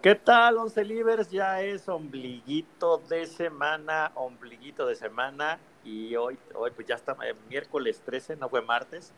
¿Qué 0.00 0.14
tal, 0.14 0.58
Once 0.58 0.84
Livers? 0.84 1.28
Ya 1.28 1.60
es 1.60 1.88
ombliguito 1.88 2.98
de 3.08 3.26
semana, 3.26 4.12
ombliguito 4.14 4.86
de 4.86 4.94
semana. 4.94 5.58
Y 5.84 6.14
hoy, 6.14 6.38
hoy 6.54 6.70
pues 6.70 6.86
ya 6.86 6.94
está 6.94 7.16
eh, 7.24 7.34
miércoles 7.48 8.00
13, 8.04 8.36
no 8.36 8.48
fue 8.48 8.62
martes. 8.62 9.12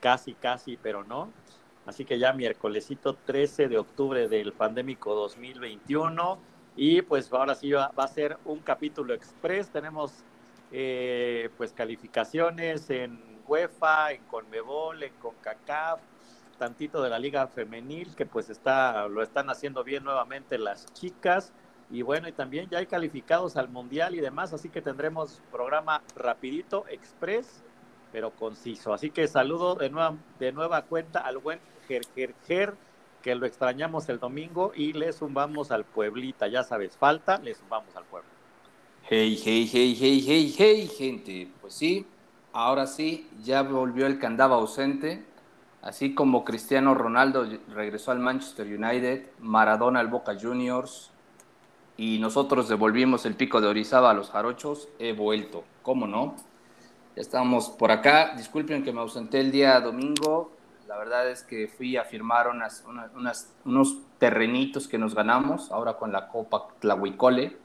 Casi, 0.00 0.34
casi, 0.34 0.76
pero 0.76 1.04
no. 1.04 1.30
Así 1.86 2.04
que 2.04 2.18
ya 2.18 2.32
miércolesito 2.32 3.14
13 3.14 3.68
de 3.68 3.78
octubre 3.78 4.26
del 4.26 4.52
pandémico 4.52 5.14
2021. 5.14 6.38
Y 6.74 7.02
pues 7.02 7.32
ahora 7.32 7.54
sí 7.54 7.70
va, 7.70 7.92
a 7.96 8.08
ser 8.08 8.36
un 8.44 8.58
capítulo 8.58 9.14
express. 9.14 9.70
Tenemos 9.70 10.24
eh, 10.72 11.48
pues 11.56 11.72
calificaciones 11.72 12.90
en 12.90 13.20
UEFA, 13.46 14.10
en 14.10 14.24
Conmebol, 14.24 15.00
en 15.04 15.12
CONCACAF, 15.14 16.00
tantito 16.56 17.02
de 17.02 17.10
la 17.10 17.18
liga 17.18 17.46
femenil, 17.46 18.14
que 18.14 18.26
pues 18.26 18.50
está, 18.50 19.08
lo 19.08 19.22
están 19.22 19.50
haciendo 19.50 19.84
bien 19.84 20.04
nuevamente 20.04 20.58
las 20.58 20.92
chicas. 20.92 21.52
Y 21.90 22.02
bueno, 22.02 22.28
y 22.28 22.32
también 22.32 22.68
ya 22.70 22.78
hay 22.78 22.86
calificados 22.86 23.56
al 23.56 23.68
Mundial 23.68 24.14
y 24.14 24.20
demás, 24.20 24.52
así 24.52 24.68
que 24.68 24.80
tendremos 24.80 25.40
programa 25.52 26.02
rapidito, 26.16 26.86
express, 26.88 27.62
pero 28.10 28.30
conciso. 28.30 28.92
Así 28.94 29.10
que 29.10 29.28
saludo 29.28 29.74
de 29.74 29.90
nueva, 29.90 30.16
de 30.38 30.52
nueva 30.52 30.82
cuenta 30.82 31.20
al 31.20 31.38
buen 31.38 31.60
Ger, 31.86 32.34
Ger, 32.46 32.74
que 33.22 33.34
lo 33.34 33.46
extrañamos 33.46 34.08
el 34.08 34.18
domingo 34.18 34.72
y 34.74 34.92
le 34.92 35.12
zumbamos 35.12 35.70
al 35.70 35.84
Pueblita. 35.84 36.48
Ya 36.48 36.62
sabes, 36.62 36.96
falta, 36.96 37.38
le 37.38 37.54
zumbamos 37.54 37.94
al 37.96 38.04
pueblo. 38.04 38.28
Hey, 39.08 39.38
hey, 39.44 39.68
hey, 39.70 39.96
hey, 39.98 40.24
hey, 40.26 40.54
hey, 40.56 40.88
gente. 40.88 41.48
Pues 41.60 41.74
sí, 41.74 42.06
ahora 42.52 42.86
sí, 42.86 43.28
ya 43.42 43.62
volvió 43.62 44.06
el 44.06 44.18
candaba 44.18 44.56
ausente 44.56 45.24
Así 45.84 46.14
como 46.14 46.46
Cristiano 46.46 46.94
Ronaldo 46.94 47.46
regresó 47.68 48.10
al 48.10 48.18
Manchester 48.18 48.66
United, 48.66 49.26
Maradona 49.40 50.00
al 50.00 50.08
Boca 50.08 50.34
Juniors 50.40 51.10
y 51.98 52.18
nosotros 52.20 52.70
devolvimos 52.70 53.26
el 53.26 53.34
pico 53.34 53.60
de 53.60 53.66
Orizaba 53.66 54.10
a 54.10 54.14
los 54.14 54.30
jarochos, 54.30 54.88
he 54.98 55.12
vuelto. 55.12 55.62
¿Cómo 55.82 56.06
no? 56.06 56.36
Ya 57.14 57.20
estamos 57.20 57.68
por 57.68 57.90
acá. 57.90 58.32
Disculpen 58.34 58.82
que 58.82 58.94
me 58.94 59.00
ausenté 59.00 59.40
el 59.40 59.52
día 59.52 59.78
domingo. 59.78 60.52
La 60.88 60.96
verdad 60.96 61.28
es 61.28 61.42
que 61.42 61.68
fui 61.68 61.98
a 61.98 62.04
firmar 62.04 62.48
unas, 62.48 62.82
unos 63.66 63.98
terrenitos 64.18 64.88
que 64.88 64.96
nos 64.96 65.14
ganamos 65.14 65.70
ahora 65.70 65.98
con 65.98 66.10
la 66.10 66.28
Copa 66.28 66.66
Tlahuicole. 66.78 67.58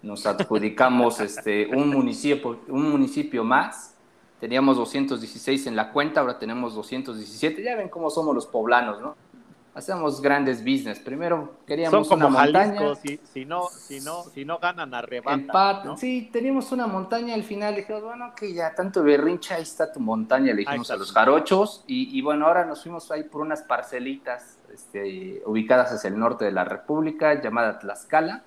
Nos 0.00 0.24
adjudicamos 0.24 1.20
este, 1.20 1.66
un, 1.66 1.90
municipio, 1.90 2.60
un 2.68 2.90
municipio 2.90 3.44
más 3.44 3.98
Teníamos 4.40 4.78
216 4.78 5.66
en 5.66 5.76
la 5.76 5.92
cuenta, 5.92 6.20
ahora 6.20 6.38
tenemos 6.38 6.74
217. 6.74 7.62
Ya 7.62 7.76
ven 7.76 7.90
cómo 7.90 8.08
somos 8.08 8.34
los 8.34 8.46
poblanos, 8.46 9.00
¿no? 9.00 9.14
Hacemos 9.74 10.20
grandes 10.20 10.60
business. 10.64 10.98
Primero 10.98 11.58
queríamos 11.66 12.08
Son 12.08 12.18
como 12.18 12.28
una 12.28 12.44
montaña. 12.44 12.94
Si, 12.96 13.20
si, 13.22 13.44
no, 13.44 13.68
si, 13.68 14.00
no, 14.00 14.24
si 14.24 14.44
no 14.44 14.58
ganan, 14.58 14.92
arrebatan. 14.94 15.96
Sí, 15.96 16.28
teníamos 16.32 16.72
una 16.72 16.86
montaña 16.86 17.34
al 17.34 17.44
final. 17.44 17.76
Dijimos, 17.76 18.02
bueno, 18.02 18.32
que 18.34 18.52
ya 18.52 18.74
tanto 18.74 19.02
berrincha, 19.02 19.56
ahí 19.56 19.62
está 19.62 19.92
tu 19.92 20.00
montaña. 20.00 20.52
Le 20.52 20.60
dijimos 20.60 20.90
a 20.90 20.96
los 20.96 21.12
jarochos. 21.12 21.84
Y, 21.86 22.18
y, 22.18 22.20
bueno, 22.22 22.46
ahora 22.46 22.64
nos 22.64 22.82
fuimos 22.82 23.10
ahí 23.12 23.22
por 23.22 23.42
unas 23.42 23.62
parcelitas 23.62 24.58
este, 24.72 25.42
ubicadas 25.46 25.92
hacia 25.92 26.08
el 26.08 26.18
norte 26.18 26.46
de 26.46 26.52
la 26.52 26.64
República, 26.64 27.40
llamada 27.40 27.78
Tlaxcala. 27.78 28.42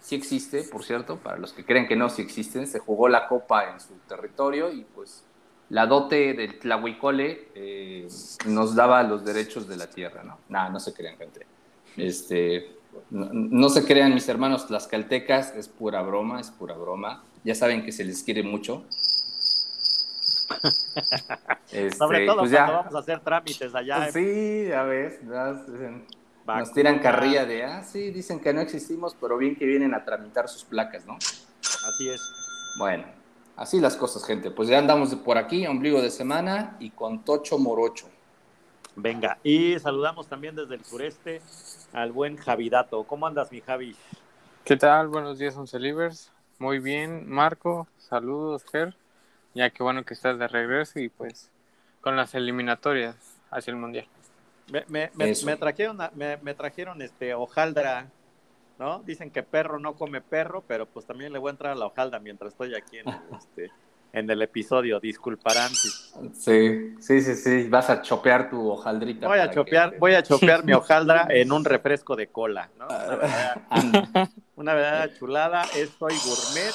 Sí 0.00 0.16
existe, 0.16 0.64
por 0.64 0.84
cierto, 0.84 1.18
para 1.18 1.38
los 1.38 1.52
que 1.52 1.64
creen 1.64 1.86
que 1.86 1.96
no, 1.96 2.10
sí 2.10 2.20
existen. 2.20 2.66
Se 2.66 2.78
jugó 2.80 3.08
la 3.08 3.28
copa 3.28 3.70
en 3.70 3.80
su 3.80 3.94
territorio 4.08 4.72
y 4.72 4.84
pues 4.84 5.24
la 5.70 5.86
dote 5.86 6.34
del 6.34 6.58
Tlahuicole 6.58 7.48
eh, 7.54 8.08
nos 8.46 8.74
daba 8.74 9.02
los 9.02 9.24
derechos 9.24 9.66
de 9.66 9.76
la 9.76 9.88
tierra, 9.88 10.22
¿no? 10.22 10.38
Nada, 10.48 10.68
no 10.68 10.80
se 10.80 10.92
crean, 10.92 11.16
gente. 11.16 11.46
Este, 11.96 12.76
no, 13.10 13.68
se 13.68 13.84
crean, 13.84 14.14
mis 14.14 14.28
hermanos 14.28 14.66
tlaxcaltecas, 14.66 15.54
es 15.54 15.68
pura 15.68 16.02
broma, 16.02 16.40
es 16.40 16.50
pura 16.50 16.74
broma. 16.74 17.24
Ya 17.44 17.54
saben 17.54 17.84
que 17.84 17.92
se 17.92 18.04
les 18.04 18.22
quiere 18.22 18.42
mucho. 18.42 18.84
Este, 21.72 21.96
Sobre 21.96 22.24
todo 22.24 22.40
pues 22.40 22.52
cuando 22.52 22.72
vamos 22.72 22.94
a 22.94 22.98
hacer 23.00 23.18
trámites 23.18 23.74
allá. 23.74 24.08
Sí, 24.12 24.66
ya 24.68 24.84
ves, 24.84 25.18
nos 25.24 26.72
tiran 26.72 27.00
carrilla 27.00 27.44
de, 27.46 27.64
ah, 27.64 27.82
sí, 27.82 28.12
dicen 28.12 28.38
que 28.38 28.52
no 28.52 28.60
existimos, 28.60 29.16
pero 29.20 29.36
bien 29.36 29.56
que 29.56 29.64
vienen 29.66 29.92
a 29.92 30.04
tramitar 30.04 30.48
sus 30.48 30.62
placas, 30.62 31.04
¿no? 31.04 31.16
Así 31.16 32.08
es. 32.08 32.20
Bueno, 32.78 33.04
Así 33.56 33.80
las 33.80 33.96
cosas, 33.96 34.24
gente. 34.24 34.50
Pues 34.50 34.68
ya 34.68 34.78
andamos 34.78 35.14
por 35.16 35.38
aquí, 35.38 35.66
ombligo 35.66 36.02
de 36.02 36.10
semana 36.10 36.76
y 36.80 36.90
con 36.90 37.24
Tocho 37.24 37.58
Morocho. 37.58 38.06
Venga, 38.96 39.38
y 39.42 39.78
saludamos 39.78 40.28
también 40.28 40.54
desde 40.54 40.76
el 40.76 40.84
sureste 40.84 41.40
al 41.92 42.12
buen 42.12 42.36
Javidato. 42.36 43.04
¿Cómo 43.04 43.26
andas, 43.26 43.50
mi 43.50 43.60
Javi? 43.60 43.96
¿Qué 44.64 44.76
tal? 44.76 45.08
Buenos 45.08 45.38
días, 45.38 45.56
Oncelivers. 45.56 46.30
Muy 46.58 46.78
bien, 46.78 47.28
Marco. 47.28 47.88
Saludos, 47.98 48.64
Ger. 48.70 48.96
Ya 49.54 49.70
que 49.70 49.82
bueno 49.82 50.04
que 50.04 50.14
estás 50.14 50.38
de 50.38 50.48
regreso 50.48 50.98
y 51.00 51.08
pues 51.08 51.50
con 52.00 52.16
las 52.16 52.34
eliminatorias 52.34 53.16
hacia 53.50 53.70
el 53.70 53.76
Mundial. 53.76 54.06
Me, 54.88 55.10
me, 55.14 55.56
trajeron, 55.56 55.98
me, 56.14 56.54
trajeron 56.54 57.02
este 57.02 57.34
hojaldra 57.34 58.08
¿no? 58.78 59.00
Dicen 59.00 59.30
que 59.30 59.42
perro 59.42 59.78
no 59.78 59.94
come 59.94 60.20
perro, 60.20 60.62
pero 60.66 60.86
pues 60.86 61.06
también 61.06 61.32
le 61.32 61.38
voy 61.38 61.48
a 61.48 61.52
entrar 61.52 61.72
a 61.72 61.74
la 61.76 61.86
hojaldra 61.86 62.18
mientras 62.18 62.52
estoy 62.52 62.74
aquí 62.74 62.98
en, 62.98 63.06
este, 63.38 63.70
en 64.12 64.30
el 64.30 64.42
episodio, 64.42 65.00
disculparán. 65.00 65.70
Sí, 65.74 66.94
sí, 67.00 67.20
sí, 67.20 67.34
sí, 67.34 67.68
vas 67.68 67.90
a 67.90 68.00
chopear 68.02 68.48
tu 68.48 68.70
hojaldrita. 68.70 69.26
Voy 69.26 69.38
a 69.38 69.50
chopear, 69.50 69.98
voy 69.98 70.14
a 70.14 70.22
chopear 70.22 70.64
mi 70.64 70.72
hojaldra 70.72 71.26
en 71.30 71.50
un 71.52 71.64
refresco 71.64 72.14
de 72.16 72.28
cola, 72.28 72.70
¿no? 72.78 72.86
Una 74.56 74.74
verdadera, 74.74 75.14
chulada, 75.18 75.62
estoy 75.76 76.14
gourmet. 76.24 76.72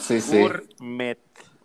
Sí, 0.00 0.20
sí. 0.20 0.40
Gourmet. 0.40 1.18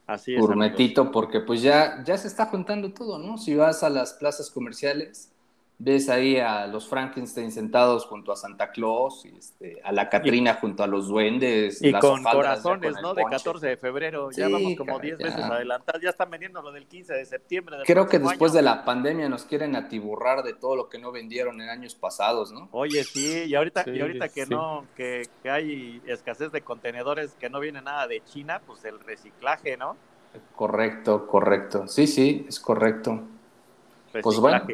Así 0.07 0.33
es. 0.33 0.39
Gourmetito, 0.39 1.11
porque 1.11 1.41
pues 1.41 1.61
ya, 1.61 2.01
ya 2.05 2.17
se 2.17 2.27
está 2.27 2.45
juntando 2.45 2.93
todo, 2.93 3.19
¿no? 3.19 3.37
Si 3.37 3.55
vas 3.55 3.83
a 3.83 3.89
las 3.89 4.13
plazas 4.13 4.49
comerciales, 4.49 5.31
ves 5.79 6.09
ahí 6.09 6.37
a 6.37 6.65
los 6.65 6.87
Frankenstein 6.87 7.51
sentados 7.51 8.05
junto 8.05 8.31
a 8.31 8.35
Santa 8.35 8.71
Claus, 8.71 9.25
y 9.25 9.37
este, 9.37 9.79
a 9.83 9.91
la 9.91 10.09
Catrina 10.09 10.55
junto 10.55 10.83
a 10.83 10.87
los 10.87 11.07
duendes. 11.07 11.81
Y 11.81 11.93
con 11.93 12.23
corazones, 12.23 12.95
¿no? 13.01 13.13
De 13.13 13.23
14 13.23 13.67
de 13.67 13.77
febrero, 13.77 14.31
ya 14.31 14.47
vamos 14.47 14.75
como 14.75 14.99
10 14.99 15.19
veces 15.19 15.43
adelantados, 15.43 16.01
ya 16.01 16.09
están 16.09 16.31
vendiendo 16.31 16.61
lo 16.61 16.71
del 16.71 16.87
15 16.87 17.13
de 17.13 17.25
septiembre. 17.25 17.77
Creo 17.85 18.07
que 18.07 18.19
después 18.19 18.53
de 18.53 18.61
la 18.61 18.85
pandemia 18.85 19.29
nos 19.29 19.45
quieren 19.45 19.75
atiburrar 19.75 20.43
de 20.43 20.53
todo 20.53 20.75
lo 20.75 20.89
que 20.89 20.97
no 20.97 21.11
vendieron 21.11 21.61
en 21.61 21.69
años 21.69 21.93
pasados, 21.93 22.51
¿no? 22.51 22.69
Oye, 22.71 23.03
sí, 23.03 23.43
y 23.45 23.55
ahorita, 23.55 23.85
y 23.87 24.01
ahorita 24.01 24.29
que 24.29 24.45
no, 24.47 24.85
que, 24.95 25.27
que 25.43 25.49
hay 25.49 26.01
escasez 26.07 26.51
de 26.51 26.61
contenedores, 26.61 27.33
que 27.39 27.49
no 27.49 27.59
viene 27.59 27.81
nada 27.81 28.07
de 28.07 28.23
China, 28.23 28.61
pues 28.65 28.83
el 28.85 28.99
reciclaje, 28.99 29.77
¿no? 29.77 29.95
Correcto, 30.55 31.27
correcto. 31.27 31.87
Sí, 31.87 32.07
sí, 32.07 32.45
es 32.47 32.59
correcto. 32.59 33.21
Pues 34.21 34.39
bueno 34.39 34.65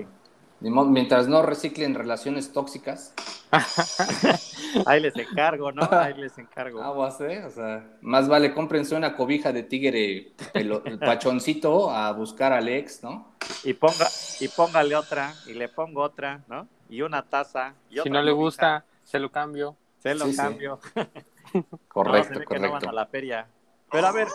Mientras 0.63 1.27
no 1.27 1.41
reciclen 1.41 1.93
relaciones 1.93 2.53
tóxicas. 2.53 3.13
Ahí 4.85 5.01
les 5.01 5.15
encargo, 5.17 5.71
¿no? 5.71 5.87
Ahí 5.91 6.13
les 6.13 6.37
encargo. 6.37 6.81
Aguas, 6.81 7.19
¿eh? 7.21 7.43
O 7.45 7.49
sea, 7.49 7.85
más 8.01 8.27
vale 8.27 8.53
cómprense 8.53 8.95
una 8.95 9.15
cobija 9.15 9.51
de 9.51 9.63
tigre, 9.63 10.31
el, 10.53 10.99
pachoncito, 10.99 11.91
a 11.91 12.11
buscar 12.13 12.53
al 12.53 12.69
ex, 12.69 13.03
¿no? 13.03 13.33
Y, 13.63 13.73
ponga, 13.73 14.07
y 14.39 14.47
póngale 14.47 14.95
otra, 14.95 15.33
y 15.47 15.53
le 15.53 15.67
pongo 15.67 16.01
otra, 16.01 16.41
¿no? 16.47 16.67
Y 16.89 17.01
una 17.01 17.23
taza. 17.23 17.73
Y 17.89 17.99
si 17.99 18.09
no 18.09 18.21
le 18.21 18.31
gusta, 18.31 18.85
se 19.03 19.19
lo 19.19 19.31
cambio. 19.31 19.75
Se 19.99 20.15
lo 20.15 20.25
cambio. 20.35 20.79
correcto, 21.87 22.33
correcto. 22.45 22.59
no 22.59 22.71
van 22.71 22.87
a 22.87 22.91
la 22.93 23.05
feria. 23.05 23.47
Pero 23.91 24.07
a 24.07 24.11
ver, 24.11 24.27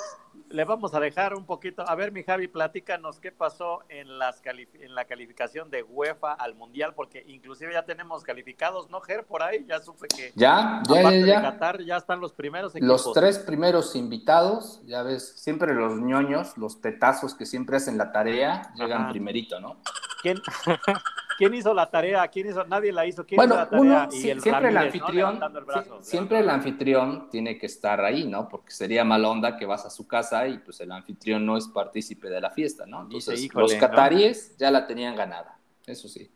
le 0.51 0.65
vamos 0.65 0.95
a 0.95 1.01
dejar 1.01 1.35
un 1.35 1.45
poquito. 1.45 1.89
A 1.89 1.95
ver, 1.95 2.13
mi 2.13 2.23
Javi, 2.23 2.49
platícanos 2.49 3.21
qué 3.21 3.33
pasó 3.33 3.83
en, 3.89 4.19
las 4.19 4.43
en 4.45 4.95
la 4.95 5.05
calificación 5.05 5.71
de 5.71 5.83
UEFA 5.83 6.33
al 6.33 6.55
Mundial, 6.55 6.95
porque 6.95 7.25
inclusive 7.27 7.73
ya 7.73 7.85
tenemos 7.85 8.23
calificados, 8.23 8.91
¿no, 8.91 9.01
Ger? 9.01 9.25
Por 9.25 9.43
ahí 9.43 9.65
ya 9.69 9.81
supe 9.81 10.09
que. 10.09 10.33
Ya, 10.35 10.83
ya, 10.89 11.03
ya. 11.03 11.27
ya. 11.27 11.43
Qatar 11.43 11.83
ya 11.83 11.97
están 11.97 12.21
los 12.21 12.33
primeros 12.33 12.75
equipos. 12.75 13.07
Los 13.07 13.13
tres 13.13 13.39
primeros 13.39 13.95
invitados, 13.95 14.81
ya 14.87 15.03
ves, 15.03 15.35
siempre 15.37 15.75
los 15.75 16.01
ñoños, 16.01 16.57
los 16.57 16.81
tetazos 16.81 17.35
que 17.35 17.47
siempre 17.47 17.77
hacen 17.77 17.99
la 17.99 18.13
tarea, 18.13 18.73
llegan 18.75 19.11
primerito, 19.11 19.61
¿no? 19.61 19.77
¿Quién, 20.23 20.39
¿Quién 21.39 21.55
hizo 21.55 21.73
la 21.73 21.89
tarea? 21.89 22.27
¿Quién 22.27 22.49
hizo? 22.49 22.65
Nadie 22.65 22.93
la 22.93 23.07
hizo. 23.07 23.25
¿Quién 23.25 23.37
Bueno, 23.37 23.55
hizo 23.55 23.63
la 23.63 23.71
tarea? 23.71 24.03
uno, 24.07 24.13
Y 24.13 24.17
sí, 24.21 24.31
el 24.31 24.41
siempre 24.41 24.69
el 24.71 24.77
anfitrión, 24.77 25.15
Levantando 25.17 25.59
el 25.61 25.65
brazo. 25.67 25.99
sí, 26.03 26.11
siempre 26.11 26.39
el 26.41 26.51
anfitrión 26.51 27.31
tiene 27.31 27.57
que 27.57 27.67
estar 27.67 28.01
ahí, 28.01 28.25
¿no? 28.27 28.49
Porque 28.49 28.73
sería 28.73 29.05
mala 29.05 29.29
onda 29.31 29.57
que 29.57 29.65
vas 29.65 29.87
a 29.87 29.91
su 29.91 30.07
casa 30.09 30.49
y 30.49 30.59
pues 30.59 30.81
el 30.81 30.91
anfitrión 30.91 31.47
no 31.47 31.57
es 31.57 31.69
partícipe 31.69 32.29
de 32.29 32.41
la 32.41 32.51
fiesta, 32.51 32.87
¿no? 32.87 33.03
Entonces, 33.03 33.41
híjole, 33.41 33.63
los 33.63 33.75
¿no? 33.75 33.79
cataríes 33.79 34.57
ya 34.59 34.73
la 34.73 34.85
tenían 34.89 35.15
ganada, 35.15 35.57
eso 35.87 36.09
sí. 36.09 36.29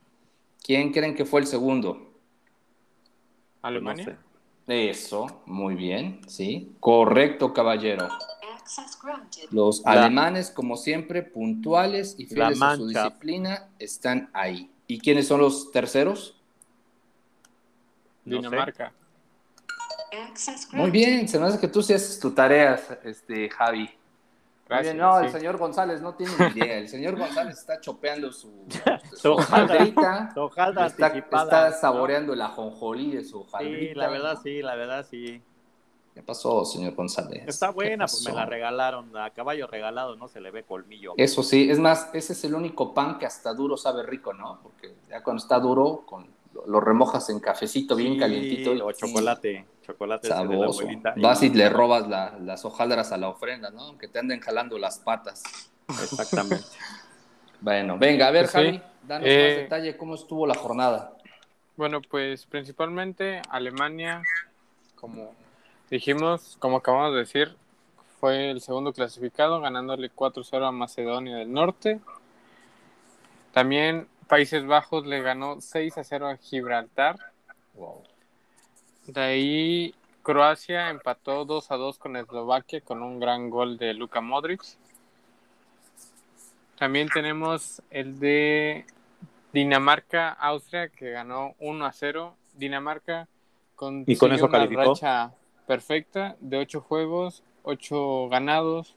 ¿Quién 0.64 0.92
creen 0.92 1.16
que 1.16 1.24
fue 1.24 1.40
el 1.40 1.48
segundo? 1.48 2.12
Alemania. 3.60 4.18
Eso, 4.68 5.42
muy 5.46 5.74
bien, 5.74 6.20
sí. 6.28 6.76
Correcto, 6.78 7.52
caballero. 7.52 8.08
Los 9.50 9.82
La- 9.84 9.90
alemanes, 10.04 10.50
como 10.52 10.76
siempre, 10.76 11.22
puntuales 11.24 12.14
y 12.18 12.26
fieles 12.26 12.62
a 12.62 12.76
su 12.76 12.86
disciplina, 12.86 13.68
están 13.80 14.30
ahí. 14.32 14.71
¿Y 14.86 14.98
quiénes 14.98 15.28
son 15.28 15.40
los 15.40 15.70
terceros? 15.72 16.40
No 18.24 18.36
sé. 18.36 18.48
Dinamarca. 18.48 18.92
Access 20.12 20.68
Muy 20.72 20.90
bien, 20.90 21.26
se 21.26 21.38
me 21.38 21.46
hace 21.46 21.58
que 21.58 21.68
tú 21.68 21.82
sí 21.82 21.94
haces 21.94 22.20
tu 22.20 22.32
tarea, 22.32 22.78
este, 23.04 23.48
Javi. 23.48 23.80
Muy 23.80 23.90
Gracias, 24.68 24.94
bien, 24.94 25.04
no, 25.04 25.18
el 25.18 25.26
sí. 25.30 25.38
señor 25.38 25.56
González 25.56 26.00
no 26.00 26.14
tiene 26.14 26.32
ni 26.38 26.60
idea. 26.60 26.78
El 26.78 26.88
señor 26.88 27.16
González 27.16 27.58
está 27.58 27.80
chopeando 27.80 28.32
su, 28.32 28.50
Su 29.16 29.32
hojaldrita, 29.32 30.32
está, 30.86 31.06
está 31.08 31.70
¿no? 31.70 31.76
saboreando 31.76 32.34
la 32.34 32.48
jonjolí 32.48 33.12
de 33.12 33.24
su 33.24 33.40
hojaldrita. 33.40 33.92
Sí, 33.92 33.94
la 33.94 34.08
verdad 34.08 34.38
sí, 34.42 34.62
la 34.62 34.74
verdad 34.74 35.06
sí. 35.08 35.42
¿Qué 36.14 36.22
pasó, 36.22 36.64
señor 36.64 36.94
González? 36.94 37.42
Está 37.46 37.68
¿Qué 37.68 37.74
buena, 37.74 38.06
pues 38.06 38.22
me 38.26 38.32
la 38.32 38.44
regalaron. 38.44 39.16
A 39.16 39.30
caballo 39.30 39.66
regalado 39.66 40.14
no 40.16 40.28
se 40.28 40.40
le 40.40 40.50
ve 40.50 40.62
colmillo. 40.62 41.14
Eso 41.16 41.42
sí, 41.42 41.70
es 41.70 41.78
más, 41.78 42.10
ese 42.12 42.34
es 42.34 42.44
el 42.44 42.54
único 42.54 42.92
pan 42.92 43.18
que 43.18 43.24
hasta 43.26 43.54
duro 43.54 43.76
sabe 43.76 44.02
rico, 44.02 44.32
¿no? 44.34 44.60
Porque 44.62 44.94
ya 45.08 45.22
cuando 45.22 45.42
está 45.42 45.58
duro, 45.58 46.04
con, 46.04 46.26
lo, 46.52 46.66
lo 46.66 46.80
remojas 46.80 47.30
en 47.30 47.40
cafecito 47.40 47.96
bien 47.96 48.18
calientito. 48.18 48.74
y- 48.74 48.80
O 48.80 48.92
chocolate. 48.92 49.66
Chocolate 49.86 50.28
de 50.28 50.34
la 50.34 50.66
abuelita. 50.66 51.14
Vas 51.16 51.42
y 51.42 51.48
le 51.50 51.68
robas 51.68 52.06
la- 52.08 52.38
las 52.38 52.64
hojaldras 52.64 53.10
a 53.10 53.16
la 53.16 53.28
ofrenda, 53.30 53.70
¿no? 53.70 53.80
Aunque 53.80 54.06
te 54.06 54.18
anden 54.18 54.40
jalando 54.40 54.78
las 54.78 54.98
patas. 54.98 55.42
Exactamente. 55.88 56.64
Bueno, 57.64 57.96
venga, 57.96 58.26
a 58.26 58.30
ver, 58.32 58.46
Pues 58.46 58.50
sí. 58.50 58.56
Javi, 58.58 58.82
danos 59.06 59.28
Eh, 59.28 59.38
más 59.54 59.62
detalle 59.62 59.96
cómo 59.96 60.16
estuvo 60.16 60.48
la 60.48 60.54
jornada. 60.56 61.12
Bueno, 61.76 62.00
pues 62.02 62.44
principalmente 62.46 63.40
Alemania, 63.50 64.20
como 64.96 65.32
dijimos, 65.92 66.56
como 66.58 66.78
acabamos 66.78 67.12
de 67.12 67.18
decir, 67.18 67.54
fue 68.18 68.50
el 68.50 68.62
segundo 68.62 68.94
clasificado, 68.94 69.60
ganándole 69.60 70.10
4-0 70.10 70.66
a 70.66 70.72
Macedonia 70.72 71.36
del 71.36 71.52
Norte. 71.52 72.00
También 73.52 74.08
Países 74.26 74.66
Bajos 74.66 75.06
le 75.06 75.20
ganó 75.20 75.56
6-0 75.56 76.32
a 76.32 76.36
Gibraltar. 76.38 77.18
Wow. 77.74 78.02
De 79.06 79.20
ahí 79.20 79.94
Croacia 80.22 80.88
empató 80.88 81.46
2-2 81.46 81.98
con 81.98 82.16
Eslovaquia 82.16 82.80
con 82.80 83.02
un 83.02 83.20
gran 83.20 83.50
gol 83.50 83.76
de 83.76 83.92
Luka 83.92 84.22
Modric. 84.22 84.62
También 86.78 87.10
tenemos 87.10 87.82
el 87.90 88.18
de 88.18 88.86
Dinamarca-Austria 89.52 90.88
que 90.88 91.10
ganó 91.10 91.54
1-0. 91.60 92.32
Dinamarca 92.54 93.28
con, 93.76 94.04
¿Y 94.06 94.16
con 94.16 94.32
eso 94.32 94.48
calificó? 94.48 94.94
racha 94.94 95.34
perfecta 95.72 96.36
de 96.40 96.58
8 96.58 96.82
juegos, 96.82 97.42
8 97.62 98.28
ganados 98.28 98.94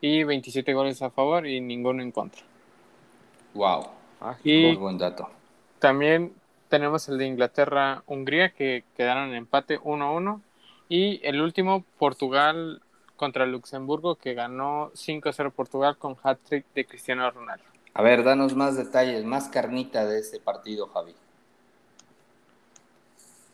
y 0.00 0.22
27 0.22 0.72
goles 0.72 1.02
a 1.02 1.10
favor 1.10 1.48
y 1.48 1.60
ninguno 1.60 2.00
en 2.00 2.12
contra. 2.12 2.42
Wow. 3.54 3.88
Y 4.44 4.66
Muy 4.66 4.76
buen 4.76 4.98
dato. 4.98 5.28
también 5.80 6.32
tenemos 6.68 7.08
el 7.08 7.18
de 7.18 7.26
Inglaterra-Hungría 7.26 8.50
que 8.50 8.84
quedaron 8.96 9.30
en 9.30 9.34
empate 9.34 9.80
1-1. 9.80 10.40
Y 10.88 11.20
el 11.24 11.40
último, 11.40 11.84
Portugal 11.98 12.80
contra 13.16 13.44
Luxemburgo 13.44 14.14
que 14.14 14.34
ganó 14.34 14.92
5-0 14.94 15.50
Portugal 15.50 15.96
con 15.98 16.16
hat-trick 16.22 16.66
de 16.72 16.84
Cristiano 16.86 17.28
Ronaldo. 17.32 17.64
A 17.94 18.02
ver, 18.02 18.22
danos 18.22 18.54
más 18.54 18.76
detalles, 18.76 19.24
más 19.24 19.48
carnita 19.48 20.06
de 20.06 20.20
ese 20.20 20.38
partido, 20.38 20.86
Javi. 20.86 21.16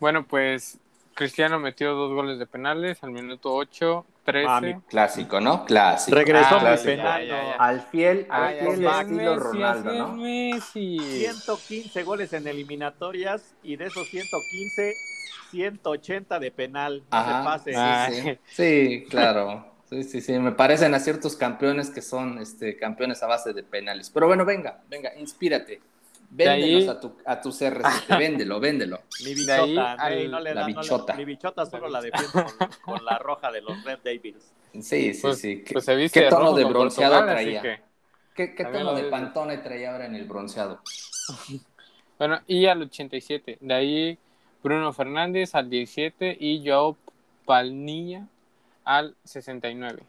Bueno, 0.00 0.26
pues 0.26 0.78
Cristiano 1.18 1.58
metió 1.58 1.94
dos 1.94 2.12
goles 2.14 2.38
de 2.38 2.46
penales 2.46 3.02
al 3.02 3.10
minuto 3.10 3.52
8, 3.52 4.06
13. 4.22 4.46
Ah, 4.48 4.60
mi- 4.60 4.74
Clásico, 4.88 5.40
¿no? 5.40 5.64
Clásico. 5.64 6.16
Regresó 6.16 6.46
Ah, 6.50 6.54
mi 6.54 6.60
clásico. 6.60 6.90
penal. 6.92 7.26
ya, 7.26 7.36
ya, 7.36 7.44
ya. 7.48 7.54
Al 7.56 7.80
fiel, 7.80 8.26
al 8.30 8.42
Ay, 8.44 8.54
fiel 8.60 8.68
así 8.68 8.84
es 8.86 9.00
estilo 9.00 9.30
Messi, 9.34 9.42
Ronaldo, 9.44 9.92
¿no? 9.94 10.12
Messi. 10.14 10.98
115 11.00 12.02
goles 12.04 12.32
en 12.34 12.46
eliminatorias 12.46 13.56
y 13.64 13.74
de 13.74 13.86
esos 13.86 14.06
115, 14.08 14.94
180 15.50 16.38
de 16.38 16.50
penal. 16.52 17.02
No 17.10 17.18
Ajá, 17.18 17.38
se 17.40 17.44
pase. 17.44 17.72
Ah. 17.76 18.08
sí, 18.12 18.20
sí. 18.22 18.38
Sí, 18.46 19.06
claro. 19.10 19.66
Sí, 19.90 20.04
sí, 20.04 20.20
sí. 20.20 20.38
Me 20.38 20.52
parecen 20.52 20.94
a 20.94 21.00
ciertos 21.00 21.34
campeones 21.34 21.90
que 21.90 22.00
son 22.00 22.38
este, 22.38 22.76
campeones 22.76 23.24
a 23.24 23.26
base 23.26 23.52
de 23.52 23.64
penales. 23.64 24.08
Pero 24.10 24.28
bueno, 24.28 24.44
venga, 24.44 24.82
venga, 24.88 25.10
inspírate. 25.16 25.80
Véndenos 26.30 26.82
ahí- 26.82 26.88
a 26.88 27.00
tu, 27.00 27.16
a 27.24 27.40
tu 27.40 27.48
CR7. 27.52 28.18
véndelo, 28.18 28.60
véndelo. 28.60 29.00
Mi 29.24 29.34
De 29.34 29.52
ahí 29.52 29.70
bichota, 29.70 29.92
al- 29.92 30.30
no 30.30 30.40
le 30.40 30.54
la 30.54 30.60
da- 30.60 30.66
no 30.68 30.74
le- 30.74 30.80
bichota. 30.80 31.14
mi 31.14 31.24
bichota 31.24 31.66
solo 31.66 31.88
la 31.88 32.00
defiendo 32.02 32.32
con, 32.32 32.68
con 32.96 33.04
la 33.04 33.18
roja 33.18 33.50
de 33.50 33.62
los 33.62 33.82
Red 33.84 34.00
Devils. 34.04 34.52
Sí, 34.74 35.14
sí, 35.14 35.22
Pues, 35.22 35.40
sí. 35.40 35.62
¿Qué, 35.64 35.72
pues 35.72 35.84
se 35.86 35.96
viste 35.96 36.22
qué 36.24 36.28
tono 36.28 36.52
de 36.52 36.64
bronceado 36.64 37.14
Portugal, 37.14 37.34
traía? 37.34 37.62
que- 37.62 37.80
¿Qué, 38.34 38.54
qué 38.54 38.64
tono 38.66 38.94
de 38.94 39.04
pantone 39.04 39.58
traía 39.58 39.92
ahora 39.92 40.06
en 40.06 40.14
el 40.14 40.24
bronceado? 40.26 40.80
Bueno, 42.18 42.40
y 42.48 42.66
al 42.66 42.82
87. 42.82 43.58
De 43.60 43.74
ahí 43.74 44.18
Bruno 44.64 44.92
Fernández 44.92 45.54
al 45.54 45.70
17 45.70 46.36
y 46.40 46.62
Joao 46.68 46.96
Palnilla 47.44 48.26
al 48.84 49.14
69. 49.24 50.02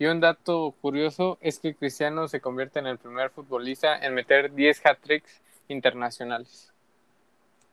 Y 0.00 0.06
un 0.06 0.18
dato 0.20 0.74
curioso 0.82 1.38
es 1.40 1.60
que 1.60 1.76
Cristiano 1.76 2.26
se 2.26 2.40
convierte 2.40 2.80
en 2.80 2.88
el 2.88 2.98
primer 2.98 3.30
futbolista 3.30 3.96
en 4.04 4.14
meter 4.14 4.52
10 4.52 4.84
hat-tricks 4.84 5.40
internacionales. 5.68 6.72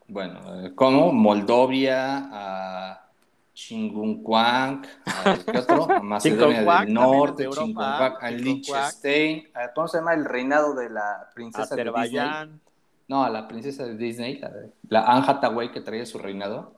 Bueno, 0.08 0.66
eh, 0.66 0.76
como 0.76 1.12
Moldovia, 1.14 2.28
a 2.32 3.06
Chingunquank, 3.54 4.86
a, 5.06 5.38
¿qué 5.52 5.58
otro? 5.58 5.86
A 5.86 6.00
Macedonia 6.02 6.64
del 6.64 6.94
Norte, 6.94 7.48
Chingunquac, 7.50 8.24
a. 8.24 8.32
Liechtenstein, 8.32 9.48
a- 9.54 9.72
¿cómo 9.74 9.88
se 9.88 9.98
llama 10.00 10.14
el 10.14 10.26
reinado 10.26 10.74
de 10.76 10.90
la 10.90 11.30
princesa 11.34 11.76
de 11.76 11.84
Disney? 11.84 12.02
Azerbaiyán, 12.04 12.62
No, 13.08 13.24
a 13.24 13.30
la 13.30 13.48
princesa 13.48 13.86
de 13.86 13.96
Disney, 13.96 14.40
la, 14.40 14.52
la 14.90 15.02
Anne 15.06 15.26
Hathaway 15.28 15.72
que 15.72 15.82
traía 15.82 16.06
su 16.06 16.18
reinado. 16.18 16.74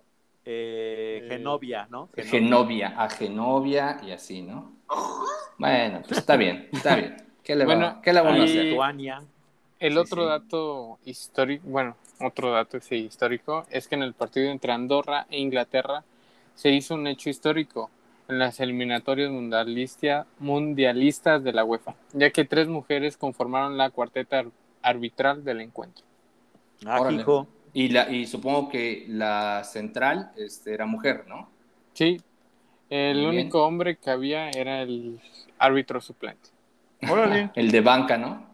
eh, 0.45 1.19
Eh, 1.24 1.27
Genovia, 1.30 1.88
¿no? 1.89 2.09
Genovia, 2.16 2.94
a 2.98 3.09
Genovia 3.09 3.99
y 4.04 4.11
así, 4.11 4.42
¿no? 4.44 4.73
Bueno, 5.57 6.02
pues 6.07 6.19
está 6.19 6.35
bien, 6.35 6.68
está 6.71 6.95
bien. 6.95 7.16
¿Qué 7.44 7.56
le, 7.56 7.66
va- 7.66 7.73
Bueno, 7.76 8.02
¿qué 8.02 8.11
le 8.14 8.21
vamos 8.21 8.40
a 8.42 8.44
hacer? 8.44 8.64
Lituania. 8.66 9.23
El 9.83 9.94
Sí, 9.94 9.99
otro 9.99 10.23
sí. 10.23 10.30
dato 10.30 10.97
histórico, 11.06 11.63
bueno, 11.68 11.97
otro 12.21 12.52
dato 12.52 12.80
sí, 12.80 12.95
histórico, 12.95 13.66
es 13.69 13.90
que 13.90 13.95
en 13.95 14.04
el 14.04 14.13
partido 14.13 14.49
entre 14.49 14.71
Andorra 14.71 15.28
e 15.30 15.40
Inglaterra 15.42 16.06
se 16.56 16.69
hizo 16.69 16.95
un 16.95 17.06
hecho 17.06 17.30
histórico 17.30 17.90
en 18.30 18.40
las 18.40 18.61
eliminatorias 18.61 19.30
mundialista- 19.30 20.25
mundialistas 20.40 21.44
de 21.44 21.52
la 21.52 21.66
UEFA, 21.66 21.95
ya 22.13 22.30
que 22.30 22.45
tres 22.45 22.69
mujeres 22.69 23.18
conformaron 23.18 23.78
la 23.78 23.90
cuarteta 23.90 24.40
ar- 24.40 24.52
arbitral 24.81 25.44
del 25.44 25.59
encuentro. 25.59 26.06
Ah, 26.85 27.02
Órale. 27.02 27.21
hijo. 27.21 27.47
Y, 27.73 27.90
la, 27.90 28.09
y 28.09 28.25
supongo 28.25 28.69
que 28.69 29.06
la 29.09 29.66
central 29.66 30.31
este, 30.37 30.73
era 30.73 30.85
mujer, 30.85 31.25
¿no? 31.28 31.49
Sí, 31.94 32.21
el 32.90 33.18
Muy 33.18 33.31
bien. 33.31 33.42
único 33.42 33.66
hombre 33.66 33.97
que 33.97 34.09
había 34.11 34.49
era 34.49 34.81
el 34.83 35.19
árbitro 35.57 35.99
suplente. 35.99 36.49
Órale. 37.09 37.49
El 37.56 37.69
de 37.69 37.81
banca, 37.81 38.18
¿no? 38.18 38.53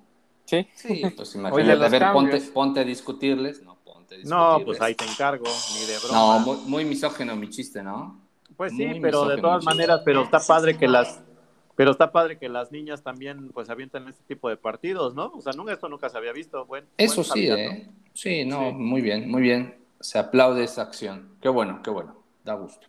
Sí, 0.50 0.68
Sí, 0.74 1.04
pues 1.16 1.36
Oye, 1.36 1.40
imagínate, 1.40 1.76
los 1.76 1.86
a 1.86 1.90
ver, 1.90 2.14
ponte, 2.14 2.32
cambios. 2.32 2.50
ponte 2.52 2.80
a 2.80 2.84
discutirles. 2.84 3.62
No, 3.64 3.76
ponte 3.84 4.16
a 4.16 4.18
discutirles. 4.18 4.30
No, 4.30 4.66
pues 4.66 4.82
ahí 4.82 4.96
te 4.96 5.06
encargo, 5.06 5.46
ni 5.46 5.86
de 5.86 5.98
broma. 6.00 6.14
No, 6.18 6.40
muy, 6.40 6.58
muy 6.66 6.86
misógeno 6.86 7.36
mi 7.36 7.50
chiste, 7.50 7.84
¿no? 7.84 8.20
Pues 8.58 8.74
sí, 8.74 8.86
muy 8.86 9.00
pero 9.00 9.26
de 9.26 9.38
todas 9.38 9.64
maneras, 9.64 10.02
pero 10.04 10.24
está 10.24 10.40
padre 10.40 10.78
que 10.78 10.88
las 10.88 11.22
pero 11.76 11.92
está 11.92 12.12
padre 12.12 12.38
que 12.38 12.50
las 12.50 12.74
niñas 12.74 13.04
también 13.04 13.52
pues 13.54 13.70
avientan 13.70 14.06
este 14.10 14.22
tipo 14.28 14.50
de 14.50 14.58
partidos, 14.58 15.16
¿no? 15.16 15.32
O 15.34 15.42
sea, 15.42 15.54
nunca 15.54 15.72
esto 15.72 15.88
nunca 15.88 16.10
se 16.10 16.18
había 16.18 16.34
visto, 16.34 16.66
buen, 16.66 16.86
Eso 16.98 17.24
buen 17.24 17.34
sí. 17.34 17.48
¿eh? 17.50 17.90
Sí, 18.14 18.44
no, 18.44 18.72
Sí. 18.72 18.76
muy 18.76 19.00
bien, 19.02 19.32
muy 19.32 19.42
bien. 19.42 19.78
Se 20.02 20.20
aplaude 20.20 20.66
esa 20.66 20.82
acción. 20.82 21.30
Qué 21.42 21.48
bueno, 21.48 21.80
qué 21.82 21.90
bueno. 21.90 22.18
Da 22.44 22.56
gusto. 22.56 22.86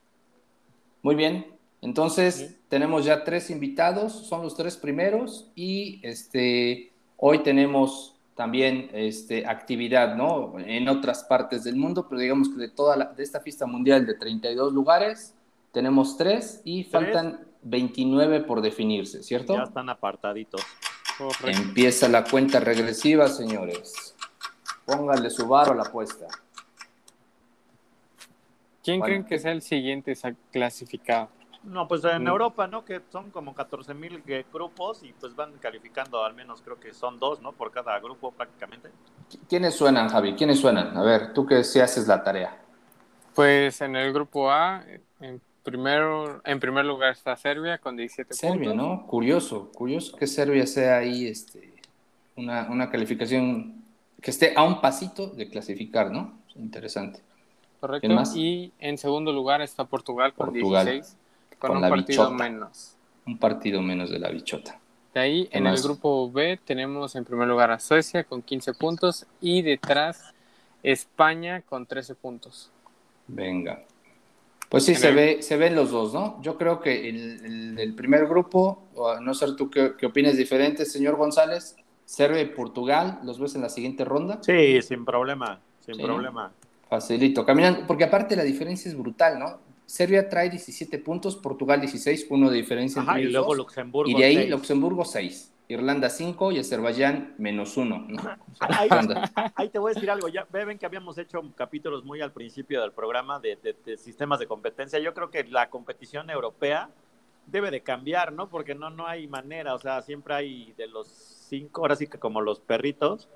Muy 1.03 1.15
bien. 1.15 1.57
Entonces, 1.83 2.57
tenemos 2.69 3.05
ya 3.05 3.23
tres 3.23 3.49
invitados, 3.51 4.13
son 4.27 4.43
los 4.43 4.57
tres 4.57 4.77
primeros 4.77 5.53
y 5.55 6.01
este, 6.03 6.90
hoy 7.23 7.43
tenemos 7.43 8.17
también 8.35 8.89
este, 8.95 9.47
actividad, 9.47 10.17
¿no? 10.17 10.59
En 10.59 10.89
otras 10.89 11.25
partes 11.25 11.63
del 11.65 11.77
mundo, 11.77 12.07
pero 12.09 12.21
digamos 12.21 12.49
que 12.49 12.57
de 12.57 12.69
toda 12.69 12.97
la- 12.97 13.05
de 13.07 13.23
esta 13.23 13.41
fiesta 13.41 13.67
mundial 13.67 14.07
de 14.07 14.15
32 14.15 14.73
lugares, 14.73 15.35
tenemos 15.73 16.17
tres 16.17 16.63
y 16.65 16.85
faltan 16.85 17.47
29 17.63 18.41
por 18.41 18.63
definirse, 18.63 19.23
¿cierto? 19.23 19.57
Ya 19.57 19.65
están 19.65 19.89
apartaditos. 19.91 20.63
correcto. 21.19 21.49
Empieza 21.49 22.09
la 22.09 22.25
cuenta 22.25 22.61
regresiva, 22.61 23.29
señores. 23.29 24.17
Póngale 24.87 25.29
su 25.29 25.47
varo 25.47 25.73
a 25.73 25.75
la 25.75 25.83
apuesta. 25.83 26.27
¿Quién 28.83 29.01
Bueno. 29.01 29.05
creen 29.05 29.25
que 29.27 29.39
sea 29.39 29.53
el 29.53 29.61
siguiente 29.61 30.17
clasificado? 30.51 31.29
No, 31.63 31.87
pues 31.87 32.03
en 32.05 32.25
Mm. 32.25 32.29
Europa, 32.29 32.67
¿no? 32.67 32.85
Que 32.85 33.01
son 33.11 33.31
como 33.31 33.55
14 33.55 33.93
mil 33.95 34.23
grupos 34.53 35.03
y 35.03 35.13
pues 35.13 35.37
van 35.37 35.53
calificando 35.59 36.25
al 36.25 36.35
menos 36.35 36.63
creo 36.63 36.81
que 36.81 36.95
son 36.95 37.19
dos, 37.19 37.41
¿no? 37.43 37.53
Por 37.53 37.71
cada 37.71 37.99
grupo 38.01 38.33
prácticamente. 38.33 38.91
¿Quiénes 39.49 39.75
suenan, 39.75 40.09
Javi? 40.09 40.35
¿Quiénes 40.35 40.59
suenan? 40.59 40.97
A 40.97 41.03
ver, 41.03 41.33
tú 41.35 41.45
que 41.47 41.63
sí 41.65 41.79
haces 41.81 42.09
la 42.09 42.23
tarea. 42.25 42.57
Pues 43.35 43.81
en 43.83 43.95
el 43.95 44.13
grupo 44.13 44.51
A, 44.51 44.83
en, 45.21 45.41
primero, 45.63 46.41
en 46.45 46.59
primer 46.61 46.85
lugar 46.87 47.13
está 47.13 47.37
Serbia 47.37 47.79
con 47.79 47.97
17 47.97 48.33
Serbia, 48.35 48.71
puntos. 48.71 48.77
¿no? 48.77 49.07
Curioso, 49.07 49.71
curioso 49.73 50.17
que 50.17 50.27
Serbia 50.27 50.67
sea 50.67 50.99
ahí 50.99 51.27
este, 51.29 51.75
una, 52.37 52.69
una 52.71 52.91
calificación 52.91 53.85
que 54.21 54.31
esté 54.31 54.55
a 54.57 54.65
un 54.65 54.81
pasito 54.81 55.29
de 55.29 55.49
clasificar, 55.49 56.11
¿no? 56.11 56.39
Interesante. 56.57 57.21
Correcto. 57.81 58.09
Y 58.35 58.73
en 58.79 58.99
segundo 58.99 59.33
lugar 59.33 59.63
está 59.63 59.85
Portugal 59.85 60.35
con 60.35 60.47
Portugal, 60.47 60.85
16, 60.87 61.17
con, 61.61 61.69
con 61.69 61.77
un 61.77 61.83
la 61.83 61.89
partido 61.91 62.25
bichota. 62.31 62.45
menos. 62.45 62.97
Un 63.27 63.39
partido 63.39 63.81
menos 63.83 64.11
de 64.11 64.19
la 64.19 64.31
bichota. 64.31 64.81
De 65.15 65.21
ahí, 65.21 65.47
¿Qué 65.49 65.59
en 65.59 65.65
más? 65.65 65.77
el 65.79 65.83
grupo 65.83 66.31
B, 66.33 66.59
tenemos 66.65 67.15
en 67.17 67.25
primer 67.25 67.47
lugar 67.49 67.71
a 67.71 67.79
Suecia 67.79 68.25
con 68.25 68.43
15 68.43 68.73
puntos 68.75 69.27
y 69.41 69.63
detrás 69.63 70.33
España 70.83 71.63
con 71.63 71.87
13 71.87 72.15
puntos. 72.15 72.71
Venga. 73.29 73.83
Pues 74.69 74.85
sí, 74.85 74.93
En 74.93 74.99
se, 74.99 75.09
el- 75.09 75.15
ve, 75.17 75.43
se 75.43 75.57
ven 75.57 75.75
los 75.75 75.91
dos, 75.91 76.15
¿no? 76.15 76.41
Yo 76.43 76.57
creo 76.57 76.81
que 76.81 77.09
el, 77.09 77.93
primer 77.97 78.27
grupo, 78.27 78.85
o 78.95 79.09
a 79.11 79.21
no 79.21 79.35
ser 79.35 79.57
tú 79.57 79.69
qué, 79.69 79.95
qué 79.99 80.07
opinas 80.07 80.37
diferente, 80.37 80.85
señor 80.87 81.17
González, 81.17 81.77
Serbia 82.05 82.41
y 82.41 82.47
Portugal, 82.47 83.19
¿los 83.25 83.39
ves 83.41 83.55
en 83.57 83.63
la 83.63 83.69
siguiente 83.69 84.05
ronda? 84.05 84.39
Sí, 84.43 84.81
sin 84.83 85.05
problema, 85.05 85.61
sin 85.85 85.97
Sí. 85.97 86.03
problema. 86.03 86.53
Facilito, 86.89 87.45
caminando, 87.45 87.85
porque 87.87 88.05
aparte 88.05 88.35
la 88.37 88.43
diferencia 88.45 88.89
es 88.89 88.97
brutal, 88.97 89.39
¿no? 89.39 89.59
Serbia 89.91 90.29
trae 90.29 90.49
17 90.51 90.99
puntos, 91.01 91.35
Portugal 91.37 91.81
16, 91.81 92.29
uno 92.31 92.49
de 92.49 92.57
diferencia 92.57 93.03
Ajá, 93.03 93.13
entre 93.17 93.29
y 93.29 93.33
luego 93.33 93.49
dos. 93.49 93.57
Luxemburgo. 93.57 94.11
Y 94.11 94.15
de 94.15 94.25
ahí. 94.25 94.49
Luxemburgo 94.49 95.05
6, 95.05 95.53
Irlanda 95.69 96.09
5 96.09 96.53
y 96.53 96.59
Azerbaiyán 96.61 97.35
menos 97.39 97.77
1. 97.77 98.07
¿no? 98.09 98.17
O 98.23 98.55
sea, 98.55 99.51
Ahí, 99.57 99.69
te 99.69 99.79
voy 99.81 99.91
a 99.91 99.95
decir 99.95 100.09
algo. 100.11 100.29
Ya 100.29 100.47
ven 100.53 100.79
que 100.79 100.87
habíamos 100.87 101.19
hecho 101.19 101.41
capítulos 101.57 102.05
muy 102.05 102.21
al 102.21 102.31
principio 102.33 102.81
del 102.83 102.93
programa 102.93 103.41
de, 103.41 103.57
de- 103.57 103.77
de 103.85 103.97
sistemas 103.97 104.39
de 104.39 104.47
competencia. 104.47 104.99
Yo 105.01 105.13
creo 105.13 105.29
que 105.31 105.43
la 105.45 105.69
competición 105.71 106.31
europea 106.31 106.89
debe 107.47 107.73
de 107.73 107.81
cambiar, 107.83 108.33
¿no? 108.33 108.49
Porque 108.49 108.77
no, 108.77 108.91
no 108.91 109.09
hay 109.09 109.27
manera. 109.27 109.75
O 109.75 109.79
sea, 109.81 110.03
siempre 110.03 110.35
hay 110.35 110.73
de 110.77 110.87
los 110.87 111.09
cinco, 111.09 111.81
ahora 111.81 111.97
sí 111.97 112.07
que 112.07 112.19
como 112.19 112.41
los 112.41 112.61
perritos, 112.61 113.29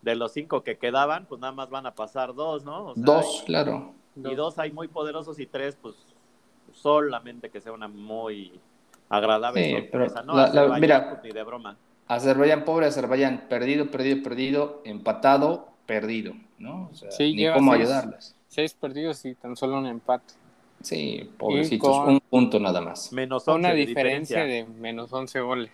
de 0.00 0.14
los 0.16 0.32
cinco 0.32 0.62
que 0.62 0.78
quedaban, 0.78 1.26
pues 1.26 1.38
nada 1.38 1.52
más 1.52 1.68
van 1.68 1.84
a 1.84 1.94
pasar 1.94 2.34
dos, 2.34 2.64
¿no? 2.64 2.86
O 2.86 2.94
sea, 2.94 3.04
Dos, 3.04 3.42
claro. 3.44 3.94
Y 4.24 4.34
dos 4.34 4.58
hay 4.58 4.72
muy 4.72 4.88
poderosos 4.88 5.38
y 5.38 5.46
tres, 5.46 5.76
pues 5.80 5.94
solamente 6.72 7.50
que 7.50 7.60
sea 7.60 7.72
una 7.72 7.88
muy 7.88 8.52
agradable 9.08 9.64
Sí, 9.64 9.70
sorpresa, 9.70 10.22
pero 10.22 10.26
¿no? 10.26 10.34
la- 10.34 10.78
mira, 10.80 11.10
pues, 11.10 11.22
ni 11.24 11.30
de 11.30 11.42
broma. 11.42 11.76
Azerbaiyán, 12.06 12.64
pobre 12.64 12.86
Azerbaiyán, 12.86 13.44
perdido, 13.48 13.90
perdido, 13.90 14.22
perdido, 14.22 14.82
empatado, 14.84 15.68
perdido, 15.86 16.34
¿no? 16.58 16.88
O 16.90 16.94
sea, 16.94 17.10
Sí, 17.10 17.34
ni 17.34 17.46
cómo 17.52 17.72
seis. 17.72 17.82
ayudarles. 17.82 18.34
Seis 18.48 18.74
perdidos 18.74 19.24
y 19.24 19.34
tan 19.34 19.56
solo 19.56 19.78
un 19.78 19.86
empate. 19.86 20.34
Sí, 20.82 21.28
pobrecitos, 21.38 21.98
un 21.98 22.20
punto 22.20 22.58
nada 22.60 22.80
más. 22.80 23.12
Menos 23.12 23.46
11 23.46 23.58
Una 23.58 23.70
de 23.70 23.86
diferencia 23.86 24.44
de 24.44 24.64
menos 24.64 25.12
11 25.12 25.40
goles. 25.40 25.70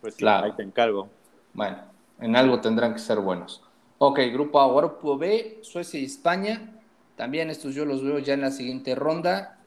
Pues 0.00 0.14
sí, 0.14 0.24
Claro. 0.24 0.46
ahí 0.46 0.52
te 0.52 0.62
encargo. 0.62 1.08
Bueno, 1.54 1.78
en 2.20 2.36
algo 2.36 2.60
tendrán 2.60 2.92
que 2.92 2.98
ser 2.98 3.18
buenos. 3.20 3.62
Ok, 3.98 4.18
grupo 4.32 4.60
A, 4.60 4.72
grupo 4.74 5.16
B, 5.16 5.60
Suecia 5.62 5.98
y 6.00 6.04
España. 6.04 6.77
También 7.18 7.50
estos 7.50 7.74
yo 7.74 7.84
los 7.84 8.02
veo 8.02 8.18
ya 8.20 8.32
en 8.32 8.40
la 8.40 8.50
siguiente 8.52 8.94
ronda. 8.94 9.58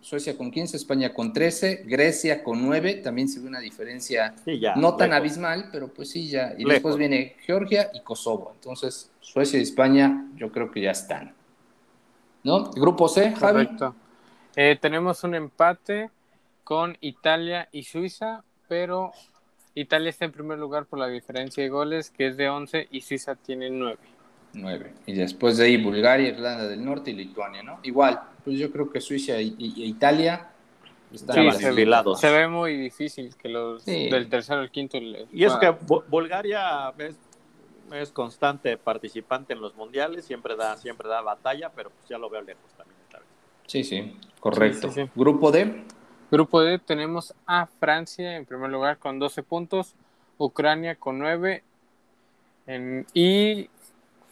Suecia 0.00 0.36
con 0.36 0.50
15, 0.50 0.76
España 0.76 1.12
con 1.12 1.32
13, 1.32 1.82
Grecia 1.86 2.44
con 2.44 2.62
9. 2.62 2.94
También 3.02 3.28
se 3.28 3.40
ve 3.40 3.48
una 3.48 3.58
diferencia 3.58 4.34
Sí, 4.44 4.60
ya. 4.60 4.76
no 4.76 4.94
tan 4.96 5.10
lejos. 5.10 5.20
abismal, 5.20 5.68
pero 5.72 5.88
pues 5.88 6.10
sí, 6.10 6.28
ya. 6.28 6.52
Y 6.52 6.58
Lejos. 6.58 6.72
después 6.74 6.96
viene 6.96 7.36
Georgia 7.44 7.90
y 7.92 8.00
Kosovo. 8.00 8.52
Entonces, 8.54 9.10
Suecia 9.20 9.58
y 9.58 9.62
España 9.62 10.28
yo 10.36 10.52
creo 10.52 10.70
que 10.70 10.82
ya 10.82 10.92
están. 10.92 11.34
¿No? 12.44 12.70
Grupo 12.70 13.08
C, 13.08 13.32
Javi. 13.32 13.64
Correcto. 13.66 13.94
Eh, 14.56 14.78
tenemos 14.80 15.24
un 15.24 15.34
empate 15.34 16.10
con 16.62 16.96
Italia 17.00 17.68
y 17.72 17.82
Suiza, 17.82 18.44
pero 18.68 19.10
Italia 19.74 20.10
está 20.10 20.26
en 20.26 20.32
primer 20.32 20.58
lugar 20.58 20.84
por 20.86 20.98
la 21.00 21.08
diferencia 21.08 21.62
de 21.64 21.70
goles, 21.70 22.10
que 22.10 22.28
es 22.28 22.36
de 22.36 22.48
11, 22.48 22.86
y 22.92 23.00
Suiza 23.00 23.34
tiene 23.34 23.70
9. 23.70 23.96
9. 24.54 24.94
Y 25.06 25.12
después 25.14 25.56
de 25.56 25.66
ahí 25.66 25.76
Bulgaria, 25.76 26.28
Irlanda 26.28 26.66
del 26.68 26.84
Norte 26.84 27.10
y 27.10 27.14
Lituania, 27.14 27.62
¿no? 27.62 27.80
Igual, 27.82 28.20
pues 28.44 28.58
yo 28.58 28.70
creo 28.70 28.90
que 28.90 29.00
Suiza 29.00 29.40
y 29.40 29.54
Italia 29.58 30.50
están 31.12 31.46
la 31.46 31.52
se, 32.16 32.30
ve 32.30 32.48
muy 32.48 32.76
difícil 32.76 33.34
que 33.36 33.48
los 33.48 33.82
Sí. 33.82 34.08
del 34.10 34.28
tercero 34.28 34.60
al 34.60 34.70
quinto 34.70 34.98
les 35.00 35.26
Y 35.32 35.44
eso 35.44 35.58
que 35.60 35.70
Bulgaria 36.08 36.92
es, 36.98 37.16
es 37.92 38.10
constante 38.10 38.76
participante 38.76 39.52
en 39.52 39.60
los 39.60 39.74
mundiales, 39.74 40.24
siempre 40.24 40.56
da, 40.56 40.76
siempre 40.76 41.08
da 41.08 41.20
batalla, 41.20 41.70
pero 41.70 41.90
pues 41.90 42.08
ya 42.08 42.18
lo 42.18 42.28
veo 42.30 42.42
lejos 42.42 42.72
también 42.76 42.98
esta 43.06 43.18
vez. 43.18 43.28
Sí, 43.66 43.84
sí, 43.84 44.16
correcto. 44.40 44.88
Sí, 44.88 44.94
sí, 44.94 45.04
sí. 45.04 45.10
Grupo 45.14 45.50
D, 45.50 45.84
Grupo 46.30 46.62
D 46.62 46.78
tenemos 46.78 47.34
a 47.46 47.66
Francia 47.66 48.36
en 48.36 48.44
primer 48.44 48.70
lugar 48.70 48.98
con 48.98 49.18
12 49.18 49.42
puntos, 49.42 49.94
Ucrania 50.36 50.96
con 50.96 51.18
9 51.18 51.62
en- 52.66 53.06
y 53.14 53.68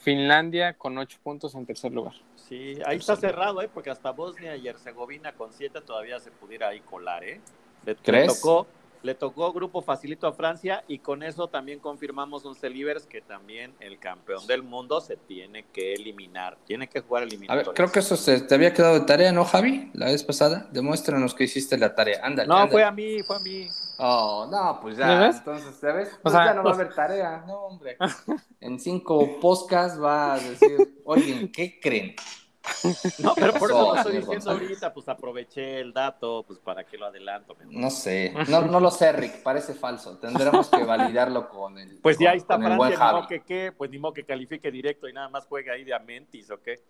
Finlandia 0.02 0.75
con 0.75 0.99
8 0.99 1.18
puntos 1.23 1.54
en 1.54 1.64
tercer 1.64 1.92
lugar. 1.92 2.14
Sí, 2.35 2.76
ahí 2.85 2.99
está 2.99 3.14
cerrado, 3.16 3.62
¿eh? 3.62 3.71
Porque 3.73 3.90
hasta 3.90 4.11
Bosnia 4.11 4.56
y 4.56 4.66
Herzegovina 4.66 5.32
con 5.32 5.52
siete 5.52 5.80
todavía 5.80 6.18
se 6.18 6.32
pudiera 6.32 6.68
ahí 6.68 6.80
colar, 6.80 7.23
¿eh? 7.23 7.40
Le, 7.87 7.92
le 7.92 7.99
¿Crees? 8.00 8.40
tocó, 8.40 8.66
le 9.02 9.14
tocó 9.14 9.52
grupo 9.52 9.82
facilito 9.82 10.26
a 10.26 10.32
Francia 10.32 10.85
y 10.88 10.99
con 10.99 11.23
eso 11.23 11.49
también 11.49 11.80
confirmamos 11.80 12.44
un 12.44 12.54
Celivers 12.54 13.06
que 13.06 13.21
también 13.21 13.75
el 13.80 13.99
campeón 13.99 14.47
del 14.47 14.62
mundo 14.62 15.00
se 15.00 15.16
tiene 15.16 15.64
que 15.73 15.94
eliminar, 15.94 16.56
tiene 16.66 16.88
que 16.88 17.00
jugar 17.00 17.23
a 17.23 17.26
ver, 17.26 17.32
eliminatorias. 17.35 17.75
creo 17.75 17.90
que 17.92 17.99
eso 17.99 18.16
se 18.16 18.40
te 18.42 18.54
había 18.54 18.73
quedado 18.73 18.94
de 18.94 19.06
tarea, 19.06 19.32
¿no, 19.32 19.44
Javi? 19.44 19.90
La 19.94 20.06
vez 20.06 20.23
pasada. 20.23 20.68
Demuéstranos 20.73 21.35
que 21.35 21.44
hiciste 21.44 21.76
la 21.78 21.94
tarea. 21.94 22.21
Ándale. 22.25 22.49
No, 22.49 22.54
ándale. 22.54 22.73
fue 22.73 22.85
a 22.85 22.90
mí, 22.92 23.23
fue 23.23 23.37
a 23.37 23.40
mí. 23.40 23.66
Oh, 23.99 24.49
no, 24.50 24.78
pues 24.80 24.97
¿Ya 24.97 25.18
ves? 25.18 25.37
Entonces, 25.37 25.76
¿sabes? 25.80 26.09
O 26.14 26.23
Pues 26.23 26.32
sea, 26.35 26.47
ya 26.47 26.54
no 26.54 26.62
va 26.64 26.71
a 26.71 26.75
pues- 26.75 26.80
haber 26.85 26.94
tarea. 26.94 27.44
No, 27.47 27.54
hombre. 27.66 27.97
En 28.61 28.78
cinco 28.78 29.40
podcasts 29.40 30.00
va 30.00 30.35
a 30.35 30.38
decir, 30.38 31.00
oigan, 31.04 31.49
¿qué 31.49 31.80
creen? 31.80 32.14
No, 33.19 33.35
pero 33.35 33.52
por 33.54 33.71
eso 33.71 33.92
lo 33.92 33.97
estoy 33.97 34.16
diciendo 34.19 34.50
ahorita, 34.50 34.92
pues 34.92 35.09
aproveché 35.09 35.81
el 35.81 35.92
dato, 35.92 36.45
pues 36.47 36.59
para 36.59 36.85
que 36.85 36.97
lo 36.97 37.07
adelanto. 37.07 37.54
mejor. 37.54 37.75
No 37.75 37.90
sé. 37.90 38.35
No, 38.49 38.62
no 38.62 38.81
lo 38.81 38.90
sé, 38.90 39.12
Rick. 39.12 39.42
Parece 39.42 39.75
falso. 39.75 40.19
Tendremos 40.19 40.69
que 40.69 40.85
validarlo 40.85 41.49
con 41.49 41.78
el. 41.78 41.99
Pues 41.99 42.16
con, 42.16 42.25
ya 42.25 42.31
ahí 42.33 42.38
está 42.38 42.59
Francia, 42.59 42.88
ni 42.88 42.97
modo 42.97 43.26
que 43.26 43.40
qué, 43.40 43.73
pues 43.76 43.90
ni 43.90 43.99
modo 43.99 44.12
que 44.12 44.25
califique 44.25 44.71
directo 44.71 45.09
y 45.09 45.12
nada 45.12 45.28
más 45.28 45.47
juega 45.47 45.75
ahí 45.75 45.85
de 45.85 45.95
Amentis 45.95 46.50
o 46.50 46.61
qué. 46.61 46.83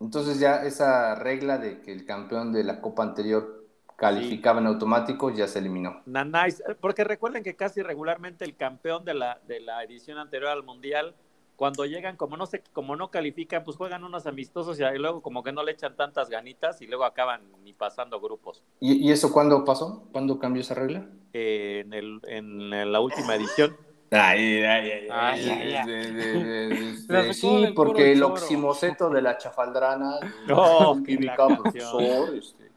Entonces 0.00 0.38
ya 0.38 0.62
esa 0.62 1.14
regla 1.16 1.58
de 1.58 1.80
que 1.80 1.92
el 1.92 2.04
campeón 2.04 2.52
de 2.52 2.62
la 2.62 2.80
copa 2.80 3.02
anterior 3.02 3.66
calificaba 3.96 4.60
en 4.60 4.68
automático 4.68 5.30
ya 5.30 5.48
se 5.48 5.58
eliminó. 5.58 6.02
Nanais, 6.06 6.60
eh, 6.60 6.76
porque 6.80 7.02
recuerden 7.02 7.42
que 7.42 7.56
casi 7.56 7.82
regularmente 7.82 8.44
el 8.44 8.56
campeón 8.56 9.04
de 9.04 9.14
la, 9.14 9.40
de 9.48 9.58
la 9.58 9.82
edición 9.82 10.18
anterior 10.18 10.50
al 10.50 10.62
Mundial, 10.62 11.16
cuando 11.58 11.84
llegan, 11.86 12.16
como 12.16 12.36
no 12.36 12.46
se, 12.46 12.62
como 12.72 12.94
no 12.94 13.10
califican, 13.10 13.64
pues 13.64 13.76
juegan 13.76 14.04
unos 14.04 14.28
amistosos 14.28 14.78
y 14.78 14.82
luego 14.96 15.22
como 15.22 15.42
que 15.42 15.50
no 15.50 15.64
le 15.64 15.72
echan 15.72 15.96
tantas 15.96 16.30
ganitas 16.30 16.80
y 16.82 16.86
luego 16.86 17.02
acaban 17.04 17.40
ni 17.64 17.72
pasando 17.72 18.20
grupos. 18.20 18.62
¿Y, 18.78 19.08
y 19.08 19.10
eso 19.10 19.32
cuándo 19.32 19.64
pasó? 19.64 20.04
¿Cuándo 20.12 20.38
cambió 20.38 20.60
esa 20.62 20.74
regla? 20.74 21.04
Eh, 21.32 21.82
en, 21.84 21.92
el, 21.94 22.20
en 22.28 22.92
la 22.92 23.00
última 23.00 23.34
edición. 23.34 23.76
Ay, 24.10 24.62
ay, 24.62 25.08
ay, 25.10 25.42
sí, 27.34 27.66
porque 27.74 28.12
el 28.12 28.20
choro. 28.20 28.32
oximoceto 28.32 29.10
de 29.10 29.20
la 29.20 29.36
chafaldrana. 29.36 30.18
Canción. 31.36 31.56
profesor. 31.58 32.34
este. 32.34 32.70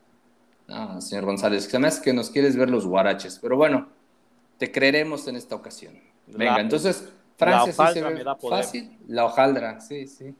Ah, 0.67 0.99
señor 0.99 1.25
González, 1.25 1.65
se 1.65 1.79
me 1.79 1.87
hace 1.87 2.01
que 2.01 2.11
nos 2.13 2.29
quieres 2.31 2.57
ver 2.57 2.69
los 2.69 2.85
guaraches, 2.85 3.39
pero 3.41 3.55
bueno, 3.55 3.87
te 4.57 4.71
creeremos 4.71 5.27
en 5.27 5.35
esta 5.37 5.55
ocasión. 5.55 5.93
Venga, 6.27 6.55
La- 6.55 6.61
entonces, 6.61 7.13
Francia 7.45 7.71
sí 7.71 7.93
se 7.93 8.01
hojaldra 8.03 8.33
ve 8.33 8.39
fácil. 8.49 8.97
La 9.07 9.25
hojaldra, 9.25 9.81
sí, 9.81 10.07
sí. 10.07 10.35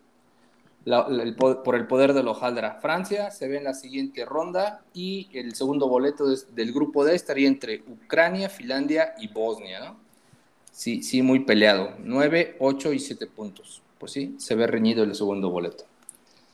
La- 0.85 1.07
la- 1.07 1.23
el 1.23 1.35
por 1.35 1.75
el 1.75 1.85
poder 1.85 2.13
de 2.13 2.23
la 2.23 2.31
hojaldra. 2.31 2.79
Francia 2.81 3.29
se 3.29 3.47
ve 3.47 3.57
en 3.57 3.65
la 3.65 3.73
siguiente 3.73 4.25
ronda 4.25 4.81
y 4.93 5.29
el 5.33 5.53
segundo 5.53 5.87
boleto 5.87 6.25
del 6.27 6.73
grupo 6.73 7.05
D 7.05 7.13
estaría 7.13 7.47
entre 7.47 7.83
Ucrania, 7.87 8.49
Finlandia 8.49 9.13
y 9.19 9.27
Bosnia, 9.27 9.79
¿no? 9.79 9.97
Sí, 10.71 11.03
sí, 11.03 11.21
muy 11.21 11.41
peleado. 11.41 11.91
9, 11.99 12.55
8 12.59 12.93
y 12.93 12.99
7 12.99 13.27
puntos. 13.27 13.83
Pues 13.99 14.13
sí, 14.13 14.35
se 14.39 14.55
ve 14.55 14.65
reñido 14.65 15.03
el 15.03 15.13
segundo 15.13 15.49
boleto. 15.51 15.83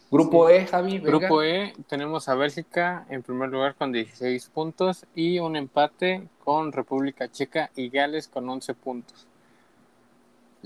Grupo 0.10 0.50
E, 0.50 0.66
Javi, 0.66 1.00
venga. 1.00 1.18
Grupo 1.20 1.44
E 1.44 1.74
tenemos 1.88 2.28
a 2.30 2.36
Bélgica 2.36 3.06
en 3.10 3.24
primer 3.24 3.50
lugar 3.50 3.76
con 3.76 3.92
16 3.92 4.50
puntos 4.54 5.06
y 5.16 5.40
un 5.40 5.56
empate 5.56 6.28
con 6.44 6.72
República 6.72 7.30
Checa 7.30 7.72
y 7.76 7.90
Gales 7.90 8.28
con 8.28 8.50
11 8.50 8.74
puntos. 8.74 9.28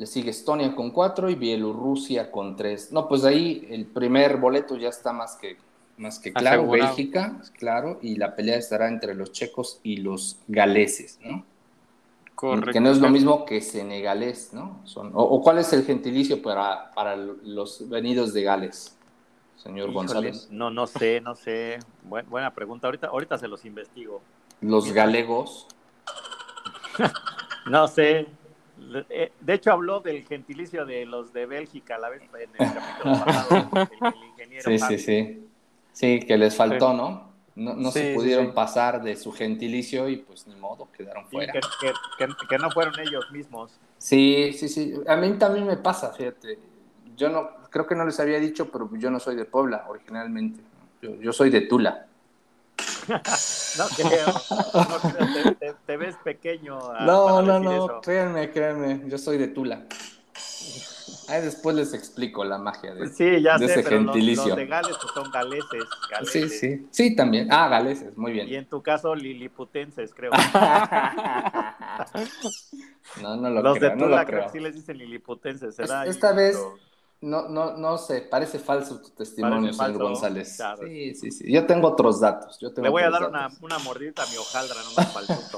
Le 0.01 0.07
sigue 0.07 0.31
Estonia 0.31 0.73
con 0.75 0.89
cuatro 0.89 1.29
y 1.29 1.35
Bielorrusia 1.35 2.31
con 2.31 2.55
tres. 2.55 2.91
No, 2.91 3.07
pues 3.07 3.23
ahí 3.23 3.67
el 3.69 3.85
primer 3.85 4.37
boleto 4.37 4.75
ya 4.75 4.89
está 4.89 5.13
más 5.13 5.35
que, 5.35 5.57
más 5.97 6.17
que 6.17 6.33
claro. 6.33 6.61
Asegurado. 6.61 6.87
Bélgica, 6.87 7.39
claro, 7.59 7.99
y 8.01 8.15
la 8.15 8.35
pelea 8.35 8.57
estará 8.57 8.87
entre 8.87 9.13
los 9.13 9.31
checos 9.31 9.79
y 9.83 9.97
los 9.97 10.39
galeses, 10.47 11.19
¿no? 11.23 11.45
Correcto. 12.33 12.71
Que 12.71 12.79
no 12.79 12.89
es 12.89 12.97
lo 12.97 13.11
mismo 13.11 13.45
que 13.45 13.61
senegalés, 13.61 14.53
¿no? 14.53 14.81
Son, 14.85 15.11
o, 15.13 15.21
o 15.21 15.39
cuál 15.43 15.59
es 15.59 15.71
el 15.71 15.83
gentilicio 15.85 16.41
para, 16.41 16.89
para 16.95 17.15
los 17.15 17.87
venidos 17.87 18.33
de 18.33 18.41
Gales, 18.41 18.97
señor 19.57 19.89
Híjole, 19.91 19.93
González? 19.93 20.47
No, 20.49 20.71
no 20.71 20.87
sé, 20.87 21.21
no 21.21 21.35
sé. 21.35 21.77
Buen- 22.01 22.27
buena 22.27 22.51
pregunta. 22.55 22.87
Ahorita, 22.87 23.05
ahorita 23.05 23.37
se 23.37 23.47
los 23.47 23.63
investigo. 23.65 24.19
Los 24.61 24.91
galegos. 24.91 25.67
No 27.67 27.87
sé. 27.87 28.25
Eh, 29.09 29.31
De 29.39 29.53
hecho, 29.53 29.71
habló 29.71 29.99
del 29.99 30.25
gentilicio 30.25 30.85
de 30.85 31.05
los 31.05 31.31
de 31.33 31.45
Bélgica 31.45 31.97
la 31.97 32.09
vez 32.09 32.21
en 32.33 32.49
el 32.49 32.73
capítulo 32.73 33.25
pasado. 33.25 33.69
El, 33.91 34.13
el 34.13 34.23
ingeniero 34.29 34.69
Sí, 34.69 34.79
sí, 34.79 34.97
sí. 34.97 35.47
Sí, 35.93 36.19
que 36.25 36.37
les 36.37 36.55
faltó, 36.55 36.93
¿no? 36.93 37.31
No, 37.55 37.73
no 37.75 37.91
Sí, 37.91 37.99
se 37.99 38.13
pudieron 38.13 38.47
sí. 38.47 38.51
pasar 38.55 39.03
de 39.03 39.15
su 39.17 39.31
gentilicio 39.33 40.07
y 40.07 40.17
pues 40.17 40.47
ni 40.47 40.55
modo, 40.55 40.87
quedaron 40.95 41.27
fuera. 41.27 41.51
que, 41.51 41.59
que- 41.59 41.93
que- 42.17 42.47
que 42.47 42.57
no 42.57 42.71
fueron 42.71 42.97
ellos 42.99 43.29
mismos. 43.31 43.77
Sí, 43.97 44.53
sí, 44.53 44.69
sí. 44.69 44.93
A 45.07 45.15
mí 45.17 45.33
también 45.37 45.67
me 45.67 45.77
pasa, 45.77 46.11
fíjate. 46.13 46.57
Yo 47.17 47.29
no, 47.29 47.49
creo 47.69 47.85
que 47.85 47.93
no 47.95 48.05
les 48.05 48.19
había 48.19 48.39
dicho, 48.39 48.71
pero 48.71 48.89
yo 48.97 49.11
no 49.11 49.19
soy 49.19 49.35
de 49.35 49.45
Puebla 49.45 49.85
originalmente. 49.89 50.61
Yo, 51.01 51.15
yo 51.15 51.33
soy 51.33 51.49
de 51.49 51.61
Tula. 51.61 52.07
No 53.77 53.85
creo. 53.95 54.27
No 54.73 54.99
creo, 55.11 55.27
te, 55.43 55.55
te- 55.55 55.75
te 55.85 55.97
ves 55.97 56.15
pequeño. 56.23 56.77
ah, 56.93 57.05
No, 57.05 57.41
no, 57.41 57.59
no, 57.59 57.71
eso. 57.85 58.01
créanme, 58.01 58.51
créanme, 58.51 59.01
yo 59.07 59.17
soy 59.17 59.37
de 59.37 59.47
Tula. 59.47 59.83
Ahí 61.29 61.41
después 61.43 61.75
les 61.77 61.93
explico 61.93 62.43
la 62.43 62.57
magia 62.57 62.93
de... 62.93 63.07
Sí, 63.07 63.41
ya 63.41 63.57
de 63.57 63.67
sé, 63.67 63.73
ese 63.75 63.83
pero 63.83 64.01
los, 64.01 64.13
gentilicio. 64.13 64.47
los 64.47 64.57
de 64.57 64.65
Gales 64.65 64.97
pues, 65.01 65.13
son 65.13 65.31
galeses. 65.31 65.69
Sí, 65.71 66.09
galeses. 66.11 66.59
sí. 66.59 66.87
Sí, 66.91 67.15
también. 67.15 67.47
Ah, 67.51 67.69
galeses, 67.69 68.17
muy 68.17 68.31
Y 68.31 68.33
bien. 68.33 68.53
en 68.53 68.65
tu 68.65 68.81
caso, 68.81 69.15
liliputenses, 69.15 70.13
creo. 70.13 70.31
No, 73.21 73.35
no 73.35 73.49
lo 73.49 73.61
Los 73.61 73.77
creo, 73.77 73.89
de 73.91 73.95
no 73.95 74.05
Tula 74.05 74.25
creo 74.25 74.39
creo. 74.39 74.51
que 74.51 74.57
sí 74.57 74.63
les 74.63 74.75
dicen 74.75 74.97
liliputenses. 74.97 75.75
¿será? 75.75 76.05
Esta 76.05 76.33
vez- 76.33 76.55
pero- 76.57 76.90
No, 77.21 77.47
no, 77.47 77.77
no 77.77 77.97
sé, 77.99 78.21
parece 78.21 78.57
falso 78.57 78.99
tu 78.99 79.09
testimonio, 79.11 79.57
Parece 79.59 79.73
señor 79.77 79.91
falso, 79.91 80.03
González. 80.05 80.55
claro. 80.57 80.87
Sí, 80.87 81.13
sí, 81.15 81.31
sí. 81.31 81.51
Yo 81.53 81.67
tengo 81.67 81.89
otros 81.89 82.19
datos. 82.19 82.57
Yo 82.59 82.73
tengo 82.73 82.85
Le 82.85 82.89
voy 82.89 83.03
a 83.03 83.11
dar 83.11 83.29
una, 83.29 83.47
una 83.61 83.77
mordida 83.79 84.23
a 84.23 84.25
mi 84.25 84.37
hojaldra, 84.37 84.75
para 85.13 85.19
el 85.19 85.27
susto. 85.27 85.57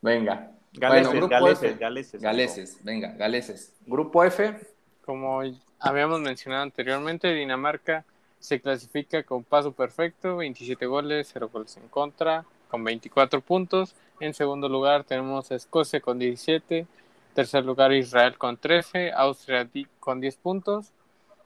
Venga. 0.00 0.52
Galeses, 0.72 1.06
Bueno, 1.12 1.26
grupo 1.26 1.28
galeses, 1.44 1.70
F. 1.70 1.78
galeses. 1.78 2.20
Galeses, 2.22 2.78
venga, 2.84 3.12
galeses. 3.12 3.72
Grupo 3.86 4.24
F, 4.24 4.58
Como 5.04 5.40
habíamos 5.80 6.20
mencionado 6.20 6.62
anteriormente, 6.62 7.32
Dinamarca 7.32 8.04
se 8.38 8.60
clasifica 8.60 9.22
con 9.22 9.42
paso 9.42 9.72
perfecto, 9.72 10.36
27 10.36 10.84
goles, 10.86 11.30
0 11.32 11.48
goles 11.52 11.76
en 11.78 11.88
contra, 11.88 12.44
con 12.70 12.84
24 12.84 13.40
puntos. 13.40 13.94
En 14.20 14.34
segundo 14.34 14.68
lugar 14.68 15.04
tenemos 15.04 15.50
a 15.50 15.54
Escocia 15.56 16.00
con 16.00 16.18
17, 16.18 16.86
tercer 17.36 17.64
lugar 17.64 17.92
Israel 17.92 18.36
con 18.38 18.56
13, 18.56 19.12
Austria 19.12 19.68
con 20.00 20.20
10 20.20 20.36
puntos, 20.38 20.92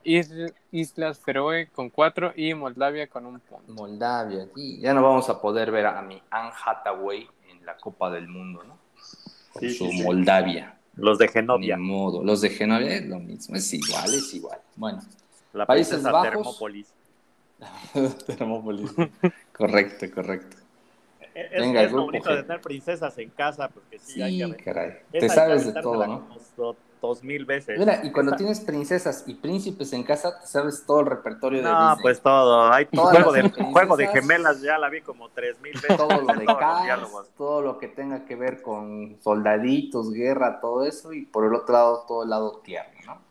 Is- 0.04 0.32
Islas 0.70 1.18
Feroe 1.18 1.66
con 1.66 1.90
4 1.90 2.32
y 2.36 2.54
Moldavia 2.54 3.08
con 3.08 3.26
un 3.26 3.40
punto. 3.40 3.72
Moldavia. 3.72 4.46
Y 4.56 4.80
ya 4.80 4.94
no 4.94 5.02
vamos 5.02 5.28
a 5.28 5.42
poder 5.42 5.70
ver 5.70 5.86
a 5.86 6.00
mi 6.00 6.22
Anne 6.30 6.52
Hathaway 6.64 7.28
en 7.50 7.66
la 7.66 7.76
Copa 7.76 8.08
del 8.10 8.28
Mundo, 8.28 8.62
¿no? 8.64 8.78
Con 9.52 9.60
Sí, 9.62 9.74
su 9.74 9.86
sí, 9.90 9.98
sí. 9.98 10.02
Moldavia. 10.04 10.76
Los 10.94 11.18
de 11.18 11.26
Ni 11.26 11.32
Genovia, 11.32 11.76
modo. 11.76 12.22
Los 12.24 12.40
de 12.40 12.50
Genovia 12.50 12.94
es 12.94 13.06
lo 13.06 13.18
mismo, 13.18 13.56
es 13.56 13.72
igual, 13.74 14.14
es 14.14 14.32
igual. 14.34 14.58
Bueno, 14.76 15.00
la 15.52 15.66
Países 15.66 16.02
Bajos. 16.02 16.22
Termópolis. 16.30 16.88
Termópolis. 18.26 18.90
correcto, 19.52 20.06
correcto. 20.14 20.56
Es, 21.34 21.60
Venga, 21.60 21.82
es 21.82 21.92
lo 21.92 22.02
bonito 22.02 22.28
G. 22.30 22.36
de 22.36 22.42
tener 22.42 22.60
princesas 22.60 23.16
en 23.18 23.30
casa, 23.30 23.68
porque 23.68 23.98
sí, 23.98 24.20
hay 24.20 24.38
que 24.38 24.46
Sí, 24.46 24.64
caray. 24.64 24.98
Te 25.12 25.28
sabes 25.28 25.72
de 25.72 25.80
todo, 25.80 26.06
¿no? 26.06 26.28
como 26.28 26.40
do- 26.56 26.76
dos 27.00 27.22
mil 27.22 27.44
veces. 27.46 27.78
Mira, 27.78 28.00
y 28.04 28.10
cuando 28.10 28.32
Esa- 28.32 28.36
tienes 28.38 28.60
princesas 28.60 29.24
y 29.26 29.34
príncipes 29.34 29.92
en 29.92 30.02
casa, 30.02 30.38
te 30.40 30.46
sabes 30.46 30.84
todo 30.86 31.00
el 31.00 31.06
repertorio 31.06 31.62
de 31.62 31.70
No, 31.70 31.88
Disney. 31.88 32.02
pues 32.02 32.20
todo. 32.20 32.70
Hay 32.72 32.86
Todas 32.86 33.10
juego 33.16 33.32
de, 33.32 33.42
princesas. 33.44 33.72
juego 33.72 33.96
de 33.96 34.06
gemelas, 34.08 34.60
ya 34.60 34.76
la 34.76 34.88
vi 34.90 35.00
como 35.02 35.28
tres 35.30 35.58
mil 35.60 35.72
veces. 35.72 35.96
todo 35.96 36.20
lo 36.20 36.34
de 36.38 36.44
Cars, 36.44 37.08
todo 37.38 37.62
lo 37.62 37.78
que 37.78 37.88
tenga 37.88 38.24
que 38.26 38.34
ver 38.36 38.60
con 38.60 39.16
soldaditos, 39.22 40.12
guerra, 40.12 40.60
todo 40.60 40.84
eso, 40.84 41.12
y 41.12 41.24
por 41.26 41.46
el 41.46 41.54
otro 41.54 41.72
lado, 41.72 42.04
todo 42.06 42.24
el 42.24 42.30
lado 42.30 42.60
tierno, 42.64 42.98
¿no? 43.06 43.29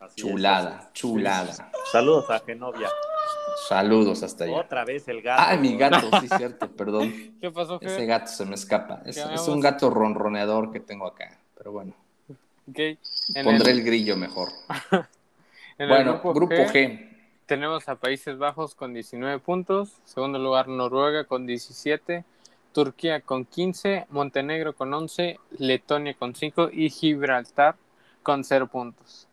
Así 0.00 0.16
Chulada, 0.16 0.84
es. 0.86 0.92
chulada. 0.94 1.70
Saludos 1.92 2.30
a 2.30 2.40
Genovia. 2.40 2.88
Saludos 3.68 4.22
hasta 4.22 4.44
allá. 4.44 4.56
Otra 4.56 4.84
vez 4.86 5.06
el 5.08 5.20
gato. 5.20 5.42
Ay, 5.46 5.58
mi 5.58 5.76
gato, 5.76 6.08
sí, 6.20 6.28
cierto, 6.36 6.70
perdón. 6.70 7.12
¿Qué 7.40 7.50
pasó, 7.50 7.78
Ese 7.82 8.06
gato 8.06 8.28
se 8.28 8.46
me 8.46 8.54
escapa. 8.54 9.02
Es, 9.04 9.18
un 9.46 9.60
gato 9.60 9.90
ronroneador 9.90 10.72
que 10.72 10.80
tengo 10.80 11.06
acá, 11.06 11.38
pero 11.56 11.72
bueno, 11.72 11.94
Ok, 12.68 12.78
En 13.34 13.44
pondré 13.44 13.72
el, 13.72 13.80
el 13.80 13.84
grillo 13.84 14.16
mejor. 14.16 14.48
en 14.90 15.00
el 15.78 15.88
Bueno, 15.88 16.20
grupo 16.22 16.54
G. 16.54 17.08
Tenemos 17.44 17.88
a 17.88 17.96
Países 17.96 18.38
Bajos 18.38 18.74
con 18.74 18.94
19 18.94 19.40
puntos, 19.40 20.00
segundo 20.04 20.38
lugar 20.38 20.68
Noruega 20.68 21.24
con 21.24 21.46
17, 21.46 22.24
Turquía 22.72 23.20
con 23.20 23.44
15, 23.44 24.06
Montenegro 24.08 24.72
con 24.72 24.94
11, 24.94 25.38
Letonia 25.58 26.14
con 26.14 26.34
5 26.34 26.70
y 26.72 26.88
Gibraltar 26.90 27.74
con 28.22 28.44
0 28.44 28.68
puntos. 28.68 29.26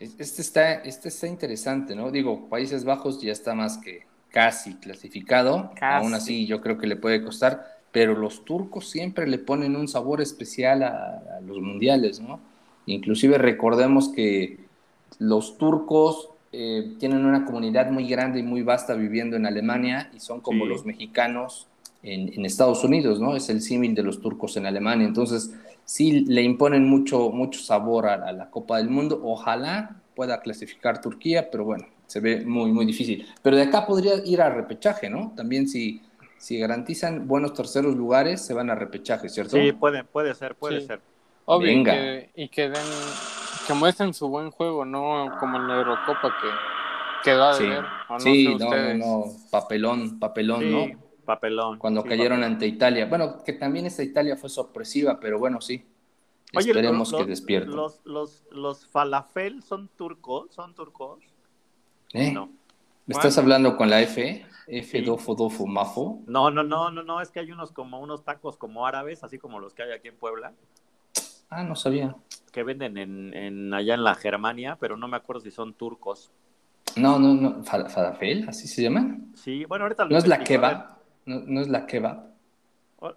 Es- 0.00 0.16
Este 0.18 0.42
está, 0.42 0.72
este 0.74 1.08
está 1.08 1.26
interesante, 1.28 1.94
¿no? 1.94 2.10
Digo, 2.10 2.48
Países 2.48 2.84
Bajos 2.84 3.20
ya 3.20 3.30
está 3.32 3.54
más 3.54 3.78
que 3.78 4.00
casi 4.30 4.74
clasificado. 4.76 5.70
Casi. 5.76 6.02
Aún 6.04 6.14
así, 6.14 6.46
yo 6.46 6.60
creo 6.60 6.78
que 6.78 6.86
le 6.88 6.96
puede 6.96 7.22
costar. 7.22 7.64
Pero 7.92 8.14
los 8.16 8.44
turcos 8.44 8.88
siempre 8.88 9.26
le 9.26 9.38
ponen 9.38 9.76
un 9.76 9.88
sabor 9.88 10.20
especial 10.20 10.82
a, 10.84 11.22
a 11.36 11.40
los 11.40 11.60
mundiales, 11.60 12.20
¿no? 12.20 12.40
Inclusive 12.86 13.36
recordemos 13.38 14.08
que 14.08 14.58
los 15.18 15.58
turcos 15.58 16.30
eh, 16.52 16.94
tienen 16.98 17.24
una 17.26 17.44
comunidad 17.44 17.90
muy 17.90 18.08
grande 18.08 18.40
y 18.40 18.42
muy 18.42 18.62
vasta 18.62 18.94
viviendo 18.94 19.36
en 19.36 19.46
Alemania 19.46 20.10
y 20.14 20.20
son 20.20 20.40
como 20.40 20.64
Sí. 20.64 20.68
los 20.70 20.84
mexicanos 20.86 21.66
en, 22.02 22.32
en 22.32 22.44
Estados 22.46 22.82
Unidos, 22.84 23.20
¿no? 23.20 23.36
Es 23.36 23.50
el 23.50 23.60
símil 23.60 23.94
de 23.94 24.02
los 24.04 24.20
turcos 24.20 24.56
en 24.56 24.66
Alemania. 24.66 25.06
Entonces, 25.06 25.52
sí 25.90 26.20
le 26.20 26.42
imponen 26.42 26.88
mucho, 26.88 27.30
mucho 27.30 27.58
sabor 27.58 28.06
a, 28.06 28.14
a 28.14 28.30
la 28.32 28.48
Copa 28.48 28.76
del 28.76 28.88
Mundo. 28.88 29.20
Ojalá 29.24 29.96
pueda 30.14 30.40
clasificar 30.40 31.00
Turquía, 31.00 31.50
pero 31.50 31.64
bueno, 31.64 31.84
se 32.06 32.20
ve 32.20 32.44
muy, 32.46 32.70
muy 32.70 32.86
difícil. 32.86 33.26
Pero 33.42 33.56
de 33.56 33.62
acá 33.62 33.86
podría 33.88 34.24
ir 34.24 34.40
a 34.40 34.50
repechaje, 34.50 35.10
¿no? 35.10 35.32
También 35.36 35.66
si, 35.66 36.00
si 36.38 36.60
garantizan 36.60 37.26
buenos 37.26 37.54
terceros 37.54 37.96
lugares, 37.96 38.40
se 38.40 38.54
van 38.54 38.70
a 38.70 38.76
repechaje, 38.76 39.28
¿cierto? 39.28 39.56
Sí, 39.56 39.72
puede, 39.72 40.04
puede 40.04 40.32
ser, 40.36 40.54
puede 40.54 40.80
Sí. 40.80 40.86
ser. 40.86 41.00
Obvio, 41.46 41.72
y 41.72 41.74
Venga. 41.74 41.92
que, 41.92 42.30
y 42.36 42.48
que 42.50 42.68
den, 42.68 42.86
que 43.66 43.74
muestren 43.74 44.14
su 44.14 44.28
buen 44.28 44.52
juego, 44.52 44.84
no 44.84 45.34
como 45.40 45.56
en 45.56 45.66
la 45.66 45.78
Eurocopa 45.78 46.36
que 46.40 46.48
quedó 47.24 47.46
a 47.46 47.54
Sí, 47.54 47.64
deber. 47.64 47.84
o 48.08 48.12
no 48.12 48.18
sí 48.20 48.44
sé 48.44 48.64
no, 48.64 48.94
no, 48.94 49.24
papelón, 49.50 50.20
papelón, 50.20 50.60
Sí, 50.60 50.70
¿no? 50.70 51.09
Papelón. 51.34 51.78
Cuando 51.78 52.02
Sí, 52.02 52.08
cayeron 52.08 52.38
papelón. 52.38 52.52
ante 52.52 52.66
Italia. 52.66 53.06
Bueno, 53.06 53.42
que 53.44 53.52
también 53.52 53.86
esaItalia 53.86 54.36
fue 54.36 54.48
sorpresiva, 54.50 55.18
pero 55.20 55.38
bueno, 55.38 55.60
sí. 55.60 55.84
Oye, 56.56 56.70
Esperemos 56.70 57.12
los- 57.12 57.20
que 57.20 57.26
despierten. 57.28 57.76
Los, 57.76 58.00
los, 58.04 58.44
los 58.50 58.86
falafel 58.88 59.62
son 59.62 59.88
turcos, 59.96 60.52
son 60.52 60.74
turcos. 60.74 61.20
¿Eh? 62.12 62.32
No. 62.32 62.46
¿Me 63.06 63.12
estás 63.14 63.34
Bueno. 63.36 63.44
hablando 63.46 63.76
con 63.76 63.88
la 63.90 64.00
F? 64.02 64.44
F, 64.66 65.02
dofo, 65.02 65.34
dofo, 65.34 65.66
mafo. 65.66 66.22
No, 66.26 66.50
no, 66.50 66.62
no, 66.62 66.90
no, 66.90 67.02
no, 67.02 67.20
es 67.20 67.30
que 67.30 67.40
hay 67.40 67.50
unos 67.52 67.72
como 67.72 68.00
unos 68.00 68.24
tacos 68.24 68.56
como 68.56 68.86
árabes, 68.86 69.22
así 69.24 69.38
como 69.38 69.58
los 69.60 69.74
que 69.74 69.82
hay 69.82 69.92
aquí 69.92 70.08
en 70.08 70.16
Puebla, 70.16 70.52
Ah, 71.48 71.64
no 71.64 71.74
sabía. 71.74 72.14
que 72.52 72.62
venden 72.62 72.96
en, 72.98 73.34
en 73.34 73.74
allá 73.74 73.94
en 73.94 74.04
la 74.04 74.14
Germania, 74.14 74.76
pero 74.80 74.96
no 74.96 75.08
me 75.08 75.16
acuerdo 75.16 75.40
si 75.42 75.50
son 75.50 75.74
turcos. 75.74 76.30
No, 76.96 77.18
no, 77.18 77.34
no. 77.34 77.64
Fa- 77.64 77.88
¿Falafel? 77.88 78.48
¿Así 78.48 78.68
se 78.68 78.82
llama? 78.82 79.18
Sí, 79.34 79.64
bueno, 79.64 79.84
ahorita 79.84 80.04
lo 80.04 80.10
¿No 80.10 80.18
es 80.18 80.26
la 80.28 80.38
kebab? 80.44 80.99
¿No, 81.26 81.40
no 81.46 81.60
es 81.60 81.68
la 81.68 81.86
kebab? 81.86 82.30
O, 82.98 83.12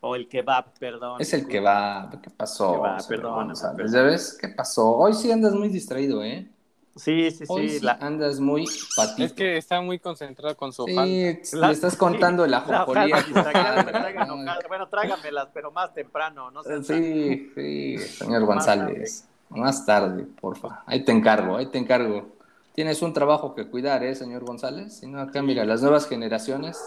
o 0.00 0.16
el 0.16 0.28
kebab, 0.28 0.72
perdón. 0.78 1.20
Es 1.20 1.32
el 1.32 1.46
kebab. 1.48 2.20
¿Qué 2.20 2.30
pasó? 2.30 2.72
Kebab, 2.72 3.06
perdón. 3.08 3.52
¿Ya 3.92 4.02
ves? 4.02 4.36
¿Qué 4.40 4.48
pasó? 4.48 4.96
Hoy 4.96 5.14
sí 5.14 5.30
andas 5.32 5.54
muy 5.54 5.68
distraído, 5.68 6.22
¿eh? 6.22 6.50
Sí, 6.94 7.30
sí, 7.30 7.44
Hoy 7.48 7.68
sí. 7.68 7.78
sí 7.80 7.84
la- 7.84 7.98
andas 8.00 8.40
muy 8.40 8.66
patito. 8.96 9.22
Es 9.24 9.32
que 9.34 9.56
está 9.58 9.80
muy 9.82 9.98
concentrado 9.98 10.56
con 10.56 10.72
su. 10.72 10.86
Sí, 10.86 11.38
La- 11.52 11.66
le 11.68 11.72
estás 11.74 11.96
contando 11.96 12.46
la 12.46 12.64
la 12.66 12.78
jocolía. 12.78 13.16
Bueno, 14.68 14.88
tráigamelas, 14.88 15.48
pero 15.52 15.70
más 15.70 15.92
temprano, 15.92 16.50
no 16.50 16.62
sé. 16.62 16.82
Sí, 16.82 17.52
sí, 17.54 17.98
señor 17.98 18.44
González. 18.44 19.28
Más 19.48 19.84
tarde, 19.86 20.26
porfa. 20.40 20.82
Ahí 20.86 21.04
te 21.04 21.12
encargo, 21.12 21.56
ahí 21.56 21.66
te 21.66 21.78
encargo. 21.78 22.34
Tienes 22.72 23.00
un 23.02 23.12
trabajo 23.12 23.54
que 23.54 23.68
cuidar, 23.68 24.02
¿eh, 24.02 24.14
señor 24.14 24.44
González? 24.44 24.98
Si 24.98 25.06
no, 25.06 25.20
acá, 25.20 25.40
mira, 25.42 25.64
las 25.64 25.82
nuevas 25.82 26.08
generaciones 26.08 26.78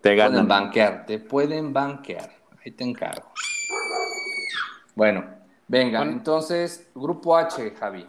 Te 0.00 0.10
pueden 0.14 0.16
ganan. 0.32 0.48
banquear, 0.48 1.06
te 1.06 1.18
pueden 1.18 1.72
banquear. 1.72 2.30
Ahí 2.64 2.72
te 2.72 2.84
encargo. 2.84 3.30
Bueno, 4.94 5.24
Venga, 5.68 6.00
Bueno. 6.00 6.12
entonces, 6.14 6.90
grupo 6.96 7.36
H, 7.36 7.70
Javi. 7.78 8.04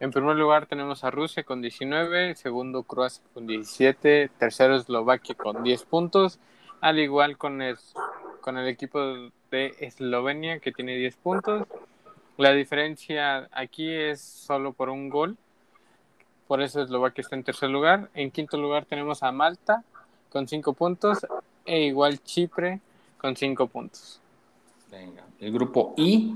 En 0.00 0.10
primer 0.10 0.34
lugar 0.36 0.64
tenemos 0.66 1.04
a 1.04 1.10
Rusia 1.10 1.42
con 1.44 1.60
19, 1.60 2.34
segundo 2.36 2.82
Croacia 2.84 3.22
con 3.34 3.46
17, 3.46 4.30
tercero 4.38 4.76
Eslovaquia 4.76 5.34
con 5.34 5.62
10 5.62 5.82
puntos, 5.84 6.38
al 6.80 6.98
igual 6.98 7.36
con 7.36 7.60
el, 7.60 7.76
con 8.40 8.56
el 8.56 8.66
equipo 8.68 8.98
de 9.50 9.74
Eslovenia 9.80 10.58
que 10.58 10.72
tiene 10.72 10.96
10 10.96 11.16
puntos. 11.16 11.66
La 12.38 12.52
diferencia 12.52 13.48
aquí 13.52 13.90
es 13.92 14.22
solo 14.22 14.72
por 14.72 14.88
un 14.88 15.10
gol, 15.10 15.36
por 16.46 16.62
eso 16.62 16.80
Eslovaquia 16.80 17.20
está 17.22 17.36
en 17.36 17.44
tercer 17.44 17.68
lugar. 17.68 18.08
En 18.14 18.30
quinto 18.30 18.56
lugar 18.56 18.86
tenemos 18.86 19.22
a 19.22 19.32
Malta 19.32 19.82
con 20.30 20.46
5 20.46 20.72
puntos 20.72 21.26
e 21.64 21.86
igual 21.86 22.22
Chipre 22.22 22.80
con 23.18 23.36
5 23.36 23.66
puntos. 23.66 24.20
Venga, 24.90 25.24
el 25.40 25.52
grupo 25.52 25.94
I. 25.96 26.34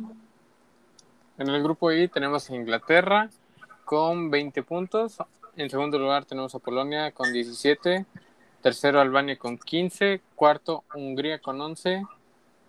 En 1.39 1.49
el 1.49 1.63
grupo 1.63 1.93
I 1.93 2.09
tenemos 2.09 2.51
a 2.51 2.55
Inglaterra 2.55 3.31
con 3.85 4.31
20 4.31 4.63
puntos. 4.63 5.19
En 5.57 5.71
segundo 5.71 5.99
lugar 5.99 6.25
tenemos 6.25 6.55
a 6.55 6.59
Polonia 6.59 7.13
con 7.13 7.33
17. 7.33 8.07
Tercero 8.63 9.01
Albania 9.01 9.39
con 9.39 9.59
15. 9.59 10.21
Cuarto 10.35 10.85
Hungría 10.95 11.39
con 11.39 11.61
11. 11.61 12.05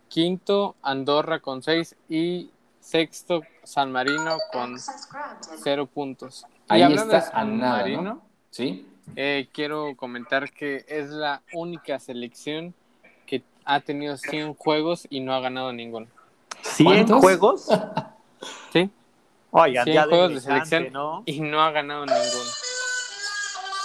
Quinto 0.08 0.76
Andorra 0.82 1.40
con 1.40 1.62
6. 1.62 1.96
Y 2.10 2.50
sexto 2.80 3.42
San 3.64 3.92
Marino 3.92 4.38
con 4.52 4.74
Access 4.74 5.10
granted. 5.12 5.60
0 5.64 5.86
puntos. 5.88 6.46
Y 6.70 6.74
Ahí 6.74 6.82
hablando 6.82 7.04
está 7.04 7.18
de 7.18 7.24
a 7.24 7.32
San 7.32 7.58
nada, 7.60 7.78
Marino, 7.78 8.02
¿no? 8.02 8.22
Sí. 8.50 8.88
Eh, 9.16 9.48
quiero 9.52 9.96
comentar 9.96 10.52
que 10.52 10.86
es 10.88 11.10
la 11.10 11.42
única 11.54 12.00
selección 12.00 12.74
que 13.26 13.44
ha 13.66 13.80
tenido 13.80 14.18
100 14.18 14.56
juegos 14.56 15.08
y 15.10 15.20
no 15.20 15.34
ha 15.34 15.40
ganado 15.40 15.74
ninguno. 15.74 16.08
¿100 16.64 16.84
¿Cuántos? 16.84 17.20
juegos? 17.22 17.68
¿Sí? 18.74 18.90
Oigan, 19.52 19.84
100 19.84 19.96
ya 19.96 20.04
juegos 20.06 20.30
de 20.30 20.36
de 20.36 20.42
selección 20.42 20.94
¿no? 20.94 21.24
y 21.26 21.40
no 21.42 21.62
ha 21.62 21.72
ganado 21.72 22.06
ninguno. 22.06 22.50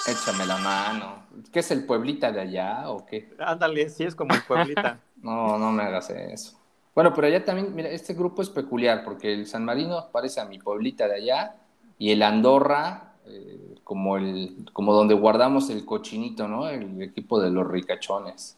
Échame 0.07 0.47
la 0.47 0.57
mano. 0.59 1.27
¿Qué 1.53 1.59
es 1.61 1.71
el 1.71 1.85
Pueblita 1.85 2.31
de 2.31 2.41
allá 2.41 2.89
o 2.91 3.05
qué? 3.05 3.35
Ándale, 3.39 3.89
sí 3.91 4.05
es 4.05 4.15
como 4.15 4.35
el 4.35 4.43
Pueblita. 4.43 5.01
No, 5.23 5.59
no 5.59 5.73
me 5.73 5.83
hagas 5.83 6.11
eso. 6.11 6.57
Bueno, 6.95 7.13
pero 7.13 7.27
allá 7.27 7.45
también, 7.45 7.75
mira, 7.75 7.89
este 7.89 8.15
grupo 8.15 8.43
es 8.43 8.51
peculiar 8.51 9.03
porque 9.03 9.33
el 9.33 9.47
San 9.47 9.65
Marino 9.65 10.09
parece 10.13 10.41
a 10.41 10.45
mi 10.45 10.59
Pueblita 10.59 11.09
de 11.09 11.17
allá 11.17 11.57
y 11.99 12.13
el 12.13 12.23
Andorra 12.23 13.06
eh, 13.29 13.75
como 13.85 14.17
el 14.17 14.67
como 14.73 14.93
donde 14.93 15.15
guardamos 15.15 15.71
el 15.71 15.85
cochinito, 15.85 16.49
¿no? 16.49 16.69
El 16.69 17.03
equipo 17.03 17.41
de 17.41 17.51
los 17.51 17.67
ricachones. 17.67 18.57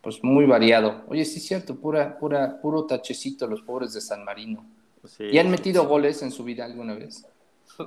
Pues 0.00 0.22
muy 0.22 0.46
variado. 0.46 1.02
Oye, 1.08 1.24
sí 1.24 1.38
es 1.38 1.46
cierto, 1.46 1.76
pura 1.76 2.18
pura 2.18 2.60
puro 2.60 2.84
tachecito 2.84 3.46
los 3.46 3.62
pobres 3.62 3.92
de 3.92 4.00
San 4.00 4.24
Marino. 4.24 4.64
Sí, 5.04 5.24
¿Y 5.32 5.38
han 5.38 5.50
metido 5.50 5.82
sí. 5.82 5.88
goles 5.88 6.22
en 6.22 6.30
su 6.30 6.44
vida 6.44 6.64
alguna 6.64 6.94
vez? 6.94 7.26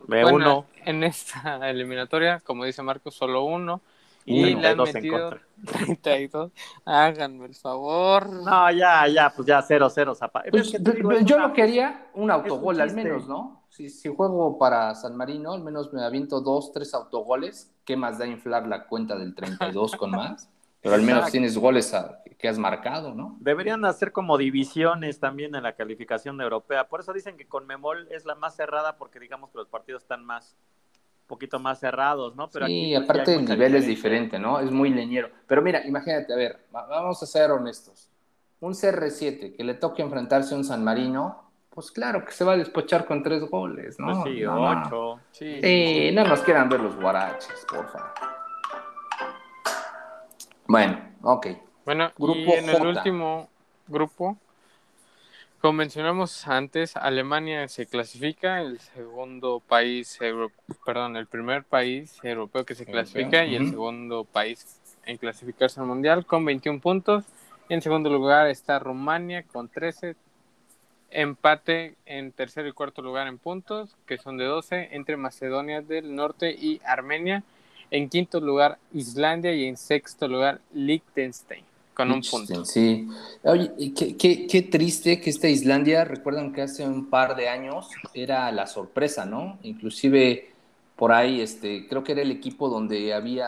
Bueno, 0.08 0.34
uno. 0.36 0.66
En 0.86 1.04
esta 1.04 1.60
eliminatoria, 1.70 2.42
como 2.44 2.66
dice 2.66 2.82
Marcos, 2.82 3.16
solo 3.16 3.44
uno. 3.44 3.82
Y 4.26 4.42
Y, 4.42 4.56
le 4.56 4.68
han 4.68 4.78
32 4.78 4.90
en 4.90 4.94
metido 4.94 5.30
contra. 5.30 5.42
32. 6.02 6.52
Háganme 6.86 7.46
el 7.46 7.56
favor. 7.56 8.30
No, 8.30 8.72
ya, 8.72 9.08
ya, 9.08 9.34
pues 9.36 9.48
ya 9.48 9.62
0-0 9.62 10.16
Zapa. 10.16 10.44
Pues, 10.52 10.72
yo 11.26 11.40
lo 11.40 11.54
quería 11.54 12.08
un 12.14 12.30
autogol 12.30 12.80
al 12.80 12.90
chiste. 12.90 13.04
menos, 13.04 13.28
¿no? 13.28 13.59
Si, 13.80 13.90
si 13.90 14.10
juego 14.14 14.58
para 14.58 14.94
San 14.94 15.16
Marino, 15.16 15.54
al 15.54 15.64
menos 15.64 15.94
me 15.94 16.04
aviento 16.04 16.42
dos, 16.42 16.74
tres 16.74 16.94
autogoles. 16.94 17.72
¿Qué 17.86 17.96
más 17.96 18.18
da 18.18 18.28
inflar 18.28 18.68
la 18.68 18.86
cuenta 18.88 19.18
del 19.18 19.34
32 19.34 19.96
con 19.96 20.12
más? 20.12 20.50
Pero 20.82 20.96
al 20.96 21.02
menos 21.02 21.20
Exacto. 21.20 21.32
tienes 21.32 21.58
goles 21.58 21.94
a- 21.94 22.22
que 22.38 22.50
has 22.50 22.58
marcado, 22.58 23.16
¿no? 23.16 23.38
Deberían 23.40 23.86
hacer 23.86 24.12
como 24.12 24.38
divisiones 24.38 25.22
también 25.22 25.56
en 25.56 25.64
la 25.64 25.78
calificación 25.78 26.42
europea. 26.42 26.90
Por 26.90 27.00
eso 27.00 27.14
dicen 27.14 27.38
que 27.38 27.48
con 27.48 27.66
Memol 27.68 28.10
es 28.12 28.26
la 28.26 28.36
más 28.36 28.54
cerrada 28.58 28.98
porque 28.98 29.18
digamos 29.18 29.50
que 29.50 29.60
los 29.60 29.70
partidos 29.70 30.02
están 30.04 30.26
más, 30.26 30.58
un 31.22 31.28
poquito 31.28 31.58
más 31.58 31.80
cerrados, 31.80 32.36
¿no? 32.36 32.50
Pero 32.50 32.66
sí, 32.66 32.74
aquí, 32.74 32.94
pues, 32.98 33.04
aparte 33.06 33.32
ya 33.32 33.38
hay 33.38 33.44
el 33.46 33.50
nivel 33.50 33.76
es 33.76 33.88
diferente, 33.88 34.40
¿no? 34.40 34.60
Es 34.60 34.72
muy 34.72 34.90
leñero. 34.90 35.30
Pero 35.48 35.62
mira, 35.62 35.88
imagínate, 35.88 36.34
a 36.34 36.36
ver, 36.36 36.68
va- 36.76 36.86
vamos 36.86 37.24
a 37.24 37.26
ser 37.26 37.50
honestos. 37.52 38.10
Un 38.60 38.74
CR7 38.74 39.54
que 39.56 39.64
le 39.64 39.74
toque 39.76 40.02
enfrentarse 40.02 40.54
a 40.54 40.58
un 40.58 40.66
San 40.66 40.84
Marino, 40.84 41.49
pues 41.70 41.92
claro 41.92 42.26
que 42.26 42.32
se 42.32 42.44
va 42.44 42.54
a 42.54 42.58
despochar 42.58 43.06
con 43.06 43.24
tres 43.24 43.44
goles, 43.44 44.00
¿no? 44.00 44.08
Pues 44.08 44.36
sí, 44.36 44.42
No, 44.42 44.56
no. 44.56 44.82
ocho. 44.88 45.20
Sí. 45.32 45.60
Sí, 45.62 46.12
no 46.14 46.24
nos 46.24 46.42
quieran 46.42 46.70
ver 46.70 46.80
los 46.80 46.96
guaraches, 46.96 47.66
porfa. 47.70 48.14
Bueno, 50.68 51.00
ok. 51.24 51.48
Bueno, 51.86 52.12
Grupo 52.18 52.38
y 52.38 52.54
en 52.54 52.70
el 52.70 52.82
último 52.86 53.50
grupo, 53.88 54.38
como 55.62 55.74
mencionamos 55.74 56.48
antes, 56.48 56.96
Alemania 56.96 57.68
se 57.68 57.86
clasifica, 57.88 58.62
el 58.62 58.80
segundo 58.80 59.62
país, 59.68 60.20
euro- 60.22 60.52
perdón, 60.86 61.18
el 61.18 61.28
primer 61.28 61.64
país 61.64 62.18
europeo 62.24 62.66
que 62.66 62.76
se 62.76 62.84
Europeo, 62.84 62.94
clasifica 63.04 63.46
y 63.46 63.56
el 63.56 63.70
segundo 63.70 64.24
país 64.26 64.80
en 65.06 65.18
clasificarse 65.18 65.80
al 65.80 65.88
mundial 65.88 66.26
con 66.26 66.46
21 66.46 66.80
puntos. 66.80 67.26
En 67.68 67.82
segundo 67.82 68.10
lugar 68.10 68.48
está 68.48 68.80
Rumania 68.80 69.44
con 69.44 69.68
13. 69.70 70.16
Empate 71.12 71.96
en 72.06 72.32
tercer 72.32 72.68
y 72.68 72.72
cuarto 72.72 73.02
lugar 73.02 73.28
en 73.28 73.38
puntos, 73.38 73.96
que 74.06 74.18
son 74.18 74.38
de 74.38 74.46
12, 74.46 74.90
entre 74.92 75.18
Macedonia 75.18 75.82
del 75.82 76.16
Norte 76.16 76.52
y 76.52 76.80
Armenia. 76.86 77.44
En 77.92 78.08
quinto 78.10 78.40
lugar 78.40 78.78
Islandia 78.94 79.54
y 79.54 79.66
en 79.66 79.76
sexto 79.76 80.28
lugar 80.28 80.60
Liechtenstein 80.74 81.64
con 81.96 82.12
un 82.12 82.22
punto. 82.22 82.64
Sí. 82.64 83.10
Oye, 83.44 83.72
qué, 83.98 84.16
qué- 84.16 84.48
qué 84.48 84.62
triste 84.62 85.20
que 85.20 85.30
esta 85.32 85.50
Islandia, 85.50 86.06
recuerdan 86.06 86.54
que 86.54 86.62
hace 86.62 86.86
un 86.88 87.10
par 87.10 87.36
de 87.36 87.50
años 87.50 87.90
era 88.14 88.52
la 88.52 88.68
sorpresa, 88.68 89.26
¿no? 89.26 89.58
Inclusive 89.64 90.50
por 90.96 91.12
ahí, 91.12 91.42
este, 91.42 91.88
creo 91.88 92.04
que 92.04 92.12
era 92.12 92.22
el 92.22 92.32
equipo 92.32 92.70
donde 92.70 93.14
había 93.14 93.48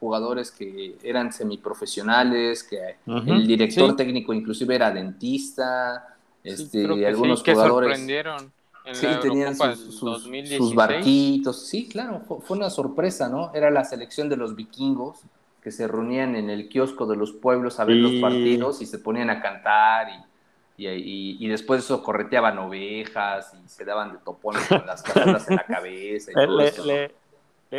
jugadores 0.00 0.50
que 0.50 0.96
eran 1.02 1.32
semiprofesionales, 1.32 2.62
que 2.64 2.96
el 3.06 3.46
director 3.46 3.90
Sí. 3.90 3.96
técnico 3.96 4.32
inclusive 4.34 4.74
era 4.74 4.90
dentista, 4.90 6.16
este, 6.52 7.06
algunos 7.06 7.38
sí, 7.40 7.44
que 7.44 7.52
jugadores 7.54 7.88
sorprendieron 7.90 8.52
en 8.84 8.94
Sí, 8.94 9.06
la 9.06 9.20
tenían 9.20 9.54
sus, 9.56 9.78
sus- 9.78 10.00
2016. 10.00 10.58
sus 10.58 10.74
barquitos. 10.74 11.66
Sí, 11.66 11.88
claro, 11.88 12.20
fue, 12.26 12.40
fue 12.40 12.56
una 12.56 12.70
sorpresa, 12.70 13.28
¿no? 13.28 13.52
Era 13.54 13.70
la 13.70 13.84
selección 13.84 14.28
de 14.28 14.36
los 14.36 14.56
vikingos 14.56 15.20
que 15.62 15.70
se 15.70 15.86
reunían 15.88 16.36
en 16.36 16.48
el 16.50 16.68
kiosco 16.68 17.04
de 17.06 17.16
los 17.16 17.32
pueblos 17.32 17.80
a 17.80 17.84
ver 17.84 17.96
Sí. 17.96 18.02
los 18.02 18.12
partidos 18.22 18.80
y 18.80 18.86
se 18.86 18.98
ponían 18.98 19.28
a 19.28 19.42
cantar 19.42 20.08
y, 20.78 20.84
y, 20.84 20.88
y- 20.88 21.36
y 21.40 21.48
después 21.48 21.80
de 21.80 21.84
eso 21.84 22.02
correteaban 22.02 22.56
ovejas 22.58 23.52
y 23.62 23.68
se 23.68 23.84
daban 23.84 24.12
de 24.12 24.18
topones 24.24 24.66
con 24.68 24.86
las 24.86 25.02
cazuelas 25.02 25.48
en 25.50 25.56
la 25.56 25.64
cabeza 25.64 26.30
y 26.30 26.34
todo 26.46 26.56
le- 26.58 26.68
eso, 26.68 26.82
¿no? 26.82 26.86
le- 26.86 27.08
le- 27.08 27.14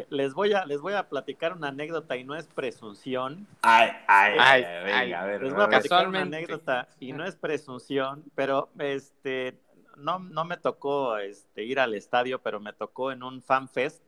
les, 0.09 0.33
voy 0.33 0.53
a, 0.53 0.65
les 0.65 0.81
voy 0.81 0.93
a 0.93 1.09
platicar 1.09 1.53
una 1.53 1.69
anécdota 1.69 2.15
y 2.17 2.23
no 2.23 2.35
es 2.35 2.47
presunción. 2.47 3.47
Ay, 3.61 3.91
ay, 4.07 4.35
Ay, 4.39 4.63
ay, 4.63 5.13
a 5.13 5.23
ver, 5.23 5.43
Les 5.43 5.53
voy 5.53 5.63
a 5.63 5.67
platicar 5.67 6.07
una 6.07 6.21
anécdota 6.21 6.87
y 6.99 7.13
no 7.13 7.25
es 7.25 7.35
presunción, 7.35 8.23
pero 8.35 8.69
este 8.79 9.59
no, 9.97 10.19
no 10.19 10.45
me 10.45 10.57
tocó 10.57 11.17
este, 11.17 11.63
ir 11.63 11.79
al 11.79 11.93
estadio, 11.93 12.41
pero 12.41 12.59
me 12.59 12.73
tocó 12.73 13.11
en 13.11 13.23
un 13.23 13.41
fan 13.41 13.67
fest, 13.67 14.01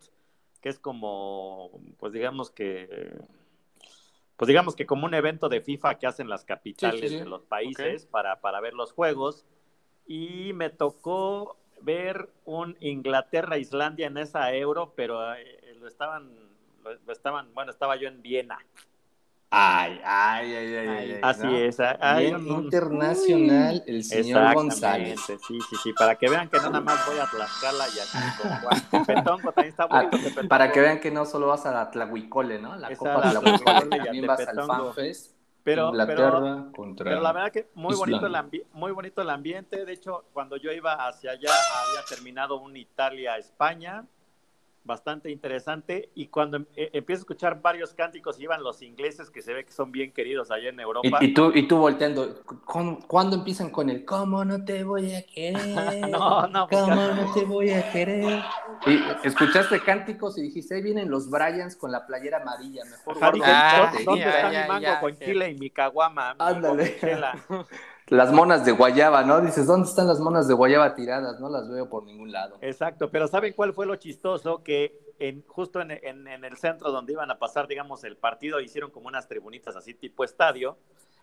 que 0.61 0.69
es 0.69 0.79
como, 0.79 1.71
pues 1.97 2.13
digamos 2.13 2.49
que, 2.49 3.17
pues 4.37 4.47
digamos 4.47 4.75
que 4.75 4.85
como 4.85 5.05
un 5.05 5.13
evento 5.13 5.49
de 5.49 5.61
FIFA 5.61 5.95
que 5.95 6.07
hacen 6.07 6.29
las 6.29 6.45
capitales 6.45 7.01
Sí, 7.01 7.07
sí, 7.07 7.13
sí. 7.15 7.19
de 7.23 7.29
los 7.29 7.43
países 7.43 8.05
para, 8.05 8.39
para 8.41 8.61
ver 8.61 8.73
los 8.73 8.93
juegos. 8.93 9.45
Y 10.07 10.53
me 10.53 10.69
tocó 10.69 11.57
ver 11.81 12.29
un 12.45 12.77
Inglaterra-Islandia 12.79 14.07
en 14.07 14.17
esa 14.17 14.53
euro, 14.53 14.93
pero 14.95 15.33
eh, 15.35 15.60
lo 15.81 15.87
estaban, 15.87 16.31
lo, 16.83 16.93
lo 16.93 17.11
estaban, 17.13 17.53
bueno, 17.53 17.71
estaba 17.71 17.95
yo 17.95 18.07
en 18.07 18.21
Viena. 18.21 18.57
Ay, 19.53 19.99
ay, 20.05 20.55
ay, 20.55 20.75
ay, 20.75 20.87
ay, 20.87 21.11
ay, 21.15 21.19
Así 21.21 21.41
¿no? 21.41 21.55
es. 21.57 21.77
hay 21.79 22.23
Bien 22.27 22.35
un- 22.35 22.63
internacional 22.63 23.83
el 23.85 24.03
señor 24.05 24.53
González. 24.53 25.19
Sí, 25.19 25.59
sí, 25.69 25.75
sí, 25.83 25.91
para 25.93 26.15
que 26.15 26.29
vean 26.29 26.47
que 26.49 26.57
no 26.59 26.67
nada 26.69 26.79
más 26.79 27.05
voy 27.05 27.17
a 27.19 27.25
Tlaxcala 27.25 27.85
y 27.89 27.99
aquí 27.99 28.37
con 28.37 28.61
también 29.53 29.67
está 29.67 29.87
Ah, 29.89 30.09
bonito. 30.09 30.47
Para 30.47 30.71
que 30.71 30.79
vean 30.79 30.99
que 31.01 31.11
no 31.11 31.25
solo 31.25 31.47
vas 31.47 31.65
a 31.65 31.73
la 31.73 31.91
Tlahuicole, 31.91 32.59
¿no? 32.59 32.77
La 32.77 32.87
Esa, 32.87 32.99
Copa 32.99 33.19
la 33.19 33.31
Tlahuicole, 33.31 33.87
y 33.87 33.97
también 33.97 34.27
vas 34.27 34.47
al. 34.47 34.55
FanFest. 34.67 35.35
pero, 35.63 35.87
Inglaterra 35.89 36.39
pero, 36.39 36.71
contra... 36.71 37.03
pero 37.03 37.21
la 37.21 37.33
verdad 37.33 37.51
que 37.51 37.67
muy 37.73 37.95
bonito, 37.95 38.25
el 38.27 38.35
ambi- 38.35 38.65
muy 38.71 38.91
bonito 38.93 39.21
el 39.21 39.29
ambiente. 39.29 39.83
De 39.85 39.91
hecho, 39.91 40.23
cuando 40.31 40.55
yo 40.55 40.71
iba 40.71 40.93
hacia 41.07 41.31
allá, 41.31 41.51
había 41.89 42.05
terminado 42.07 42.55
un 42.61 42.77
Italia-España, 42.77 44.05
bastante 44.83 45.29
interesante. 45.31 46.09
Y 46.15 46.27
cuando 46.27 46.57
em- 46.57 46.65
eh, 46.75 46.89
empiezo 46.93 47.21
a 47.21 47.23
escuchar 47.23 47.61
varios 47.61 47.93
cánticos, 47.93 48.39
iban 48.39 48.63
los 48.63 48.81
ingleses, 48.81 49.29
que 49.29 49.41
se 49.41 49.53
ve 49.53 49.65
que 49.65 49.71
son 49.71 49.91
bien 49.91 50.11
queridos 50.11 50.51
allá 50.51 50.69
en 50.69 50.79
Europa. 50.79 51.19
Y, 51.21 51.25
y 51.27 51.33
tú, 51.33 51.51
y 51.53 51.67
tú 51.67 51.77
volteando, 51.77 52.41
¿cómo- 52.65 52.99
¿cuándo 53.07 53.35
empiezan 53.37 53.69
con 53.69 53.89
el 53.89 54.05
cómo 54.05 54.43
no 54.45 54.63
te 54.63 54.83
voy 54.83 55.13
a 55.13 55.21
querer? 55.25 55.55
No, 56.11 56.47
no, 56.47 56.67
pues, 56.67 56.81
¿Cómo 56.81 56.95
no 56.95 57.25
te 57.33 57.45
voy 57.45 57.69
a 57.71 57.91
querer? 57.91 58.43
Y 58.87 59.27
escuchaste 59.27 59.79
cánticos 59.81 60.37
y 60.37 60.41
dijiste, 60.41 60.75
ahí 60.75 60.81
vienen 60.81 61.09
los 61.09 61.29
Bryans 61.29 61.75
con 61.75 61.91
la 61.91 62.05
playera 62.05 62.37
amarilla, 62.41 62.83
mejor 62.85 63.15
Ajá, 63.17 63.31
guarda 63.31 63.45
Ah, 63.45 63.77
¿dó- 63.77 63.85
chate". 63.85 64.05
¿dónde 64.05 64.19
ya, 64.25 64.35
está 64.35 64.51
ya, 64.51 64.61
mi 64.63 64.67
mango 64.67 64.81
ya, 64.87 64.99
con 64.99 65.15
ya. 65.15 65.25
chile 65.25 65.49
y 65.51 65.55
mi 65.59 65.69
caguama? 65.69 66.33
mi 66.33 66.39
Ándale. 66.39 66.97
Las 68.11 68.33
monas 68.33 68.65
de 68.65 68.73
guayaba, 68.73 69.23
¿no? 69.23 69.39
Dices, 69.39 69.65
¿dónde 69.65 69.87
están 69.87 70.05
las 70.05 70.19
monas 70.19 70.45
de 70.45 70.53
guayaba 70.53 70.93
tiradas? 70.95 71.39
No 71.39 71.49
las 71.49 71.69
veo 71.69 71.89
por 71.89 72.03
ningún 72.03 72.29
lado. 72.31 72.57
Exacto, 72.59 73.09
pero 73.09 73.25
¿saben 73.27 73.53
cuál 73.53 73.73
fue 73.73 73.85
lo 73.85 73.95
chistoso? 73.95 74.61
Que 74.63 74.99
en, 75.17 75.43
justo 75.47 75.79
en, 75.79 75.91
en- 75.91 76.27
en 76.27 76.43
el 76.43 76.57
centro 76.57 76.91
donde 76.91 77.13
iban 77.13 77.31
a 77.31 77.39
pasar, 77.39 77.67
digamos, 77.67 78.03
el 78.03 78.17
partido, 78.17 78.59
hicieron 78.59 78.91
como 78.91 79.07
unas 79.07 79.29
tribunitas 79.29 79.77
así 79.77 79.93
tipo 79.93 80.25
estadio. 80.25 80.77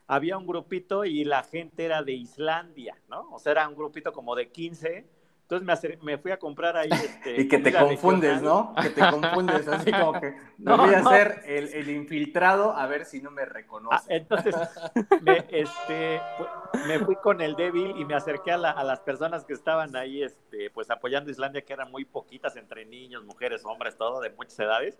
Había 0.06 0.38
un 0.38 0.46
grupito 0.46 1.04
y 1.04 1.24
la 1.24 1.42
gente 1.42 1.84
era 1.84 2.02
de 2.02 2.12
Islandia, 2.12 2.96
¿no? 3.08 3.28
O 3.32 3.38
sea, 3.38 3.52
era 3.52 3.68
un 3.68 3.74
grupito 3.74 4.10
como 4.14 4.34
de 4.34 4.48
15. 4.50 5.06
Entonces 5.50 5.66
me, 5.66 5.72
acer- 5.72 5.98
me 6.02 6.18
fui 6.18 6.30
a 6.30 6.38
comprar 6.38 6.76
ahí. 6.76 6.90
Este, 6.90 7.40
Y 7.40 7.48
que 7.48 7.56
te 7.56 7.72
confundes, 7.72 8.42
regional. 8.42 8.74
¿no? 8.76 8.82
Que 8.82 8.90
te 8.90 9.00
confundes, 9.08 9.66
así 9.66 9.90
como 9.90 10.20
que 10.20 10.34
No, 10.58 10.76
voy 10.76 10.92
a 10.92 11.00
no. 11.00 11.08
ser 11.08 11.40
el, 11.46 11.68
el 11.72 11.88
infiltrado 11.88 12.76
a 12.76 12.86
ver 12.86 13.06
si 13.06 13.22
no 13.22 13.30
me 13.30 13.40
Ah, 13.40 13.46
reconoce. 13.46 14.14
entonces 14.14 14.54
me, 15.22 15.46
este, 15.50 16.20
me 16.86 16.98
fui 16.98 17.16
con 17.16 17.40
el 17.40 17.56
débil 17.56 17.98
y 17.98 18.04
me 18.04 18.12
acerqué 18.14 18.50
a, 18.52 18.58
la- 18.58 18.72
a 18.72 18.84
las 18.84 19.00
personas 19.00 19.46
que 19.46 19.54
estaban 19.54 19.96
ahí 19.96 20.22
este, 20.22 20.68
pues 20.68 20.90
apoyando 20.90 21.30
a 21.30 21.32
Islandia, 21.32 21.62
que 21.62 21.72
eran 21.72 21.90
muy 21.90 22.04
poquitas 22.04 22.54
entre 22.56 22.84
niños, 22.84 23.24
mujeres, 23.24 23.64
hombres, 23.64 23.96
todo, 23.96 24.20
de 24.20 24.28
muchas 24.28 24.58
edades. 24.58 24.98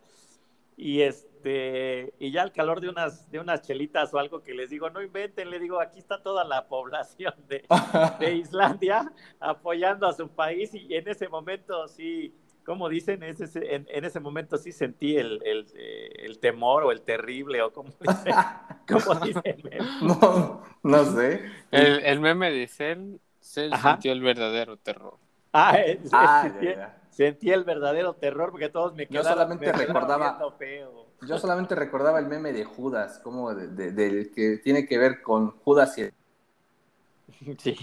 Y 0.79 1.03
este, 1.03 2.15
y 2.21 2.31
ya 2.33 2.43
al 2.43 2.53
calor 2.53 2.81
de 2.81 2.89
unas, 2.89 3.31
de 3.33 3.41
unas 3.41 3.63
chelitas 3.63 4.15
o 4.15 4.19
algo 4.21 4.43
que 4.45 4.55
les 4.55 4.71
digo, 4.71 4.91
no 4.91 5.03
inventen, 5.03 5.51
le 5.51 5.59
digo, 5.59 5.81
aquí 5.81 5.99
está 5.99 6.23
toda 6.23 6.45
la 6.45 6.69
población 6.69 7.35
de, 7.49 7.69
de 8.19 8.35
Islandia 8.37 9.13
apoyando 9.41 10.07
a 10.07 10.13
su 10.13 10.29
país 10.31 10.73
y 10.75 10.95
en 10.95 11.09
ese 11.09 11.29
momento 11.29 11.89
sí, 11.89 12.35
como 12.65 12.89
dicen, 12.89 13.23
es 13.25 13.41
ese- 13.41 13.75
en, 13.75 13.87
en 13.91 14.05
ese 14.05 14.21
momento 14.21 14.57
sí 14.59 14.73
sentí 14.73 15.17
el, 15.17 15.41
el, 15.45 15.67
eh, 15.77 16.11
el 16.27 16.39
temor 16.39 16.85
o 16.85 16.93
el 16.93 17.03
terrible 17.03 17.61
o 17.63 17.73
como 17.73 17.91
dicen, 18.01 18.37
como 18.87 19.15
dicen. 19.17 19.63
No, 20.01 20.63
no 20.83 21.05
sé. 21.05 21.51
El, 21.71 22.01
el 22.05 22.21
meme 22.21 22.51
de 22.51 22.67
Cell, 22.69 23.17
sintió 23.41 24.13
el 24.13 24.23
verdadero 24.23 24.77
terror. 24.79 25.19
Ah, 25.53 25.79
eh, 25.79 26.01
Ah, 26.13 26.53
sentí, 26.53 26.55
ya, 26.55 26.75
ya. 26.75 27.08
Sentí 27.19 27.51
el 27.51 27.65
verdadero 27.65 28.15
terror 28.15 28.53
porque 28.53 28.69
todos 28.69 28.95
me 28.95 29.03
Yo 29.07 29.23
quedaron, 29.23 29.33
solamente 29.33 29.67
me 29.67 29.73
quedaron 29.73 29.89
recordaba- 29.97 30.53
feo. 30.57 31.07
Yo 31.23 31.37
solamente 31.37 31.75
recordaba 31.75 32.21
el 32.21 32.27
meme 32.29 32.53
de 32.53 32.65
Judas, 32.65 33.19
como 33.25 33.53
de- 33.53 33.67
de- 33.67 33.91
del 33.91 34.33
que 34.33 34.59
tiene 34.59 34.87
que 34.87 34.99
ver 34.99 35.21
con 35.21 35.51
Judas 35.63 35.99
y... 35.99 36.09
Sí, 37.59 37.77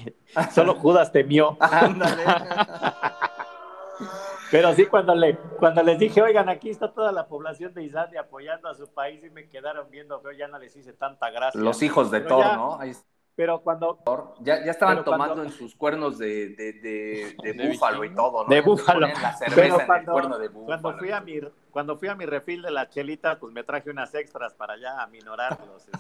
solo 0.54 0.76
Judas 0.76 1.12
temió. 1.12 1.58
Ándale. 1.60 2.24
Pero 4.52 4.74
sí, 4.74 4.86
cuando, 4.86 5.14
le, 5.16 5.36
cuando 5.60 5.84
les 5.84 6.00
dije, 6.00 6.22
oigan, 6.22 6.48
aquí 6.48 6.70
está 6.70 6.94
toda 6.94 7.12
la 7.12 7.28
población 7.28 7.74
de 7.74 7.84
Islandia 7.84 8.22
apoyando 8.22 8.70
a 8.70 8.74
su 8.76 8.88
país 8.88 9.22
y 9.24 9.30
me 9.32 9.50
quedaron 9.50 9.90
viendo 9.90 10.22
feo, 10.22 10.32
ya 10.32 10.48
no 10.48 10.58
les 10.60 10.74
hice 10.78 10.94
tanta 10.94 11.30
gracia. 11.30 11.60
Los 11.60 11.82
hijos 11.84 12.10
de 12.10 12.22
Pero 12.22 12.38
Thor, 12.38 12.46
¿no? 12.56 12.80
Ahí 12.80 12.92
está 12.92 13.06
Pero 13.36 13.60
cuando. 13.60 14.00
Ya, 14.40 14.64
ya 14.64 14.72
estaban 14.72 14.96
Pero 14.96 15.06
cuando- 15.06 15.26
tomando 15.28 15.44
en 15.44 15.52
sus 15.52 15.76
cuernos 15.76 16.18
de, 16.18 16.50
de, 16.50 16.74
de, 16.74 17.36
de 17.44 17.54
De 17.54 17.68
búfalo 17.70 18.04
y 18.06 18.16
todo, 18.16 18.44
¿no? 18.46 18.50
De 18.50 18.62
te 18.62 18.62
búfalo. 18.62 19.02
ponían 19.08 19.22
La 19.22 19.34
cerveza 19.34 19.56
Pero 19.62 19.76
en 19.76 19.82
el 19.82 19.86
cuando- 19.88 20.12
cuerno 20.14 20.38
de 20.40 20.48
búfalo. 20.48 20.82
cuando, 20.82 21.00
fui 21.00 21.12
a 21.12 21.20
mi, 21.22 21.40
cuando 21.72 21.98
fui 21.98 22.08
a 22.08 22.16
mi 22.16 22.26
refil 22.26 22.62
de 22.62 22.72
la 22.72 22.88
chelita, 22.90 23.38
pues 23.40 23.54
me 23.54 23.64
traje 23.64 23.90
unas 23.90 24.14
extras 24.16 24.54
para 24.54 24.78
ya 24.78 25.02
aminorar 25.02 25.60
los... 25.68 25.84
este, 25.88 25.98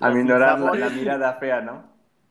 A 0.00 0.10
minorar 0.10 0.58
la, 0.60 0.74
la 0.74 0.88
mirada 0.88 1.34
fea, 1.34 1.60
¿no? 1.60 1.84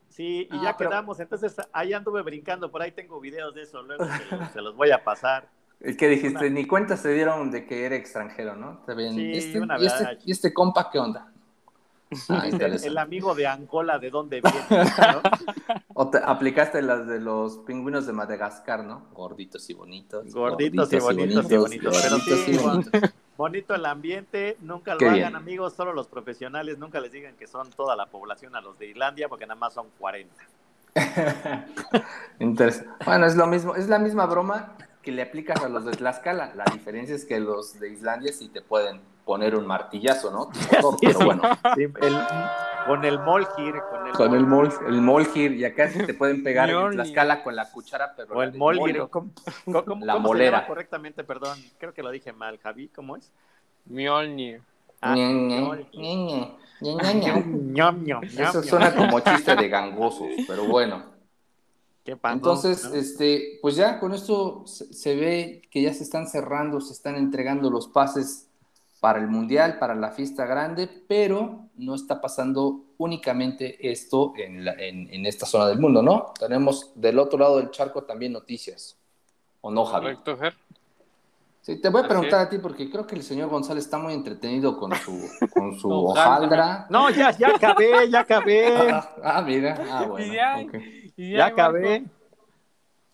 Sí, 0.09 0.47
y 0.51 0.55
Ah, 0.57 0.61
ya 0.63 0.77
pero- 0.77 0.89
quedamos. 0.89 1.19
Entonces 1.19 1.55
ahí 1.71 1.93
anduve 1.93 2.23
brincando, 2.23 2.71
por 2.71 2.81
ahí 2.81 2.91
tengo 2.91 3.19
videos 3.19 3.53
de 3.53 3.61
eso, 3.61 3.83
luego 3.83 4.05
se 4.05 4.35
los, 4.35 4.51
se 4.51 4.61
los 4.61 4.75
voy 4.75 4.89
a 4.89 5.03
pasar. 5.03 5.47
El 5.79 5.95
que 5.95 6.07
dijiste, 6.09 6.47
Una- 6.47 6.49
ni 6.49 6.65
cuenta 6.65 6.97
se 6.97 7.13
dieron 7.13 7.51
de 7.51 7.67
que 7.67 7.85
era 7.85 7.95
extranjero, 7.95 8.55
¿no? 8.55 8.79
Está 8.79 8.95
bien. 8.95 9.13
Sí, 9.13 9.31
este, 9.33 9.61
una 9.61 9.79
y, 9.79 9.85
este, 9.85 10.03
verdad. 10.03 10.19
¿Y 10.25 10.31
este 10.31 10.51
compa 10.51 10.89
qué 10.91 10.97
onda? 10.97 11.31
Ah, 12.29 12.41
El, 12.45 12.53
interesante. 12.53 12.87
el 12.87 12.97
amigo 12.97 13.35
de 13.35 13.47
Angola, 13.47 13.99
¿de 13.99 14.09
dónde 14.09 14.41
viene? 14.41 14.91
¿no? 15.13 15.21
O 15.93 16.09
te 16.09 16.17
aplicaste 16.17 16.81
las 16.81 17.07
de 17.07 17.19
los 17.19 17.57
pingüinos 17.59 18.07
de 18.07 18.13
Madagascar, 18.13 18.85
¿no? 18.85 19.07
Gorditos 19.13 19.69
y 19.69 19.73
bonitos. 19.73 20.33
Gorditos 20.33 20.93
y 20.93 20.99
bonitos 20.99 21.51
y 21.51 21.57
bonitos, 21.57 22.01
pero 22.01 22.15
gorditos 22.15 22.39
sí, 22.45 22.51
y 22.51 22.57
bonitos. 22.57 23.11
Bonito 23.35 23.75
el 23.75 23.85
ambiente, 23.85 24.57
nunca 24.61 24.93
lo 24.93 24.99
Qué 24.99 25.05
hagan 25.05 25.17
bien. 25.17 25.35
amigos, 25.35 25.73
solo 25.73 25.93
los 25.93 26.07
profesionales, 26.07 26.77
nunca 26.77 26.99
les 27.01 27.11
digan 27.11 27.35
que 27.35 27.47
son 27.47 27.69
toda 27.71 27.95
la 27.97 28.05
población 28.05 28.55
a 28.55 28.61
los 28.61 28.79
de 28.79 28.87
Islandia, 28.87 29.27
porque 29.27 29.45
nada 29.45 29.59
más 29.59 29.73
son 29.73 29.87
40. 29.99 30.33
Interesante. 32.39 32.89
Bueno, 33.05 33.25
es 33.25 33.35
lo 33.35 33.47
mismo, 33.47 33.75
es 33.75 33.87
la 33.89 33.99
misma 33.99 34.25
broma 34.25 34.75
que 35.01 35.11
le 35.11 35.21
aplicas 35.21 35.61
a 35.63 35.69
los 35.69 35.85
de 35.85 35.91
Tlaxcala. 35.91 36.53
La 36.55 36.65
diferencia 36.71 37.15
es 37.15 37.25
que 37.25 37.39
los 37.39 37.79
de 37.79 37.89
Islandia 37.91 38.33
sí 38.33 38.49
te 38.49 38.61
pueden 38.61 39.01
poner 39.29 39.55
un 39.55 39.67
martillazo, 39.67 40.31
¿no? 40.31 40.49
Pero 41.01 41.19
bueno, 41.19 41.43
Sí, 41.75 41.83
el- 41.83 42.17
con 42.87 43.05
el 43.05 43.19
Molgir, 43.19 43.75
con 43.91 44.07
el, 44.07 44.13
con 44.13 44.33
el 44.33 44.47
Molgir, 44.47 44.81
mol, 44.81 44.93
el 44.95 45.01
molgir 45.01 45.51
y 45.51 45.65
acá 45.65 45.89
sí 45.91 45.99
te 46.03 46.15
pueden 46.15 46.43
pegar 46.43 46.67
en. 46.71 46.91
Tlaxcala 46.93 47.43
con 47.43 47.55
la 47.55 47.69
cuchara, 47.69 48.15
pero 48.17 48.33
o 48.33 48.41
el 48.41 48.55
Molgir, 48.55 48.97
mole. 48.97 49.09
¿cómo, 49.09 49.29
cómo- 49.65 49.85
cómo- 49.85 50.05
La 50.05 50.13
cómo 50.13 50.27
se 50.29 50.33
molera. 50.33 50.65
correctamente? 50.65 51.23
Perdón, 51.23 51.59
creo 51.77 51.93
que 51.93 52.01
lo 52.01 52.09
dije 52.09 52.33
mal, 52.33 52.57
Javi, 52.57 52.87
¿cómo 52.87 53.15
es? 53.17 53.31
Mjolnir. 53.85 54.61
Ah, 55.01 55.15
Eso 58.39 58.63
suena 58.63 58.95
como 58.95 59.19
chiste 59.19 59.55
de 59.55 59.67
gangosos, 59.69 60.27
pero 60.47 60.65
bueno. 60.65 61.03
Qué 62.03 62.15
pan, 62.17 62.33
Entonces, 62.33 62.85
¿no? 62.85 62.95
este, 62.95 63.59
pues 63.61 63.75
ya 63.75 63.99
con 63.99 64.13
esto 64.13 64.63
se, 64.65 64.91
se 64.93 65.15
ve 65.15 65.61
que 65.69 65.83
ya 65.83 65.93
se 65.93 66.01
están 66.03 66.27
cerrando, 66.27 66.81
se 66.81 66.93
están 66.93 67.15
entregando 67.15 67.69
los 67.69 67.87
pases 67.87 68.48
para 68.99 69.19
el 69.19 69.27
Mundial, 69.27 69.77
para 69.79 69.95
la 69.95 70.11
fiesta 70.11 70.45
grande, 70.45 70.89
pero 71.07 71.67
no 71.77 71.95
está 71.95 72.19
pasando 72.19 72.81
únicamente 72.97 73.89
esto 73.91 74.33
en, 74.35 74.65
la- 74.65 74.73
en- 74.73 75.07
en 75.13 75.25
esta 75.25 75.45
zona 75.45 75.67
del 75.67 75.79
mundo, 75.79 76.01
¿no? 76.01 76.33
Tenemos 76.37 76.91
del 76.95 77.17
otro 77.19 77.39
lado 77.39 77.57
del 77.57 77.71
charco 77.71 78.03
también 78.03 78.33
noticias, 78.33 78.97
¿o 79.61 79.71
no, 79.71 79.85
Javi? 79.85 80.07
Correcto, 80.15 80.37
Ger. 80.37 80.53
Sí, 81.61 81.79
te 81.81 81.89
voy 81.89 82.01
a 82.03 82.07
preguntar 82.07 82.39
a 82.41 82.49
ti 82.49 82.57
porque 82.57 82.89
creo 82.89 83.05
que 83.05 83.15
el 83.15 83.21
señor 83.23 83.49
González 83.49 83.83
está 83.85 83.97
muy 83.99 84.13
entretenido 84.13 84.77
con 84.77 84.93
su, 84.95 85.29
con 85.53 85.79
su 85.79 85.89
Hojaldra. 85.91 86.31
hojaldra. 86.35 86.87
No, 86.89 87.09
ya, 87.09 87.31
ya 87.31 87.49
acabé, 87.49 88.09
ya 88.09 88.21
acabé. 88.21 88.75
Ah, 88.91 89.09
ah, 89.23 89.41
mira, 89.41 89.77
ah, 89.91 90.05
bueno. 90.07 90.33
Y 90.33 90.35
ya- 90.35 90.57
ok. 90.57 90.73
Y 91.15 91.31
ya 91.33 91.37
Marco, 91.45 91.61
acabé. 91.61 92.03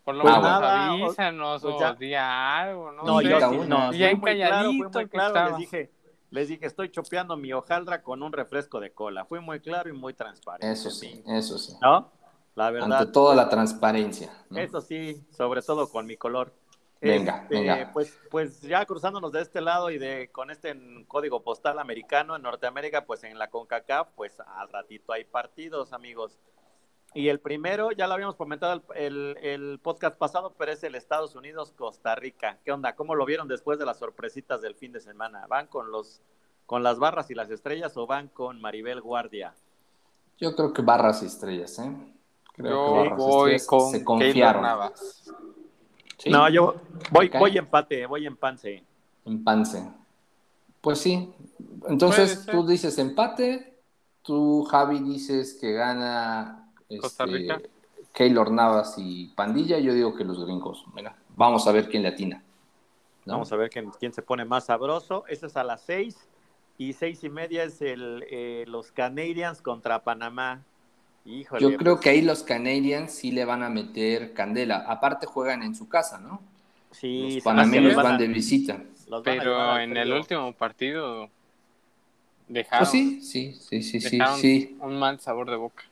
Por 0.05 0.15
lo 0.15 0.21
Pues 0.21 0.35
menos 0.35 0.49
nada, 0.49 0.93
o- 0.93 1.03
avísanos 1.05 1.61
pues 1.63 1.75
o 1.75 1.79
ya. 1.79 1.93
di 1.93 2.13
algo, 2.13 2.91
no, 2.91 3.03
No, 3.03 3.19
sé. 3.19 3.27
yo 3.27 3.39
sí, 3.39 3.43
no, 3.43 3.51
muy 3.57 3.97
claro, 3.97 4.17
fui 4.19 4.21
calladito 4.21 4.89
muy 4.91 5.03
que 5.05 5.09
claro, 5.09 5.45
les 5.47 5.57
dije, 5.57 5.91
les 6.29 6.47
dije, 6.47 6.65
estoy 6.67 6.89
chopeando 6.91 7.35
mi 7.35 7.51
hojaldra 7.53 8.03
con 8.03 8.21
un 8.21 8.31
refresco 8.31 8.79
de 8.79 8.91
cola. 8.93 9.25
Fui 9.25 9.39
muy 9.39 9.59
claro 9.59 9.89
y 9.89 9.93
muy 9.93 10.13
transparente. 10.13 10.71
Eso 10.71 10.91
sí, 10.91 11.23
eso 11.27 11.57
sí. 11.57 11.73
¿No? 11.81 12.11
La 12.53 12.69
verdad. 12.69 12.99
Ante 13.01 13.11
toda 13.11 13.33
la 13.35 13.49
transparencia. 13.49 14.31
¿no? 14.51 14.59
Eso 14.59 14.79
sí, 14.79 15.25
sobre 15.31 15.63
todo 15.63 15.89
con 15.89 16.05
mi 16.05 16.17
color. 16.17 16.53
Venga, 17.01 17.41
Este, 17.43 17.55
venga. 17.55 17.89
Pues, 17.91 18.17
pues 18.29 18.61
ya 18.61 18.85
cruzándonos 18.85 19.31
de 19.31 19.41
este 19.41 19.59
lado 19.59 19.89
y 19.89 19.97
de 19.97 20.29
con 20.31 20.51
este 20.51 20.75
código 21.07 21.41
postal 21.43 21.79
americano 21.79 22.35
en 22.35 22.43
Norteamérica, 22.43 23.05
pues 23.05 23.23
en 23.23 23.37
la 23.39 23.49
CONCACAF, 23.49 24.09
pues 24.15 24.39
al 24.39 24.69
ratito 24.69 25.13
hay 25.13 25.23
partidos, 25.23 25.93
amigos. 25.93 26.37
Y 27.15 27.29
el 27.29 27.39
primero, 27.39 27.91
ya 27.91 28.07
lo 28.07 28.13
habíamos 28.13 28.35
comentado 28.35 28.83
el, 28.93 28.97
el- 28.97 29.37
el 29.41 29.79
podcast 29.79 30.17
pasado, 30.17 30.53
pero 30.57 30.73
es 30.73 30.83
el 30.83 30.95
Estados 30.95 31.33
Unidos-Costa 31.35 32.13
Rica. 32.15 32.59
¿Qué 32.65 32.71
onda? 32.73 32.93
¿Cómo 32.95 33.15
lo 33.15 33.25
vieron 33.25 33.47
después 33.47 33.79
de 33.79 33.85
las 33.85 33.97
sorpresitas 33.99 34.61
del 34.61 34.75
fin 34.75 34.91
de 34.91 34.99
semana? 34.99 35.47
¿Van 35.47 35.67
con 35.67 35.91
los 35.91 36.21
con 36.65 36.81
las 36.83 36.97
barras 36.99 37.29
y 37.31 37.35
las 37.35 37.49
estrellas 37.51 37.95
o 37.95 38.05
van 38.07 38.27
con 38.27 38.59
Maribel 38.59 38.99
Guardia? 38.99 39.53
Yo 40.39 40.55
creo 40.55 40.73
que 40.73 40.81
barras 40.81 41.23
y 41.23 41.27
estrellas, 41.27 41.79
¿eh? 41.79 41.91
Creo 42.53 42.69
Yo 42.69 42.85
que 42.85 42.99
barras 43.09 43.19
y 43.19 43.21
voy 43.23 43.57
con 43.65 43.91
se 43.91 44.03
confiaron. 44.03 44.61
Navas. 44.63 45.31
¿Sí? 46.17 46.29
No, 46.29 46.49
yo 46.49 46.75
voy, 47.11 47.27
Ok. 47.27 47.39
voy 47.39 47.57
empate, 47.57 48.05
voy 48.07 48.25
empance. 48.25 48.83
En 49.25 49.43
Pance. 49.43 49.87
Pues 50.81 50.99
sí. 50.99 51.33
Entonces 51.87 52.45
tú 52.45 52.65
dices 52.67 52.97
empate, 52.97 53.79
tú 54.21 54.63
Javi 54.65 54.99
dices 54.99 55.57
que 55.61 55.71
gana 55.71 56.64
Costa 56.99 57.25
este, 57.25 57.37
Rica. 57.37 57.61
Keylor 58.13 58.51
Navas 58.51 58.95
y 58.97 59.27
Pandilla, 59.35 59.77
yo 59.79 59.93
digo 59.93 60.15
que 60.15 60.23
los 60.23 60.43
gringos. 60.45 60.85
Mira, 60.93 61.15
vamos 61.35 61.67
a 61.67 61.71
ver 61.71 61.89
quién 61.89 62.03
le 62.03 62.09
atina. 62.09 62.41
¿no? 63.25 63.33
Vamos 63.33 63.51
a 63.51 63.55
ver 63.55 63.69
quién, 63.69 63.91
quién 63.99 64.13
se 64.13 64.21
pone 64.21 64.45
más 64.45 64.65
sabroso. 64.65 65.25
Eso 65.27 65.47
es 65.47 65.57
a 65.57 65.63
las 65.63 65.81
seis. 65.81 66.27
Y 66.77 66.93
seis 66.93 67.23
y 67.23 67.29
media 67.29 67.63
es 67.63 67.81
el, 67.81 68.25
eh, 68.29 68.65
los 68.67 68.91
Canadians 68.91 69.61
contra 69.61 70.03
Panamá. 70.03 70.61
Híjole. 71.25 71.61
Yo 71.61 71.77
creo 71.77 71.95
pues, 71.95 72.03
que 72.03 72.09
ahí 72.11 72.21
los 72.21 72.43
Canadiens 72.43 73.11
sí 73.11 73.31
le 73.31 73.45
van 73.45 73.63
a 73.63 73.69
meter 73.69 74.33
candela. 74.33 74.85
Aparte 74.87 75.25
juegan 75.25 75.63
en 75.63 75.75
su 75.75 75.87
casa, 75.87 76.19
¿no? 76.19 76.41
sí, 76.91 77.35
los 77.35 77.43
panameños 77.43 77.95
van 77.95 78.13
a- 78.13 78.17
de 78.17 78.27
visita. 78.27 78.81
los 79.07 79.21
Pero 79.23 79.77
en 79.77 79.97
el 79.97 80.13
último 80.13 80.53
partido 80.53 81.29
dejaron, 82.47 82.79
Pues 82.79 82.91
sí, 82.91 83.21
sí, 83.21 83.53
sí, 83.53 83.81
sí, 83.83 83.99
sí, 84.01 84.09
dejaron 84.17 84.39
sí. 84.39 84.77
un 84.79 84.97
mal 84.99 85.19
sabor 85.19 85.49
de 85.49 85.57
boca. 85.57 85.83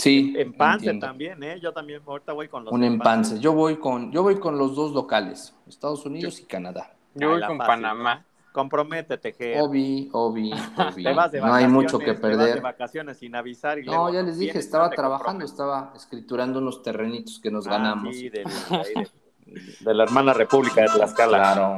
Sí, 0.00 0.34
Empance 0.38 0.94
también, 0.94 1.42
¿eh? 1.42 1.58
Yo 1.60 1.72
también 1.72 2.00
ahorita 2.06 2.32
voy 2.32 2.48
con 2.48 2.64
los 2.64 2.72
Un 2.72 2.82
empance. 2.84 3.38
Yo 3.38 3.52
voy 3.52 3.76
con, 3.76 4.10
yo 4.12 4.22
voy 4.22 4.36
con 4.40 4.56
los 4.56 4.74
dos 4.74 4.92
locales, 4.92 5.54
Estados 5.68 6.04
Unidos 6.06 6.40
y 6.40 6.44
Canadá. 6.44 6.94
Yo 7.14 7.28
voy 7.30 7.40
con 7.42 7.58
fácil, 7.58 7.82
Panamá. 7.82 8.24
Comprométete, 8.52 9.32
Ger. 9.32 9.60
Obi, 9.60 10.08
Obi, 10.12 10.50
Obi. 10.76 11.04
Te 11.04 11.12
vas 11.12 11.30
de 11.30 11.40
no 11.40 11.52
hay 11.54 11.68
mucho 11.68 11.98
que 11.98 12.06
vacaciones, 12.12 12.20
te 12.20 12.26
vas 12.28 12.38
de 12.38 12.44
perder. 12.46 12.62
vacaciones 12.62 13.18
sin 13.18 13.34
avisar. 13.36 13.78
Y 13.78 13.84
No, 13.84 13.92
luego 13.92 14.12
ya 14.12 14.22
les 14.22 14.38
dije, 14.38 14.58
estaba 14.58 14.90
trabajando, 14.90 15.44
estaba 15.44 15.92
escriturando 15.94 16.58
unos 16.58 16.82
terrenitos 16.82 17.38
que 17.38 17.50
nos 17.50 17.66
Ah, 17.66 17.70
ganamos. 17.72 18.16
sí, 18.16 18.28
de, 18.28 18.42
de- 19.46 19.62
de 19.80 19.94
la 19.94 20.04
hermana 20.04 20.32
República 20.32 20.80
de 20.82 20.88
Tlaxcala. 20.88 21.38
Claro. 21.38 21.76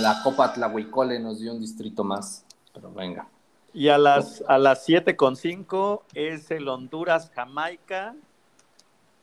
La 0.00 0.20
Copa 0.22 0.52
Tlahuicole 0.52 1.18
nos 1.18 1.40
dio 1.40 1.52
un 1.52 1.60
distrito 1.60 2.04
más. 2.04 2.44
Pero 2.72 2.92
venga. 2.92 3.26
Y 3.76 3.88
a 3.90 3.98
las, 3.98 4.42
a 4.48 4.56
las 4.58 4.84
7 4.86 5.16
con 5.16 5.36
5 5.36 6.04
es 6.14 6.50
el 6.50 6.66
Honduras-Jamaica. 6.66 8.14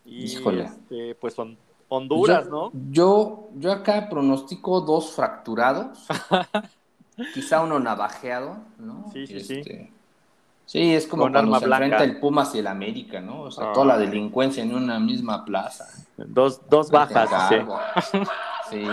Y 0.06 0.26
Híjole. 0.26 0.66
este, 0.66 1.16
pues 1.16 1.34
son 1.34 1.58
Honduras, 1.90 2.46
yo, 2.46 2.52
¿no? 2.52 2.72
Yo, 2.92 3.50
yo 3.56 3.72
acá 3.72 4.08
pronostico 4.10 4.82
dos 4.82 5.12
fracturados. 5.12 6.06
quizá 7.34 7.62
uno 7.62 7.80
navajeado, 7.80 8.58
¿no? 8.78 9.10
Sí, 9.12 9.26
sí, 9.28 9.40
sí. 9.40 9.60
Este, 9.60 9.92
Sí, 10.66 10.94
es 10.94 11.08
como 11.08 11.24
Con 11.24 11.34
cuando 11.34 11.50
arma 11.56 11.60
se 11.60 11.66
blanca. 11.66 11.86
enfrenta 11.86 12.04
el 12.06 12.20
Pumas 12.22 12.56
y 12.56 12.60
el 12.60 12.68
América, 12.68 13.20
¿no? 13.20 13.42
O 13.42 13.52
sea, 13.52 13.72
Ah. 13.72 13.74
toda 13.74 13.86
la 13.86 13.98
delincuencia 13.98 14.64
en 14.64 14.74
una 14.74 14.98
misma 14.98 15.44
plaza. 15.44 15.88
Dos, 16.16 16.62
dos 16.70 16.90
bajas. 16.90 17.30
sí. 17.50 18.18
Sí. 18.70 18.86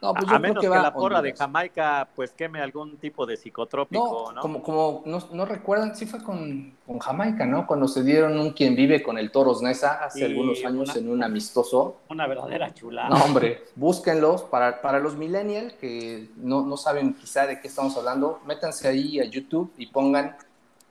No, 0.00 0.14
pues 0.14 0.28
yo 0.28 0.36
a 0.36 0.40
creo 0.40 0.54
que, 0.54 0.60
que 0.60 0.68
la 0.68 0.92
porra 0.92 1.20
de. 1.22 1.32
Jamaica 1.32 2.08
pues 2.14 2.32
queme 2.32 2.60
algún 2.60 2.96
tipo 2.98 3.26
de 3.26 3.36
psicotrópico, 3.36 4.26
No, 4.28 4.32
¿no? 4.32 4.40
como, 4.40 4.62
como 4.62 5.02
no, 5.06 5.18
no 5.32 5.44
recuerdan, 5.44 5.96
sí 5.96 6.06
fue 6.06 6.22
con, 6.22 6.72
con 6.86 6.98
Jamaica, 6.98 7.44
¿no? 7.46 7.66
Cuando 7.66 7.88
se 7.88 8.02
dieron 8.04 8.38
un 8.38 8.52
quien 8.52 8.76
vive 8.76 9.02
con 9.02 9.18
el 9.18 9.30
Toros 9.30 9.60
Nesa 9.62 10.04
hace 10.04 10.20
Sí, 10.20 10.24
algunos 10.24 10.64
años 10.64 10.90
una- 10.90 10.94
en 10.94 11.10
un 11.10 11.22
amistoso. 11.24 11.96
Una 12.08 12.26
verdadera 12.26 12.72
chulada. 12.72 13.08
No, 13.08 13.16
hombre, 13.24 13.64
búsquenlos 13.74 14.42
para, 14.42 14.80
para 14.80 14.98
los 15.00 15.16
millennials 15.16 15.72
que 15.74 16.30
no, 16.36 16.64
no 16.64 16.76
saben 16.76 17.14
quizá 17.14 17.46
de 17.46 17.60
qué 17.60 17.68
estamos 17.68 17.96
hablando, 17.96 18.40
métanse 18.46 18.86
ahí 18.88 19.18
a 19.20 19.24
YouTube 19.24 19.72
y 19.78 19.86
pongan 19.86 20.36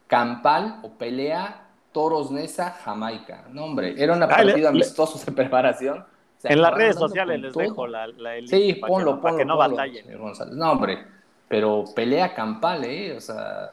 Campal 0.08 0.80
o 0.84 0.90
pelea 0.92 1.66
Toros 1.92 2.32
Nesa 2.32 2.72
Jamaica. 2.72 3.46
No, 3.52 3.66
hombre, 3.66 3.96
era 3.98 4.14
una 4.14 4.28
partida 4.28 4.70
amistoso 4.70 5.20
de 5.26 5.32
preparación. 5.32 6.06
En 6.44 6.62
las 6.62 6.74
redes 6.74 6.96
sociales 6.98 7.40
les 7.42 7.52
todo. 7.54 7.64
dejo 7.64 7.88
la, 7.88 8.08
la 8.08 8.36
el 8.36 8.48
Sí, 8.48 8.74
para 8.76 8.92
ponlo, 8.94 9.16
que, 9.16 9.22
ponlo. 9.22 9.22
para 9.22 9.38
que 9.38 9.46
no 9.46 9.58
ponlo, 9.58 9.76
batallen. 9.76 10.18
González. 10.18 10.56
No, 10.56 10.72
hombre, 10.72 11.06
pero 11.48 11.84
pelea 11.96 12.34
campal, 12.34 12.84
¿eh? 12.86 13.16
O 13.18 13.22
sea, 13.22 13.72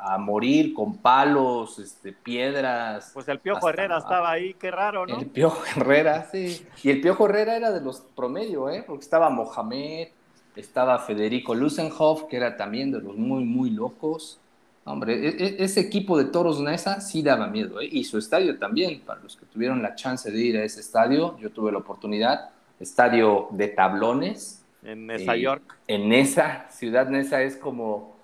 a 0.00 0.16
morir 0.18 0.72
con 0.74 0.98
palos, 0.98 1.78
este, 1.78 2.12
piedras. 2.12 3.10
Pues 3.12 3.28
el 3.28 3.40
Piojo 3.40 3.68
Hasta 3.68 3.70
Herrera 3.70 3.98
estaba 3.98 4.30
ahí, 4.30 4.54
qué 4.54 4.70
raro, 4.70 5.06
¿no? 5.06 5.18
El 5.18 5.26
Piojo 5.26 5.62
Herrera, 5.76 6.24
sí. 6.30 6.66
Y 6.82 6.90
el 6.90 7.00
Piojo 7.00 7.26
Herrera 7.28 7.56
era 7.56 7.70
de 7.72 7.80
los 7.80 8.00
promedio, 8.00 8.70
¿eh? 8.70 8.84
Porque 8.86 9.02
estaba 9.04 9.28
Mohamed, 9.30 10.08
estaba 10.56 10.98
Federico 11.00 11.54
Lusenhoff, 11.54 12.24
que 12.24 12.36
era 12.36 12.56
también 12.56 12.92
de 12.92 13.00
los 13.00 13.16
muy, 13.16 13.44
muy 13.44 13.70
locos. 13.70 14.40
Hombre, 14.88 15.14
e- 15.14 15.36
e- 15.44 15.56
ese 15.64 15.80
equipo 15.80 16.16
de 16.16 16.24
Toros 16.24 16.60
Nesa 16.60 17.00
sí 17.00 17.22
daba 17.22 17.46
miedo, 17.46 17.80
¿eh? 17.80 17.88
Y 17.90 18.04
su 18.04 18.18
estadio 18.18 18.58
también, 18.58 19.00
para 19.02 19.20
los 19.20 19.36
que 19.36 19.46
tuvieron 19.46 19.82
la 19.82 19.94
chance 19.94 20.30
de 20.30 20.38
ir 20.40 20.56
a 20.56 20.64
ese 20.64 20.80
estadio, 20.80 21.36
yo 21.38 21.50
tuve 21.50 21.70
la 21.72 21.78
oportunidad, 21.78 22.50
estadio 22.80 23.48
de 23.50 23.68
tablones, 23.68 24.64
En 24.82 25.06
Nueva 25.08 25.34
Eh, 25.36 25.40
York. 25.40 25.62
en 25.88 26.08
Nesa, 26.08 26.66
Ciudad 26.70 27.08
Nesa 27.08 27.42
es 27.42 27.56
como, 27.56 28.16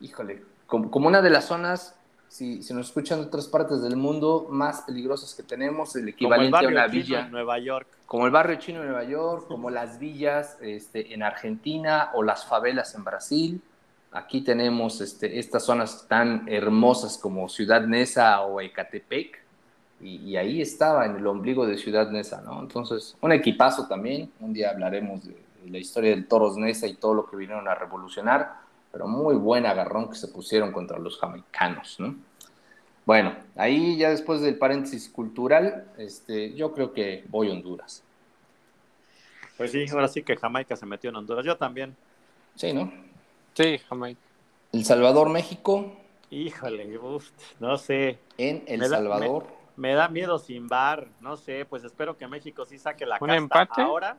híjole, 0.00 0.42
como, 0.66 0.90
como 0.90 1.08
una 1.08 1.20
de 1.20 1.30
las 1.30 1.44
zonas, 1.46 1.94
si, 2.28 2.62
si 2.62 2.72
nos 2.74 2.86
escuchan 2.86 3.20
de 3.20 3.26
otras 3.26 3.46
partes 3.48 3.82
del 3.82 3.96
mundo, 3.96 4.46
más 4.50 4.82
peligrosas 4.82 5.34
que 5.34 5.42
tenemos, 5.42 5.94
el 5.96 6.02
Como 6.02 6.06
el 6.06 6.08
equivalente 6.50 6.56
a 6.56 6.68
una 6.68 6.86
chino 6.90 7.02
villa, 7.02 7.20
en 7.26 7.30
Nueva 7.32 7.58
York. 7.58 7.88
como 8.06 8.24
el 8.26 8.30
barrio 8.32 8.56
chino 8.58 8.80
en 8.80 8.86
Nueva 8.86 9.04
York, 9.04 9.46
como 9.48 9.68
las 9.70 9.98
villas 9.98 10.56
este, 10.60 11.12
en 11.12 11.22
Argentina 11.24 12.10
o 12.14 12.22
las 12.22 12.44
favelas 12.46 12.94
en 12.94 13.04
Brasil. 13.04 13.60
Aquí 14.16 14.40
tenemos 14.40 15.02
este, 15.02 15.38
estas 15.38 15.64
zonas 15.64 16.06
tan 16.08 16.48
hermosas 16.48 17.18
como 17.18 17.50
Ciudad 17.50 17.86
Neza 17.86 18.40
o 18.40 18.62
Ecatepec, 18.62 19.44
y, 20.00 20.16
y 20.16 20.36
ahí 20.38 20.62
estaba 20.62 21.04
en 21.04 21.16
el 21.16 21.26
ombligo 21.26 21.66
de 21.66 21.76
Ciudad 21.76 22.10
Neza, 22.10 22.40
¿no? 22.40 22.60
Entonces, 22.60 23.14
un 23.20 23.32
equipazo 23.32 23.86
también. 23.86 24.30
Un 24.40 24.54
día 24.54 24.70
hablaremos 24.70 25.24
de, 25.24 25.36
de 25.62 25.70
la 25.70 25.78
historia 25.78 26.10
del 26.10 26.26
Toros 26.26 26.56
Neza 26.56 26.86
y 26.86 26.94
todo 26.94 27.12
lo 27.12 27.26
que 27.26 27.36
vinieron 27.36 27.68
a 27.68 27.74
revolucionar, 27.74 28.54
pero 28.90 29.06
muy 29.06 29.34
buen 29.34 29.66
agarrón 29.66 30.08
que 30.08 30.16
se 30.16 30.28
pusieron 30.28 30.72
contra 30.72 30.98
los 30.98 31.18
jamaicanos, 31.18 32.00
¿no? 32.00 32.14
Bueno, 33.04 33.36
ahí 33.54 33.98
ya 33.98 34.10
después 34.10 34.40
del 34.40 34.56
paréntesis 34.56 35.10
cultural, 35.10 35.88
este, 35.98 36.54
yo 36.54 36.72
creo 36.72 36.92
que 36.92 37.24
voy 37.28 37.50
a 37.50 37.52
Honduras. 37.52 38.02
Pues 39.56 39.72
sí, 39.72 39.84
ahora 39.92 40.08
sí 40.08 40.22
que 40.22 40.36
Jamaica 40.36 40.74
se 40.74 40.86
metió 40.86 41.10
en 41.10 41.16
Honduras. 41.16 41.44
Yo 41.44 41.56
también. 41.56 41.94
Sí, 42.56 42.72
¿no? 42.72 42.90
Sí, 43.56 43.78
Jamaica. 43.88 44.20
El 44.72 44.84
Salvador, 44.84 45.28
México, 45.30 45.92
Híjole, 46.30 46.98
uf, 46.98 47.30
no 47.60 47.76
sé. 47.78 48.18
en 48.36 48.64
El 48.66 48.80
Me 48.80 48.88
da- 48.88 48.96
Salvador. 48.96 49.46
Me 49.76 49.94
da 49.94 50.08
miedo 50.08 50.38
sin 50.38 50.66
bar. 50.68 51.06
No 51.20 51.36
sé, 51.36 51.64
pues 51.66 51.84
espero 51.84 52.16
que 52.16 52.26
México 52.26 52.64
sí 52.64 52.78
saque 52.78 53.06
la 53.06 53.16
¿Un 53.20 53.28
casta. 53.28 53.36
empate? 53.36 53.82
Ahora, 53.82 54.16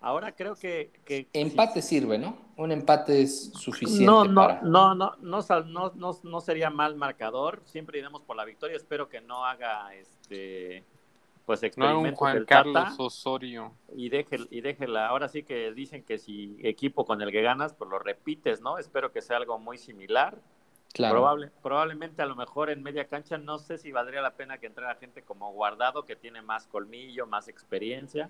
ahora 0.00 0.32
creo 0.32 0.56
que... 0.56 0.90
que 1.04 1.28
Empate 1.32 1.80
sirve, 1.82 2.18
¿no? 2.18 2.36
Un 2.56 2.72
empate 2.72 3.22
es 3.22 3.52
suficiente 3.52 4.04
No, 4.04 4.24
no, 4.24 4.40
para... 4.40 4.62
no, 4.62 4.94
no, 4.94 5.14
no, 5.20 5.42
sal- 5.42 5.72
no, 5.72 5.92
no, 5.94 6.18
no 6.22 6.40
sería 6.40 6.70
mal 6.70 6.96
marcador. 6.96 7.62
Siempre 7.66 7.98
iremos 8.00 8.22
por 8.22 8.34
la 8.36 8.44
victoria. 8.44 8.76
Espero 8.76 9.08
que 9.08 9.20
no 9.20 9.44
haga 9.44 9.94
este 9.94 10.82
pues 11.48 11.62
No 11.62 11.66
un 11.66 11.70
experimentos 11.72 12.18
Juan 12.18 12.44
Carlos 12.44 12.74
Tata 12.74 12.94
Osorio. 13.02 13.72
y 13.96 14.10
deje 14.10 14.36
y 14.50 14.60
déjela. 14.60 15.06
Ahora 15.08 15.28
sí 15.30 15.44
que 15.44 15.72
dicen 15.72 16.02
que 16.04 16.18
si 16.18 16.58
equipo 16.62 17.06
con 17.06 17.22
el 17.22 17.32
que 17.32 17.40
ganas, 17.40 17.72
pues 17.72 17.88
lo 17.88 17.98
repites, 17.98 18.60
¿no? 18.60 18.76
Espero 18.76 19.10
que 19.12 19.22
sea 19.22 19.38
algo 19.38 19.58
muy 19.58 19.78
similar. 19.78 20.36
Claro. 20.92 21.14
Probable, 21.14 21.50
probablemente 21.62 22.20
a 22.20 22.26
lo 22.26 22.36
mejor 22.36 22.68
en 22.68 22.82
media 22.82 23.06
cancha 23.06 23.38
no 23.38 23.58
sé 23.58 23.78
si 23.78 23.92
valdría 23.92 24.20
la 24.20 24.32
pena 24.32 24.58
que 24.58 24.66
entrara 24.66 24.94
gente 24.96 25.22
como 25.22 25.50
Guardado 25.54 26.04
que 26.04 26.16
tiene 26.16 26.42
más 26.42 26.66
colmillo, 26.66 27.26
más 27.26 27.48
experiencia. 27.48 28.28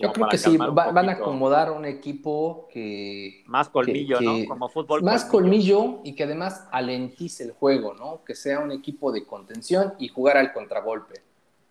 Yo 0.00 0.12
creo 0.12 0.28
que 0.28 0.36
sí, 0.38 0.56
va- 0.56 0.90
van 0.92 1.08
a 1.08 1.12
acomodar 1.12 1.70
un 1.70 1.84
equipo 1.84 2.68
que... 2.72 3.44
más 3.46 3.68
colmillo, 3.68 4.18
que- 4.18 4.24
¿no? 4.24 4.34
que- 4.34 4.46
Como 4.48 4.68
fútbol 4.68 5.02
más 5.04 5.24
colmillo 5.24 6.00
y 6.04 6.14
que 6.16 6.24
además 6.24 6.68
alentice 6.72 7.44
el 7.44 7.52
juego, 7.52 7.94
¿no? 7.94 8.24
Que 8.24 8.34
sea 8.34 8.58
un 8.58 8.72
equipo 8.72 9.12
de 9.12 9.24
contención 9.24 9.94
y 10.00 10.08
jugar 10.08 10.36
al 10.36 10.52
contragolpe. 10.52 11.22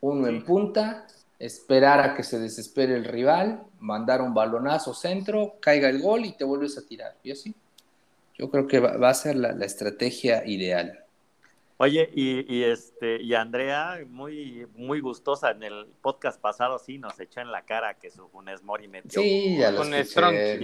Uno 0.06 0.28
en 0.28 0.44
punta, 0.46 1.08
esperar 1.40 2.00
a 2.00 2.16
que 2.16 2.22
se 2.22 2.38
desespere 2.38 2.96
el 2.96 3.06
rival, 3.06 3.64
mandar 3.80 4.22
un 4.22 4.36
balonazo 4.36 4.94
centro, 4.94 5.56
caiga 5.60 5.90
el 5.90 6.00
gol 6.00 6.26
y 6.26 6.34
te 6.34 6.44
vuelves 6.44 6.78
a 6.78 6.86
tirar. 6.86 7.16
Y 7.24 7.32
así. 7.32 7.56
Yo 8.38 8.52
creo 8.52 8.68
que 8.68 8.80
va, 8.80 8.98
va 8.98 9.10
a 9.10 9.14
ser 9.16 9.36
la, 9.36 9.54
la 9.54 9.66
estrategia 9.66 10.46
ideal. 10.46 11.00
Oye, 11.78 12.08
y, 12.14 12.54
y 12.54 12.64
este, 12.66 13.20
y 13.20 13.34
Andrea, 13.34 14.00
muy, 14.08 14.68
muy 14.76 15.00
gustosa 15.02 15.50
en 15.50 15.64
el 15.64 15.88
podcast 16.02 16.40
pasado, 16.40 16.78
sí, 16.78 17.00
nos 17.00 17.20
echó 17.20 17.42
en 17.42 17.52
la 17.52 17.64
cara 17.64 17.96
que 17.96 18.12
su 18.12 18.28
Funes 18.28 18.62
Mori 18.62 18.88
metió. 18.88 19.22
Sí, 19.22 19.58
ya 19.58 19.72
lo 19.72 19.80
Con 19.80 19.94
escuché. 19.96 20.60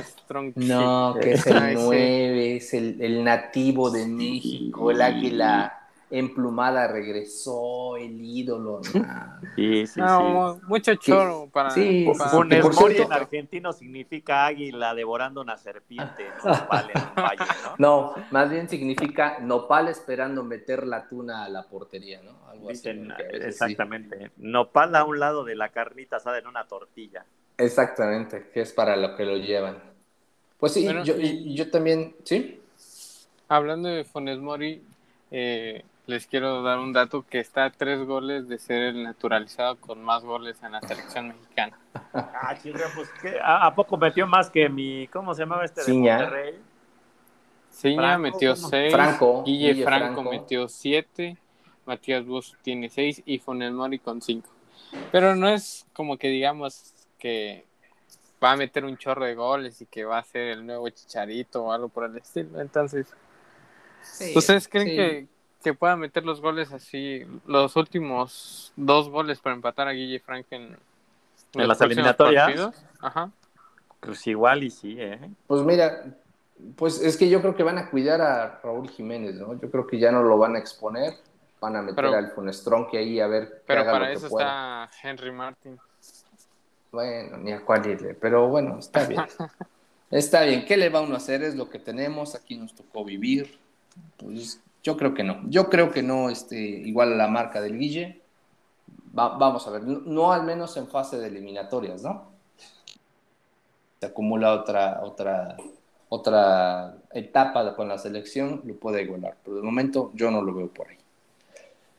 Strong. 0.00 0.52
No, 0.54 1.16
que 1.20 1.32
es 1.32 1.46
el 1.48 1.56
ese. 1.56 1.74
9, 1.74 2.56
es 2.56 2.74
el, 2.74 3.02
el 3.02 3.24
nativo 3.24 3.90
de 3.90 4.06
México, 4.06 4.92
el 4.92 5.02
águila 5.02 5.87
emplumada 6.10 6.88
regresó, 6.88 7.96
el 7.96 8.20
ídolo. 8.20 8.80
nah. 8.94 9.38
Sí, 9.56 9.86
sí, 9.88 10.00
No, 10.00 10.20
mu- 10.22 10.60
mucho 10.68 10.94
choro 10.94 11.48
para. 11.52 11.70
sí, 11.70 12.04
para- 12.16 12.30
sí, 12.30 12.36
Funes 12.36 12.64
Mori 12.74 12.98
en 12.98 13.12
argentino 13.12 13.72
significa 13.72 14.46
águila 14.46 14.94
devorando 14.94 15.40
una 15.40 15.56
serpiente, 15.56 16.32
no 16.44 16.64
vale 16.66 16.94
en 16.94 17.00
un 17.02 17.20
valle, 17.20 17.44
¿no? 17.62 17.74
No, 17.78 18.14
más 18.30 18.48
bien 18.50 18.68
significa 18.68 19.38
nopal 19.40 19.88
esperando 19.88 20.44
meter 20.44 20.86
la 20.86 21.08
tuna 21.08 21.44
a 21.44 21.48
la 21.48 21.64
portería, 21.64 22.22
¿no? 22.22 22.38
Algo 22.48 22.70
así, 22.70 22.82
sí. 22.82 22.90
exactamente, 23.44 24.30
nopal 24.36 24.94
a 24.94 25.04
un 25.04 25.18
lado 25.18 25.44
de 25.44 25.56
la 25.56 25.70
carnita 25.70 26.16
asada 26.16 26.38
en 26.38 26.46
una 26.46 26.64
tortilla. 26.64 27.24
Exactamente, 27.56 28.50
que 28.54 28.60
es 28.60 28.72
para 28.72 28.96
lo 28.96 29.16
que 29.16 29.24
lo 29.24 29.36
llevan. 29.36 29.82
Pues 30.58 30.72
sí, 30.72 30.84
Bueno, 30.84 31.04
yo, 31.04 31.16
yo 31.16 31.70
también, 31.70 32.14
¿sí? 32.24 32.60
Hablando 33.48 33.88
de 33.88 34.04
Funes 34.04 34.38
Mori, 34.38 34.82
eh, 35.30 35.82
les 36.08 36.26
quiero 36.26 36.62
dar 36.62 36.78
un 36.78 36.94
dato 36.94 37.26
que 37.28 37.38
está 37.38 37.66
a 37.66 37.70
tres 37.70 38.02
goles 38.06 38.48
de 38.48 38.58
ser 38.58 38.82
el 38.82 39.02
naturalizado 39.02 39.76
con 39.76 40.02
más 40.02 40.24
goles 40.24 40.60
en 40.62 40.72
la 40.72 40.80
selección 40.80 41.28
mexicana. 41.28 41.78
Ah, 42.14 42.56
chinga, 42.60 42.86
pues, 42.94 43.10
¿qué? 43.20 43.38
¿A, 43.42 43.66
a 43.66 43.74
poco 43.74 43.96
metió 43.98 44.26
más 44.26 44.48
que 44.48 44.68
mi, 44.68 45.06
¿cómo 45.08 45.34
se 45.34 45.42
llamaba 45.42 45.64
este 45.64 45.82
de 45.82 45.86
Ciña. 45.86 46.16
Monterrey? 46.16 46.58
Ciña 47.70 47.96
Franco, 47.96 48.22
metió 48.22 48.56
seis, 48.56 48.92
Franco, 48.92 49.42
Guille, 49.44 49.72
Guille 49.72 49.84
Franco, 49.84 50.14
Franco. 50.14 50.30
metió 50.30 50.68
siete, 50.68 51.36
Matías 51.84 52.24
Bus 52.24 52.56
tiene 52.62 52.88
seis 52.88 53.22
y 53.26 53.38
Funes 53.38 53.72
Mori 53.72 53.98
con 53.98 54.22
cinco. 54.22 54.48
Pero 55.12 55.36
no 55.36 55.48
es 55.48 55.86
como 55.92 56.16
que 56.16 56.28
digamos 56.28 56.94
que 57.18 57.66
va 58.42 58.52
a 58.52 58.56
meter 58.56 58.84
un 58.86 58.96
chorro 58.96 59.26
de 59.26 59.34
goles 59.34 59.82
y 59.82 59.86
que 59.86 60.04
va 60.04 60.18
a 60.18 60.24
ser 60.24 60.48
el 60.48 60.64
nuevo 60.64 60.88
Chicharito 60.88 61.64
o 61.64 61.72
algo 61.72 61.90
por 61.90 62.04
el 62.04 62.16
estilo. 62.16 62.60
Entonces, 62.60 63.08
¿ustedes 64.34 64.66
creen 64.68 64.88
sí. 64.88 64.96
que, 64.96 65.37
que 65.62 65.74
pueda 65.74 65.96
meter 65.96 66.24
los 66.24 66.40
goles 66.40 66.72
así, 66.72 67.24
los 67.46 67.74
últimos 67.76 68.72
dos 68.76 69.08
goles 69.08 69.40
para 69.40 69.56
empatar 69.56 69.88
a 69.88 69.92
Guille 69.92 70.20
Franco 70.20 70.48
en, 70.52 70.76
los 71.54 71.68
las 71.68 71.80
eliminatorias? 71.80 72.44
partidos? 72.44 72.76
Ajá. 73.00 73.30
Pues 74.00 74.26
igual 74.26 74.62
y 74.64 74.70
sí, 74.70 74.96
¿eh? 74.98 75.18
Pues 75.46 75.62
mira, 75.62 76.04
pues 76.76 77.00
es 77.02 77.16
que 77.16 77.28
yo 77.28 77.40
creo 77.40 77.56
que 77.56 77.62
van 77.64 77.78
a 77.78 77.90
cuidar 77.90 78.20
a 78.20 78.60
Raúl 78.62 78.88
Jiménez, 78.90 79.34
¿no? 79.34 79.58
Yo 79.60 79.70
creo 79.70 79.86
que 79.86 79.98
ya 79.98 80.12
no 80.12 80.22
lo 80.22 80.38
van 80.38 80.54
a 80.54 80.58
exponer, 80.58 81.14
van 81.60 81.76
a 81.76 81.82
meter 81.82 81.96
Pero- 81.96 82.14
al 82.14 82.30
Funestron 82.30 82.88
que 82.88 82.98
ahí 82.98 83.18
a 83.20 83.26
ver 83.26 83.62
Pero 83.66 83.80
haga 83.80 83.92
para 83.92 84.04
lo 84.06 84.10
que 84.12 84.18
eso 84.18 84.28
pueda. 84.28 84.84
está 84.84 85.08
Henry 85.08 85.32
Martin. 85.32 85.78
Bueno, 86.92 87.36
ni 87.38 87.52
a 87.52 87.60
cuál 87.64 87.86
irle, 87.86 88.14
pero 88.14 88.48
bueno, 88.48 88.78
está 88.78 89.04
bien. 89.06 89.20
está 90.10 90.42
bien, 90.42 90.64
¿qué 90.64 90.76
le 90.76 90.88
va 90.88 91.00
uno 91.02 91.14
a 91.14 91.18
hacer? 91.18 91.42
Es 91.42 91.54
lo 91.54 91.68
que 91.68 91.78
tenemos, 91.78 92.34
aquí 92.34 92.56
nos 92.56 92.74
tocó 92.74 93.04
vivir. 93.04 93.58
Pues 94.16 94.60
yo 94.82 94.96
creo 94.96 95.14
que 95.14 95.24
no. 95.24 95.40
Yo 95.48 95.68
creo 95.68 95.90
que 95.90 96.02
no, 96.02 96.30
este, 96.30 96.56
igual 96.58 97.12
a 97.12 97.16
la 97.16 97.28
marca 97.28 97.60
del 97.60 97.78
Guille. 97.78 98.20
Va- 99.18 99.36
vamos 99.36 99.66
a 99.66 99.70
ver, 99.70 99.82
no, 99.82 100.00
no 100.00 100.32
al 100.32 100.44
menos 100.44 100.76
en 100.76 100.88
fase 100.88 101.18
de 101.18 101.26
eliminatorias, 101.28 102.02
¿no? 102.02 102.30
Se 104.00 104.06
acumula 104.06 104.52
otra, 104.52 105.00
otra, 105.02 105.56
otra 106.08 106.94
etapa 107.12 107.74
con 107.74 107.88
la 107.88 107.98
selección, 107.98 108.62
lo 108.64 108.74
puede 108.76 109.02
igualar. 109.02 109.36
Pero 109.44 109.56
de 109.56 109.62
momento 109.62 110.10
yo 110.14 110.30
no 110.30 110.40
lo 110.42 110.54
veo 110.54 110.68
por 110.68 110.88
ahí. 110.88 110.96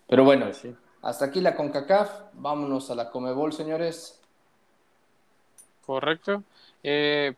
Pero 0.08 0.24
bueno, 0.24 0.46
Pues 0.46 0.58
sí. 0.58 0.76
hasta 1.02 1.26
aquí 1.26 1.42
la 1.42 1.56
CONCACAF. 1.56 2.10
Vámonos 2.34 2.90
a 2.90 2.96
la 2.96 3.10
Comebol, 3.12 3.52
señores. 3.54 4.20
Correcto. 5.86 6.44
Eh, 6.84 7.34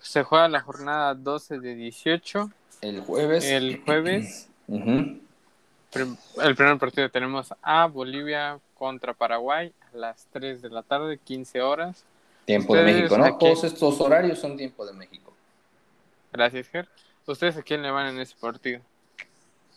se 0.00 0.22
juega 0.24 0.48
la 0.48 0.60
jornada 0.60 1.14
12 1.14 1.60
de 1.60 1.74
18. 1.74 2.50
El 2.80 3.00
jueves. 3.00 3.44
El 3.44 3.80
jueves, 3.84 4.50
El 4.68 6.56
primer 6.56 6.78
partido 6.78 7.08
tenemos 7.08 7.54
a 7.62 7.86
Bolivia 7.86 8.58
contra 8.74 9.14
Paraguay 9.14 9.72
a 9.92 9.96
las 9.96 10.26
3 10.32 10.62
de 10.62 10.70
la 10.70 10.82
tarde, 10.82 11.18
15 11.18 11.62
horas. 11.62 12.04
Tiempo 12.44 12.74
de 12.76 12.84
México, 12.84 13.16
¿no? 13.16 13.38
Todos 13.38 13.64
estos 13.64 14.00
horarios 14.00 14.38
son 14.38 14.56
tiempo 14.56 14.84
de 14.84 14.92
México. 14.92 15.32
Gracias, 16.32 16.68
Ger. 16.68 16.88
¿Ustedes 17.26 17.56
a 17.56 17.62
quién 17.62 17.80
le 17.82 17.90
van 17.90 18.08
en 18.08 18.20
ese 18.20 18.34
partido? 18.38 18.80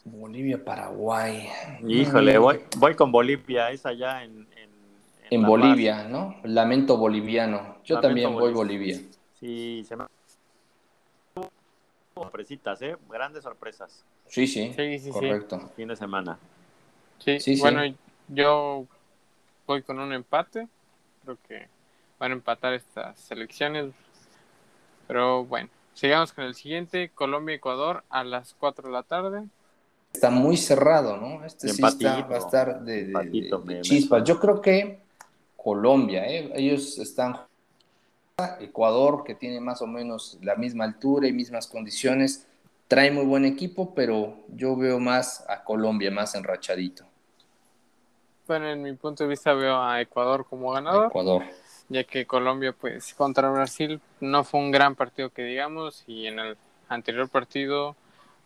Bolivia, 0.03 0.63
Paraguay. 0.63 1.49
Híjole, 1.85 2.37
Mm. 2.37 2.41
voy, 2.41 2.63
voy 2.77 2.95
con 2.95 3.11
Bolivia, 3.11 3.71
es 3.71 3.85
allá 3.85 4.23
en... 4.23 4.47
En, 5.29 5.43
Bolivia, 5.43 6.05
¿no? 6.05 6.37
Lamento 6.43 6.95
boliviano. 6.95 7.79
Yo 7.83 7.95
Lamento 7.95 8.01
también 8.01 8.33
voy 8.33 8.53
Bolivia. 8.53 8.95
Bolivia. 8.95 9.17
Sí, 9.37 9.83
se 9.85 9.97
me... 9.97 10.05
Sorpresitas, 12.15 12.81
¿eh? 12.81 12.95
Grandes 13.09 13.43
sorpresas. 13.43 14.05
Sí, 14.27 14.47
sí. 14.47 14.73
Sí, 14.75 14.99
sí, 14.99 15.05
sí. 15.05 15.11
correcto. 15.11 15.71
Fin 15.75 15.87
de 15.87 15.95
semana. 15.95 16.37
Sí, 17.19 17.39
Sí, 17.39 17.55
sí. 17.55 17.61
bueno, 17.61 17.81
yo 18.27 18.85
voy 19.65 19.81
con 19.81 19.99
un 19.99 20.13
empate. 20.13 20.67
Creo 21.23 21.37
que 21.47 21.67
van 22.19 22.31
a 22.31 22.35
empatar 22.35 22.73
estas 22.73 23.19
selecciones. 23.19 23.93
Pero 25.07 25.45
bueno, 25.45 25.69
sigamos 25.93 26.33
con 26.33 26.43
el 26.45 26.55
siguiente. 26.55 27.09
Colombia-Ecuador 27.13 28.03
a 28.09 28.23
las 28.23 28.53
4 28.59 28.87
de 28.87 28.93
la 28.93 29.03
tarde. 29.03 29.43
Está 30.13 30.29
muy 30.29 30.57
cerrado, 30.57 31.17
¿no? 31.17 31.45
Este 31.45 31.69
sí 31.69 31.83
está- 31.85 32.21
va 32.21 32.35
a 32.35 32.39
estar 32.39 32.81
de, 32.81 33.01
Empatito, 33.01 33.63
chispas. 33.81 34.23
Yo 34.23 34.39
creo 34.39 34.61
que 34.61 34.99
Colombia, 35.55 36.25
¿eh? 36.25 36.51
Ellos 36.55 36.97
están... 36.97 37.37
Ecuador, 38.59 39.23
que 39.23 39.33
tiene 39.33 39.59
más 39.59 39.81
o 39.81 39.87
menos 39.87 40.37
la 40.43 40.55
misma 40.55 40.83
altura 40.83 41.27
y 41.27 41.33
mismas 41.33 41.65
condiciones, 41.65 42.45
trae 42.87 43.11
muy 43.11 43.25
buen 43.25 43.45
equipo, 43.45 43.93
pero 43.93 44.37
yo 44.49 44.75
veo 44.75 44.99
más 44.99 45.45
a 45.49 45.63
Colombia, 45.63 46.11
más 46.11 46.35
enrachadito. 46.35 47.05
Bueno, 48.47 48.69
en 48.69 48.81
mi 48.81 48.93
punto 48.93 49.23
de 49.23 49.29
vista 49.29 49.53
veo 49.53 49.81
a 49.81 49.99
Ecuador 49.99 50.45
como 50.49 50.71
ganador, 50.71 51.07
Ecuador. 51.07 51.43
ya 51.89 52.03
que 52.05 52.25
Colombia, 52.25 52.73
pues, 52.73 53.13
contra 53.13 53.49
Brasil 53.51 53.99
no 54.21 54.43
fue 54.45 54.61
un 54.61 54.71
gran 54.71 54.95
partido 54.95 55.29
que 55.29 55.43
digamos, 55.43 56.03
y 56.07 56.27
en 56.27 56.39
el 56.39 56.57
anterior 56.87 57.27
partido, 57.27 57.95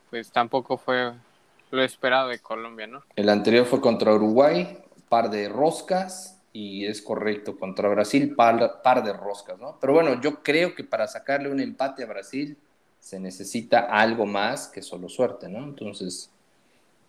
pues, 0.09 0.31
tampoco 0.31 0.77
fue 0.77 1.13
lo 1.69 1.83
esperado 1.83 2.29
de 2.29 2.39
Colombia, 2.39 2.87
¿no? 2.87 3.03
El 3.15 3.29
anterior 3.29 3.65
fue 3.65 3.79
contra 3.79 4.13
Uruguay, 4.13 4.79
par 5.07 5.29
de 5.29 5.49
roscas, 5.49 6.41
y 6.51 6.85
es 6.85 7.01
correcto, 7.01 7.57
contra 7.57 7.87
Brasil, 7.87 8.35
par, 8.35 8.81
par 8.81 9.03
de 9.03 9.13
roscas, 9.13 9.59
¿no? 9.59 9.77
Pero 9.79 9.93
bueno, 9.93 10.19
yo 10.19 10.41
creo 10.41 10.73
que 10.73 10.83
para 10.83 11.07
sacarle 11.07 11.49
un 11.49 11.59
empate 11.59 12.03
a 12.03 12.07
Brasil 12.07 12.57
se 13.01 13.19
necesita 13.19 13.79
algo 13.79 14.25
más 14.25 14.67
que 14.67 14.81
solo 14.81 15.09
suerte, 15.09 15.49
¿no? 15.49 15.59
Entonces, 15.63 16.29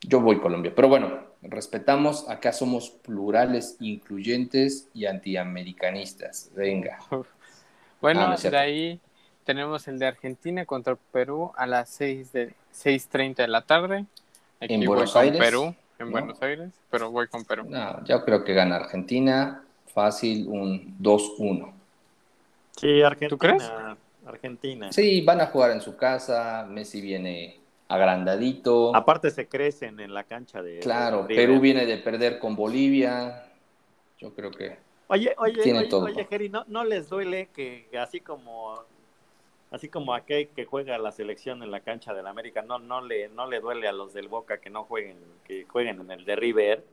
yo 0.01 0.21
voy 0.21 0.41
Colombia. 0.41 0.73
Pero 0.75 0.89
bueno, 0.89 1.21
respetamos, 1.43 2.29
acá 2.29 2.53
somos 2.53 2.91
plurales, 2.91 3.77
incluyentes 3.79 4.89
y 4.95 5.07
antiamericanistas. 5.07 6.51
Venga. 6.57 6.99
Bueno, 8.01 8.23
Ah, 8.23 8.37
no 8.43 8.51
de 8.51 8.59
ahí 8.59 9.01
tenemos 9.45 9.87
el 9.87 9.99
de 9.99 10.07
Argentina 10.07 10.65
contra 10.65 10.97
Perú 10.97 11.53
a 11.57 11.67
las 11.67 11.91
6 11.91 12.33
de 12.33 12.55
6:30 12.73 13.43
de 13.43 13.49
la 13.49 13.63
tarde. 13.63 14.07
Aquí 14.61 14.75
En 14.75 14.81
voy 14.81 14.89
Buenos 14.89 15.13
con 15.13 15.23
Aires, 15.23 15.39
Perú, 15.39 15.75
en 15.99 16.07
¿no? 16.07 16.11
Buenos 16.11 16.43
Aires, 16.43 16.71
pero 16.91 17.11
voy 17.11 17.29
con 17.29 17.45
Perú. 17.45 17.67
No, 17.69 18.03
yo 18.05 18.25
creo 18.25 18.43
que 18.45 18.55
gana 18.55 18.77
Argentina, 18.77 19.63
fácil, 19.93 20.49
un 20.49 20.97
2-1. 20.99 21.73
Sí, 22.77 23.03
Argentina. 23.03 23.29
¿Tú 23.29 23.39
crees? 23.39 23.71
Argentina. 24.33 24.93
Sí, 24.93 25.21
van 25.21 25.41
a 25.41 25.47
jugar 25.47 25.71
en 25.73 25.81
su 25.81 25.97
casa, 25.97 26.67
Messi 26.69 27.01
viene 27.01 27.61
agrandadito. 27.89 28.95
Aparte 28.95 29.31
se 29.31 29.47
crecen 29.49 30.01
en 30.01 30.15
la 30.15 30.25
cancha 30.25 30.63
de... 30.63 30.81
Claro, 30.81 31.25
de 31.25 31.35
Perú 31.35 31.61
viene 31.61 31.87
de 31.87 31.99
perder 31.99 32.39
con 32.39 32.57
Bolivia. 32.57 33.45
Yo 34.19 34.35
creo 34.35 34.51
que 34.51 34.77
Oye, 35.09 35.35
oye, 35.37 35.63
Tiene 35.63 35.81
oye, 35.81 35.89
todo. 35.89 36.05
oye, 36.07 36.27
Jerry, 36.29 36.49
¿no, 36.49 36.65
¿no 36.69 36.85
les 36.85 37.09
duele 37.11 37.49
que 37.55 37.87
así 38.01 38.21
como 38.21 38.75
así 39.71 39.89
como 39.89 40.15
aquel 40.15 40.49
que 40.49 40.65
juega 40.67 40.99
la 40.99 41.13
selección 41.13 41.63
en 41.63 41.71
la 41.71 41.81
cancha 41.81 42.13
del 42.15 42.27
América, 42.27 42.63
no, 42.63 42.79
no 42.79 43.01
le, 43.01 43.29
no 43.31 43.47
le 43.49 43.61
duele 43.61 43.89
a 43.89 43.93
los 43.93 44.13
del 44.13 44.29
Boca 44.29 44.59
que 44.59 44.69
no 44.71 44.85
jueguen, 44.85 45.17
que 45.45 45.65
jueguen 45.65 46.01
en 46.01 46.11
el 46.11 46.25
de 46.27 46.37
River? 46.37 46.85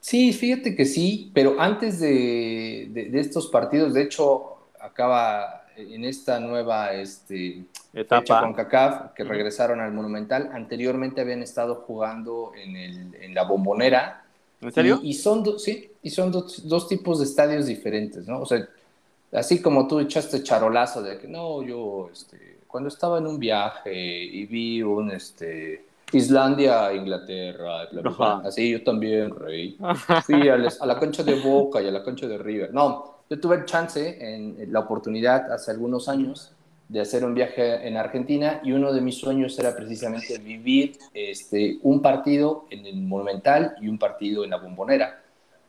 Sí, 0.00 0.32
fíjate 0.32 0.74
que 0.76 0.84
sí, 0.86 1.30
pero 1.34 1.60
antes 1.60 2.00
de, 2.00 2.86
de- 2.90 3.10
de 3.10 3.20
estos 3.20 3.48
partidos, 3.48 3.92
de 3.92 4.02
hecho, 4.02 4.68
acaba 4.80 5.65
en 5.76 6.04
esta 6.04 6.40
nueva 6.40 6.92
este, 6.92 7.64
Etapa. 7.92 8.40
con 8.40 8.52
CACAF, 8.54 9.12
que 9.14 9.24
regresaron 9.24 9.80
al 9.80 9.92
Monumental. 9.92 10.50
Anteriormente 10.52 11.20
habían 11.20 11.42
estado 11.42 11.76
jugando 11.86 12.52
en, 12.56 12.76
el- 12.76 13.14
en 13.14 13.34
la 13.34 13.44
Bombonera. 13.44 14.22
¿En 14.60 14.72
serio? 14.72 15.00
Y, 15.02 15.10
y 15.10 15.14
son, 15.14 15.42
do- 15.42 15.58
sí, 15.58 15.90
y 16.02 16.10
son 16.10 16.32
dos, 16.32 16.66
dos 16.68 16.88
tipos 16.88 17.18
de 17.18 17.24
estadios 17.26 17.66
diferentes, 17.66 18.26
¿no? 18.26 18.40
O 18.40 18.46
sea, 18.46 18.66
así 19.32 19.60
como 19.60 19.86
tú 19.86 20.00
echaste 20.00 20.42
charolazo 20.42 21.02
de 21.02 21.18
que 21.18 21.28
no, 21.28 21.62
yo, 21.62 22.08
este, 22.12 22.58
cuando 22.66 22.88
estaba 22.88 23.18
en 23.18 23.26
un 23.26 23.38
viaje 23.38 23.92
y 23.94 24.46
vi 24.46 24.82
un, 24.82 25.10
este, 25.10 25.84
Islandia, 26.12 26.92
Inglaterra, 26.94 27.86
bla, 27.90 28.00
bla, 28.00 28.10
bla, 28.10 28.42
así 28.48 28.70
yo 28.70 28.82
también, 28.82 29.34
rey. 29.34 29.76
Fui 30.24 30.48
a, 30.48 30.56
les- 30.56 30.80
a 30.80 30.86
la 30.86 30.98
cancha 30.98 31.22
de 31.22 31.34
Boca 31.40 31.82
y 31.82 31.88
a 31.88 31.90
la 31.90 32.02
cancha 32.02 32.26
de 32.26 32.38
River. 32.38 32.72
No, 32.72 33.15
yo 33.28 33.40
tuve 33.40 33.56
el 33.56 33.64
chance, 33.64 34.16
en, 34.20 34.56
en 34.60 34.72
la 34.72 34.80
oportunidad 34.80 35.52
hace 35.52 35.70
algunos 35.70 36.08
años, 36.08 36.52
de 36.88 37.00
hacer 37.00 37.24
un 37.24 37.34
viaje 37.34 37.86
en 37.88 37.96
Argentina 37.96 38.60
y 38.62 38.70
uno 38.70 38.92
de 38.92 39.00
mis 39.00 39.16
sueños 39.16 39.58
era 39.58 39.74
precisamente 39.74 40.38
vivir 40.38 40.96
este, 41.12 41.78
un 41.82 42.00
partido 42.00 42.66
en 42.70 42.86
el 42.86 42.96
Monumental 43.02 43.74
y 43.80 43.88
un 43.88 43.98
partido 43.98 44.44
en 44.44 44.50
la 44.50 44.58
Bombonera. 44.58 45.20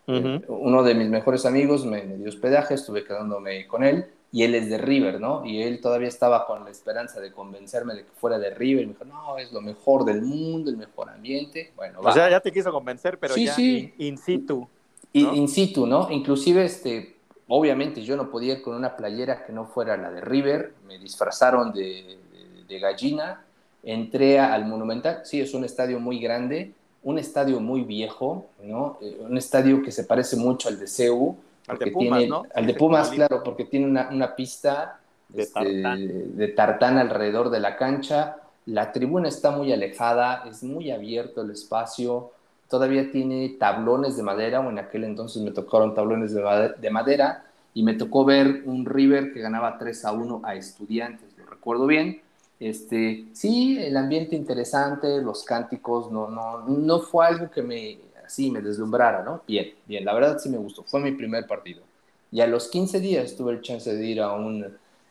Ujú. 0.06 0.16
Eh, 0.28 0.42
Uno 0.48 0.84
de 0.84 0.94
mis 0.94 1.10
mejores 1.10 1.46
amigos 1.46 1.86
me, 1.86 2.04
me 2.04 2.18
dio 2.18 2.30
hospedaje, 2.30 2.76
estuve 2.76 3.04
quedándome 3.04 3.66
con 3.66 3.84
él 3.84 4.06
y 4.32 4.44
él 4.44 4.54
es 4.54 4.70
de 4.70 4.78
River, 4.78 5.20
¿no? 5.20 5.44
Y 5.44 5.64
él 5.64 5.82
todavía 5.82 6.08
estaba 6.08 6.46
con 6.46 6.64
la 6.64 6.70
esperanza 6.70 7.20
de 7.20 7.32
convencerme 7.32 7.96
de 7.96 8.04
que 8.04 8.12
fuera 8.12 8.38
de 8.38 8.52
River. 8.52 8.84
Y 8.84 8.86
me 8.88 8.94
dijo, 8.94 9.06
no, 9.06 9.38
es 9.40 9.52
lo 9.52 9.62
mejor 9.62 10.06
del 10.06 10.22
mundo, 10.22 10.70
el 10.70 10.78
mejor 10.78 11.10
ambiente. 11.10 11.72
Bueno, 11.76 12.02
va. 12.04 12.12
O 12.12 12.14
sea, 12.14 12.30
ya 12.30 12.40
te 12.40 12.52
quiso 12.52 12.72
convencer, 12.72 13.18
pero 13.18 13.34
Sí, 13.34 13.46
ya 13.46 13.54
sí. 13.54 13.94
In, 13.98 14.08
in 14.10 14.18
situ. 14.18 14.68
¿no? 15.14 15.34
In 15.34 15.48
situ, 15.48 15.88
¿no? 15.88 16.12
Inclusive, 16.12 16.64
este, 16.64 17.17
obviamente 17.48 18.02
yo 18.04 18.16
no 18.18 18.30
podía 18.30 18.54
ir 18.54 18.62
con 18.62 18.76
una 18.76 18.96
playera 18.96 19.46
que 19.46 19.54
no 19.54 19.66
fuera 19.66 19.98
la 19.98 20.12
de 20.12 20.22
River, 20.22 20.74
me 20.88 20.98
disfrazaron 21.00 21.72
de, 21.74 22.18
de- 22.32 22.64
de 22.68 22.80
gallina, 22.80 23.44
entré 23.84 24.40
al 24.40 24.66
Monumental, 24.66 25.22
sí, 25.24 25.40
es 25.40 25.54
un 25.54 25.64
estadio 25.64 26.00
muy 26.00 26.20
grande, 26.20 26.74
un 27.04 27.18
estadio 27.18 27.60
muy 27.62 27.84
viejo, 27.84 28.48
¿no? 28.64 28.98
Eh, 29.02 29.18
un 29.22 29.38
estadio 29.38 29.82
que 29.82 29.92
se 29.92 30.04
parece 30.04 30.36
mucho 30.36 30.68
al 30.68 30.78
de 30.80 30.88
CEU, 30.88 31.38
Al 31.68 31.78
de 31.78 31.88
Pumas, 31.88 32.20
tiene- 32.20 32.28
¿no? 32.28 32.44
Al 32.54 32.68
de 32.68 32.74
Pumas, 32.74 33.10
claro, 33.16 33.44
porque 33.44 33.66
tiene 33.66 33.86
una, 33.86 34.10
una 34.12 34.36
pista 34.36 35.00
De 35.30 35.44
este, 35.44 35.54
tartán. 35.54 36.38
de 36.38 36.48
tartán 36.50 36.98
alrededor 36.98 37.50
de 37.50 37.60
la 37.62 37.78
cancha. 37.78 38.38
La 38.66 38.92
tribuna 38.92 39.30
está 39.30 39.52
muy 39.52 39.72
alejada, 39.72 40.44
es 40.50 40.64
muy 40.64 40.92
abierto 40.92 41.42
el 41.42 41.52
espacio. 41.52 42.32
Todavía 42.70 43.12
tiene 43.12 43.56
tablones 43.60 44.18
de 44.18 44.24
madera, 44.24 44.60
o 44.60 44.70
en 44.70 44.80
aquel 44.80 45.04
entonces 45.06 45.42
me 45.42 45.52
tocaron 45.52 45.94
tablones 45.96 46.34
de 46.34 46.42
made- 46.44 46.76
de 46.78 46.90
madera, 46.90 47.46
y 47.74 47.84
me 47.84 47.94
tocó 47.94 48.26
ver 48.26 48.64
un 48.66 48.86
River 48.86 49.32
que 49.34 49.40
ganaba 49.40 49.78
3 49.78 50.04
a 50.06 50.12
1 50.12 50.42
a 50.44 50.56
Estudiantes, 50.56 51.30
lo 51.38 51.46
recuerdo 51.46 51.86
bien. 51.86 52.22
Este, 52.60 53.28
sí, 53.34 53.78
el 53.80 53.96
ambiente 53.96 54.36
interesante, 54.36 55.22
los 55.22 55.44
cánticos, 55.44 56.12
no, 56.12 56.28
no, 56.30 56.68
no 56.68 57.00
fue 57.00 57.28
algo 57.28 57.52
que 57.52 57.62
me, 57.62 58.00
así 58.26 58.50
me 58.52 58.62
deslumbrara, 58.62 59.24
¿no? 59.24 59.42
Bien, 59.48 59.74
bien, 59.86 60.04
la 60.04 60.14
verdad 60.14 60.40
sí 60.40 60.50
me 60.50 60.58
gustó, 60.58 60.84
fue 60.84 61.00
mi 61.02 61.12
primer 61.12 61.46
partido. 61.46 61.84
Y 62.32 62.42
a 62.42 62.48
los 62.48 62.68
15 62.68 63.00
días 63.00 63.36
tuve 63.36 63.54
el 63.54 63.62
chance 63.62 63.94
de 63.96 64.06
ir 64.06 64.22
a 64.22 64.34
un, 64.34 64.66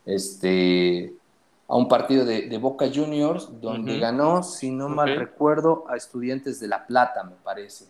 este, 0.05 1.13
a 1.67 1.75
un 1.75 1.87
partido 1.87 2.25
de, 2.25 2.43
de 2.47 2.57
Boca 2.57 2.87
Juniors, 2.93 3.49
donde 3.61 3.99
ganó, 3.99 4.41
si 4.43 4.71
no 4.71 4.87
mal 4.89 5.11
Ok. 5.11 5.17
recuerdo, 5.19 5.85
a 5.89 5.95
Estudiantes 5.97 6.59
de 6.59 6.67
La 6.67 6.85
Plata, 6.87 7.23
me 7.23 7.35
parece. 7.43 7.85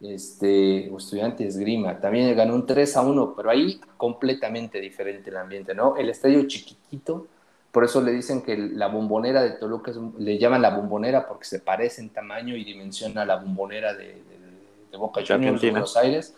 Este, 0.00 0.88
o 0.92 0.98
Estudiantes 0.98 1.56
Grima, 1.56 1.98
también 1.98 2.36
ganó 2.36 2.54
un 2.54 2.66
3 2.66 2.96
a 2.96 3.00
1, 3.00 3.34
pero 3.34 3.50
ahí 3.50 3.80
completamente 3.96 4.80
diferente 4.80 5.30
el 5.30 5.36
ambiente, 5.36 5.74
¿no? 5.74 5.96
El 5.96 6.08
estadio 6.08 6.46
chiquitito, 6.46 7.26
por 7.72 7.82
eso 7.84 8.00
le 8.00 8.12
dicen 8.12 8.42
que 8.42 8.56
la 8.56 8.86
bombonera 8.86 9.42
de 9.42 9.50
Toluca 9.52 9.90
es- 9.90 9.96
le 10.18 10.38
llaman 10.38 10.62
la 10.62 10.70
bombonera 10.70 11.26
porque 11.26 11.46
se 11.46 11.58
parece 11.58 12.00
en 12.00 12.10
tamaño 12.10 12.54
y 12.56 12.62
dimensión 12.64 13.18
a 13.18 13.24
la 13.24 13.36
bombonera 13.36 13.92
de, 13.94 14.04
de- 14.04 14.22
de 14.92 14.96
Boca 14.96 15.20
Juniors 15.26 15.60
de. 15.60 15.70
Buenos 15.70 15.96
Aires. 15.96 16.34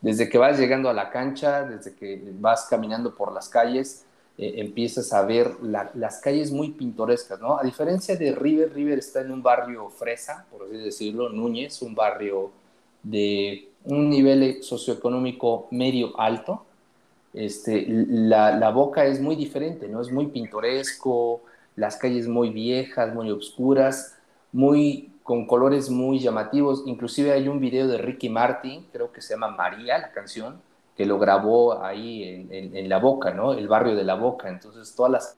Desde 0.00 0.28
que 0.30 0.38
vas 0.38 0.58
llegando 0.58 0.88
a 0.88 0.94
la 0.94 1.10
cancha, 1.10 1.64
desde 1.64 1.94
que 1.94 2.20
vas 2.40 2.66
caminando 2.68 3.14
por 3.14 3.30
las 3.32 3.48
calles, 3.48 4.04
eh, 4.38 4.54
empiezas 4.56 5.12
a 5.12 5.22
ver 5.22 5.56
la- 5.62 5.90
las 5.94 6.20
calles 6.20 6.50
muy 6.52 6.70
pintorescas, 6.70 7.40
¿no? 7.40 7.58
A 7.58 7.62
diferencia 7.62 8.16
de 8.16 8.32
River, 8.34 8.72
River 8.72 8.98
está 8.98 9.20
en 9.20 9.30
un 9.30 9.42
barrio 9.42 9.88
fresa, 9.90 10.46
por 10.50 10.64
así 10.66 10.76
decirlo, 10.78 11.28
Núñez, 11.28 11.82
un 11.82 11.94
barrio 11.94 12.50
de 13.02 13.68
un 13.84 14.08
nivel 14.10 14.62
socioeconómico 14.62 15.68
medio 15.70 16.18
alto. 16.18 16.64
Este, 17.34 17.86
la, 17.88 18.56
la 18.56 18.70
Boca 18.70 19.04
es 19.06 19.20
muy 19.20 19.36
diferente, 19.36 19.88
¿no? 19.88 20.00
Es 20.00 20.10
muy 20.12 20.26
pintoresco, 20.26 21.42
las 21.76 21.96
calles 21.96 22.28
muy 22.28 22.50
viejas, 22.50 23.14
muy 23.14 23.30
oscuras, 23.30 24.18
muy 24.52 25.10
con 25.22 25.46
colores 25.46 25.88
muy 25.88 26.18
llamativos. 26.18 26.82
Inclusive 26.86 27.32
hay 27.32 27.48
un 27.48 27.60
video 27.60 27.86
de 27.88 27.98
Ricky 27.98 28.28
Martin, 28.28 28.86
creo 28.92 29.12
que 29.12 29.20
se 29.22 29.34
llama 29.34 29.48
María, 29.48 29.98
la 29.98 30.12
canción, 30.12 30.60
que 30.96 31.06
lo 31.06 31.18
grabó 31.18 31.82
ahí 31.82 32.24
en, 32.24 32.76
en- 32.76 32.88
La 32.88 32.98
Boca, 32.98 33.32
¿no? 33.32 33.52
El 33.54 33.68
barrio 33.68 33.94
de 33.96 34.04
La 34.04 34.14
Boca. 34.14 34.48
Entonces 34.48 34.94
todas 34.94 35.12
las 35.12 35.36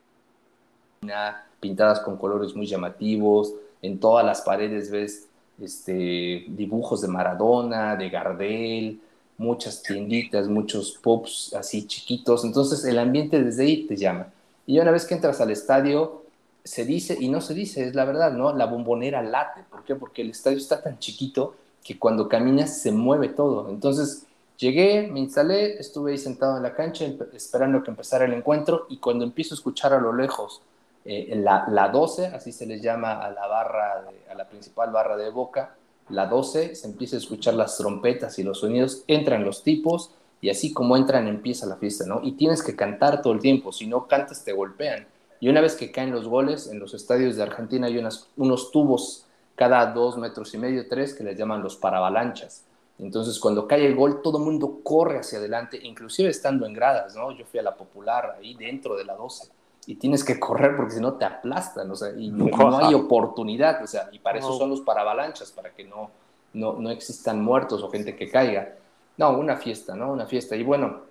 pintadas 1.59 1.99
con 2.01 2.17
colores 2.17 2.55
muy 2.55 2.65
llamativos, 2.65 3.53
en 3.81 3.99
todas 3.99 4.25
las 4.25 4.41
paredes 4.41 4.89
ves 4.91 5.27
este, 5.61 6.45
dibujos 6.49 7.01
de 7.01 7.07
Maradona, 7.07 7.95
de 7.95 8.09
Gardel, 8.09 8.99
muchas 9.37 9.83
tienditas, 9.83 10.47
muchos 10.47 10.93
pubs 11.01 11.53
así 11.53 11.85
chiquitos. 11.87 12.43
Entonces 12.43 12.83
el 12.85 12.99
ambiente 12.99 13.41
desde 13.41 13.63
ahí 13.63 13.85
te 13.87 13.95
llama. 13.95 14.27
Y 14.65 14.79
una 14.79 14.91
vez 14.91 15.05
que 15.05 15.13
entras 15.15 15.39
al 15.41 15.51
estadio, 15.51 16.23
se 16.63 16.83
dice, 16.85 17.15
y 17.19 17.29
no 17.29 17.41
se 17.41 17.53
dice, 17.53 17.87
es 17.87 17.93
la 17.95 18.05
verdad, 18.05 18.31
¿no? 18.33 18.53
La 18.55 18.65
bombonera 18.65 19.21
late. 19.21 19.61
¿Por 19.69 19.83
qué? 19.83 19.95
Porque 19.95 20.23
el 20.23 20.31
estadio 20.31 20.57
está 20.57 20.81
tan 20.81 20.97
chiquito 20.99 21.55
que 21.83 21.99
cuando 21.99 22.27
caminas 22.27 22.81
se 22.81 22.91
mueve 22.91 23.29
todo. 23.29 23.69
Entonces 23.69 24.25
llegué, 24.57 25.07
me 25.07 25.19
instalé, 25.19 25.79
estuve 25.79 26.11
ahí 26.11 26.17
sentado 26.17 26.57
en 26.57 26.63
la 26.63 26.73
cancha 26.73 27.05
esperando 27.33 27.83
que 27.83 27.91
empezara 27.91 28.25
el 28.25 28.33
encuentro 28.33 28.85
y 28.89 28.97
cuando 28.97 29.23
empiezo 29.23 29.53
a 29.53 29.57
escuchar 29.57 29.93
a 29.93 29.99
lo 29.99 30.13
lejos 30.13 30.61
eh, 31.03 31.33
la, 31.35 31.65
la 31.69 31.89
12, 31.89 32.27
así 32.27 32.51
se 32.51 32.65
les 32.65 32.81
llama 32.81 33.13
a 33.13 33.29
la 33.31 33.47
barra, 33.47 34.05
a 34.29 34.33
la 34.33 34.47
principal 34.47 34.91
barra 34.91 35.17
de 35.17 35.29
Boca, 35.29 35.75
la 36.09 36.27
12, 36.27 36.75
se 36.75 36.87
empieza 36.87 37.15
a 37.15 37.19
escuchar 37.19 37.55
las 37.55 37.77
trompetas 37.77 38.37
y 38.39 38.43
los 38.43 38.59
sonidos, 38.59 39.03
entran 39.07 39.43
los 39.43 39.63
tipos 39.63 40.11
y 40.41 40.49
así 40.49 40.73
como 40.73 40.97
entran 40.97 41.27
empieza 41.27 41.65
la 41.65 41.77
fiesta, 41.77 42.05
¿no? 42.05 42.21
Y 42.23 42.33
tienes 42.33 42.61
que 42.61 42.75
cantar 42.75 43.21
todo 43.21 43.33
el 43.33 43.39
tiempo, 43.39 43.71
si 43.71 43.87
no 43.87 44.07
cantas 44.07 44.43
te 44.43 44.53
golpean. 44.53 45.07
Y 45.39 45.49
una 45.49 45.61
vez 45.61 45.75
que 45.75 45.91
caen 45.91 46.11
los 46.11 46.27
goles, 46.27 46.67
en 46.67 46.79
los 46.79 46.93
estadios 46.93 47.35
de 47.35 47.43
Argentina 47.43 47.87
hay 47.87 47.97
unas, 47.97 48.27
unos 48.37 48.71
tubos 48.71 49.25
cada 49.55 49.85
dos 49.93 50.17
metros 50.17 50.53
y 50.53 50.57
medio, 50.57 50.87
tres, 50.87 51.13
que 51.13 51.23
les 51.23 51.37
llaman 51.37 51.63
los 51.63 51.75
paravalanchas. 51.75 52.63
Entonces, 52.97 53.39
cuando 53.39 53.67
cae 53.67 53.85
el 53.85 53.95
gol, 53.95 54.21
todo 54.21 54.37
el 54.37 54.45
mundo 54.45 54.79
corre 54.83 55.19
hacia 55.19 55.39
adelante, 55.39 55.77
inclusive 55.83 56.29
estando 56.29 56.65
en 56.65 56.73
gradas, 56.73 57.15
¿no? 57.15 57.31
Yo 57.31 57.45
fui 57.45 57.59
a 57.59 57.63
la 57.63 57.75
popular 57.75 58.37
ahí 58.39 58.53
dentro 58.55 58.95
de 58.95 59.03
la 59.03 59.15
12 59.15 59.49
y 59.87 59.95
tienes 59.95 60.23
que 60.23 60.39
correr 60.39 60.75
porque 60.77 60.93
si 60.93 61.01
no 61.01 61.13
te 61.13 61.25
aplastan, 61.25 61.91
o 61.91 61.95
sea, 61.95 62.11
y 62.17 62.29
no, 62.29 62.45
no 62.71 62.77
hay 62.77 62.93
oportunidad, 62.93 63.83
o 63.83 63.87
sea, 63.87 64.09
y 64.11 64.19
para 64.19 64.39
eso 64.39 64.47
son 64.57 64.69
los 64.69 64.81
paravalanchas, 64.81 65.51
para 65.51 65.71
que 65.71 65.83
no, 65.83 66.09
no, 66.53 66.73
no 66.73 66.89
existan 66.89 67.41
muertos 67.43 67.83
o 67.83 67.89
gente 67.89 68.15
que 68.15 68.29
caiga. 68.31 68.75
No, 69.17 69.37
una 69.37 69.57
fiesta, 69.57 69.93
¿no? 69.95 70.11
Una 70.11 70.25
fiesta. 70.25 70.55
Y 70.55 70.63
bueno, 70.63 71.01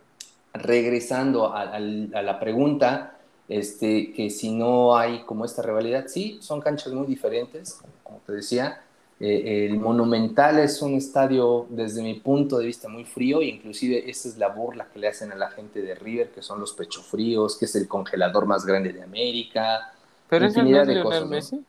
regresando 0.54 1.48
a, 1.52 1.62
al- 1.62 2.10
a 2.14 2.22
la 2.22 2.38
pregunta, 2.40 3.16
este, 3.48 4.12
que 4.12 4.30
si 4.30 4.50
no 4.52 4.96
hay 4.96 5.22
como 5.24 5.44
esta 5.44 5.62
rivalidad, 5.62 6.06
sí, 6.08 6.38
son 6.40 6.60
canchas 6.60 6.92
muy 6.92 7.06
diferentes, 7.06 7.80
como 8.02 8.20
te 8.26 8.32
decía. 8.32 8.83
Eh, 9.20 9.66
el 9.66 9.78
Monumental 9.78 10.58
es 10.58 10.82
un 10.82 10.94
estadio, 10.94 11.66
desde 11.70 12.02
mi 12.02 12.14
punto 12.14 12.58
de 12.58 12.66
vista, 12.66 12.88
muy 12.88 13.04
frío, 13.04 13.40
e 13.40 13.46
inclusive 13.46 14.10
esa 14.10 14.28
es 14.28 14.36
la 14.38 14.48
burla 14.48 14.88
que 14.92 14.98
le 14.98 15.08
hacen 15.08 15.32
a 15.32 15.36
la 15.36 15.50
gente 15.50 15.82
de 15.82 15.94
River, 15.94 16.30
que 16.30 16.42
son 16.42 16.60
los 16.60 16.72
pechofríos, 16.74 17.56
que 17.58 17.66
es 17.66 17.74
el 17.76 17.88
congelador 17.88 18.46
más 18.46 18.66
grande 18.66 18.92
de 18.92 19.02
América. 19.02 19.92
Pero 20.28 20.44
ese 20.44 20.64
no 20.64 20.76
Infinidad 20.76 20.82
es 20.82 20.86
de 20.86 20.98
cosas, 20.98 21.30
¿no? 21.30 21.48
Messi. 21.48 21.64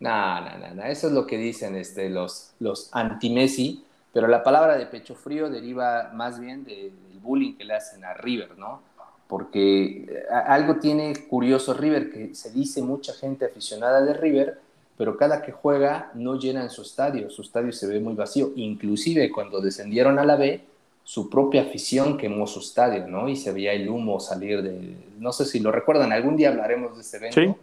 No, 0.00 0.40
no, 0.40 0.58
no, 0.58 0.74
no, 0.74 0.82
eso 0.84 1.08
es 1.08 1.12
lo 1.12 1.26
que 1.26 1.36
dicen 1.36 1.76
este, 1.76 2.08
los, 2.08 2.52
los 2.58 2.88
anti-Messi, 2.92 3.84
pero 4.12 4.28
la 4.28 4.42
palabra 4.42 4.78
de 4.78 4.86
pecho 4.86 5.14
frío 5.14 5.50
deriva 5.50 6.10
más 6.14 6.40
bien 6.40 6.64
de- 6.64 6.90
del 7.08 7.18
bullying 7.20 7.54
que 7.56 7.64
le 7.64 7.74
hacen 7.74 8.04
a 8.04 8.14
River, 8.14 8.58
¿no? 8.58 8.82
Porque 9.28 10.04
eh, 10.04 10.24
algo 10.46 10.76
tiene 10.76 11.14
curioso 11.28 11.74
River, 11.74 12.10
que 12.10 12.34
se 12.34 12.50
dice 12.50 12.82
mucha 12.82 13.12
gente 13.12 13.44
aficionada 13.44 14.00
de 14.02 14.14
River, 14.14 14.58
pero 15.00 15.16
cada 15.16 15.40
que 15.40 15.50
juega 15.50 16.10
no 16.12 16.38
llenan 16.38 16.68
su 16.68 16.82
estadio, 16.82 17.30
su 17.30 17.40
estadio 17.40 17.72
se 17.72 17.86
ve 17.86 18.00
muy 18.00 18.12
vacío, 18.12 18.50
inclusive 18.54 19.30
cuando 19.32 19.58
descendieron 19.62 20.18
a 20.18 20.24
la 20.26 20.36
B, 20.36 20.60
su 21.04 21.30
propia 21.30 21.62
afición 21.62 22.18
quemó 22.18 22.46
su 22.46 22.60
estadio, 22.60 23.08
¿no? 23.08 23.26
Y 23.26 23.34
se 23.34 23.50
veía 23.50 23.72
el 23.72 23.88
humo 23.88 24.20
salir 24.20 24.60
de, 24.62 24.94
no 25.18 25.32
sé 25.32 25.46
si 25.46 25.58
lo 25.58 25.72
recuerdan, 25.72 26.12
algún 26.12 26.36
día 26.36 26.50
hablaremos 26.50 26.96
de 26.96 27.00
ese 27.00 27.16
evento, 27.16 27.40
Sí. 27.40 27.54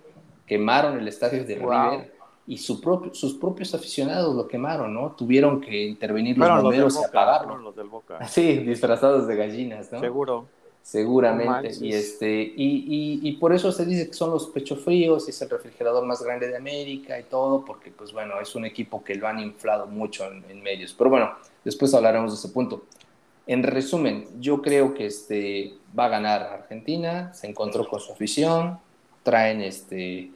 quemaron 0.48 0.98
el 0.98 1.08
estadio 1.08 1.46
de 1.46 1.60
Wow. 1.60 1.70
River 1.92 2.14
y 2.48 2.58
su 2.58 2.82
propio, 2.82 3.14
sus 3.14 3.36
propios 3.36 3.76
aficionados 3.76 4.36
lo 4.36 4.48
quemaron, 4.48 4.92
¿no? 4.92 5.12
Tuvieron 5.12 5.62
que 5.62 5.84
intervenir 5.86 6.40
los 6.40 6.64
bomberos 6.64 7.00
y 7.00 7.04
apagarlo. 7.06 7.56
los 7.60 7.76
del 7.76 7.88
Boca. 7.88 8.18
Sí, 8.28 8.58
disfrazados 8.58 9.28
de 9.28 9.36
gallinas, 9.36 9.92
¿no? 9.92 10.00
Seguro. 10.00 10.48
Seguramente. 10.88 11.72
Y, 11.82 11.92
este, 11.92 12.32
y, 12.32 12.56
y, 12.56 13.20
y 13.22 13.32
por 13.34 13.54
eso 13.54 13.74
se 13.74 13.86
dice 13.86 14.08
que 14.08 14.14
son 14.14 14.32
los 14.32 14.48
pechos 14.48 14.80
fríos 14.80 15.28
y 15.28 15.32
es 15.32 15.42
el 15.42 15.50
refrigerador 15.50 16.06
más 16.06 16.24
grande 16.24 16.48
de 16.48 16.56
América 16.56 17.20
y 17.20 17.24
todo, 17.24 17.66
porque 17.66 17.92
pues 17.92 18.14
bueno, 18.14 18.40
es 18.40 18.56
un 18.56 18.64
equipo 18.64 19.04
que 19.04 19.16
lo 19.16 19.28
han 19.28 19.38
inflado 19.38 19.88
mucho 19.88 20.32
en, 20.32 20.46
en 20.50 20.64
medios. 20.64 20.96
Pero 20.98 21.10
bueno, 21.10 21.34
después 21.66 21.94
hablaremos 21.94 22.32
de 22.32 22.38
ese 22.38 22.54
punto. 22.54 22.86
En 23.48 23.64
resumen, 23.64 24.30
yo 24.40 24.62
creo 24.62 24.94
que 24.94 25.08
este, 25.08 25.74
va 25.98 26.06
a 26.06 26.08
ganar 26.10 26.44
Argentina, 26.44 27.34
se 27.34 27.48
encontró 27.48 27.86
con 27.86 28.00
su 28.00 28.14
afición, 28.14 28.80
traen, 29.24 29.60
este, 29.60 30.32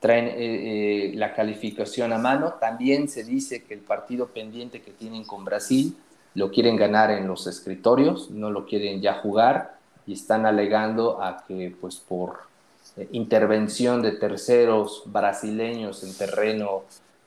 traen 0.00 0.26
eh, 0.26 0.32
eh, 0.36 1.12
la 1.14 1.32
calificación 1.32 2.12
a 2.12 2.18
mano. 2.18 2.54
También 2.54 3.08
se 3.08 3.22
dice 3.22 3.62
que 3.62 3.74
el 3.74 3.80
partido 3.82 4.26
pendiente 4.26 4.82
que 4.82 4.90
tienen 4.90 5.22
con 5.22 5.44
Brasil 5.44 5.96
lo 6.34 6.50
quieren 6.50 6.74
ganar 6.74 7.12
en 7.12 7.28
los 7.28 7.46
escritorios, 7.46 8.32
no 8.32 8.50
lo 8.50 8.66
quieren 8.66 9.00
ya 9.00 9.20
jugar 9.20 9.80
y 10.06 10.14
están 10.14 10.46
alegando 10.46 11.22
a 11.22 11.44
que 11.46 11.74
pues 11.80 11.96
por 11.96 12.40
eh, 12.96 13.08
intervención 13.12 14.02
de 14.02 14.12
terceros 14.12 15.02
brasileños 15.06 16.02
en 16.04 16.14
terreno 16.14 16.82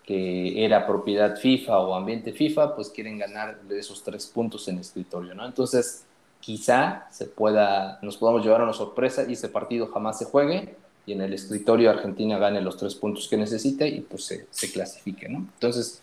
que 0.06 0.64
era 0.64 0.86
propiedad 0.86 1.36
FIFA 1.36 1.80
o 1.80 1.96
ambiente 1.96 2.32
FIFA, 2.32 2.76
pues 2.76 2.90
quieren 2.90 3.18
ganar 3.18 3.62
de 3.64 3.80
esos 3.80 4.04
tres 4.04 4.28
puntos 4.28 4.68
en 4.68 4.78
escritorio, 4.78 5.34
¿no? 5.34 5.46
Entonces, 5.46 6.06
quizá 6.40 7.08
se 7.10 7.26
pueda, 7.26 7.98
nos 8.04 8.18
podamos 8.18 8.44
llevar 8.44 8.62
a 8.62 8.66
una 8.66 8.74
sorpresa 8.74 9.26
y 9.28 9.34
ese 9.34 9.50
partido 9.50 9.88
jamás 9.88 10.20
se 10.20 10.26
juegue 10.26 10.76
y 11.08 11.14
en 11.14 11.22
el 11.22 11.34
escritorio 11.34 11.90
Argentina 11.90 12.38
gane 12.38 12.62
los 12.62 12.78
tres 12.78 12.94
puntos 12.94 13.28
que 13.28 13.38
necesite 13.38 13.88
y 13.88 14.02
pues 14.02 14.26
se, 14.52 14.72
clasifique, 14.72 15.28
¿no? 15.28 15.40
Entonces, 15.40 16.02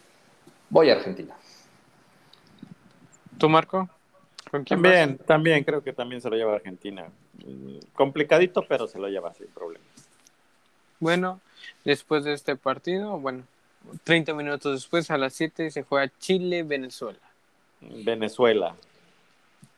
voy 0.68 0.90
a 0.90 0.94
Argentina. 0.94 1.34
¿Tú, 3.38 3.48
Marco? 3.48 3.88
¿Con 4.52 4.64
quién 4.64 4.82
También, 4.82 5.16
también 5.16 5.64
creo 5.64 5.82
que 5.82 5.94
también 5.94 6.20
se 6.20 6.28
lo 6.28 6.36
lleva 6.36 6.56
Argentina. 6.56 7.06
Mm, 7.44 7.78
Complicadito, 7.94 8.62
pero 8.68 8.86
se 8.86 8.98
lo 8.98 9.08
lleva 9.08 9.32
sin 9.32 9.46
problema. 9.46 9.84
Bueno, 11.00 11.40
después 11.86 12.22
de 12.24 12.34
este 12.34 12.54
partido, 12.54 13.18
bueno, 13.18 13.44
30 14.04 14.34
minutos 14.34 14.74
después, 14.74 15.10
a 15.10 15.16
las 15.16 15.32
7, 15.32 15.70
se 15.70 15.82
juega 15.82 16.12
Chile-Venezuela. 16.20 17.18
Venezuela. 17.80 18.76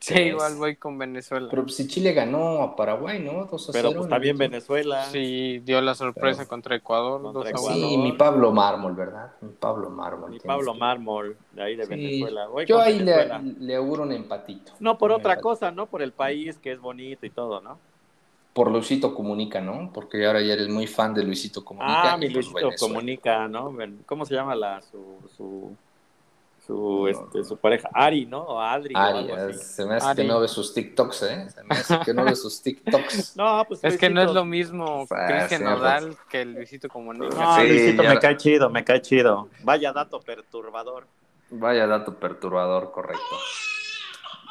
Sí, 0.06 0.12
Es- 0.14 0.26
igual 0.26 0.56
voy 0.56 0.76
con 0.76 0.98
Venezuela. 0.98 1.46
Pero 1.48 1.62
pues, 1.62 1.76
si 1.76 1.86
Chile 1.88 2.12
ganó 2.12 2.62
a 2.62 2.76
Paraguay, 2.76 3.18
¿no? 3.20 3.46
2 3.46 3.70
a 3.70 3.72
Pero 3.72 3.88
0, 3.88 4.00
pues 4.00 4.10
también 4.10 4.34
¿no? 4.36 4.40
Venezuela. 4.40 5.04
Sí, 5.06 5.60
dio 5.64 5.80
la 5.80 5.94
sorpresa 5.94 6.40
Pero- 6.40 6.48
contra 6.50 6.76
Ecuador. 6.76 7.22
Contra 7.22 7.38
2 7.40 7.46
a 7.46 7.50
Ecuador. 7.50 7.78
1. 7.78 7.88
Sí, 7.88 7.96
mi 7.96 8.12
Pablo 8.12 8.52
Mármol, 8.52 8.92
¿verdad? 8.94 9.32
Mi 9.40 9.48
Pablo 9.52 9.88
Mármol. 9.88 10.30
Tienes 10.30 10.46
Pablo 10.46 10.72
que- 10.74 10.78
Mármol, 10.78 11.36
de 11.52 11.62
ahí 11.62 11.76
de 11.76 11.84
Sí, 11.84 11.88
Venezuela. 11.88 12.46
Voy 12.48 12.66
Yo 12.66 12.78
ahí 12.80 12.98
le, 12.98 13.04
Venezuela. 13.16 13.40
le 13.60 13.76
auguro 13.76 14.02
un 14.02 14.12
empatito. 14.12 14.72
No 14.78 14.98
por 14.98 15.10
Un 15.10 15.16
otra 15.20 15.32
empatito. 15.32 15.48
cosa, 15.48 15.70
¿no? 15.70 15.86
Por 15.86 16.02
el 16.02 16.12
país 16.12 16.58
que 16.58 16.72
es 16.72 16.80
bonito 16.80 17.24
y 17.24 17.30
todo, 17.30 17.62
¿no? 17.62 17.78
Por 18.52 18.70
Luisito 18.70 19.14
Comunica, 19.14 19.60
¿no? 19.62 19.90
Porque 19.92 20.26
ahora 20.26 20.40
ya 20.42 20.52
eres 20.52 20.68
muy 20.68 20.86
fan 20.86 21.14
de 21.14 21.24
Luisito 21.24 21.64
Comunica. 21.64 22.12
Ah, 22.12 22.16
mi 22.18 22.26
pues 22.26 22.34
Luisito 22.34 22.54
Venezuela. 22.56 22.92
comunica, 22.94 23.48
¿no? 23.48 23.74
¿Cómo 24.06 24.26
se 24.26 24.34
llama 24.34 24.54
la 24.54 24.80
su, 24.82 25.02
su, 25.36 25.74
su, 26.66 27.06
este, 27.08 27.44
su 27.44 27.56
pareja, 27.58 27.88
Ari, 27.92 28.26
¿no? 28.26 28.40
O 28.42 28.60
Adri. 28.60 28.94
o 28.94 28.98
Ari, 28.98 29.18
algo 29.30 29.34
así. 29.50 29.58
se 29.64 29.84
me 29.84 29.96
hace 29.96 30.06
Ari. 30.08 30.22
que 30.22 30.28
no 30.28 30.40
ve 30.40 30.48
sus 30.48 30.72
TikToks, 30.72 31.22
¿eh? 31.24 31.50
Se 31.50 31.62
me 31.64 31.74
hace 31.74 31.98
que 32.04 32.14
no 32.14 32.24
ve 32.24 32.34
sus 32.36 32.62
TikToks. 32.62 33.36
No, 33.36 33.64
pues 33.68 33.80
Es 33.84 33.98
que 33.98 34.08
no 34.10 34.22
es 34.22 34.32
lo 34.32 34.44
mismo 34.44 35.06
Ah, 35.10 35.26
Cristian 35.28 35.60
sí, 35.60 35.64
Nodal 35.66 36.16
que 36.30 36.42
el 36.42 36.52
Luisito 36.54 36.88
Comunica. 36.88 37.34
No, 37.36 37.56
Sí, 37.60 37.68
Luisito 37.68 38.02
ya 38.02 38.08
me 38.14 38.18
cae 38.18 38.36
chido, 38.36 38.70
me 38.70 38.82
cae 38.84 39.02
chido. 39.02 39.48
Vaya 39.62 39.92
dato 39.92 40.20
perturbador. 40.20 41.06
Vaya 41.50 41.86
dato 41.86 42.14
perturbador, 42.14 42.90
correcto. 42.92 43.22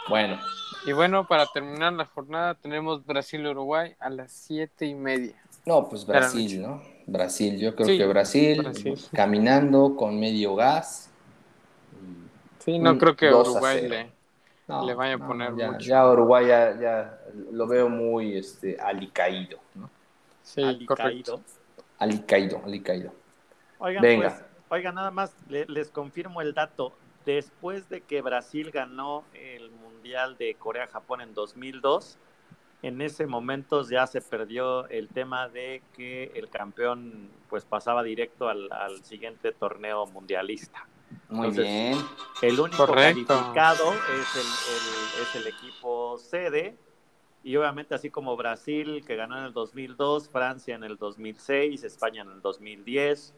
Bueno, 0.09 0.38
Y 0.86 0.91
bueno, 0.91 1.26
para 1.28 1.45
terminar 1.47 1.93
la 1.93 2.05
jornada 2.05 2.55
tenemos 2.55 3.05
Brasil-Uruguay 3.05 3.95
a 3.99 4.09
las 4.09 4.32
siete 4.34 4.86
y 4.86 4.93
media. 4.95 5.36
no, 5.66 5.88
pues 5.89 6.05
Brasil, 6.05 6.61
¿no? 6.61 6.82
Brasil, 7.07 7.57
yo 7.59 7.74
creo 7.76 7.88
Sí, 7.88 7.97
que 7.97 8.05
Brasil, 8.05 8.61
Brasil. 8.61 8.99
caminando 9.14 9.95
con 9.95 10.20
medio 10.20 10.55
gas. 10.55 11.09
Sí, 12.64 12.80
no 12.80 12.91
Un 12.91 12.97
creo 12.99 13.16
que 13.16 13.28
2 13.28 13.47
a 13.47 13.51
Uruguay 13.51 13.78
0. 13.82 13.89
le... 13.89 14.11
No, 14.66 14.88
Le 14.88 14.93
vaya 14.95 15.16
a 15.16 15.18
no, 15.18 15.28
poner 15.28 15.55
ya, 15.57 15.72
mucho. 15.72 15.86
Ya 15.86 16.09
Uruguay 16.09 16.47
ya, 16.47 16.80
ya 16.80 17.20
lo 17.51 17.68
veo 17.68 17.89
muy 17.89 18.38
este, 18.38 18.80
alicaído, 18.80 19.59
¿no? 19.76 19.89
Sí, 20.41 20.64
alicaído. 20.64 21.41
Alicaído, 21.99 22.61
alicaído. 22.66 23.11
Oigan, 23.80 24.01
Venga. 24.01 24.30
pues, 24.30 24.43
oigan, 24.70 24.95
nada 24.95 25.11
más 25.11 25.36
le- 25.49 25.66
les 25.66 25.89
confirmo 25.89 26.41
el 26.41 26.53
dato. 26.53 26.93
Después 27.26 27.89
de 27.89 28.01
que 28.01 28.22
Brasil 28.22 28.72
ganó 28.72 29.24
el 29.34 29.70
Mundial 29.72 30.38
de 30.38 30.55
Corea-Japón 30.55 31.20
en 31.22 31.34
2002, 31.34 32.18
en 32.84 33.01
ese 33.01 33.26
momento 33.28 33.84
ya 33.89 34.07
se 34.07 34.22
perdió 34.22 34.88
el 34.88 35.09
tema 35.09 35.49
de 35.49 35.82
que 35.95 36.32
el 36.36 36.49
campeón 36.49 37.30
pues 37.49 37.66
pasaba 37.66 38.01
directo 38.03 38.47
al, 38.47 38.72
al 38.72 39.03
siguiente 39.03 39.51
torneo 39.51 40.05
mundialista. 40.07 40.86
Muy 41.30 41.47
Entonces, 41.47 41.66
bien. 41.66 41.97
El 42.41 42.59
único 42.59 42.86
Correcto. 42.86 43.34
calificado 43.36 43.93
es 43.93 44.36
el, 44.36 44.45
el- 44.45 45.22
es 45.22 45.36
el 45.36 45.47
equipo 45.47 46.18
sede. 46.18 46.78
Y 47.43 47.55
obviamente 47.57 47.93
así 47.93 48.09
como 48.09 48.38
Brasil, 48.38 49.03
que 49.05 49.16
ganó 49.18 49.38
en 49.38 49.45
el 49.45 49.53
2002, 49.53 50.30
Francia 50.30 50.76
en 50.76 50.84
el 50.84 50.97
2006, 50.97 51.84
España 51.84 52.22
en 52.22 52.32
el 52.32 52.41
2010, 52.41 53.34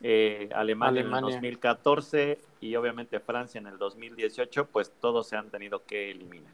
eh, 0.00 0.48
Alemania, 0.54 1.00
en 1.00 1.06
Alemania. 1.06 1.16
el 1.16 1.20
2014 1.42 2.38
y 2.60 2.76
obviamente 2.76 3.18
Francia 3.20 3.58
en 3.58 3.66
el 3.66 3.78
2018, 3.78 4.66
pues 4.68 4.92
todos 5.00 5.28
se 5.28 5.36
han 5.36 5.50
tenido 5.50 5.84
que 5.84 6.10
eliminar. 6.10 6.52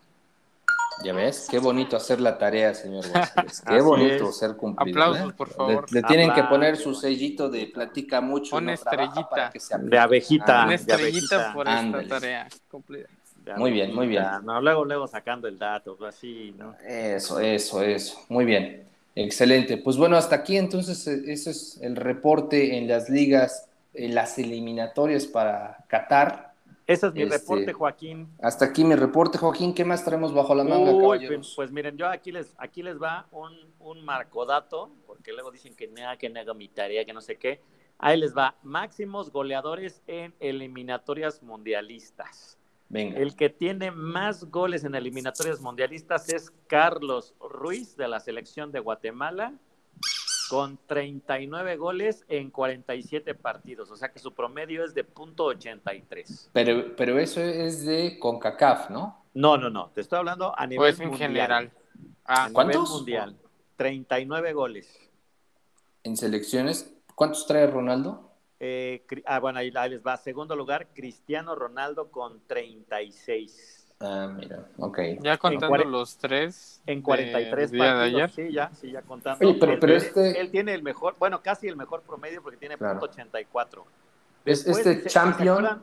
Ya 1.04 1.12
ves, 1.12 1.46
qué 1.50 1.58
bonito 1.58 1.96
hacer 1.96 2.20
la 2.20 2.38
tarea, 2.38 2.74
señor 2.74 3.04
González. 3.12 3.62
Qué 3.66 3.74
Así 3.74 3.84
bonito 3.84 4.28
es. 4.30 4.36
ser 4.36 4.56
cumplido. 4.56 5.02
Aplausos, 5.02 5.30
¿eh? 5.30 5.34
por 5.36 5.48
favor. 5.50 5.92
Le, 5.92 6.00
le 6.00 6.06
tienen 6.08 6.32
que 6.32 6.42
poner 6.44 6.76
su 6.76 6.94
sellito 6.94 7.48
de 7.48 7.66
platica 7.66 8.20
mucho. 8.20 8.56
Una 8.56 8.66
no 8.66 8.72
estrellita. 8.72 9.28
para 9.28 9.50
que 9.50 9.60
se. 9.60 9.78
De 9.78 9.98
abejita. 9.98 10.62
Ah, 10.62 10.62
Una 10.64 10.70
de 10.70 10.74
estrellita 10.76 11.34
abejita. 11.36 11.52
por 11.54 11.68
esta 11.68 12.08
tarea 12.08 12.48
cumplida. 12.70 13.06
De 13.44 13.54
Muy 13.54 13.70
bien, 13.70 13.94
muy 13.94 14.08
bien. 14.08 14.24
No, 14.42 14.60
luego, 14.60 14.84
luego 14.84 15.06
sacando 15.06 15.46
el 15.48 15.58
dato, 15.58 15.96
pues, 15.96 16.14
así, 16.16 16.54
¿no? 16.58 16.74
Eso, 16.86 17.38
eso, 17.40 17.82
eso. 17.82 18.18
Muy 18.28 18.44
bien. 18.44 18.84
Excelente. 19.14 19.78
Pues 19.78 19.96
bueno, 19.96 20.16
hasta 20.16 20.36
aquí 20.36 20.56
entonces 20.56 21.06
eh, 21.06 21.22
ese 21.28 21.50
es 21.50 21.78
el 21.80 21.96
reporte 21.96 22.76
en 22.76 22.88
las 22.88 23.08
ligas, 23.08 23.66
en 23.94 24.14
las 24.14 24.38
eliminatorias 24.38 25.26
para 25.26 25.78
Qatar. 25.88 26.47
Ese 26.88 27.06
es 27.08 27.12
mi 27.12 27.22
Este, 27.22 27.36
reporte, 27.36 27.72
Joaquín. 27.74 28.28
Hasta 28.42 28.64
aquí 28.64 28.82
mi 28.82 28.94
reporte, 28.94 29.36
Joaquín. 29.36 29.74
¿Qué 29.74 29.84
más 29.84 30.02
traemos 30.04 30.32
bajo 30.32 30.54
la 30.54 30.64
manga, 30.64 30.90
Uy, 30.90 31.02
caballeros? 31.02 31.36
pues, 31.48 31.54
pues 31.54 31.70
miren, 31.70 31.98
yo 31.98 32.08
aquí 32.08 32.32
les, 32.32 32.54
aquí 32.56 32.82
les 32.82 33.00
va 33.00 33.28
un, 33.30 33.52
un 33.78 34.02
marcodato, 34.04 34.90
porque 35.06 35.32
luego 35.34 35.50
dicen 35.50 35.76
que 35.76 35.86
nada, 35.86 36.16
que 36.16 36.30
no 36.30 36.40
hago 36.40 36.54
mi 36.54 36.68
tarea, 36.68 37.04
que 37.04 37.12
no 37.12 37.20
sé 37.20 37.36
qué. 37.36 37.60
Ahí 37.98 38.18
les 38.18 38.34
va, 38.34 38.56
máximos 38.62 39.30
goleadores 39.30 40.02
en 40.06 40.34
eliminatorias 40.40 41.42
mundialistas. 41.42 42.56
Venga. 42.88 43.18
El 43.18 43.36
que 43.36 43.50
tiene 43.50 43.90
más 43.90 44.44
goles 44.50 44.82
en 44.82 44.94
eliminatorias 44.94 45.60
mundialistas 45.60 46.30
es 46.30 46.50
Carlos 46.68 47.34
Ruiz 47.38 47.98
de 47.98 48.08
la 48.08 48.18
selección 48.18 48.72
de 48.72 48.80
Guatemala, 48.80 49.52
con 50.48 50.78
39 50.86 51.76
goles 51.76 52.24
en 52.28 52.50
47 52.50 53.34
partidos, 53.34 53.90
o 53.90 53.96
sea 53.96 54.10
que 54.10 54.18
su 54.18 54.32
promedio 54.32 54.84
es 54.84 54.94
de 54.94 55.04
punto 55.04 55.46
.83. 55.52 56.48
Pero, 56.52 56.96
pero 56.96 57.18
eso 57.18 57.40
es 57.40 57.84
de 57.84 58.18
CONCACAF, 58.18 58.90
¿no? 58.90 59.22
No, 59.34 59.56
no, 59.56 59.70
no, 59.70 59.90
te 59.94 60.00
estoy 60.00 60.18
hablando 60.18 60.58
a 60.58 60.66
nivel 60.66 60.90
es 60.92 61.00
en 61.00 61.08
mundial. 61.08 61.30
general. 61.30 61.70
Ah, 62.24 62.34
A 62.44 62.48
nivel 62.48 62.52
¿Cuántos? 62.54 62.90
mundial. 62.90 63.36
39 63.76 64.52
goles. 64.52 64.98
En 66.02 66.16
selecciones. 66.16 66.92
¿Cuántos 67.14 67.46
trae 67.46 67.66
Ronaldo? 67.66 68.30
Eh, 68.60 69.04
ah, 69.26 69.38
bueno, 69.38 69.60
ahí, 69.60 69.72
ahí 69.74 69.90
les 69.90 70.02
va. 70.04 70.16
Segundo 70.16 70.56
lugar, 70.56 70.88
Cristiano 70.94 71.54
Ronaldo 71.54 72.10
con 72.10 72.40
36. 72.46 73.77
Ah, 74.00 74.32
mira, 74.32 74.64
ok. 74.76 74.98
ya 75.20 75.36
contando 75.38 75.76
los 75.84 76.16
tres. 76.18 76.80
En 76.86 77.02
43 77.02 77.70
del 77.72 77.80
día 77.80 77.88
de 77.94 77.98
partidos. 77.98 78.22
ayer. 78.22 78.30
Sí, 78.30 78.54
ya, 78.54 78.70
sí, 78.74 78.90
ya 78.92 79.02
contando. 79.02 79.44
Oye, 79.46 79.56
pero- 79.58 79.72
él, 79.72 79.78
pero 79.80 79.96
este- 79.96 80.40
él 80.40 80.50
tiene 80.52 80.72
el 80.74 80.82
mejor, 80.84 81.16
bueno, 81.18 81.42
casi 81.42 81.66
el 81.66 81.76
mejor 81.76 82.02
promedio 82.02 82.40
porque 82.42 82.56
tiene 82.58 82.76
Claro. 82.78 83.00
punto 83.00 83.12
.84. 83.12 83.84
Es- 84.44 84.64
Después, 84.64 84.78
este 84.86 84.94
¿se- 84.94 85.02
se 85.02 85.08
champion-. 85.08 85.80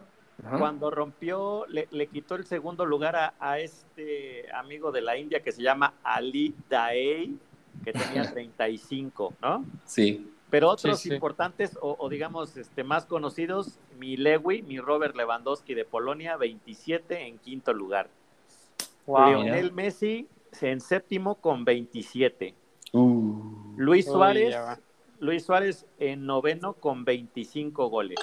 Cuando 0.60 0.92
rompió, 0.92 1.66
le, 1.70 1.88
le 1.92 2.08
quitó 2.08 2.36
el 2.36 2.46
segundo 2.46 2.86
lugar 2.86 3.16
a, 3.16 3.34
a 3.40 3.60
este 3.60 4.46
amigo 4.54 4.92
de 4.92 5.02
la 5.02 5.18
India 5.18 5.42
que 5.42 5.52
se 5.54 5.62
llama 5.62 5.94
Ali 6.04 6.54
Daei, 6.70 7.38
que 7.86 7.94
tenía 7.94 8.24
35, 8.34 9.34
¿no? 9.42 9.64
Sí. 9.86 10.32
Pero 10.50 10.70
otros 10.70 11.00
Sí, 11.00 11.10
sí. 11.10 11.16
importantes 11.16 11.78
o, 11.82 11.96
o 12.00 12.08
digamos 12.10 12.56
este, 12.56 12.84
más 12.84 13.06
conocidos, 13.06 13.80
mi 13.98 14.16
Lewy, 14.16 14.62
mi 14.62 14.80
Robert 14.80 15.16
Lewandowski 15.16 15.74
de 15.74 15.86
Polonia, 15.86 16.38
27 16.38 17.28
en 17.28 17.38
quinto 17.40 17.74
lugar. 17.74 18.10
Wow. 19.06 19.28
Lionel 19.28 19.72
Messi 19.72 20.28
en 20.62 20.80
séptimo 20.80 21.36
con 21.36 21.66
27. 21.66 22.54
Uh, 22.94 23.74
Luis 23.78 24.06
Suárez. 24.06 24.56
Luis 25.20 25.46
Suárez 25.46 25.86
en 26.00 26.26
noveno 26.26 26.74
con 26.74 27.06
25 27.06 27.90
goles. 27.90 28.20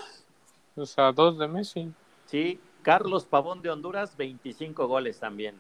O 0.77 0.87
sea, 0.87 1.13
dos 1.13 1.39
de 1.39 1.49
Messi. 1.49 1.93
Sí, 2.27 2.61
Carlos 2.83 3.25
Pavón 3.27 3.63
de 3.63 3.71
Honduras, 3.71 4.17
25 4.17 4.87
goles 4.87 5.19
también. 5.21 5.57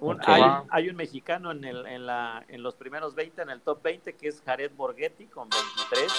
Un- 0.00 0.20
hay, 0.24 0.42
hay 0.70 0.88
un 0.88 0.96
mexicano 0.96 1.50
en, 1.50 1.64
el, 1.64 1.86
en, 1.86 2.06
la, 2.06 2.44
en 2.48 2.62
los 2.62 2.74
primeros 2.76 3.14
20, 3.14 3.42
en 3.42 3.50
el 3.50 3.60
top 3.62 3.82
20, 3.82 4.14
que 4.14 4.28
es 4.28 4.42
Jared 4.44 4.70
Borghetti 4.76 5.26
con 5.26 5.48
23. 5.48 6.12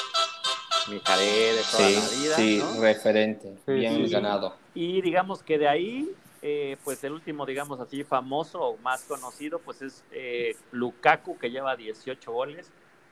Mi 0.89 0.99
Jared 0.99 1.55
de 1.55 1.61
toda 1.71 1.87
sí, 1.89 1.95
la 1.95 2.21
vida. 2.21 2.35
sí, 2.35 2.57
¿no? 2.75 2.81
referente. 2.81 3.53
Sí, 3.65 3.71
Bien 3.73 3.95
sí, 4.05 4.11
ganado. 4.11 4.55
Y 4.73 5.01
digamos 5.01 5.43
que 5.43 5.57
de 5.57 5.67
ahí, 5.67 6.09
eh, 6.41 6.77
pues 6.83 7.03
el 7.03 7.13
último, 7.13 7.45
digamos 7.45 7.79
así, 7.79 8.03
famoso 8.03 8.59
o 8.61 8.77
más 8.77 9.03
conocido, 9.03 9.59
pues 9.59 9.81
es 9.81 10.03
eh, 10.11 10.55
Lukaku, 10.71 11.37
que 11.37 11.51
lleva 11.51 11.75
18 11.75 12.31
goles 12.31 12.71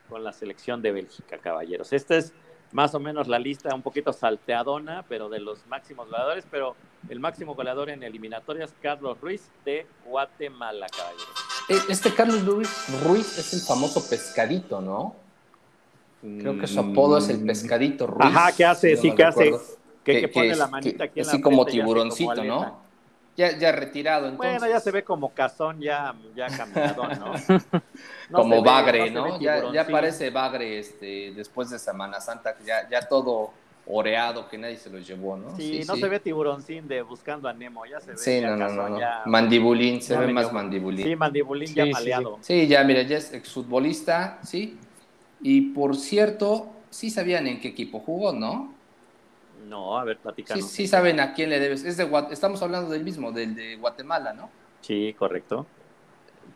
con 0.10 0.24
la 0.24 0.34
selección 0.34 0.82
de 0.82 0.92
Bélgica, 0.92 1.38
caballeros. 1.38 1.94
Esta 1.94 2.16
es 2.18 2.34
más 2.72 2.94
o 2.96 3.00
menos 3.00 3.28
la 3.28 3.40
lista 3.40 3.74
un 3.74 3.82
poquito 3.82 4.12
salteadona, 4.14 5.04
pero 5.08 5.30
de 5.30 5.40
los 5.40 5.66
máximos 5.68 6.08
goleadores, 6.10 6.46
pero 6.52 6.76
el 7.10 7.20
máximo 7.20 7.56
goleador 7.56 7.90
en 7.90 8.04
eliminatorias, 8.04 8.74
Carlos 8.82 9.20
Ruiz 9.22 9.50
de 9.66 9.86
Guatemala, 10.06 10.88
caballeros. 10.96 11.28
Eh, 11.70 11.80
Este 11.90 12.14
Carlos 12.14 12.46
Ruiz, 12.46 12.70
Ruiz 13.04 13.38
es 13.38 13.54
el 13.54 13.62
famoso 13.62 14.08
pescadito, 14.10 14.82
¿no? 14.82 15.16
Creo 16.22 16.60
que 16.60 16.68
su 16.68 16.80
apodo 16.80 17.20
es 17.20 17.30
el 17.30 17.46
pescadito 17.46 18.08
Ruiz. 18.08 18.36
Ajá, 18.36 18.52
¿qué 18.52 18.66
hace? 18.66 18.96
si 18.96 19.02
Sí, 19.04 19.10
no 19.10 19.16
¿qué 19.16 19.24
hace? 19.24 19.54
Que, 20.04 20.22
que 20.22 20.28
pone 20.30 20.56
la 20.56 20.68
manita 20.68 20.98
que- 20.98 21.04
aquí 21.04 21.20
en 21.22 21.26
la 21.28 21.32
Así 21.34 21.42
como 21.42 21.66
tiburoncito, 21.66 22.34
como 22.36 22.44
¿no? 22.44 22.87
Ya, 23.38 23.56
ya 23.56 23.72
retirado, 23.72 24.28
entonces. 24.28 24.60
Bueno, 24.60 24.68
ya 24.74 24.80
se 24.80 24.90
ve 24.90 25.04
como 25.04 25.32
cazón, 25.32 25.80
ya, 25.80 26.14
ya 26.36 26.48
caminador, 26.48 27.18
¿no? 27.20 27.34
No 28.30 28.40
como 28.40 28.62
ve- 28.62 28.70
bagre, 28.70 29.12
¿no? 29.12 29.40
ya, 29.40 29.72
ya 29.72 29.88
parece 29.88 30.30
bagre 30.32 30.80
este, 30.80 31.32
después 31.34 31.70
de 31.70 31.80
Semana 31.80 32.20
Santa, 32.20 32.58
ya, 32.66 32.90
ya 32.90 33.08
todo 33.08 33.52
oreado 33.86 34.50
que 34.50 34.58
nadie 34.58 34.76
se 34.76 34.90
lo 34.90 34.98
llevó, 35.00 35.38
¿no? 35.38 35.56
Sí, 35.56 35.84
no 35.88 35.96
se 35.96 36.10
ve 36.10 36.20
tiburoncín 36.20 36.88
de 36.90 37.02
buscando 37.04 37.48
a 37.48 37.54
Nemo, 37.54 37.86
ya 37.86 38.02
se 38.02 38.12
ve. 38.12 38.18
Sí, 38.18 38.42
ya 38.42 38.50
no, 38.50 38.58
no, 38.58 38.66
no, 38.66 38.76
cazón, 38.76 38.92
no. 38.94 39.00
ya- 39.00 39.22
Mandibulín, 39.28 40.02
se 40.02 40.14
ya 40.14 40.20
ve 40.20 40.28
medio- 40.28 40.34
más 40.48 40.52
mandibulín. 40.54 41.08
Sí, 41.08 41.16
mandibulín 41.16 41.68
Sí, 41.68 41.76
ya 41.76 41.86
maleado. 41.86 42.40
Sí, 42.42 42.68
ya, 42.68 42.84
mira, 42.84 43.04
ya 43.04 43.18
es 43.18 43.32
exfutbolista, 43.34 44.40
¿sí? 44.44 44.78
Y 45.40 45.62
por 45.74 45.96
cierto, 45.96 46.68
sí 46.90 47.10
sabían 47.12 47.48
en 47.48 47.62
qué 47.62 47.70
equipo 47.70 48.00
jugó, 48.00 48.34
¿no? 48.34 48.74
No, 49.66 49.98
a 49.98 50.04
ver, 50.04 50.18
Sí, 50.18 50.22
platícanos. 50.24 50.70
sí 50.70 50.88
saben 50.88 51.20
a 51.20 51.34
quién 51.34 51.50
le 51.50 51.60
debes. 51.60 51.84
Es 51.84 51.98
de 51.98 52.10
Estamos 52.32 52.62
hablando 52.62 52.90
del 52.90 53.04
mismo, 53.04 53.32
del 53.32 53.56
de 53.56 53.76
Guatemala, 53.76 54.34
¿no? 54.34 54.50
Sí, 54.82 55.16
correcto. 55.18 55.66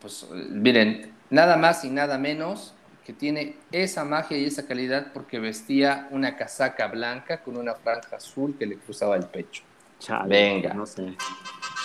Pues 0.00 0.26
eh, 0.32 0.46
miren, 0.50 1.12
nada 1.30 1.56
más 1.56 1.84
y 1.84 1.90
nada 1.90 2.18
menos 2.18 2.74
que 3.04 3.12
tiene 3.12 3.56
esa 3.72 4.04
magia 4.04 4.38
y 4.38 4.44
esa 4.44 4.66
calidad 4.66 5.12
porque 5.12 5.40
vestía 5.40 6.08
una 6.12 6.36
casaca 6.36 6.86
blanca 6.86 7.42
con 7.42 7.56
una 7.56 7.74
franja 7.74 8.16
azul 8.16 8.56
que 8.58 8.66
le 8.66 8.76
cruzaba 8.76 9.16
el 9.16 9.26
pecho. 9.26 9.64
Chale, 9.98 10.28
Venga. 10.28 10.74
No 10.74 10.86
sé. 10.86 11.14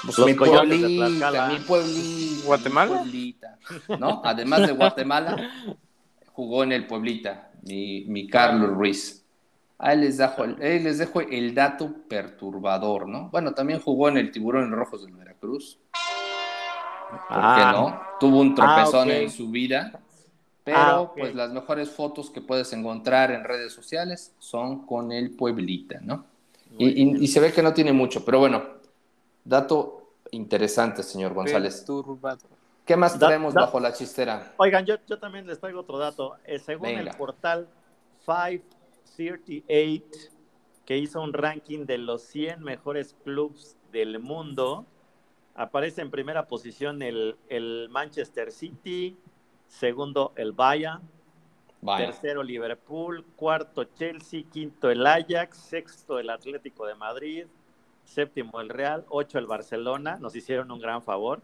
Pues 0.04 0.18
Los 0.18 0.28
mi 0.28 0.34
pueblita, 0.36 1.10
mi 1.48 1.60
pueblita. 1.60 2.46
¿Guatemala? 2.46 2.92
mi 2.94 2.98
pueblita, 3.00 3.58
¿No? 4.00 4.22
Además 4.24 4.68
de 4.68 4.72
Guatemala, 4.74 5.52
jugó 6.34 6.64
en 6.64 6.72
el 6.72 6.86
Pueblita, 6.86 7.50
mi, 7.64 8.06
mi 8.06 8.28
Carlos 8.28 8.70
Ruiz. 8.70 9.26
Ahí 9.80 9.98
les, 9.98 10.18
dejo, 10.18 10.44
ahí 10.44 10.80
les 10.80 10.98
dejo 10.98 11.22
el 11.22 11.54
dato 11.54 11.94
perturbador, 12.10 13.08
¿no? 13.08 13.30
Bueno, 13.30 13.54
también 13.54 13.80
jugó 13.80 14.10
en 14.10 14.18
el 14.18 14.32
Tiburón 14.32 14.72
Rojos 14.72 15.06
del 15.06 15.14
Veracruz. 15.16 15.78
¿Por 17.10 17.20
Ah. 17.30 17.56
qué 17.58 17.78
no? 17.78 18.02
Tuvo 18.20 18.42
un 18.42 18.56
tropezón 18.56 19.10
Ah, 19.10 19.14
ok. 19.14 19.22
en 19.22 19.30
su 19.30 19.50
vida. 19.50 20.00
Pero 20.64 20.78
Ah, 20.78 21.00
ok. 21.02 21.14
pues 21.20 21.36
las 21.36 21.52
mejores 21.52 21.90
fotos 21.92 22.30
que 22.30 22.42
puedes 22.42 22.74
encontrar 22.74 23.32
en 23.32 23.44
redes 23.44 23.72
sociales 23.72 24.34
son 24.40 24.86
con 24.86 25.12
el 25.12 25.32
Pueblita, 25.36 26.00
¿no? 26.02 26.26
Y, 26.78 26.88
y- 27.04 27.24
y 27.24 27.28
se 27.28 27.40
ve 27.40 27.54
que 27.54 27.64
no 27.64 27.74
tiene 27.74 27.94
mucho, 27.94 28.26
pero 28.26 28.40
bueno, 28.40 28.62
dato 29.46 30.10
interesante, 30.32 31.04
señor 31.04 31.34
González. 31.34 31.78
Perturbador. 31.78 32.50
¿Qué 32.86 32.98
más 32.98 33.18
da- 33.18 33.38
bajo 33.38 33.80
la 33.80 33.94
chistera? 33.94 34.54
Oigan, 34.58 34.86
yo, 34.86 34.96
yo 35.08 35.18
también 35.20 35.48
les 35.48 35.60
traigo 35.60 35.82
otro 35.82 35.98
dato. 35.98 36.36
Eh, 36.46 36.60
según 36.60 36.88
Venga. 36.90 37.12
el 37.12 37.18
portal 37.18 37.68
538, 39.16 40.32
que 40.86 40.98
hizo 40.98 41.22
un 41.22 41.34
ranking 41.34 41.86
de 41.86 41.98
los 41.98 42.22
100 42.24 42.64
mejores 42.64 43.16
clubes 43.24 43.78
del 43.92 44.20
mundo, 44.20 44.86
aparece 45.56 46.02
en 46.02 46.12
primera 46.12 46.48
posición 46.48 47.02
el, 47.02 47.36
el 47.50 47.88
Manchester 47.90 48.52
City, 48.52 49.18
segundo 49.68 50.34
el 50.36 50.52
Bayern, 50.54 51.02
tercero 51.98 52.44
Liverpool, 52.44 53.26
cuarto 53.36 53.84
Chelsea, 53.84 54.44
quinto 54.52 54.90
el 54.90 55.06
Ajax, 55.06 55.58
sexto 55.58 56.20
el 56.20 56.30
Atlético 56.30 56.86
de 56.86 56.96
Madrid, 56.96 57.46
séptimo 58.04 58.62
el 58.62 58.70
Real, 58.70 59.06
ocho 59.10 59.38
el 59.40 59.46
Barcelona, 59.46 60.18
nos 60.20 60.36
hicieron 60.36 60.72
un 60.72 60.80
gran 60.80 61.02
favor. 61.02 61.42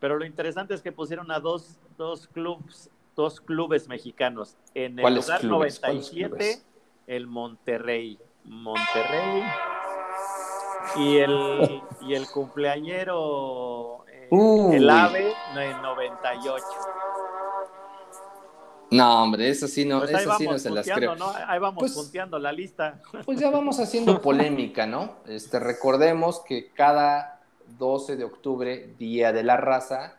Pero 0.00 0.18
lo 0.18 0.24
interesante 0.24 0.74
es 0.74 0.82
que 0.82 0.92
pusieron 0.92 1.30
a 1.30 1.40
dos, 1.40 1.78
dos 1.96 2.26
clubes, 2.28 2.90
dos 3.14 3.40
clubes 3.40 3.86
mexicanos. 3.88 4.56
En 4.74 4.98
el 4.98 5.02
¿Cuáles 5.02 5.26
lugar 5.26 5.40
clubes? 5.40 5.80
¿Cuáles 5.80 6.12
97, 6.12 6.28
clubes? 6.28 6.66
El 7.10 7.26
Monterrey. 7.26 8.18
Monterrey. 8.44 9.42
Y 10.96 11.18
el, 11.18 11.82
y 12.02 12.14
el 12.14 12.26
cumpleañero, 12.28 14.04
eh, 14.08 14.28
Uy. 14.30 14.76
el 14.76 14.88
AVE, 14.88 15.32
en 15.56 15.82
98. 15.82 16.64
No, 18.92 19.22
hombre, 19.24 19.48
eso 19.48 19.68
sí 19.68 19.84
no, 19.84 20.00
Pues 20.00 20.10
eso 20.12 20.34
sí 20.38 20.46
no 20.46 20.58
se 20.58 20.70
las 20.70 20.88
creo. 20.88 21.14
¿no? 21.16 21.30
Ahí 21.46 21.58
vamos 21.58 21.80
Pues- 21.80 21.94
punteando 21.94 22.38
la 22.38 22.52
lista. 22.52 23.00
Pues 23.24 23.38
ya 23.40 23.50
vamos 23.50 23.78
haciendo 23.80 24.20
polémica, 24.22 24.86
¿no? 24.86 25.16
Este, 25.26 25.58
recordemos 25.60 26.40
que 26.40 26.70
cada 26.72 27.40
12 27.78 28.16
de 28.16 28.24
octubre, 28.24 28.94
Día 28.98 29.32
de 29.32 29.42
la 29.44 29.56
Raza, 29.56 30.16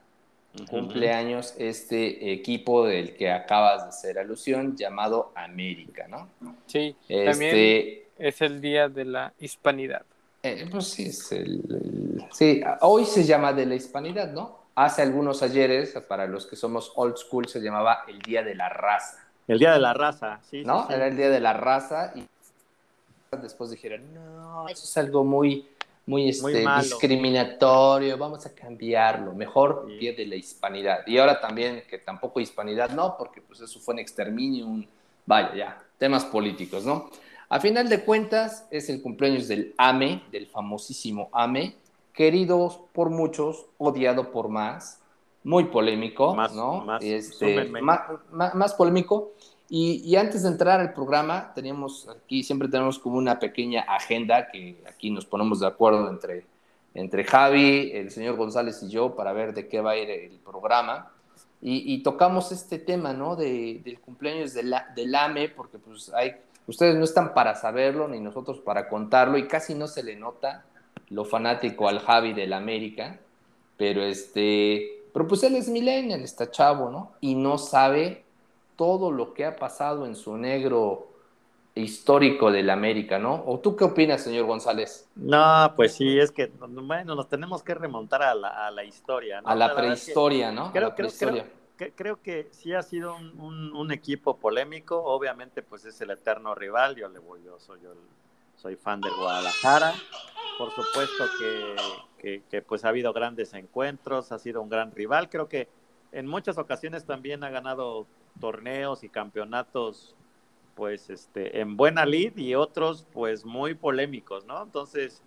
cumpleaños 0.70 1.54
este 1.58 2.32
equipo 2.34 2.86
del 2.86 3.16
que 3.16 3.32
acabas 3.32 3.84
de 3.84 3.90
hacer 3.90 4.20
alusión, 4.20 4.76
llamado 4.76 5.32
América, 5.36 6.08
¿no? 6.08 6.30
Sí, 6.68 6.96
también 7.08 7.30
Este, 7.30 8.08
es 8.18 8.42
el 8.42 8.62
día 8.62 8.90
de 8.90 9.06
la 9.06 9.34
hispanidad. 9.40 10.04
eh, 10.44 10.68
pues 10.72 10.88
sí, 10.90 11.06
es 11.08 11.32
el, 11.32 11.62
el- 11.70 12.26
sí, 12.32 12.62
hoy 12.82 13.06
se 13.06 13.24
llama 13.24 13.54
de 13.54 13.66
la 13.66 13.76
hispanidad, 13.76 14.32
¿no? 14.32 14.60
Hace 14.76 15.02
algunos 15.02 15.44
ayeres, 15.44 15.94
para 16.08 16.26
los 16.28 16.48
que 16.48 16.56
somos 16.56 16.94
old 16.96 17.18
school, 17.18 17.48
se 17.48 17.60
llamaba 17.60 18.06
el 18.08 18.20
Día 18.22 18.42
de 18.42 18.56
la 18.56 18.70
Raza. 18.70 19.18
El 19.48 19.60
Día 19.60 19.74
de 19.74 19.80
la 19.80 19.94
Raza, 19.94 20.40
sí. 20.50 20.64
¿no? 20.64 20.82
sí, 20.82 20.86
sí. 20.88 20.94
Era 20.94 21.08
el 21.08 21.18
día 21.18 21.30
de 21.30 21.40
la 21.42 21.54
raza 21.54 22.14
y 22.16 22.26
después 23.42 23.70
dijeron, 23.72 24.14
no, 24.14 24.68
eso 24.68 24.84
es 24.84 24.98
algo 24.98 25.24
muy, 25.24 25.68
muy, 26.06 26.30
este, 26.30 26.66
discriminatorio, 26.80 28.18
vamos 28.18 28.46
a 28.46 28.54
cambiarlo, 28.56 29.34
mejor 29.34 29.86
Sí. 29.88 29.98
día 29.98 30.14
de 30.14 30.26
la 30.26 30.36
hispanidad. 30.36 31.06
Y 31.08 31.18
ahora 31.18 31.40
también 31.40 31.84
que 31.90 31.98
tampoco 32.00 32.40
hispanidad, 32.40 32.90
no, 32.92 33.16
porque 33.18 33.42
pues 33.42 33.62
eso 33.62 33.80
fue 33.80 33.94
un 33.94 34.00
exterminio, 34.00 34.66
un, 34.66 34.88
vaya, 35.26 35.56
ya, 35.56 35.84
temas 35.98 36.26
políticos, 36.26 36.84
¿no? 36.86 37.10
A 37.50 37.60
final 37.60 37.90
de 37.90 38.04
cuentas 38.04 38.66
es 38.72 38.90
el 38.90 39.02
cumpleaños 39.02 39.48
del 39.48 39.74
AME, 39.78 40.24
del 40.32 40.48
famosísimo 40.48 41.30
AME, 41.34 41.76
querido 42.14 42.88
por 42.94 43.10
muchos, 43.10 43.66
odiado 43.78 44.32
por 44.32 44.48
más, 44.50 45.00
muy 45.44 45.66
polémico, 45.66 46.36
Más- 46.36 46.54
¿no? 46.54 46.82
más, 46.86 47.04
Este, 47.04 47.66
ma- 47.66 48.08
ma- 48.32 48.52
más 48.54 48.74
polémico. 48.74 49.32
Y, 49.74 50.02
y 50.04 50.18
antes 50.18 50.44
de 50.44 50.50
entrar 50.50 50.82
al 50.82 50.92
programa, 50.92 51.54
teníamos 51.56 52.10
aquí, 52.10 52.44
siempre 52.44 52.68
tenemos 52.68 53.00
como 53.00 53.18
una 53.18 53.40
pequeña 53.40 53.84
agenda 53.88 54.52
que 54.52 54.84
aquí 54.86 55.10
nos 55.12 55.26
ponemos 55.26 55.62
de 55.62 55.68
acuerdo 55.68 56.10
entre, 56.10 56.46
entre 56.94 57.24
Javi, 57.24 57.90
el 57.94 58.12
señor 58.12 58.36
González 58.36 58.84
y 58.84 58.90
yo 58.90 59.16
para 59.16 59.32
ver 59.32 59.54
de 59.54 59.70
qué 59.70 59.80
va 59.80 59.92
a 59.92 59.98
ir 59.98 60.10
el 60.10 60.40
programa. 60.40 61.10
Y, 61.62 61.94
y 61.94 62.04
tocamos 62.04 62.52
este 62.52 62.80
tema, 62.80 63.14
¿no? 63.14 63.38
De, 63.38 63.80
del 63.86 64.02
cumpleaños 64.02 64.54
del, 64.54 64.74
A- 64.74 64.88
del 64.94 65.16
AME, 65.16 65.48
porque 65.48 65.78
pues 65.78 66.12
hay, 66.14 66.34
ustedes 66.68 66.96
no 66.98 67.06
están 67.06 67.34
para 67.34 67.56
saberlo, 67.56 68.10
ni 68.10 68.20
nosotros 68.20 68.60
para 68.60 68.90
contarlo, 68.90 69.38
y 69.38 69.48
casi 69.48 69.74
no 69.74 69.88
se 69.88 70.04
le 70.04 70.18
nota 70.18 70.66
lo 71.12 71.24
fanático 71.24 71.88
al 71.88 72.00
Javi 72.00 72.34
del 72.34 72.52
América, 72.52 73.20
pero 73.78 74.04
este, 74.04 75.04
pero 75.14 75.28
pues 75.28 75.44
él 75.44 75.56
es 75.56 75.70
millennial, 75.70 76.22
está 76.24 76.52
chavo, 76.52 76.90
¿no? 76.90 77.14
Y 77.22 77.36
no 77.36 77.58
sabe 77.58 78.26
todo 78.76 79.12
lo 79.12 79.34
que 79.34 79.46
ha 79.46 79.56
pasado 79.58 80.06
en 80.06 80.16
su 80.16 80.38
negro 80.38 81.08
histórico 81.76 82.52
del 82.52 82.70
América, 82.70 83.20
¿no? 83.20 83.44
¿O 83.46 83.60
tú 83.60 83.76
qué 83.76 83.86
opinas, 83.86 84.24
señor 84.24 84.46
González? 84.46 85.08
No, 85.16 85.74
pues 85.76 85.94
sí, 85.94 86.20
es 86.20 86.32
que, 86.32 86.48
bueno, 86.48 87.16
nos 87.16 87.28
tenemos 87.28 87.64
que 87.64 87.74
remontar 87.76 88.24
a 88.24 88.34
la, 88.34 88.68
a 88.68 88.72
la 88.72 88.84
historia. 88.84 89.42
¿no? 89.42 89.50
A 89.50 89.56
la 89.56 89.70
que 89.70 89.82
prehistoria, 89.82 90.52
¿no? 90.52 90.68
A 90.68 90.72
Creo, 90.72 90.90
la 90.90 90.96
creo, 90.96 91.10
prehistoria. 91.10 91.44
creo, 91.44 91.54
que, 91.78 91.92
creo 91.94 92.22
que 92.22 92.48
sí 92.52 92.74
ha 92.74 92.82
sido 92.82 93.16
un, 93.16 93.40
un- 93.40 93.76
un 93.76 93.92
equipo 93.92 94.38
polémico. 94.38 95.04
Obviamente, 95.04 95.62
pues 95.64 95.86
es 95.86 96.00
el 96.02 96.12
eterno 96.12 96.56
rival. 96.56 96.96
Yo 96.96 97.10
le 97.10 97.20
voy, 97.20 97.44
yo 97.44 97.60
soy, 97.60 97.82
yo 97.82 97.94
soy 98.56 98.76
fan 98.78 99.02
del 99.02 99.14
Guadalajara. 99.16 99.94
Por 100.58 100.72
supuesto 100.72 101.26
que, 101.40 101.76
que- 102.20 102.44
que, 102.50 102.62
pues 102.62 102.86
ha 102.86 102.90
habido 102.90 103.14
grandes 103.14 103.54
encuentros, 103.54 104.32
ha 104.32 104.40
sido 104.40 104.62
un 104.62 104.70
gran 104.70 104.92
rival. 104.92 105.30
Creo 105.30 105.48
que 105.50 105.68
en 106.12 106.28
muchas 106.28 106.58
ocasiones 106.58 107.06
también 107.06 107.44
ha 107.44 107.50
ganado 107.50 108.06
torneos 108.40 109.04
y 109.04 109.10
campeonatos 109.10 110.16
pues 110.76 111.10
este 111.10 111.60
en 111.60 111.78
buena 111.78 112.06
lid 112.06 112.38
y 112.38 112.56
otros 112.56 113.06
pues 113.12 113.46
muy 113.46 113.76
polémicos, 113.76 114.46
¿no? 114.46 114.64
Entonces, 114.64 115.22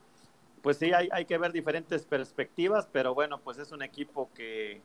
pues 0.63 0.79
sí, 0.79 0.93
hay, 0.93 1.09
hay 1.13 1.27
que 1.27 1.39
ver 1.39 1.53
diferentes 1.53 2.05
perspectivas, 2.05 2.89
pero 2.91 3.15
bueno, 3.15 3.39
pues 3.39 3.59
es 3.59 3.71
un 3.71 3.83
equipo 3.83 4.31
que, 4.35 4.81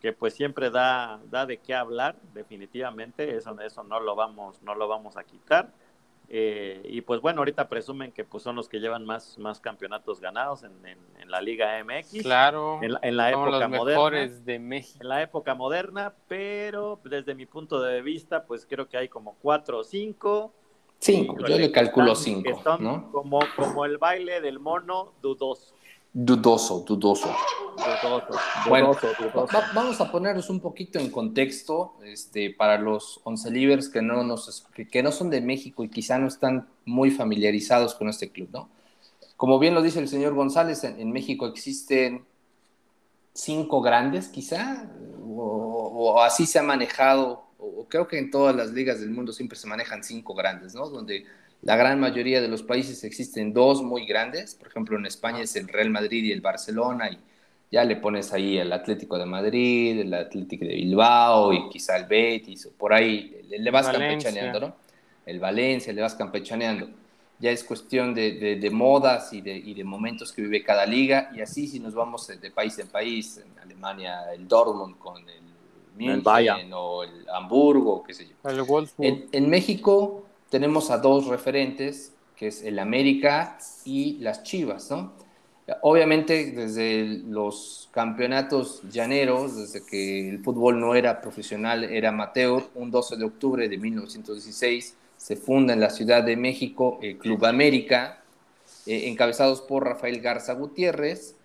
que 0.00 0.12
pues 0.12 0.34
siempre 0.34 0.70
da, 0.70 1.20
da 1.30 1.44
de 1.46 1.58
qué 1.58 1.74
hablar, 1.74 2.16
definitivamente, 2.32 3.36
eso, 3.36 3.58
eso 3.60 3.84
no 3.84 4.00
lo 4.00 4.16
vamos, 4.16 4.62
no 4.62 4.74
lo 4.74 4.88
vamos 4.88 5.16
a 5.16 5.24
quitar. 5.24 5.70
Eh, 6.32 6.80
y 6.84 7.00
pues 7.00 7.20
bueno, 7.20 7.40
ahorita 7.40 7.68
presumen 7.68 8.12
que 8.12 8.24
pues 8.24 8.44
son 8.44 8.54
los 8.54 8.68
que 8.68 8.78
llevan 8.78 9.04
más, 9.04 9.36
más 9.38 9.58
campeonatos 9.58 10.20
ganados 10.20 10.62
en, 10.62 10.70
en- 10.86 10.98
en 11.20 11.28
la 11.28 11.40
Liga 11.40 11.76
MX, 11.80 12.22
Claro, 12.22 12.78
en, 12.80 12.92
la- 12.92 13.00
en 13.02 13.16
la 13.16 13.32
somos 13.32 13.48
época 13.48 13.66
los 13.68 13.78
moderna 13.78 14.08
mejores 14.10 14.44
de 14.44 14.58
México. 14.60 14.98
en 15.02 15.08
la 15.08 15.22
época 15.22 15.54
moderna, 15.56 16.14
pero 16.28 17.00
desde 17.02 17.34
mi 17.34 17.46
punto 17.46 17.82
de 17.82 18.00
vista, 18.00 18.44
pues 18.44 18.64
creo 18.64 18.88
que 18.88 18.96
hay 18.96 19.08
como 19.08 19.36
cuatro 19.42 19.78
o 19.78 19.84
cinco. 19.84 20.54
Cinco, 21.00 21.36
yo 21.40 21.56
le 21.58 21.72
calculo 21.72 22.12
están- 22.12 22.24
cinco, 22.24 22.50
están 22.50 22.84
¿no? 22.84 23.10
Como, 23.10 23.40
como 23.56 23.84
el 23.84 23.98
baile 23.98 24.40
del 24.40 24.60
mono, 24.60 25.12
dudoso. 25.20 25.74
Dudoso, 26.12 26.80
dudoso. 26.86 27.28
Dudoso, 27.76 28.38
Bueno, 28.68 28.88
dudoso, 28.88 29.08
dudoso. 29.18 29.46
Va- 29.56 29.70
vamos 29.74 30.00
a 30.00 30.10
ponernos 30.10 30.50
un 30.50 30.60
poquito 30.60 30.98
en 30.98 31.10
contexto 31.10 31.94
este, 32.04 32.50
para 32.50 32.78
los 32.78 33.20
once 33.24 33.50
livers 33.50 33.88
que 33.88 34.02
no, 34.02 34.24
nos, 34.24 34.66
que- 34.74 35.02
no 35.02 35.12
son 35.12 35.30
de 35.30 35.40
México 35.40 35.84
y 35.84 35.88
quizá 35.88 36.18
no 36.18 36.26
están 36.28 36.68
muy 36.84 37.10
familiarizados 37.10 37.94
con 37.94 38.08
este 38.08 38.30
club, 38.30 38.48
¿no? 38.52 38.68
Como 39.36 39.58
bien 39.58 39.74
lo 39.74 39.82
dice 39.82 40.00
el 40.00 40.08
señor 40.08 40.34
González, 40.34 40.84
en, 40.84 41.00
en 41.00 41.12
México 41.12 41.46
existen 41.46 42.24
cinco 43.32 43.80
grandes, 43.80 44.28
quizá, 44.28 44.90
o, 45.24 46.12
o 46.12 46.22
así 46.22 46.44
se 46.46 46.58
ha 46.58 46.62
manejado, 46.62 47.44
o, 47.58 47.66
o 47.82 47.88
creo 47.88 48.06
que 48.08 48.18
en 48.18 48.30
todas 48.30 48.54
las 48.54 48.72
ligas 48.72 49.00
del 49.00 49.10
mundo 49.10 49.32
siempre 49.32 49.56
se 49.56 49.66
manejan 49.68 50.02
cinco 50.04 50.34
grandes, 50.34 50.74
¿no? 50.74 50.88
Donde 50.90 51.24
la 51.62 51.76
gran 51.76 52.00
mayoría 52.00 52.40
de 52.40 52.48
los 52.48 52.62
países 52.62 53.04
existen 53.04 53.52
dos 53.52 53.82
muy 53.82 54.06
grandes, 54.06 54.54
por 54.54 54.68
ejemplo 54.68 54.98
en 54.98 55.06
España 55.06 55.40
es 55.42 55.54
el 55.56 55.68
Real 55.68 55.90
Madrid 55.90 56.24
y 56.24 56.32
el 56.32 56.40
Barcelona, 56.40 57.10
y 57.10 57.18
ya 57.70 57.84
le 57.84 57.96
pones 57.96 58.32
ahí 58.32 58.58
el 58.58 58.72
Atlético 58.72 59.18
de 59.18 59.26
Madrid, 59.26 60.00
el 60.00 60.12
Atlético 60.14 60.64
de 60.64 60.74
Bilbao 60.74 61.52
y 61.52 61.68
quizá 61.68 61.96
el 61.96 62.06
Betis, 62.06 62.66
o 62.66 62.72
por 62.72 62.92
ahí 62.92 63.42
le, 63.48 63.58
le 63.58 63.70
vas 63.70 63.86
Valencia. 63.86 64.30
campechaneando, 64.30 64.60
¿no? 64.60 64.76
El 65.26 65.38
Valencia, 65.38 65.92
le 65.92 66.00
vas 66.02 66.14
campechaneando. 66.14 66.88
Ya 67.38 67.50
es 67.52 67.62
cuestión 67.64 68.12
de, 68.14 68.32
de- 68.32 68.56
de 68.56 68.70
modas 68.70 69.32
y 69.32 69.40
de, 69.40 69.56
y 69.56 69.72
de 69.74 69.84
momentos 69.84 70.32
que 70.32 70.42
vive 70.42 70.62
cada 70.64 70.84
liga, 70.84 71.30
y 71.34 71.40
así 71.40 71.66
si 71.68 71.78
nos 71.78 71.94
vamos 71.94 72.26
de, 72.26 72.50
país 72.50 72.78
en 72.78 72.88
país, 72.88 73.38
en 73.44 73.58
Alemania 73.60 74.32
el 74.34 74.48
Dortmund 74.48 74.98
con 74.98 75.18
el 75.28 75.40
München 75.96 76.22
Bayern. 76.22 76.72
o 76.72 77.02
el 77.04 77.26
Hamburgo, 77.32 78.02
qué 78.02 78.12
sé 78.14 78.26
yo. 78.26 78.50
El 78.50 78.62
Wolfsburg. 78.62 79.08
En, 79.08 79.26
en 79.32 79.48
México 79.50 80.24
tenemos 80.50 80.90
a 80.90 80.98
dos 80.98 81.26
referentes, 81.26 82.12
que 82.36 82.48
es 82.48 82.62
el 82.62 82.78
América 82.78 83.58
y 83.84 84.18
las 84.18 84.42
Chivas, 84.42 84.90
¿no? 84.90 85.12
Obviamente 85.82 86.50
desde 86.50 87.04
los 87.28 87.88
campeonatos 87.92 88.82
llaneros, 88.90 89.56
desde 89.56 89.86
que 89.86 90.28
el 90.28 90.42
fútbol 90.42 90.80
no 90.80 90.96
era 90.96 91.20
profesional, 91.20 91.84
era 91.84 92.08
amateur, 92.08 92.64
un 92.74 92.90
12 92.90 93.16
de 93.16 93.24
octubre 93.24 93.68
de 93.68 93.78
1916 93.78 94.96
se 95.16 95.36
funda 95.36 95.74
en 95.74 95.80
la 95.80 95.90
Ciudad 95.90 96.24
de 96.24 96.34
México 96.34 96.98
el 97.02 97.18
Club 97.18 97.44
América, 97.44 98.22
eh, 98.86 99.08
encabezados 99.08 99.60
por 99.60 99.84
Rafael 99.84 100.20
Garza 100.20 100.54
Gutiérrez 100.54 101.36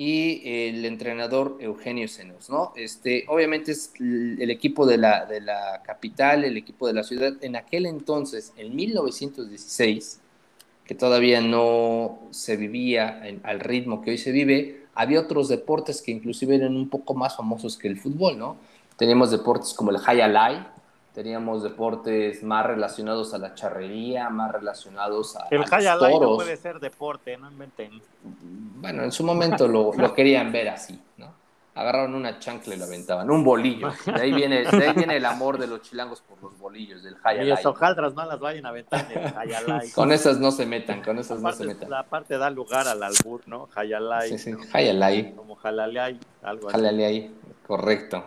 y 0.00 0.40
el 0.68 0.86
entrenador 0.86 1.58
Eugenio 1.60 2.08
Senos, 2.08 2.48
¿no? 2.48 2.72
Este, 2.74 3.26
obviamente 3.28 3.72
es 3.72 3.92
el 3.98 4.50
equipo 4.50 4.86
de 4.86 4.96
la, 4.96 5.26
de 5.26 5.42
la 5.42 5.82
capital, 5.84 6.42
el 6.42 6.56
equipo 6.56 6.86
de 6.86 6.94
la 6.94 7.02
ciudad. 7.02 7.34
En 7.42 7.54
aquel 7.54 7.84
entonces, 7.84 8.54
en 8.56 8.74
1916, 8.74 10.20
que 10.86 10.94
todavía 10.94 11.42
no 11.42 12.18
se 12.30 12.56
vivía 12.56 13.28
en- 13.28 13.42
al 13.44 13.60
ritmo 13.60 14.00
que 14.00 14.12
hoy 14.12 14.16
se 14.18 14.32
vive, 14.32 14.86
había 14.94 15.20
otros 15.20 15.48
deportes 15.50 16.00
que 16.00 16.12
inclusive 16.12 16.56
eran 16.56 16.76
un 16.76 16.88
poco 16.88 17.12
más 17.12 17.36
famosos 17.36 17.76
que 17.76 17.86
el 17.88 17.98
fútbol, 17.98 18.38
¿no? 18.38 18.56
Teníamos 18.96 19.30
deportes 19.30 19.74
como 19.74 19.90
el 19.90 19.98
high 19.98 20.22
alai, 20.22 20.66
teníamos 21.14 21.62
deportes 21.62 22.42
más 22.42 22.64
relacionados 22.64 23.34
a 23.34 23.38
la 23.38 23.54
charrería, 23.54 24.30
más 24.30 24.50
relacionados 24.52 25.36
a, 25.36 25.46
El 25.50 25.58
a 25.58 25.60
los 25.62 25.72
Hayalay 25.72 26.18
no 26.20 26.36
puede 26.36 26.56
ser 26.56 26.80
deporte, 26.80 27.36
no 27.36 27.50
inventen. 27.50 28.00
Bueno, 28.80 29.04
en 29.04 29.12
su 29.12 29.24
momento 29.24 29.68
lo, 29.68 29.92
lo 29.94 30.14
querían 30.14 30.50
ver 30.52 30.68
así, 30.70 31.00
¿no? 31.18 31.38
Agarraron 31.74 32.14
una 32.14 32.38
chancla 32.40 32.74
y 32.74 32.78
lo 32.78 32.84
aventaban, 32.84 33.30
un 33.30 33.44
bolillo. 33.44 33.92
De 34.04 34.20
ahí 34.20 34.32
viene, 34.32 34.62
de 34.64 34.86
ahí 34.88 34.92
viene 34.94 35.16
el 35.16 35.24
amor 35.24 35.56
de 35.58 35.66
los 35.68 35.80
chilangos 35.82 36.20
por 36.20 36.42
los 36.42 36.58
bolillos, 36.58 37.02
del 37.02 37.14
Y 37.14 37.16
hayalay. 37.22 37.48
las 37.48 37.64
hojaldras 37.66 38.12
no 38.14 38.24
las 38.26 38.40
vayan 38.40 38.66
a 38.66 38.70
aventar 38.70 39.06
en 39.10 39.18
el 39.22 39.32
Hayalay. 39.38 39.90
Con 39.90 40.10
esas 40.12 40.38
no 40.40 40.50
se 40.50 40.66
metan, 40.66 41.00
con 41.02 41.18
esas 41.18 41.40
no 41.40 41.52
se 41.52 41.62
Aparte, 41.62 41.74
metan. 41.74 41.90
la 41.90 42.02
parte 42.02 42.38
da 42.38 42.50
lugar 42.50 42.88
al 42.88 43.02
albur, 43.02 43.42
¿no? 43.46 43.68
Hayalay. 43.74 44.30
Sí, 44.30 44.38
sí, 44.38 44.54
hayalay. 44.72 45.32
Como 45.34 45.54
jalalay, 45.56 46.18
algo 46.42 46.68
así. 46.70 47.30
Correcto. 47.66 48.24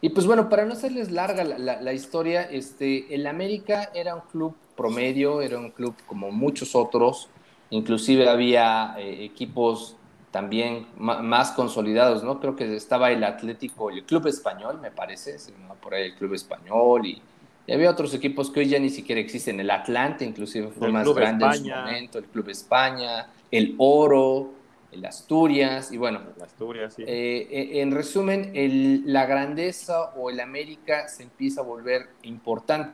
Y 0.00 0.08
pues 0.10 0.26
bueno, 0.26 0.48
para 0.48 0.64
no 0.64 0.72
hacerles 0.72 1.10
larga 1.10 1.44
la, 1.44 1.58
la- 1.58 1.80
la 1.80 1.92
historia, 1.92 2.42
este, 2.42 3.14
el 3.14 3.26
América 3.26 3.90
era 3.94 4.14
un 4.14 4.22
club 4.22 4.56
promedio, 4.76 5.42
era 5.42 5.58
un 5.58 5.70
club 5.70 5.94
como 6.06 6.30
muchos 6.32 6.74
otros, 6.74 7.28
inclusive 7.70 8.28
había 8.28 8.94
eh, 8.98 9.24
equipos 9.24 9.96
también 10.30 10.86
más 10.96 11.50
consolidados, 11.52 12.22
¿no? 12.22 12.38
Creo 12.38 12.54
que 12.54 12.76
estaba 12.76 13.10
el 13.10 13.24
Atlético, 13.24 13.90
el 13.90 14.04
Club 14.04 14.28
Español, 14.28 14.78
me 14.80 14.90
parece, 14.92 15.38
se 15.38 15.52
por 15.82 15.94
ahí 15.94 16.04
el 16.06 16.14
Club 16.14 16.34
Español, 16.34 17.04
y, 17.06 17.20
y 17.66 17.72
había 17.72 17.90
otros 17.90 18.14
equipos 18.14 18.50
que 18.50 18.60
hoy 18.60 18.68
ya 18.68 18.78
ni 18.78 18.90
siquiera 18.90 19.20
existen, 19.20 19.58
el 19.58 19.70
Atlante 19.70 20.24
inclusive 20.24 20.68
fue 20.68 20.86
El 20.86 20.92
más 20.92 21.02
Club 21.04 21.16
grande 21.16 21.44
en 21.46 21.52
su 21.54 21.64
momento, 21.68 22.18
el 22.18 22.26
Club 22.26 22.48
España, 22.48 23.26
el 23.50 23.74
Oro, 23.78 24.52
el 24.92 25.04
Asturias, 25.04 25.90
y 25.90 25.96
bueno, 25.96 26.20
Asturias, 26.40 26.94
sí. 26.94 27.02
eh, 27.06 27.48
eh, 27.50 27.80
en 27.80 27.90
resumen, 27.90 28.52
el- 28.54 29.02
la 29.12 29.26
grandeza 29.26 30.12
o 30.16 30.30
el 30.30 30.38
América 30.38 31.08
se 31.08 31.24
empieza 31.24 31.60
a 31.60 31.64
volver 31.64 32.08
importante 32.22 32.92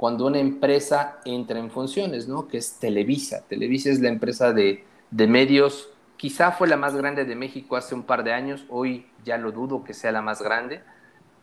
cuando 0.00 0.26
una 0.26 0.38
empresa 0.38 1.18
entra 1.26 1.58
en 1.58 1.70
funciones, 1.70 2.26
¿no? 2.26 2.48
Que 2.48 2.56
es 2.56 2.78
Televisa. 2.78 3.44
Televisa 3.46 3.90
es 3.90 4.00
la 4.00 4.08
empresa 4.08 4.50
de, 4.50 4.82
de 5.10 5.26
medios, 5.26 5.90
quizá 6.16 6.52
fue 6.52 6.68
la 6.68 6.78
más 6.78 6.96
grande 6.96 7.26
de 7.26 7.36
México 7.36 7.76
hace 7.76 7.94
un 7.94 8.04
par 8.04 8.24
de 8.24 8.32
años, 8.32 8.64
hoy 8.70 9.04
ya 9.26 9.36
lo 9.36 9.52
dudo 9.52 9.84
que 9.84 9.92
sea 9.92 10.10
la 10.10 10.22
más 10.22 10.40
grande, 10.40 10.80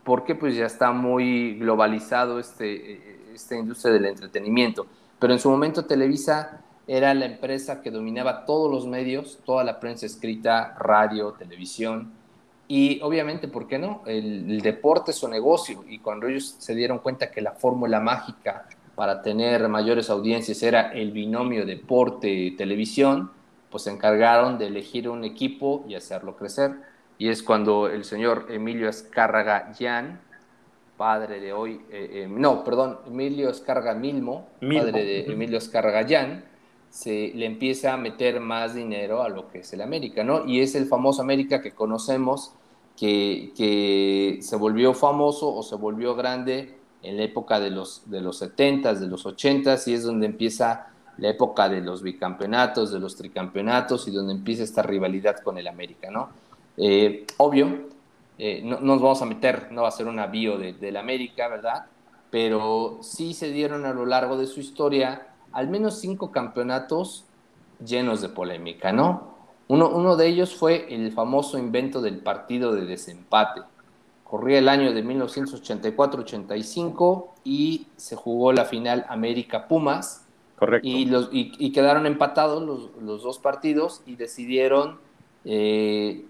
porque 0.03 0.33
pues 0.33 0.55
ya 0.55 0.65
está 0.65 0.91
muy 0.91 1.59
globalizado 1.59 2.39
este, 2.39 2.93
eh, 2.93 3.19
esta 3.35 3.55
industria 3.55 3.93
del 3.93 4.07
entretenimiento. 4.07 4.87
Pero 5.19 5.33
en 5.33 5.39
su 5.39 5.51
momento 5.51 5.85
Televisa 5.85 6.61
era 6.87 7.13
la 7.13 7.25
empresa 7.25 7.83
que 7.83 7.91
dominaba 7.91 8.43
todos 8.47 8.71
los 8.71 8.87
medios, 8.87 9.37
toda 9.45 9.63
la 9.63 9.79
prensa 9.79 10.07
escrita, 10.07 10.75
radio, 10.79 11.33
televisión. 11.33 12.11
Y 12.67 12.99
obviamente, 13.01 13.47
¿por 13.47 13.67
qué 13.67 13.79
no? 13.79 14.03
El, 14.05 14.51
el 14.51 14.61
deporte 14.61 15.11
es 15.11 15.17
su 15.17 15.27
negocio 15.27 15.85
y 15.87 15.99
cuando 15.99 16.27
ellos 16.27 16.55
se 16.59 16.75
dieron 16.75 16.99
cuenta 16.99 17.31
que 17.31 17.41
la 17.41 17.53
fórmula 17.53 17.99
mágica 17.99 18.67
para 18.97 19.21
tener 19.21 19.69
mayores 19.69 20.09
audiencias 20.09 20.63
era 20.63 20.91
el 20.91 21.11
binomio 21.11 21.67
deporte-televisión, 21.67 23.31
pues 23.69 23.83
se 23.83 23.91
encargaron 23.91 24.57
de 24.57 24.65
elegir 24.65 25.07
un 25.07 25.23
equipo 25.23 25.85
y 25.87 25.93
hacerlo 25.93 26.35
crecer. 26.35 26.71
Y 27.19 27.29
es 27.29 27.43
cuando 27.43 27.87
el 27.89 28.03
señor 28.05 28.47
Emilio 28.49 28.89
Escárraga 28.89 29.71
Jan, 29.77 30.19
padre 30.97 31.39
de 31.39 31.53
hoy, 31.53 31.81
eh, 31.91 32.23
eh, 32.23 32.27
no, 32.27 32.63
perdón, 32.63 32.97
Emilio 33.05 33.51
Escarga 33.51 33.93
Milmo, 33.93 34.49
Milmo. 34.61 34.85
padre 34.85 35.05
de 35.05 35.31
Emilio 35.31 35.59
Escarga 35.59 36.03
Jan, 36.07 36.43
se 36.89 37.31
le 37.35 37.45
empieza 37.45 37.93
a 37.93 37.97
meter 37.97 38.39
más 38.39 38.73
dinero 38.73 39.21
a 39.21 39.29
lo 39.29 39.49
que 39.49 39.59
es 39.59 39.73
el 39.73 39.81
América, 39.81 40.23
¿no? 40.23 40.45
Y 40.45 40.61
es 40.61 40.75
el 40.75 40.87
famoso 40.87 41.21
América 41.21 41.61
que 41.61 41.71
conocemos, 41.71 42.53
que, 42.97 43.51
que 43.55 44.39
se 44.41 44.55
volvió 44.55 44.93
famoso 44.93 45.53
o 45.53 45.61
se 45.63 45.75
volvió 45.75 46.15
grande 46.15 46.75
en 47.03 47.17
la 47.17 47.23
época 47.23 47.59
de 47.59 47.69
los, 47.69 48.09
de 48.09 48.21
los 48.21 48.41
70s, 48.41 48.95
de 48.95 49.07
los 49.07 49.25
80s, 49.25 49.87
y 49.87 49.93
es 49.93 50.03
donde 50.03 50.25
empieza 50.25 50.87
la 51.17 51.29
época 51.29 51.69
de 51.69 51.81
los 51.81 52.01
bicampeonatos, 52.01 52.91
de 52.91 52.99
los 52.99 53.15
tricampeonatos, 53.15 54.07
y 54.07 54.11
donde 54.11 54.33
empieza 54.33 54.63
esta 54.63 54.81
rivalidad 54.81 55.37
con 55.39 55.57
el 55.57 55.67
América, 55.67 56.09
¿no? 56.09 56.29
Eh, 56.77 57.25
obvio, 57.37 57.87
eh, 58.37 58.61
no, 58.63 58.79
no 58.79 58.93
nos 58.93 59.01
vamos 59.01 59.21
a 59.21 59.25
meter, 59.25 59.71
no 59.71 59.83
va 59.83 59.87
a 59.87 59.91
ser 59.91 60.07
una 60.07 60.27
bio 60.27 60.57
de, 60.57 60.73
del 60.73 60.97
América, 60.97 61.47
¿verdad? 61.47 61.85
Pero 62.29 62.99
sí 63.01 63.33
se 63.33 63.51
dieron 63.51 63.85
a 63.85 63.93
lo 63.93 64.05
largo 64.05 64.37
de 64.37 64.47
su 64.47 64.59
historia 64.59 65.27
al 65.51 65.67
menos 65.67 65.99
cinco 65.99 66.31
campeonatos 66.31 67.25
llenos 67.85 68.21
de 68.21 68.29
polémica, 68.29 68.91
¿no? 68.91 69.35
Uno, 69.67 69.89
uno 69.89 70.15
de 70.15 70.27
ellos 70.27 70.55
fue 70.55 70.93
el 70.93 71.11
famoso 71.11 71.57
invento 71.57 72.01
del 72.01 72.19
partido 72.19 72.73
de 72.73 72.85
desempate. 72.85 73.61
Corría 74.23 74.59
el 74.59 74.69
año 74.69 74.93
de 74.93 75.03
1984-85 75.03 77.25
y 77.43 77.87
se 77.97 78.15
jugó 78.15 78.53
la 78.53 78.65
final 78.65 79.05
América-Pumas 79.09 80.25
Correcto. 80.57 80.87
y, 80.87 81.05
los, 81.05 81.29
y, 81.31 81.53
y 81.59 81.71
quedaron 81.71 82.05
empatados 82.05 82.61
los, 82.63 82.91
los, 83.01 83.23
dos 83.23 83.39
partidos 83.39 84.01
y 84.05 84.15
decidieron 84.15 84.99
eh, 85.45 86.25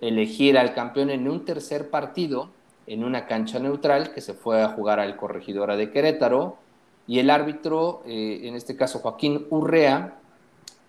elegir 0.00 0.58
al 0.58 0.74
campeón 0.74 1.10
en 1.10 1.28
un 1.28 1.44
tercer 1.44 1.90
partido 1.90 2.50
en 2.86 3.04
una 3.04 3.26
cancha 3.26 3.58
neutral 3.58 4.12
que 4.12 4.20
se 4.20 4.34
fue 4.34 4.62
a 4.62 4.68
jugar 4.68 5.00
al 5.00 5.16
Corregidora 5.16 5.76
de 5.76 5.90
Querétaro 5.90 6.58
y 7.06 7.18
el 7.18 7.30
árbitro, 7.30 8.02
eh, 8.06 8.40
en 8.44 8.54
este 8.54 8.76
caso 8.76 8.98
Joaquín 8.98 9.46
Urrea, 9.50 10.18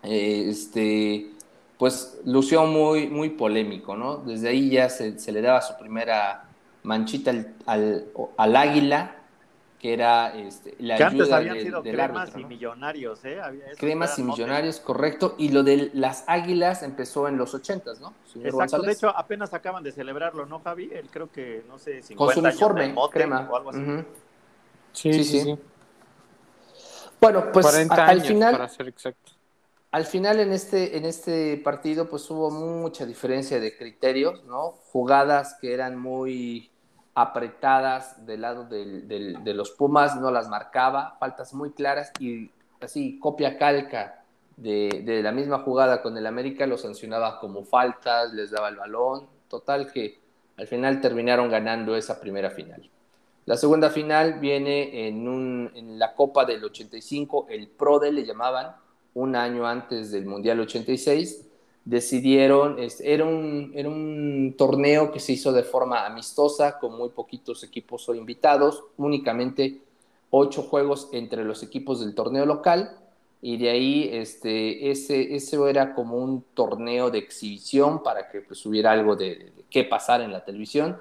eh, 0.03 0.45
este, 0.49 1.32
pues 1.78 2.20
lució 2.26 2.65
muy, 2.65 3.07
muy 3.07 3.30
polémico, 3.30 3.95
¿no? 3.95 4.18
Desde 4.18 4.49
ahí 4.49 4.70
ya 4.70 4.89
se, 4.89 5.20
se 5.20 5.32
le 5.32 5.41
daba 5.41 5.61
su 5.61 5.78
primera 5.78 6.45
manchita 6.84 7.32
al, 7.32 7.53
al, 7.65 8.05
al 8.38 8.55
águila, 8.55 9.13
que 9.80 9.93
era 9.93 10.36
este, 10.36 10.76
la 10.80 10.97
que 10.97 11.03
ayuda 11.03 11.24
antes 11.24 11.34
habían 11.34 11.55
de, 11.57 11.61
sido 11.61 11.82
del 11.84 11.95
cremas 11.95 12.22
árbitro, 12.22 12.39
y 12.39 12.43
¿no? 12.43 12.49
millonarios, 12.49 13.26
¿eh? 13.26 13.39
Cremas 13.78 14.18
y 14.18 14.24
millonarios, 14.24 14.80
correcto. 14.80 15.36
Y 15.38 15.49
lo 15.49 15.61
de 15.61 15.91
las 15.93 16.24
águilas 16.28 16.82
empezó 16.82 17.28
en 17.28 17.38
los 17.38 17.53
ochentas, 17.53 17.99
¿no? 17.99 18.13
Señor 18.34 18.47
Exacto, 18.47 18.82
de 18.82 18.93
hecho 18.93 19.09
apenas 19.15 19.53
acaban 19.53 19.84
de 19.84 19.91
celebrarlo, 19.91 20.47
¿no, 20.47 20.59
Javi? 20.61 20.89
Él 20.91 21.07
creo 21.11 21.32
que, 21.32 21.63
no 21.68 21.78
sé, 21.78 22.01
50 22.01 22.15
con 22.15 22.34
su 22.34 22.39
años 22.39 22.55
uniforme, 22.55 22.82
del 22.86 22.93
mote 22.93 23.13
crema. 23.13 23.47
o 23.51 23.55
algo 23.55 23.70
así. 23.70 23.80
Ujú. 23.80 24.05
Sí, 24.93 25.13
Sí, 25.13 25.24
sí, 25.24 25.24
sí. 25.24 25.41
sí. 25.41 25.59
Bueno, 27.20 27.51
pues 27.51 27.65
40 27.65 27.95
a- 27.95 28.07
al 28.07 28.22
final, 28.22 28.51
para 28.51 28.70
ser 28.70 28.88
exacto. 28.88 29.32
al 29.91 30.05
final 30.05 30.39
en 30.39 30.51
este, 30.53 30.97
en 30.97 31.05
este 31.05 31.57
partido 31.57 32.07
pues 32.09 32.30
hubo 32.30 32.51
mucha 32.51 33.05
diferencia 33.05 33.59
de 33.59 33.76
criterios, 33.78 34.43
¿no? 34.45 34.72
Jugadas 34.91 35.57
que 35.59 35.74
eran 35.74 35.97
muy 35.99 36.70
apretadas 37.15 38.26
del 38.26 38.41
lado 38.41 38.65
del- 38.65 39.07
del- 39.07 39.43
de 39.43 39.53
los 39.53 39.72
Pumas, 39.72 40.15
no 40.18 40.30
las 40.30 40.47
marcaba, 40.49 41.18
faltas 41.20 41.53
muy 41.53 41.72
claras 41.72 42.11
y 42.20 42.51
así 42.80 43.18
copia 43.20 43.57
calca 43.57 44.24
de, 44.55 45.01
de 45.03 45.24
la 45.24 45.32
misma 45.32 45.59
jugada 45.59 46.01
con 46.03 46.15
el 46.18 46.28
América, 46.28 46.65
lo 46.68 46.78
sancionaba 46.78 47.39
como 47.39 47.63
faltas, 47.63 48.34
les 48.34 48.51
daba 48.51 48.70
el 48.70 48.76
balón, 48.76 49.28
total 49.47 49.91
que 49.91 50.20
al 50.57 50.68
final 50.68 51.01
terminaron 51.01 51.49
ganando 51.49 51.95
esa 51.95 52.20
primera 52.20 52.49
final. 52.51 52.88
La 53.48 53.56
segunda 53.56 53.89
final 53.89 54.41
viene 54.41 55.08
en, 55.08 55.98
la 55.98 56.14
Copa 56.16 56.43
del 56.43 56.62
85, 56.66 57.48
el 57.50 57.70
PRODE 57.70 58.12
le 58.12 58.26
llamaban, 58.26 58.76
un 59.14 59.38
año 59.38 59.66
antes 59.66 60.12
del 60.12 60.26
Mundial 60.26 60.60
86, 60.60 61.48
decidieron, 61.86 62.76
era, 63.00 63.24
un, 63.24 64.54
torneo 64.58 65.14
que 65.14 65.22
se 65.22 65.32
hizo 65.32 65.54
de 65.54 65.64
forma 65.64 66.06
amistosa, 66.06 66.78
con 66.78 66.98
muy 66.98 67.08
poquitos 67.08 67.64
equipos 67.64 68.10
o 68.10 68.16
invitados, 68.16 68.84
únicamente 68.98 69.80
ocho 70.30 70.64
juegos 70.64 71.08
entre 71.14 71.45
los 71.45 71.64
equipos 71.64 72.02
del 72.02 72.16
torneo 72.16 72.45
local, 72.45 72.98
y 73.41 73.56
de 73.56 73.70
ahí 73.70 74.10
este, 74.12 74.91
ese, 74.91 75.38
ese 75.38 75.70
era 75.70 75.95
como 75.95 76.18
un 76.18 76.43
torneo 76.54 77.10
de 77.10 77.20
exhibición 77.20 78.04
para 78.04 78.28
que 78.28 78.41
pues, 78.41 78.66
hubiera 78.66 78.91
algo 78.91 79.16
de, 79.16 79.36
de 79.56 79.64
qué 79.70 79.86
pasar 79.86 80.20
en 80.20 80.34
la 80.34 80.43
televisión. 80.43 80.98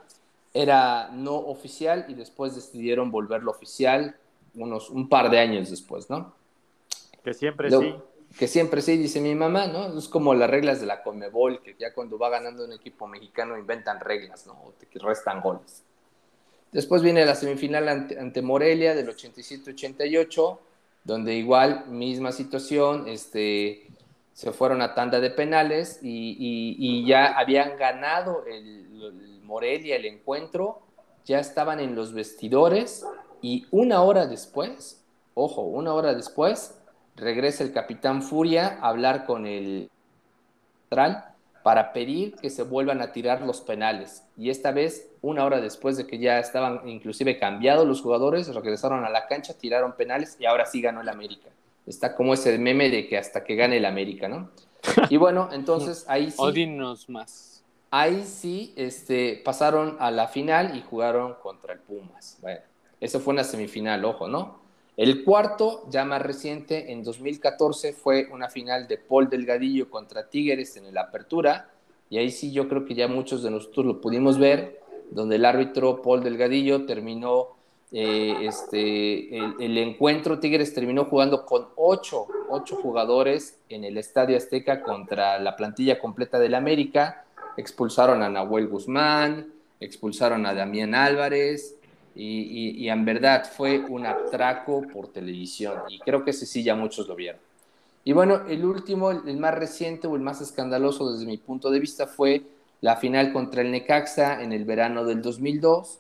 Era 0.56 1.08
no 1.12 1.34
oficial 1.36 2.06
y 2.08 2.14
después 2.14 2.54
decidieron 2.54 3.10
volverlo 3.10 3.50
oficial 3.50 4.16
unos, 4.54 4.88
un 4.90 5.08
par 5.08 5.30
de 5.30 5.38
años 5.38 5.68
después, 5.70 6.08
¿no? 6.08 6.34
Que 7.22 7.34
siempre 7.34 7.70
Lo- 7.70 7.80
sí. 7.80 7.94
Que 8.38 8.48
siempre 8.48 8.82
sí, 8.82 8.96
dice 8.96 9.20
mi 9.20 9.34
mamá, 9.34 9.66
¿no? 9.66 9.96
Es 9.98 10.08
como 10.08 10.34
las 10.34 10.50
reglas 10.50 10.80
de 10.80 10.86
la 10.86 11.02
Conmebol, 11.02 11.62
que 11.62 11.74
ya 11.78 11.94
cuando 11.94 12.18
va 12.18 12.28
ganando 12.28 12.64
un 12.64 12.72
equipo 12.72 13.06
mexicano 13.06 13.56
inventan 13.56 14.00
reglas, 14.00 14.46
¿no? 14.46 14.52
O 14.54 14.72
te 14.72 14.86
restan 14.98 15.40
goles. 15.40 15.84
Después 16.72 17.02
viene 17.02 17.24
la 17.24 17.34
semifinal 17.34 17.88
ante, 17.88 18.18
ante 18.18 18.42
Morelia 18.42 18.94
del 18.94 19.08
87-88, 19.08 20.58
donde 21.04 21.34
igual, 21.34 21.86
misma 21.88 22.32
situación, 22.32 23.06
este, 23.08 23.86
se 24.34 24.52
fueron 24.52 24.82
a 24.82 24.94
tanda 24.94 25.20
de 25.20 25.30
penales 25.30 26.00
y, 26.02 26.36
y- 26.38 26.76
y 26.78 27.06
ya 27.06 27.38
habían 27.38 27.78
ganado 27.78 28.44
el, 28.46 28.84
el 29.02 29.35
Morelia 29.46 29.96
el 29.96 30.04
encuentro, 30.04 30.80
ya 31.24 31.38
estaban 31.38 31.80
en 31.80 31.94
los 31.94 32.12
vestidores 32.12 33.06
y 33.42 33.66
una 33.70 34.02
hora 34.02 34.26
después, 34.26 35.04
ojo, 35.34 35.62
una 35.62 35.94
hora 35.94 36.14
después, 36.14 36.78
regresa 37.16 37.64
el 37.64 37.72
capitán 37.72 38.22
Furia 38.22 38.78
a 38.80 38.88
hablar 38.88 39.24
con 39.24 39.46
el 39.46 39.90
central 40.82 41.24
para 41.62 41.92
pedir 41.92 42.36
que 42.36 42.48
se 42.48 42.62
vuelvan 42.62 43.00
a 43.00 43.10
tirar 43.10 43.42
los 43.42 43.60
penales. 43.60 44.22
Y 44.36 44.50
esta 44.50 44.70
vez, 44.70 45.10
una 45.20 45.44
hora 45.44 45.60
después 45.60 45.96
de 45.96 46.06
que 46.06 46.18
ya 46.18 46.38
estaban 46.38 46.88
inclusive 46.88 47.40
cambiados 47.40 47.88
los 47.88 48.02
jugadores, 48.02 48.54
regresaron 48.54 49.04
a 49.04 49.10
la 49.10 49.26
cancha, 49.26 49.54
tiraron 49.54 49.96
penales 49.96 50.36
y 50.38 50.46
ahora 50.46 50.66
sí 50.66 50.80
ganó 50.80 51.00
el 51.00 51.08
América. 51.08 51.48
Está 51.84 52.14
como 52.14 52.34
ese 52.34 52.56
meme 52.58 52.88
de 52.88 53.08
que 53.08 53.18
hasta 53.18 53.42
que 53.42 53.56
gane 53.56 53.78
el 53.78 53.84
América, 53.84 54.28
¿no? 54.28 54.50
Y 55.10 55.16
bueno, 55.16 55.48
entonces 55.52 56.04
ahí 56.08 56.30
sí, 56.30 56.36
Odinos 56.38 57.08
más. 57.08 57.55
Ahí 57.90 58.24
sí 58.24 58.72
este, 58.76 59.40
pasaron 59.44 59.96
a 60.00 60.10
la 60.10 60.28
final 60.28 60.76
y 60.76 60.82
jugaron 60.82 61.34
contra 61.42 61.74
el 61.74 61.80
Pumas. 61.80 62.38
Bueno, 62.40 62.60
eso 63.00 63.20
fue 63.20 63.34
una 63.34 63.44
semifinal, 63.44 64.04
ojo, 64.04 64.28
¿no? 64.28 64.66
El 64.96 65.24
cuarto, 65.24 65.84
ya 65.90 66.06
más 66.06 66.22
reciente, 66.22 66.92
en 66.92 67.04
2014, 67.04 67.92
fue 67.92 68.28
una 68.32 68.48
final 68.48 68.88
de 68.88 68.96
Paul 68.96 69.28
Delgadillo 69.28 69.90
contra 69.90 70.30
Tigres 70.30 70.76
en 70.78 70.86
el 70.86 70.96
Apertura. 70.96 71.68
Y 72.08 72.16
ahí 72.16 72.30
sí 72.30 72.50
yo 72.50 72.66
creo 72.66 72.86
que 72.86 72.94
ya 72.94 73.06
muchos 73.06 73.42
de 73.42 73.50
nosotros 73.50 73.84
lo 73.84 74.00
pudimos 74.00 74.38
ver, 74.38 74.80
donde 75.10 75.36
el 75.36 75.44
árbitro 75.44 76.00
Paul 76.00 76.22
Delgadillo 76.22 76.86
terminó 76.86 77.56
eh, 77.92 78.36
este, 78.40 79.36
el, 79.36 79.54
el 79.60 79.76
encuentro. 79.76 80.38
Tigres 80.38 80.72
terminó 80.72 81.04
jugando 81.04 81.44
con 81.44 81.68
ocho, 81.76 82.26
ocho 82.48 82.76
jugadores 82.76 83.58
en 83.68 83.84
el 83.84 83.98
Estadio 83.98 84.38
Azteca 84.38 84.82
contra 84.82 85.38
la 85.38 85.56
plantilla 85.56 85.98
completa 85.98 86.38
del 86.38 86.54
América. 86.54 87.25
Expulsaron 87.56 88.22
a 88.22 88.28
Nahuel 88.28 88.68
Guzmán, 88.68 89.52
expulsaron 89.80 90.46
a 90.46 90.54
Damián 90.54 90.94
Álvarez, 90.94 91.76
y, 92.18 92.88
en 92.88 93.04
verdad 93.04 93.44
fue 93.44 93.78
un 93.78 94.06
atraco 94.06 94.82
por 94.92 95.08
televisión. 95.08 95.74
Y 95.88 95.98
creo 95.98 96.24
que 96.24 96.30
ese 96.30 96.46
sí 96.46 96.62
ya 96.62 96.74
muchos 96.74 97.06
lo 97.06 97.14
vieron. 97.14 97.40
Y 98.04 98.12
bueno, 98.12 98.46
el 98.48 98.64
último, 98.64 99.10
el 99.10 99.36
más 99.36 99.54
reciente 99.54 100.06
o 100.06 100.16
el 100.16 100.22
más 100.22 100.40
escandaloso 100.40 101.12
desde 101.12 101.26
mi 101.26 101.36
punto 101.36 101.70
de 101.70 101.80
vista 101.80 102.06
fue 102.06 102.42
la 102.80 102.96
final 102.96 103.32
contra 103.32 103.62
el 103.62 103.70
Necaxa 103.70 104.42
en 104.42 104.52
el 104.52 104.64
verano 104.64 105.04
del 105.04 105.22
2002, 105.22 105.98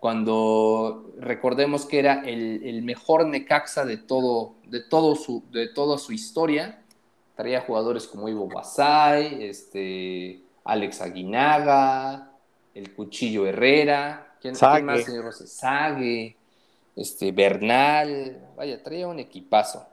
cuando 0.00 1.12
recordemos 1.18 1.84
que 1.86 1.98
era 1.98 2.22
el, 2.24 2.82
mejor 2.82 3.26
Necaxa 3.26 3.84
de, 3.84 3.98
todo, 3.98 4.54
de, 4.66 4.80
todo 4.80 5.14
su, 5.14 5.44
de 5.52 5.68
toda 5.68 5.98
su 5.98 6.12
historia. 6.12 6.82
Traía 7.36 7.60
jugadores 7.60 8.06
como 8.06 8.28
Ivo 8.28 8.48
este, 9.40 10.41
Alex 10.64 11.00
Aguinaga, 11.00 12.32
el 12.74 12.94
Cuchillo 12.94 13.46
Herrera, 13.46 14.36
¿quién, 14.40 14.54
quién 14.54 14.84
más, 14.84 15.04
señor 15.04 15.24
Rosas? 15.24 15.50
Sague, 15.50 16.36
este, 16.96 17.32
Bernal, 17.32 18.48
vaya, 18.56 18.82
traía 18.82 19.08
un 19.08 19.18
equipazo. 19.18 19.86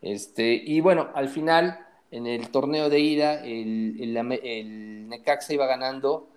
Este, 0.00 0.52
y 0.52 0.80
bueno, 0.80 1.08
al 1.14 1.28
final, 1.28 1.86
en 2.10 2.26
el 2.26 2.48
torneo 2.50 2.88
de 2.90 3.00
ida, 3.00 3.44
el, 3.44 3.96
el, 4.00 4.16
el 4.42 5.08
Necaxa 5.08 5.54
iba 5.54 5.66
ganando 5.66 6.28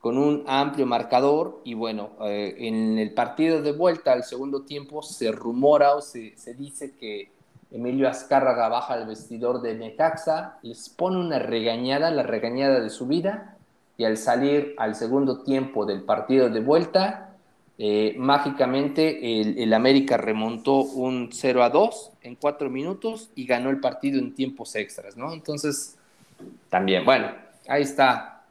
con 0.00 0.16
un 0.16 0.44
amplio 0.46 0.86
marcador 0.86 1.60
y 1.62 1.74
bueno, 1.74 2.12
eh, 2.22 2.54
en 2.58 2.98
el 2.98 3.12
partido 3.12 3.60
de 3.60 3.72
vuelta 3.72 4.12
al 4.12 4.24
segundo 4.24 4.62
tiempo 4.62 5.02
se 5.02 5.30
rumora 5.30 5.94
o 5.94 6.00
se, 6.00 6.36
se 6.38 6.54
dice 6.54 6.96
que 6.96 7.30
Emilio 7.70 8.08
Azcárraga 8.08 8.68
baja 8.68 8.94
al 8.94 9.06
vestidor 9.06 9.62
de 9.62 9.74
Necaxa, 9.74 10.58
les 10.62 10.88
pone 10.88 11.18
una 11.18 11.38
regañada, 11.38 12.10
la 12.10 12.22
regañada 12.22 12.80
de 12.80 12.90
su 12.90 13.06
vida, 13.06 13.56
y 13.96 14.04
al 14.04 14.16
salir 14.16 14.74
al 14.78 14.94
segundo 14.94 15.42
tiempo 15.42 15.86
del 15.86 16.02
partido 16.02 16.48
de 16.48 16.60
vuelta, 16.60 17.36
eh, 17.78 18.14
mágicamente 18.18 19.40
el, 19.40 19.58
el 19.58 19.72
América 19.72 20.16
remontó 20.16 20.80
un 20.80 21.30
0 21.32 21.62
a 21.62 21.70
2 21.70 22.12
en 22.22 22.34
cuatro 22.34 22.68
minutos 22.68 23.30
y 23.34 23.46
ganó 23.46 23.70
el 23.70 23.80
partido 23.80 24.18
en 24.18 24.34
tiempos 24.34 24.74
extras, 24.74 25.16
¿no? 25.16 25.32
Entonces, 25.32 25.96
también, 26.68 27.04
bueno, 27.04 27.28
ahí 27.68 27.82
está. 27.82 28.42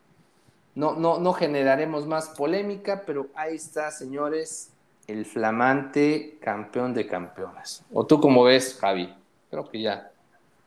No, 0.76 0.96
no, 0.96 1.20
no 1.20 1.34
generaremos 1.34 2.08
más 2.08 2.30
polémica, 2.30 3.04
pero 3.06 3.28
ahí 3.36 3.56
está, 3.56 3.92
señores, 3.92 4.72
el 5.10 5.26
flamante 5.26 6.38
campeón 6.42 6.94
de 6.94 7.08
campeones. 7.08 7.84
¿O 7.92 8.06
tú 8.06 8.20
cómo 8.22 8.44
ves, 8.44 8.78
Javi? 8.80 9.14
Creo 9.50 9.70
que 9.70 9.82
ya. 9.82 10.12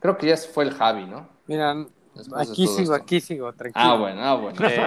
Creo 0.01 0.19
que 0.19 0.27
ya 0.27 0.37
se 0.37 0.49
fue 0.49 0.65
el 0.65 0.73
Javi, 0.75 1.07
¿no? 1.07 1.29
Mira, 1.47 1.73
aquí 2.37 2.67
sigo, 2.67 2.81
esto. 2.83 2.95
aquí 2.95 3.21
sigo, 3.21 3.53
tranquilo. 3.53 3.85
Ah, 3.85 3.97
bueno, 3.97 4.21
ah, 4.23 4.35
bueno. 4.35 4.69
Eh, 4.69 4.87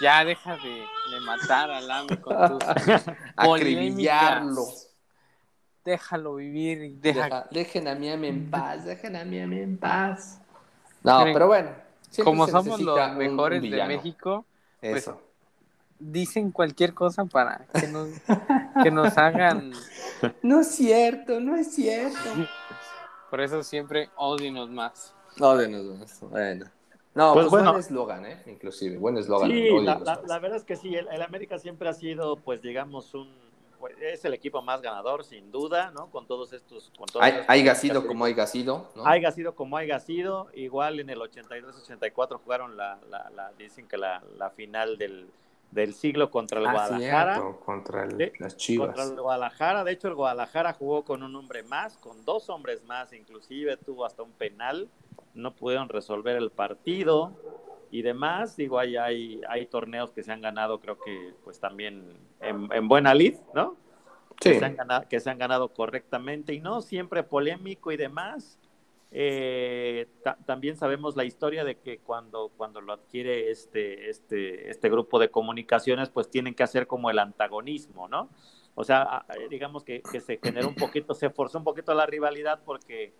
ya 0.00 0.24
deja 0.24 0.56
de, 0.56 0.70
de 0.70 1.20
matar 1.26 1.70
al 1.70 1.90
AME 1.90 2.20
con 2.20 2.58
tus 2.58 2.68
Acribillarlo. 3.36 4.64
Déjalo 5.84 6.34
vivir 6.36 6.96
deja 7.00 7.24
Deja- 7.24 7.48
dejen 7.50 7.88
a 7.88 7.94
Miami 7.94 8.28
en 8.28 8.50
paz, 8.50 8.84
dejen 8.84 9.16
a 9.16 9.24
Miami 9.24 9.60
en 9.60 9.78
paz. 9.78 10.40
No, 11.02 11.24
pero 11.24 11.46
bueno. 11.46 11.70
como 12.22 12.46
somos 12.46 12.80
los 12.80 13.12
mejores 13.16 13.62
de. 13.62 13.86
México, 13.86 14.44
pues, 14.80 14.96
Eso. 14.98 15.20
Dicen 15.98 16.50
cualquier 16.52 16.94
cosa 16.94 17.24
para 17.24 17.66
que 17.78 17.88
nos, 17.88 18.08
que 18.82 18.90
nos 18.90 19.16
hagan. 19.18 19.72
No 20.42 20.60
es 20.60 20.68
cierto, 20.68 21.40
no 21.40 21.56
es 21.56 21.74
cierto. 21.74 22.18
Por 23.30 23.40
eso 23.40 23.62
siempre 23.62 24.10
odienos 24.16 24.70
más. 24.70 25.14
No, 25.36 25.56
de 25.56 25.68
nos- 25.68 26.20
bueno. 26.20 26.66
No, 27.14 27.32
Pues 27.32 27.44
pues, 27.46 27.50
bueno. 27.50 27.70
buen 27.72 27.80
eslogan, 27.80 28.26
¿eh? 28.26 28.42
Inclusive, 28.46 28.96
buen 28.96 29.16
eslogan. 29.16 29.50
Sí, 29.50 29.64
la, 29.82 29.94
los 29.96 30.04
la- 30.06 30.14
más. 30.16 30.28
la 30.28 30.38
verdad 30.38 30.58
es 30.58 30.64
que 30.64 30.76
sí, 30.76 30.94
el, 30.94 31.08
el 31.08 31.22
América 31.22 31.58
siempre 31.58 31.88
ha 31.88 31.92
sido, 31.92 32.36
pues 32.36 32.62
digamos, 32.62 33.12
un 33.14 33.28
pues, 33.80 33.94
es 34.00 34.24
el 34.24 34.34
equipo 34.34 34.60
más 34.62 34.82
ganador, 34.82 35.24
sin 35.24 35.50
duda, 35.52 35.90
¿no? 35.92 36.10
Con 36.10 36.26
todos 36.26 36.52
estos... 36.52 36.92
Con 36.96 37.06
Hay, 37.22 37.32
sido 37.32 37.46
características. 37.46 38.04
como 38.06 38.24
haya 38.24 38.46
sido, 38.46 38.90
¿no? 38.96 39.06
Haya 39.06 39.30
sido 39.32 39.54
como 39.54 39.76
haya 39.76 40.00
sido, 40.00 40.48
igual 40.54 40.98
en 41.00 41.10
el 41.10 41.18
83-84 41.20 42.40
jugaron 42.44 42.76
la, 42.76 42.98
la, 43.10 43.30
la- 43.30 43.52
dicen 43.58 43.86
que 43.86 43.96
la, 43.96 44.22
la 44.36 44.50
final 44.50 44.98
del, 44.98 45.28
del 45.70 45.94
siglo 45.94 46.30
contra 46.30 46.60
el 46.60 46.66
Ah, 46.66 46.72
Guadalajara. 46.72 47.34
cierto, 47.34 47.60
contra 47.60 48.04
el- 48.04 48.16
Sí, 48.16 48.32
las 48.38 48.56
chivas. 48.56 48.86
Contra 48.88 49.04
el 49.04 49.20
Guadalajara, 49.20 49.84
de 49.84 49.92
hecho 49.92 50.08
el 50.08 50.14
Guadalajara 50.14 50.72
jugó 50.72 51.04
con 51.04 51.22
un 51.22 51.34
hombre 51.36 51.62
más, 51.62 51.96
con 51.98 52.24
dos 52.24 52.48
hombres 52.48 52.84
más, 52.84 53.12
inclusive 53.12 53.76
tuvo 53.76 54.04
hasta 54.04 54.22
un 54.22 54.32
penal, 54.32 54.88
no 55.34 55.54
pudieron 55.54 55.88
resolver 55.88 56.36
el 56.36 56.50
partido 56.50 57.32
y 57.90 58.02
demás, 58.02 58.56
digo, 58.56 58.78
hay, 58.78 58.96
hay, 58.96 59.40
hay 59.48 59.66
torneos 59.66 60.10
que 60.12 60.22
se 60.22 60.32
han 60.32 60.40
ganado, 60.40 60.80
creo 60.80 60.98
que 60.98 61.34
pues 61.44 61.60
también 61.60 62.16
en, 62.40 62.68
en 62.72 62.88
buena 62.88 63.14
lid, 63.14 63.36
¿no? 63.54 63.76
Sí. 64.40 64.50
que, 64.52 64.58
se 64.60 64.64
han 64.64 64.76
ganado, 64.76 65.08
que 65.08 65.20
se 65.20 65.30
han 65.30 65.38
ganado 65.38 65.68
correctamente 65.72 66.54
y 66.54 66.60
no 66.60 66.80
siempre 66.80 67.22
polémico 67.24 67.90
y 67.92 67.96
demás. 67.96 68.57
Eh, 69.10 70.06
ta- 70.22 70.36
también 70.44 70.76
sabemos 70.76 71.16
la 71.16 71.24
historia 71.24 71.64
de 71.64 71.76
que 71.78 71.98
cuando, 71.98 72.50
cuando 72.56 72.80
lo 72.80 72.92
adquiere 72.92 73.50
este, 73.50 74.10
este, 74.10 74.68
este 74.70 74.90
grupo 74.90 75.18
de 75.18 75.30
comunicaciones, 75.30 76.10
pues 76.10 76.28
tienen 76.30 76.54
que 76.54 76.62
hacer 76.62 76.86
como 76.86 77.10
el 77.10 77.18
antagonismo, 77.18 78.06
¿no? 78.08 78.28
O 78.74 78.84
sea, 78.84 79.24
digamos 79.50 79.82
que, 79.82 80.02
que 80.02 80.20
se 80.20 80.36
generó 80.38 80.68
un 80.68 80.74
poquito, 80.74 81.14
se 81.14 81.30
forzó 81.30 81.58
un 81.58 81.64
poquito 81.64 81.94
la 81.94 82.06
rivalidad 82.06 82.60
porque 82.64 83.12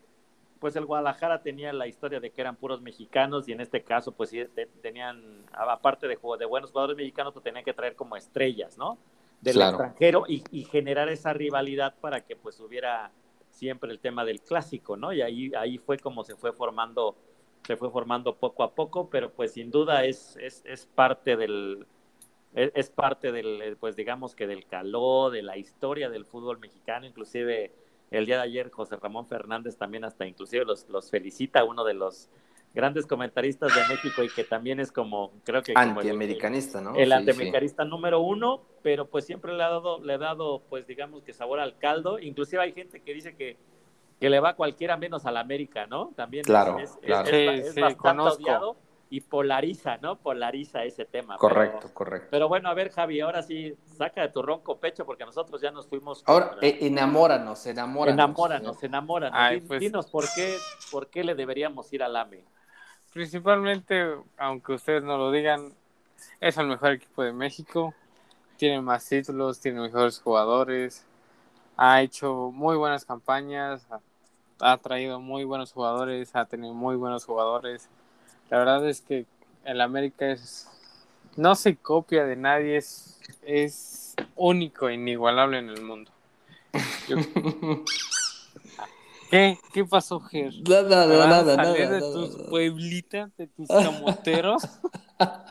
pues 0.61 0.77
el 0.77 0.87
Guadalajara 0.87 1.41
tenía 1.43 1.73
la 1.73 1.87
historia 1.87 2.21
de 2.21 2.31
que 2.31 2.41
eran 2.41 2.57
puros 2.57 2.81
mexicanos 2.83 3.49
y 3.49 3.53
en 3.53 3.61
este 3.61 3.83
caso 3.83 4.13
pues 4.13 4.31
sí 4.31 4.45
te- 4.55 4.67
tenían, 4.67 5.45
aparte 5.53 6.07
de, 6.09 6.19
de 6.39 6.45
buenos 6.47 6.71
jugadores 6.71 6.97
mexicanos, 6.97 7.33
pues 7.33 7.45
tenían 7.45 7.65
que 7.65 7.73
traer 7.75 7.95
como 7.97 8.17
estrellas, 8.17 8.77
¿no? 8.77 8.99
Del 9.41 9.55
Claro. 9.55 9.71
extranjero 9.71 10.25
y, 10.29 10.45
y 10.51 10.65
generar 10.65 11.09
esa 11.09 11.33
rivalidad 11.33 11.95
para 12.01 12.21
que 12.25 12.37
pues 12.37 12.59
hubiera 12.61 13.11
siempre 13.59 13.91
el 13.91 13.99
tema 13.99 14.25
del 14.25 14.41
clásico, 14.41 14.97
¿no? 14.97 15.13
Y 15.13 15.21
ahí, 15.23 15.53
ahí 15.57 15.79
fue 15.79 15.99
como 15.99 16.25
se 16.25 16.37
fue 16.37 16.53
formando, 16.53 17.17
se 17.67 17.77
fue 17.77 17.91
formando 17.91 18.37
poco 18.37 18.63
a 18.63 18.75
poco, 18.75 19.11
pero 19.11 19.31
pues 19.33 19.53
sin 19.53 19.71
duda 19.71 20.05
es, 20.05 20.37
es, 20.37 20.63
es 20.65 20.87
parte 20.87 21.37
del, 21.37 21.87
es, 22.55 22.71
es 22.75 22.91
parte 22.91 23.33
del, 23.33 23.77
pues 23.79 23.97
digamos 23.97 24.35
que 24.35 24.47
del 24.47 24.67
calor, 24.67 25.33
de 25.33 25.43
la 25.43 25.57
historia 25.57 26.09
del 26.09 26.25
fútbol 26.25 26.59
mexicano, 26.59 27.07
inclusive 27.07 27.73
el 28.11 28.27
día 28.27 28.37
de 28.37 28.43
ayer 28.43 28.71
José 28.71 28.97
Ramón 28.97 29.27
Fernández 29.27 29.77
también 29.77 30.05
hasta 30.05 30.27
inclusive 30.27 30.65
los, 30.65 30.89
los 30.89 31.11
felicita, 31.11 31.65
uno 31.65 31.85
de 31.85 31.95
los 31.95 32.29
grandes 32.75 33.07
comentaristas 33.07 33.75
de 33.75 33.81
México 33.89 34.23
y 34.23 34.29
que 34.29 34.45
también 34.45 34.79
es 34.81 34.93
como, 34.93 35.33
creo 35.45 35.63
que 35.63 35.73
Antiamericanista, 35.75 36.81
¿no? 36.81 36.95
el 36.97 37.09
Sí, 37.09 37.13
antiamericanista 37.13 37.85
número 37.85 38.21
uno, 38.21 38.63
pero 38.83 39.07
pues 39.09 39.25
siempre 39.27 39.53
le 39.57 39.63
ha 39.63 39.69
dado, 39.69 40.01
le 40.05 40.15
ha 40.15 40.19
dado, 40.19 40.63
pues 40.69 40.87
digamos 40.87 41.23
que 41.23 41.33
sabor 41.33 41.61
al 41.61 41.77
caldo. 41.79 42.19
Inclusive 42.19 42.63
hay 42.63 42.73
gente 42.73 43.01
que 43.01 43.15
dice 43.15 43.35
que, 43.35 43.57
que 44.21 44.31
le 44.31 44.41
va 44.41 44.51
a 44.51 44.57
cualquiera 44.57 44.97
menos 44.97 45.27
al 45.27 45.37
América, 45.37 45.87
¿no? 45.87 46.13
También 46.17 46.43
es- 46.43 46.47
Claro, 46.47 46.79
es, 46.79 46.91
es- 46.91 46.97
claro. 46.99 47.29
es 47.31 47.47
ba- 47.47 47.53
Sí, 47.55 47.61
es 47.69 47.75
sí, 47.75 47.81
bastante 47.81 47.99
conozco. 47.99 48.43
odiado. 48.43 48.77
y 49.11 49.23
polariza, 49.23 49.97
¿no? 50.03 50.17
Polariza 50.19 50.85
ese 50.85 51.07
tema. 51.07 51.39
Correcto, 51.39 51.79
pero, 51.81 51.95
correcto. 51.95 52.29
Pero 52.31 52.47
bueno, 52.49 52.69
a 52.69 52.75
ver, 52.75 52.91
Javi, 52.91 53.21
ahora 53.21 53.41
sí, 53.43 53.75
saca 53.87 54.21
de 54.21 54.29
tu 54.29 54.43
ronco 54.43 54.79
pecho 54.79 55.07
porque 55.07 55.25
nosotros 55.25 55.63
ya 55.63 55.71
nos 55.71 55.89
fuimos. 55.89 56.23
Ahora, 56.27 56.59
eh, 56.61 56.77
enamóranos, 56.83 57.65
enamóranos. 57.67 58.13
enamóranos, 58.13 58.83
enamóranos. 58.83 59.39
Ay, 59.41 59.61
pues- 59.63 59.81
Dinos 59.81 60.11
por 60.11 60.27
qué, 60.35 60.59
por 60.93 61.09
qué 61.09 61.25
le 61.25 61.35
deberíamos 61.35 61.91
ir 61.95 62.03
al 62.03 62.17
AME. 62.17 62.45
Principalmente, 63.13 64.17
aunque 64.37 64.75
ustedes 64.75 65.03
no 65.03 65.17
lo 65.17 65.31
digan, 65.33 65.73
es 66.41 66.57
el 66.57 66.67
mejor 66.67 66.93
equipo 66.93 67.23
de 67.23 67.33
México. 67.33 67.95
Tiene 68.57 68.81
más 68.81 69.09
títulos, 69.09 69.61
tiene 69.61 69.81
mejores 69.81 70.21
jugadores. 70.21 71.05
Ha 71.77 72.03
hecho 72.03 72.51
muy 72.53 72.77
buenas 72.77 73.05
campañas. 73.05 73.87
Ha, 73.91 74.01
ha 74.73 74.77
traído 74.79 75.21
muy 75.21 75.45
buenos 75.45 75.73
jugadores. 75.73 76.35
Ha 76.35 76.45
tenido 76.45 76.75
muy 76.75 76.97
buenos 76.97 77.25
jugadores. 77.25 77.89
La 78.51 78.59
verdad 78.59 78.89
es 78.89 79.01
que 79.01 79.27
el 79.65 79.81
América 79.81 80.31
es. 80.31 80.69
No 81.37 81.55
se 81.55 81.77
copia 81.77 82.25
de 82.25 82.37
nadie. 82.37 82.77
Es, 82.77 83.21
es 83.43 84.15
único 84.37 84.89
e 84.89 84.95
inigualable 84.95 85.59
en 85.59 85.69
el 85.71 85.83
mundo. 85.83 86.11
Yo- 87.09 87.17
¿Qué? 89.31 89.59
¿Qué 89.73 89.85
pasó, 89.85 90.21
Ger? 90.21 90.53
Nada, 90.69 91.07
¿Te 91.09 91.17
vas 91.17 91.29
nada, 91.29 91.53
a 91.55 91.57
nada, 91.57 91.65
salir 91.65 91.89
de 91.89 92.01
nada, 92.01 92.13
tus 92.13 92.37
nada. 92.37 92.51
pueblitas, 92.51 93.37
de 93.37 93.47
tus 93.49 93.69
camoteros? 93.85 94.63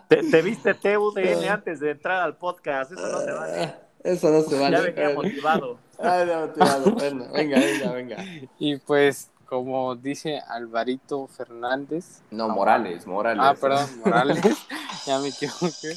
Te, 0.07 0.23
te 0.23 0.41
viste 0.41 0.73
TUDN 0.73 1.47
antes 1.49 1.79
de 1.79 1.91
entrar 1.91 2.21
al 2.23 2.37
podcast, 2.37 2.91
eso 2.91 3.01
no 3.07 3.19
se 3.19 3.31
vale. 3.31 3.63
Ah, 3.63 3.79
Eso 4.03 4.29
no 4.31 4.41
se 4.41 4.57
vale. 4.59 4.77
Ya 4.77 4.81
venía 4.83 5.15
motivado. 5.15 5.77
Ay, 5.99 6.27
ya 6.27 6.39
motivado. 6.39 6.91
Bueno, 6.91 7.25
venga, 7.33 7.59
venga, 7.59 7.91
venga. 7.91 8.25
Y 8.57 8.77
pues, 8.77 9.29
como 9.45 9.95
dice 9.95 10.39
Alvarito 10.47 11.27
Fernández, 11.27 12.21
No, 12.31 12.49
Morales, 12.49 13.05
Morales. 13.05 13.43
ah, 13.45 13.55
perdón, 13.59 13.87
Morales, 14.03 14.41
ya 15.05 15.19
me 15.19 15.27
equivoqué, 15.29 15.95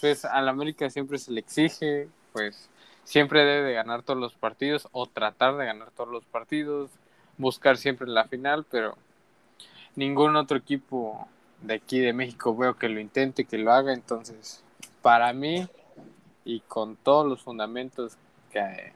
pues 0.00 0.24
al 0.24 0.48
América 0.48 0.90
siempre 0.90 1.18
se 1.18 1.30
le 1.32 1.40
exige, 1.40 2.08
pues 2.32 2.68
siempre 3.04 3.44
debe 3.44 3.68
de 3.68 3.74
ganar 3.74 4.02
todos 4.02 4.18
los 4.20 4.34
partidos 4.34 4.88
o 4.92 5.06
tratar 5.06 5.56
de 5.56 5.66
ganar 5.66 5.90
todos 5.92 6.10
los 6.10 6.24
partidos, 6.26 6.90
buscar 7.40 7.76
siempre 7.76 8.06
la 8.06 8.24
final, 8.24 8.64
pero 8.70 8.96
ningún 9.96 10.36
otro 10.36 10.56
equipo 10.56 11.26
de 11.62 11.74
aquí 11.74 11.98
de 11.98 12.12
México 12.12 12.56
veo 12.56 12.76
que 12.76 12.88
lo 12.88 13.00
intente, 13.00 13.44
que 13.44 13.58
lo 13.58 13.72
haga, 13.72 13.92
entonces 13.92 14.62
para 15.02 15.32
mí 15.32 15.66
y 16.44 16.60
con 16.60 16.96
todos 16.96 17.26
los 17.26 17.42
fundamentos 17.42 18.16
que 18.52 18.92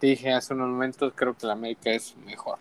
dije 0.00 0.32
hace 0.32 0.54
unos 0.54 0.68
momentos, 0.68 1.12
creo 1.14 1.34
que 1.34 1.46
el 1.46 1.52
América 1.52 1.90
es 1.90 2.16
mejor. 2.18 2.58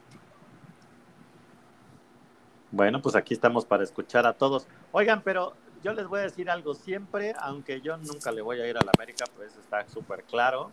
Bueno, 2.72 3.02
pues 3.02 3.16
aquí 3.16 3.34
estamos 3.34 3.66
para 3.66 3.84
escuchar 3.84 4.26
a 4.26 4.34
todos. 4.34 4.66
Oigan, 4.92 5.22
pero 5.22 5.54
yo 5.84 5.94
les 5.94 6.08
voy 6.08 6.22
a 6.22 6.24
decir 6.24 6.50
algo 6.50 6.74
siempre, 6.74 7.34
aunque 7.40 7.82
yo 7.82 7.98
nunca 7.98 8.32
le 8.32 8.42
voy 8.42 8.60
a 8.62 8.68
ir 8.68 8.78
a 8.78 8.82
la 8.84 8.92
América, 8.98 9.26
pues 9.36 9.56
está 9.58 9.88
súper 9.88 10.24
claro. 10.24 10.72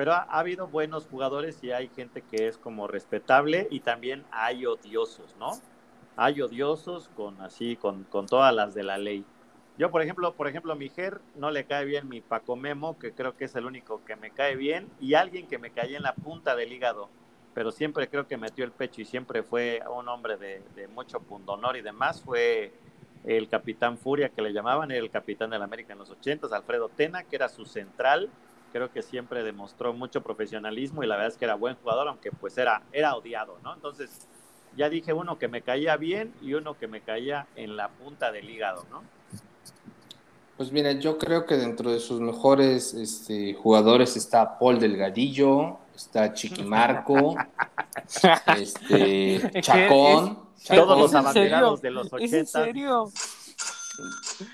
Pero 0.00 0.14
ha, 0.14 0.20
ha 0.22 0.38
habido 0.38 0.66
buenos 0.66 1.06
jugadores 1.06 1.62
y 1.62 1.72
hay 1.72 1.88
gente 1.88 2.22
que 2.22 2.48
es 2.48 2.56
como 2.56 2.86
respetable 2.86 3.68
y 3.70 3.80
también 3.80 4.24
hay 4.30 4.64
odiosos, 4.64 5.36
¿no? 5.38 5.50
Hay 6.16 6.40
odiosos 6.40 7.10
con 7.14 7.38
así, 7.42 7.76
con, 7.76 8.04
con 8.04 8.24
todas 8.24 8.54
las 8.54 8.72
de 8.72 8.82
la 8.82 8.96
ley. 8.96 9.26
Yo, 9.76 9.90
por 9.90 10.00
ejemplo, 10.00 10.32
por 10.32 10.48
ejemplo, 10.48 10.74
mi 10.74 10.88
Ger 10.88 11.20
no 11.34 11.50
le 11.50 11.66
cae 11.66 11.84
bien 11.84 12.08
mi 12.08 12.22
Paco 12.22 12.56
Memo, 12.56 12.98
que 12.98 13.12
creo 13.12 13.36
que 13.36 13.44
es 13.44 13.54
el 13.56 13.66
único 13.66 14.02
que 14.06 14.16
me 14.16 14.30
cae 14.30 14.56
bien, 14.56 14.88
y 15.00 15.12
alguien 15.12 15.46
que 15.46 15.58
me 15.58 15.70
cae 15.70 15.94
en 15.94 16.02
la 16.02 16.14
punta 16.14 16.56
del 16.56 16.72
hígado, 16.72 17.10
pero 17.52 17.70
siempre 17.70 18.08
creo 18.08 18.26
que 18.26 18.38
metió 18.38 18.64
el 18.64 18.72
pecho 18.72 19.02
y 19.02 19.04
siempre 19.04 19.42
fue 19.42 19.82
un 19.94 20.08
hombre 20.08 20.38
de, 20.38 20.62
de 20.76 20.88
mucho 20.88 21.20
pundonor 21.20 21.76
y 21.76 21.82
demás, 21.82 22.22
fue 22.22 22.72
el 23.24 23.50
capitán 23.50 23.98
Furia 23.98 24.30
que 24.30 24.40
le 24.40 24.54
llamaban, 24.54 24.90
era 24.90 25.04
el 25.04 25.10
capitán 25.10 25.50
del 25.50 25.60
América 25.60 25.92
en 25.92 25.98
los 25.98 26.08
ochentas, 26.08 26.52
Alfredo 26.52 26.88
Tena, 26.88 27.24
que 27.24 27.36
era 27.36 27.50
su 27.50 27.66
central, 27.66 28.30
creo 28.72 28.90
que 28.92 29.02
siempre 29.02 29.42
demostró 29.42 29.92
mucho 29.92 30.22
profesionalismo 30.22 31.02
y 31.02 31.06
la 31.06 31.16
verdad 31.16 31.32
es 31.32 31.36
que 31.38 31.44
era 31.44 31.54
buen 31.54 31.76
jugador, 31.76 32.08
aunque 32.08 32.30
pues 32.30 32.56
era, 32.58 32.82
era 32.92 33.14
odiado, 33.14 33.58
¿no? 33.62 33.74
Entonces, 33.74 34.26
ya 34.76 34.88
dije 34.88 35.12
uno 35.12 35.38
que 35.38 35.48
me 35.48 35.62
caía 35.62 35.96
bien 35.96 36.32
y 36.40 36.54
uno 36.54 36.74
que 36.74 36.86
me 36.86 37.00
caía 37.00 37.46
en 37.56 37.76
la 37.76 37.88
punta 37.88 38.30
del 38.32 38.48
hígado, 38.48 38.84
¿no? 38.90 39.02
Pues 40.56 40.72
mira, 40.72 40.92
yo 40.92 41.16
creo 41.16 41.46
que 41.46 41.56
dentro 41.56 41.90
de 41.90 42.00
sus 42.00 42.20
mejores 42.20 42.92
este, 42.92 43.54
jugadores 43.54 44.16
está 44.16 44.58
Paul 44.58 44.78
Delgadillo, 44.78 45.78
está 45.96 46.34
Chiquimarco, 46.34 47.34
este. 48.58 49.50
Chacón, 49.62 50.38
Todos 50.68 50.98
los 50.98 51.06
¿Es 51.06 51.12
en 51.12 51.16
abanderados 51.16 51.80
de 51.80 51.90
los 51.90 52.06
¿Es 52.08 52.12
en 52.12 52.18
ochentas. 52.22 52.50
serio? 52.50 53.10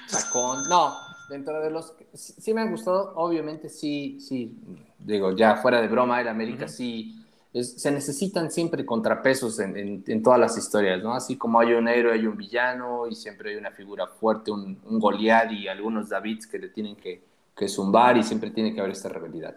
Chacón. 0.08 0.68
No, 0.68 0.96
dentro 1.28 1.60
de 1.60 1.70
los 1.70 1.94
sí, 2.14 2.34
sí 2.38 2.54
me 2.54 2.60
han 2.62 2.70
gustado, 2.70 3.12
obviamente 3.16 3.68
sí, 3.68 4.18
sí, 4.20 4.56
digo, 4.98 5.32
ya 5.32 5.56
fuera 5.56 5.80
de 5.80 5.88
broma, 5.88 6.20
el 6.20 6.28
América 6.28 6.66
Ujú. 6.66 6.72
sí, 6.72 7.24
es- 7.52 7.80
se 7.80 7.90
necesitan 7.90 8.50
siempre 8.50 8.84
contrapesos 8.86 9.58
en, 9.60 9.76
en- 9.76 10.04
en 10.06 10.22
todas 10.22 10.38
las 10.40 10.56
historias, 10.58 11.02
¿no? 11.02 11.14
Así 11.14 11.36
como 11.36 11.58
hay 11.60 11.72
un 11.74 11.88
héroe, 11.88 12.12
hay 12.14 12.26
un 12.26 12.36
villano 12.36 13.06
y 13.06 13.14
siempre 13.14 13.50
hay 13.50 13.56
una 13.56 13.70
figura 13.72 14.06
fuerte, 14.06 14.50
un, 14.50 14.78
un 14.84 14.98
Goliat 15.00 15.52
y 15.52 15.68
algunos 15.68 16.08
Davids 16.08 16.46
que 16.46 16.58
le 16.58 16.68
tienen 16.68 16.96
que, 16.96 17.22
que 17.56 17.68
zumbar 17.68 18.16
y 18.16 18.22
siempre 18.22 18.50
tiene 18.50 18.74
que 18.74 18.80
haber 18.80 18.92
esta 18.92 19.08
rivalidad. 19.08 19.56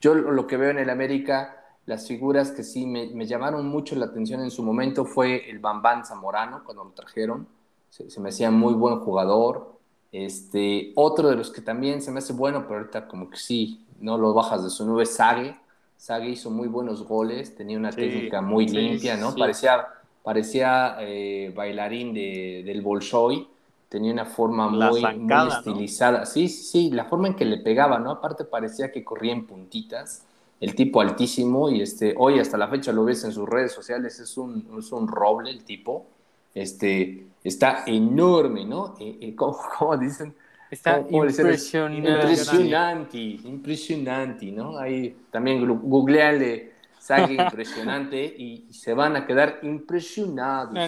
Yo 0.00 0.14
lo, 0.14 0.30
lo 0.32 0.46
que 0.46 0.56
veo 0.56 0.70
en 0.70 0.78
el 0.78 0.90
América, 0.90 1.56
las 1.86 2.06
figuras 2.08 2.52
que 2.52 2.62
sí 2.62 2.86
me, 2.86 3.08
me 3.08 3.26
llamaron 3.26 3.66
mucho 3.68 3.96
la 3.96 4.06
atención 4.06 4.40
en 4.42 4.50
su 4.50 4.62
momento 4.62 5.04
fue 5.04 5.50
el 5.50 5.58
Bambán 5.58 6.04
Zamorano 6.06 6.64
cuando 6.64 6.84
lo 6.84 6.90
trajeron, 6.92 7.46
se, 7.90 8.08
se 8.10 8.20
me 8.20 8.28
hacía 8.30 8.50
muy 8.50 8.74
buen 8.74 9.00
jugador. 9.00 9.79
Este, 10.12 10.92
otro 10.96 11.28
de 11.28 11.36
los 11.36 11.50
que 11.50 11.60
también 11.60 12.02
se 12.02 12.10
me 12.10 12.18
hace 12.18 12.32
bueno, 12.32 12.64
pero 12.66 12.80
ahorita 12.80 13.06
como 13.08 13.30
que 13.30 13.36
sí, 13.36 13.86
no 14.00 14.18
lo 14.18 14.34
bajas 14.34 14.64
de 14.64 14.70
su 14.70 14.84
nube, 14.86 15.06
Sague. 15.06 15.56
Sague 15.96 16.30
hizo 16.30 16.50
muy 16.50 16.66
buenos 16.68 17.04
goles, 17.06 17.54
tenía 17.54 17.76
una 17.78 17.92
Sí, 17.94 18.00
técnica 18.00 18.40
muy 18.40 18.66
sí, 18.66 18.68
limpia, 18.68 19.16
¿no? 19.16 19.36
sí. 19.36 19.36
Parecía, 19.36 19.86
parecía 20.22 20.96
eh, 21.00 21.52
bailarín 21.54 22.14
de, 22.14 22.62
del 22.64 22.80
Bolshoi, 22.82 23.46
tenía 23.88 24.12
una 24.12 24.24
forma 24.24 24.68
muy, 24.68 25.14
muy 25.14 25.46
estilizada. 25.46 26.24
Sí, 26.26 26.48
sí, 26.48 26.64
sí, 26.64 26.90
la 26.90 27.04
forma 27.04 27.28
en 27.28 27.36
que 27.36 27.44
le 27.44 27.58
pegaba, 27.58 27.98
¿no? 27.98 28.10
Aparte 28.12 28.44
parecía 28.44 28.90
que 28.90 29.04
corría 29.04 29.32
en 29.32 29.46
puntitas, 29.46 30.24
el 30.60 30.74
tipo 30.74 31.00
altísimo, 31.00 31.70
y 31.70 31.82
este, 31.82 32.14
hoy 32.18 32.38
hasta 32.38 32.58
la 32.58 32.68
fecha 32.68 32.92
lo 32.92 33.04
ves 33.04 33.24
en 33.24 33.32
sus 33.32 33.48
redes 33.48 33.72
sociales, 33.72 34.18
es 34.20 34.36
un, 34.36 34.66
es 34.78 34.90
un 34.92 35.06
roble 35.08 35.50
el 35.50 35.64
tipo, 35.64 36.06
este, 36.54 37.26
está 37.44 37.84
enorme, 37.86 38.64
¿no? 38.64 38.96
Eh, 39.00 39.18
eh, 39.20 39.34
¿cómo, 39.36 39.58
cómo 39.78 39.96
dicen? 39.96 40.34
Está 40.70 41.04
impresionante. 41.10 41.98
Impresionante, 41.98 43.18
impresionante, 43.18 44.52
¿no? 44.52 44.78
Ahí 44.78 45.16
también 45.30 45.66
googleale 45.66 46.70
Sague 47.00 47.34
impresionante 47.42 48.22
y, 48.22 48.66
y 48.68 48.74
se 48.74 48.94
van 48.94 49.16
a 49.16 49.26
quedar 49.26 49.58
impresionados. 49.62 50.78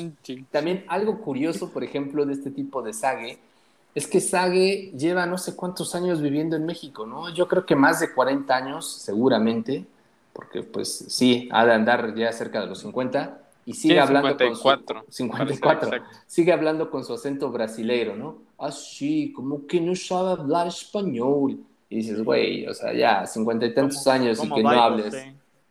También 0.50 0.84
algo 0.86 1.18
curioso, 1.20 1.70
por 1.70 1.82
ejemplo, 1.82 2.26
de 2.26 2.34
este 2.34 2.50
tipo 2.50 2.82
de 2.82 2.92
Sague, 2.92 3.38
es 3.94 4.06
que 4.06 4.20
Sague 4.20 4.92
lleva 4.96 5.26
no 5.26 5.36
sé 5.36 5.56
cuántos 5.56 5.94
años 5.94 6.20
viviendo 6.20 6.54
en 6.54 6.64
México, 6.64 7.06
¿no? 7.06 7.34
Yo 7.34 7.48
creo 7.48 7.66
que 7.66 7.74
más 7.74 7.98
de 8.00 8.12
40 8.12 8.54
años, 8.54 8.92
seguramente, 8.92 9.86
porque 10.32 10.62
pues 10.62 11.06
sí, 11.08 11.48
ha 11.50 11.64
de 11.64 11.72
andar 11.72 12.14
ya 12.14 12.30
cerca 12.32 12.60
de 12.60 12.66
los 12.66 12.80
50 12.80 13.41
y 13.64 13.74
sigue 13.74 13.94
Sí, 13.94 13.98
hablando 14.00 14.28
54, 14.30 14.94
con 15.02 15.06
su 15.06 15.12
54, 15.12 15.60
para 15.60 15.80
ser 15.80 15.94
exacto. 16.01 16.24
sigue 16.26 16.52
hablando 16.52 16.90
con 16.90 17.05
su 17.05 17.14
acento 17.14 17.51
brasileiro, 17.51 18.16
¿no? 18.16 18.39
Así, 18.59 19.32
como 19.32 19.66
que 19.66 19.80
no 19.80 19.94
sabe 19.94 20.32
hablar 20.32 20.66
español. 20.68 21.59
Y 21.89 21.97
dices, 21.97 22.24
güey, 22.24 22.66
o 22.66 22.74
sea, 22.74 22.93
ya, 22.93 23.26
cincuenta 23.26 23.66
y 23.66 23.74
tantos 23.74 24.02
¿Cómo- 24.02 24.14
años 24.14 24.43
y 24.43 24.51
que 24.51 24.62
no 24.62 24.70
hables. 24.70 25.14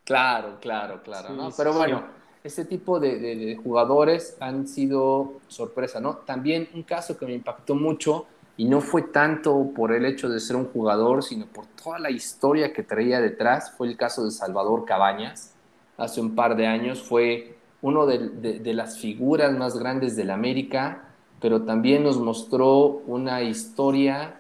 Claro, 0.04 0.58
claro, 0.62 1.02
claro, 1.04 1.30
Sí, 1.30 1.34
¿no? 1.36 1.50
sí, 1.52 1.56
Pero 1.58 1.74
bueno, 1.74 2.04
este 2.44 2.66
tipo 2.66 3.00
de, 3.00 3.18
de- 3.20 3.36
de 3.36 3.56
jugadores 3.56 4.38
han 4.40 4.68
sido 4.68 5.34
sorpresa, 5.48 6.00
¿no? 6.00 6.18
También 6.18 6.70
un 6.74 6.84
caso 6.84 7.18
que 7.18 7.26
me 7.26 7.34
impactó 7.34 7.76
mucho 7.76 8.26
y 8.58 8.66
no 8.66 8.82
fue 8.82 9.04
tanto 9.04 9.72
por 9.76 9.92
el 9.94 10.06
hecho 10.06 10.30
de 10.30 10.40
ser 10.40 10.56
un 10.56 10.66
jugador, 10.66 11.24
sino 11.24 11.46
por 11.48 11.66
toda 11.82 11.98
la 12.00 12.12
historia 12.12 12.72
que 12.74 12.84
traía 12.84 13.20
detrás, 13.22 13.72
fue 13.78 13.88
el 13.88 13.98
caso 13.98 14.24
de 14.26 14.32
Salvador 14.32 14.86
Cabañas. 14.86 15.56
Hace 15.98 16.20
un 16.22 16.36
par 16.36 16.56
de 16.56 16.68
años 16.68 17.02
fue 17.02 17.58
uno 17.82 18.06
de, 18.06 18.30
de- 18.30 18.60
de 18.60 18.74
las 18.74 18.98
figuras 19.00 19.52
más 19.58 19.78
grandes 19.78 20.16
del 20.16 20.30
América, 20.32 21.04
pero 21.40 21.64
también 21.64 22.04
nos 22.04 22.20
mostró 22.20 23.02
una 23.08 23.42
historia 23.42 24.36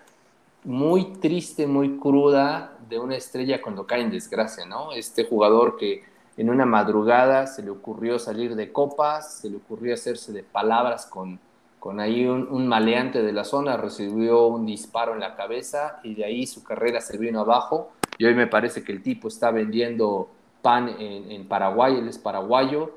muy 0.63 1.13
triste, 1.13 1.65
muy 1.65 1.97
cruda 1.97 2.77
de 2.87 2.99
una 2.99 3.15
estrella 3.15 3.61
cuando 3.61 3.87
cae 3.87 4.01
en 4.01 4.11
desgracia, 4.11 4.65
¿no? 4.65 4.91
Este 4.91 5.25
jugador 5.25 5.77
que 5.77 6.03
en 6.37 6.49
una 6.49 6.65
madrugada 6.65 7.47
se 7.47 7.63
le 7.63 7.71
ocurrió 7.71 8.19
salir 8.19 8.55
de 8.55 8.71
copas, 8.71 9.39
se 9.39 9.49
le 9.49 9.57
ocurrió 9.57 9.93
hacerse 9.93 10.31
de 10.31 10.43
palabras 10.43 11.07
con, 11.07 11.39
con 11.79 11.99
ahí 11.99 12.25
un, 12.27 12.47
un 12.51 12.67
maleante 12.67 13.23
de 13.23 13.31
la 13.33 13.43
zona, 13.43 13.75
recibió 13.77 14.45
un 14.45 14.65
disparo 14.67 15.13
en 15.13 15.19
la 15.19 15.35
cabeza 15.35 15.99
y 16.03 16.13
de 16.13 16.25
ahí 16.25 16.45
su 16.45 16.63
carrera 16.63 17.01
se 17.01 17.17
vino 17.17 17.39
abajo 17.41 17.89
y 18.19 18.25
hoy 18.25 18.35
me 18.35 18.45
parece 18.47 18.83
que 18.83 18.91
el 18.91 19.01
tipo 19.01 19.27
está 19.29 19.49
vendiendo 19.49 20.29
pan 20.61 20.89
en, 20.99 21.31
en 21.31 21.47
Paraguay, 21.47 21.97
él 21.97 22.07
es 22.07 22.19
paraguayo 22.19 22.91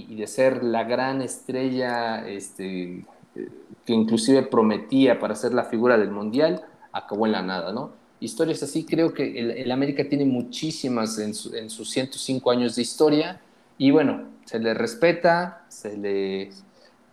y, 0.00 0.14
de 0.16 0.26
ser 0.26 0.62
la 0.62 0.84
gran 0.84 1.20
estrella 1.22 2.26
este, 2.28 3.04
eh, 3.36 3.48
que 3.84 3.92
inclusive 3.92 4.42
prometía 4.42 5.18
para 5.18 5.34
ser 5.34 5.52
la 5.52 5.64
figura 5.64 5.98
del 5.98 6.10
Mundial, 6.10 6.62
acabó 6.92 7.26
en 7.26 7.32
la 7.32 7.42
nada, 7.42 7.72
¿no? 7.72 7.90
Historias 8.20 8.62
así, 8.62 8.84
creo 8.84 9.12
que 9.12 9.38
el, 9.38 9.50
el 9.50 9.70
América 9.72 10.08
tiene 10.08 10.24
muchísimas 10.24 11.18
en, 11.18 11.34
su- 11.34 11.54
en 11.54 11.68
sus 11.70 11.90
105 11.90 12.50
años 12.50 12.76
de 12.76 12.82
historia 12.82 13.40
y 13.78 13.90
bueno, 13.90 14.28
se 14.44 14.58
le 14.58 14.74
respeta, 14.74 15.64
se 15.68 15.96
le, 15.96 16.50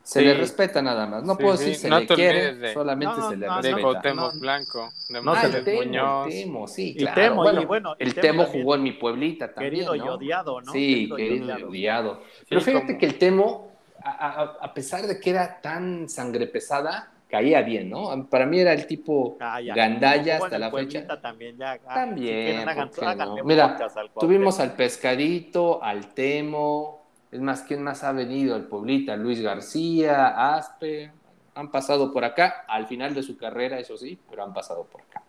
se 0.10 0.20
Sí. 0.22 0.26
le 0.26 0.34
respeta 0.34 0.82
nada 0.82 1.06
más. 1.06 1.24
No 1.24 1.36
Sí, 1.36 1.44
puedo 1.44 1.56
sí, 1.58 1.66
decir 1.66 1.82
se 1.82 1.90
no 1.90 2.00
le 2.00 2.08
quiere, 2.08 2.56
de- 2.56 2.74
solamente 2.74 3.16
No, 3.20 3.30
se 3.30 3.38
le 3.38 3.46
no, 3.46 3.56
no, 3.56 3.62
De 3.62 3.68
respeta. 3.70 3.82
Cuauhtémoc 3.84 4.34
no. 4.34 4.40
Blanco, 4.40 4.90
de 5.08 5.22
No 5.22 5.36
se 5.36 5.40
Ah, 5.40 5.48
le- 5.50 5.58
el 5.60 5.64
Temo, 5.66 5.82
Muñoz. 5.84 6.28
el 6.28 6.34
Temo, 6.34 6.68
sí, 6.68 6.90
Y 6.90 6.96
claro. 6.98 7.22
Temo, 7.22 7.36
y 7.36 7.44
bueno, 7.44 7.68
bueno, 7.68 7.96
y 8.00 8.04
el 8.04 8.16
Temo 8.16 8.46
jugó 8.46 8.74
en 8.76 8.84
mi 8.84 8.92
pueblita 8.94 9.54
también, 9.54 9.72
Querido 9.74 9.96
y 9.96 10.00
odiado, 10.00 10.62
¿no? 10.62 10.72
Sí, 10.72 10.96
Querido 10.96 11.20
y 11.20 11.22
querido 11.22 11.60
y 11.60 11.64
odiado. 11.64 12.22
Pero 12.50 12.62
fíjate 12.62 12.86
como- 12.88 12.98
que 13.00 13.06
el 13.06 13.18
Temo, 13.20 13.72
a, 14.04 14.10
a- 14.42 14.58
a 14.66 14.74
pesar 14.74 15.04
de 15.06 15.20
que 15.20 15.30
era 15.30 15.62
tan 15.62 16.10
sangre 16.10 16.48
pesada, 16.48 17.12
caía 17.30 17.62
bien, 17.62 17.92
¿no? 17.92 18.28
Para 18.32 18.48
mí 18.48 18.60
era 18.60 18.74
el 18.74 18.88
tipo 18.88 19.38
Ah, 19.40 19.62
ya. 19.62 19.76
gandalla 19.76 20.38
hasta 20.38 20.58
la 20.58 20.72
fecha. 20.72 21.06
También, 21.22 21.56
ya. 21.56 21.74
ah, 21.86 21.94
También, 21.94 22.66
Mira, 23.46 23.78
al. 23.96 24.10
Tuvimos 24.20 24.60
al 24.60 24.74
Pescadito, 24.74 25.84
al 25.84 26.08
Temo, 26.16 26.99
es 27.32 27.40
más, 27.40 27.62
¿quién 27.62 27.84
más 27.84 28.04
ha 28.04 28.12
venido? 28.12 28.56
El 28.56 28.64
Pueblita, 28.64 29.16
Luis 29.16 29.42
García, 29.42 30.56
Aspe, 30.56 31.12
han 31.56 31.72
pasado 31.72 32.12
por 32.12 32.24
acá, 32.24 32.66
al 32.68 32.88
final 32.88 33.14
de 33.14 33.24
su 33.24 33.38
carrera, 33.38 33.80
eso 33.80 33.98
sí, 33.98 34.18
pero 34.30 34.44
han 34.44 34.54
pasado 34.54 34.84
por 34.86 35.02
acá. 35.02 35.24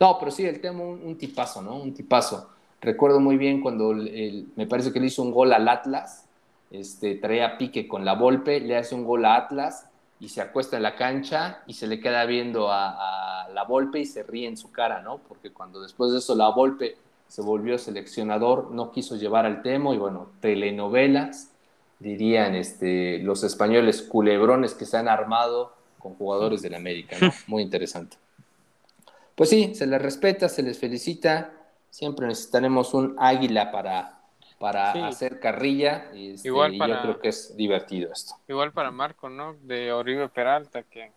No, 0.00 0.18
pero 0.18 0.30
sí, 0.30 0.44
el 0.44 0.60
Temo, 0.60 0.88
un, 0.88 1.02
un 1.04 1.16
tipazo, 1.16 1.62
¿no? 1.62 1.76
Un 1.76 1.94
tipazo. 1.94 2.50
Recuerdo 2.80 3.20
muy 3.20 3.36
bien 3.36 3.60
cuando 3.60 3.94
me 3.94 4.66
parece 4.66 4.92
que 4.92 5.00
le 5.00 5.06
hizo 5.06 5.22
un 5.22 5.30
gol 5.30 5.52
al 5.52 5.68
Atlas, 5.68 6.26
este, 6.70 7.14
traía 7.14 7.56
pique 7.56 7.86
con 7.86 8.04
la 8.04 8.14
Volpe, 8.14 8.60
le 8.60 8.76
hace 8.76 8.94
un 8.94 9.04
gol 9.04 9.24
a 9.24 9.36
Atlas 9.36 9.88
y 10.20 10.28
se 10.28 10.40
acuesta 10.40 10.76
en 10.76 10.82
la 10.82 10.96
cancha 10.96 11.62
y 11.66 11.74
se 11.74 11.86
le 11.86 12.00
queda 12.00 12.24
viendo 12.26 12.70
a, 12.70 13.44
a 13.44 13.48
la 13.50 13.64
Volpe 13.64 14.00
y 14.00 14.06
se 14.06 14.22
ríe 14.22 14.48
en 14.48 14.56
su 14.56 14.72
cara, 14.72 15.00
¿no? 15.00 15.18
Porque 15.18 15.50
cuando 15.50 15.80
después 15.80 16.12
de 16.12 16.18
eso 16.18 16.34
la 16.34 16.48
Volpe 16.50 16.96
se 17.34 17.42
volvió 17.42 17.78
seleccionador, 17.78 18.70
no 18.70 18.92
quiso 18.92 19.16
llevar 19.16 19.44
al 19.44 19.60
Temo 19.60 19.92
y 19.92 19.98
bueno, 19.98 20.30
telenovelas, 20.38 21.50
dirían 21.98 22.54
este, 22.54 23.18
los 23.18 23.42
españoles 23.42 24.02
culebrones 24.02 24.72
que 24.74 24.84
se 24.86 24.96
han 24.98 25.08
armado 25.08 25.74
con 25.98 26.14
jugadores 26.14 26.62
del 26.62 26.76
América, 26.76 27.16
¿no? 27.20 27.32
Muy 27.48 27.64
interesante. 27.64 28.16
Pues 29.34 29.50
sí, 29.50 29.74
se 29.74 29.84
les 29.88 30.00
respeta, 30.00 30.48
se 30.48 30.62
les 30.62 30.78
felicita, 30.78 31.50
siempre 31.90 32.28
necesitaremos 32.28 32.94
un 32.94 33.16
águila 33.18 33.72
para, 33.72 34.20
para 34.60 34.92
Sí. 34.92 35.00
hacer 35.00 35.40
carrilla 35.40 36.12
y, 36.14 36.34
este, 36.34 36.46
Igual 36.46 36.74
y 36.74 36.78
para- 36.78 36.94
yo 36.94 37.02
creo 37.02 37.18
que 37.18 37.28
es 37.30 37.56
divertido 37.56 38.12
esto. 38.12 38.34
Igual 38.46 38.70
para 38.70 38.92
Marco, 38.92 39.28
¿no? 39.28 39.56
De 39.62 39.92
Oribe 39.92 40.28
Peralta, 40.28 40.84
que 40.84 41.10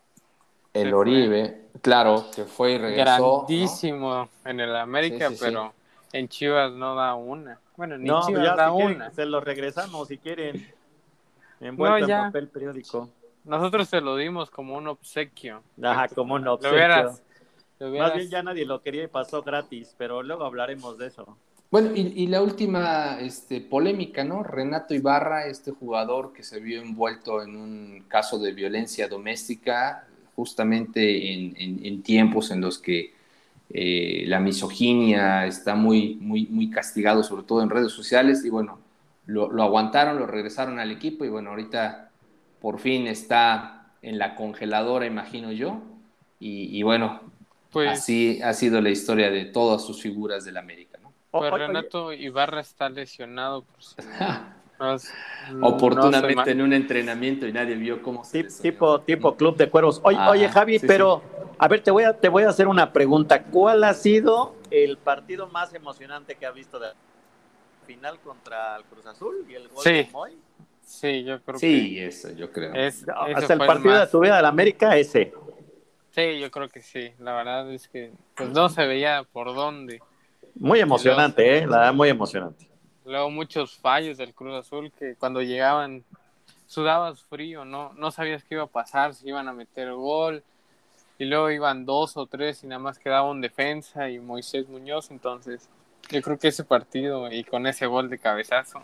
El 0.74 0.90
fue. 0.90 0.98
Oribe, 1.00 1.66
claro, 1.84 2.26
que 2.36 2.46
fue 2.46 2.72
y 2.72 2.78
regresó. 2.80 3.20
¿no? 3.20 3.38
grandísimo 3.46 4.30
en 4.46 4.60
el 4.62 4.76
América, 4.76 5.30
Sí, 5.30 5.36
sí, 5.36 5.40
sí. 5.46 5.46
pero 5.52 5.74
en 6.14 6.28
Chivas 6.30 6.72
no 6.74 6.96
da 6.96 7.16
una. 7.16 7.60
Bueno, 7.76 7.98
ni 7.98 8.08
No, 8.08 8.26
Chivas 8.26 8.44
ya 8.44 8.56
da 8.56 8.70
si 8.70 8.76
quieren, 8.78 8.96
una. 8.96 9.12
se 9.12 9.26
los 9.26 9.44
regresamos 9.44 10.08
si 10.08 10.18
quieren. 10.18 10.68
Envuelto 11.60 12.00
No, 12.02 12.08
ya. 12.08 12.18
en 12.20 12.26
papel 12.28 12.48
periódico. 12.50 13.10
Nosotros 13.44 13.88
se 13.88 14.02
lo 14.02 14.16
dimos 14.18 14.50
como 14.50 14.76
un 14.76 14.88
obsequio. 14.88 15.64
Ajá, 15.82 16.08
como 16.10 16.36
un 16.36 16.44
Lo 16.44 16.54
obsequio. 16.56 16.76
hubieras, 16.76 17.24
lo 17.80 17.90
hubieras- 17.90 18.10
Más 18.10 18.18
bien 18.18 18.30
ya 18.30 18.44
nadie 18.44 18.66
lo 18.66 18.82
quería 18.82 19.04
y 19.04 19.08
pasó 19.08 19.42
gratis, 19.42 19.96
pero 19.98 20.22
luego 20.22 20.44
hablaremos 20.46 20.98
de 20.98 21.08
eso. 21.08 21.38
Bueno, 21.70 21.92
y, 21.96 22.02
y 22.16 22.28
la 22.28 22.42
última 22.42 23.20
este, 23.20 23.60
polémica, 23.62 24.24
¿no? 24.24 24.42
Renato 24.44 24.94
Ibarra, 24.94 25.48
este 25.48 25.72
jugador 25.72 26.32
que 26.32 26.44
se 26.44 26.60
vio 26.60 26.82
envuelto 26.82 27.42
en 27.42 27.56
un 27.58 28.06
caso 28.08 28.38
de 28.40 28.54
violencia 28.54 29.08
doméstica, 29.10 30.08
justamente 30.36 31.34
en, 31.34 31.56
en- 31.58 31.86
en 31.86 32.04
tiempos 32.04 32.52
en 32.52 32.62
los 32.62 32.78
que 32.80 33.14
eh, 33.70 34.24
la 34.28 34.40
misoginia 34.40 35.46
está 35.46 35.76
muy, 35.76 36.16
muy, 36.16 36.48
muy 36.48 36.70
castigado, 36.70 37.24
sobre 37.24 37.44
todo 37.44 37.62
en 37.62 37.70
redes 37.70 37.92
sociales, 37.92 38.44
y 38.46 38.50
bueno, 38.50 38.80
lo, 39.26 39.52
lo 39.52 39.64
aguantaron, 39.64 40.18
lo 40.20 40.26
regresaron 40.26 40.80
al 40.80 40.92
equipo, 40.92 41.26
y 41.26 41.30
bueno, 41.30 41.50
ahorita 41.52 42.10
por 42.62 42.80
fin 42.80 43.08
está 43.08 43.94
en 44.02 44.18
la 44.18 44.36
congeladora, 44.36 45.06
imagino 45.06 45.52
yo, 45.52 45.82
y, 46.40 46.78
y 46.78 46.84
bueno, 46.84 47.22
pues, 47.72 47.90
así 47.90 48.42
ha 48.42 48.54
sido 48.54 48.82
la 48.82 48.90
historia 48.90 49.30
de 49.30 49.46
todas 49.46 49.86
sus 49.86 50.02
figuras 50.02 50.46
del 50.46 50.58
América, 50.58 50.98
¿no? 51.02 51.14
Pues 51.32 51.52
Renato 51.52 52.14
Ibarra 52.14 52.62
está 52.62 52.90
lesionado. 52.90 53.64
Por 53.64 53.84
si 53.84 53.96
no 55.54 55.68
oportunamente 55.68 56.36
no 56.36 56.52
en 56.52 56.62
un 56.62 56.74
entrenamiento 56.74 57.48
y 57.48 57.54
nadie 57.54 57.76
vio 57.76 58.02
cómo 58.02 58.24
se 58.24 58.44
tipo, 58.62 59.02
tipo 59.02 59.36
club 59.36 59.58
de 59.58 59.70
cuervos. 59.70 60.00
Oye, 60.04 60.18
Ajá, 60.18 60.30
oye 60.32 60.50
Javi, 60.50 60.80
sí, 60.80 60.88
pero 60.88 61.22
a 61.60 61.68
ver, 61.68 61.82
te 61.84 61.92
voy 61.92 62.04
a, 62.04 62.14
te 62.14 62.30
voy 62.30 62.44
a 62.44 62.50
hacer 62.50 62.68
una 62.68 62.92
pregunta. 62.94 63.44
¿Cuál 63.44 63.84
ha 63.84 63.94
sido 63.94 64.56
el 64.72 64.98
partido 64.98 65.48
más 65.48 65.74
emocionante 65.74 66.36
que 66.36 66.46
has 66.46 66.54
visto 66.54 66.80
de 66.80 66.88
la 66.88 66.94
final 67.86 68.20
contra 68.20 68.76
el 68.78 68.84
Cruz 68.86 69.06
Azul 69.06 69.46
y 69.50 69.56
el 69.56 69.68
gol 69.70 69.84
Sí. 69.84 69.90
de 69.94 70.10
Moy? 70.12 70.38
Sí, 70.82 71.24
yo 71.24 71.42
creo 71.42 71.58
Sí, 71.60 72.00
eso 72.00 72.32
yo 72.32 72.52
creo. 72.52 72.74
que 72.74 72.88
Hasta 73.36 73.54
el 73.54 73.60
partido 73.60 73.92
más- 73.92 74.02
de 74.06 74.08
tu 74.08 74.20
vida 74.22 74.38
del 74.38 74.46
América, 74.46 74.96
ese. 74.98 75.34
Sí, 76.12 76.40
yo 76.40 76.50
creo 76.50 76.70
que 76.70 76.82
sí. 76.82 77.12
La 77.20 77.34
verdad 77.34 77.72
es 77.72 77.88
que 77.88 78.12
pues 78.36 78.50
no 78.52 78.70
se 78.70 78.86
veía 78.88 79.24
por 79.32 79.54
dónde. 79.54 80.02
Muy 80.56 80.80
emocionante, 80.80 81.58
¿eh? 81.58 81.68
La 81.68 81.78
verdad, 81.78 81.94
muy 81.94 82.10
emocionante. 82.10 82.68
Luego 83.06 83.30
muchos 83.30 83.78
fallos 83.78 84.18
del 84.18 84.34
Cruz 84.34 84.56
Azul 84.56 84.92
que 84.98 85.16
cuando 85.16 85.42
llegaban 85.42 86.04
sudabas 86.66 87.24
frío, 87.24 87.64
no, 87.66 87.94
no 87.94 88.12
sabías 88.12 88.44
qué 88.44 88.56
iba 88.56 88.64
a 88.64 88.68
pasar, 88.68 89.14
si 89.14 89.28
iban 89.30 89.48
a 89.48 89.54
meter 89.54 89.94
gol. 89.94 90.44
Y 91.20 91.26
luego 91.26 91.50
iban 91.50 91.86
dos 91.86 92.16
o 92.18 92.26
tres 92.28 92.64
y 92.64 92.68
nada 92.68 92.80
más 92.80 93.00
quedaba 93.00 93.30
un 93.30 93.42
defensa 93.42 94.10
y 94.10 94.20
Moisés 94.20 94.68
Muñoz. 94.70 95.10
Entonces, 95.12 95.68
yo 96.12 96.22
creo 96.22 96.38
que 96.38 96.50
ese 96.50 96.64
partido 96.64 97.32
y 97.32 97.44
con 97.44 97.66
ese 97.68 97.86
gol 97.88 98.10
de 98.10 98.20
cabezazo. 98.20 98.82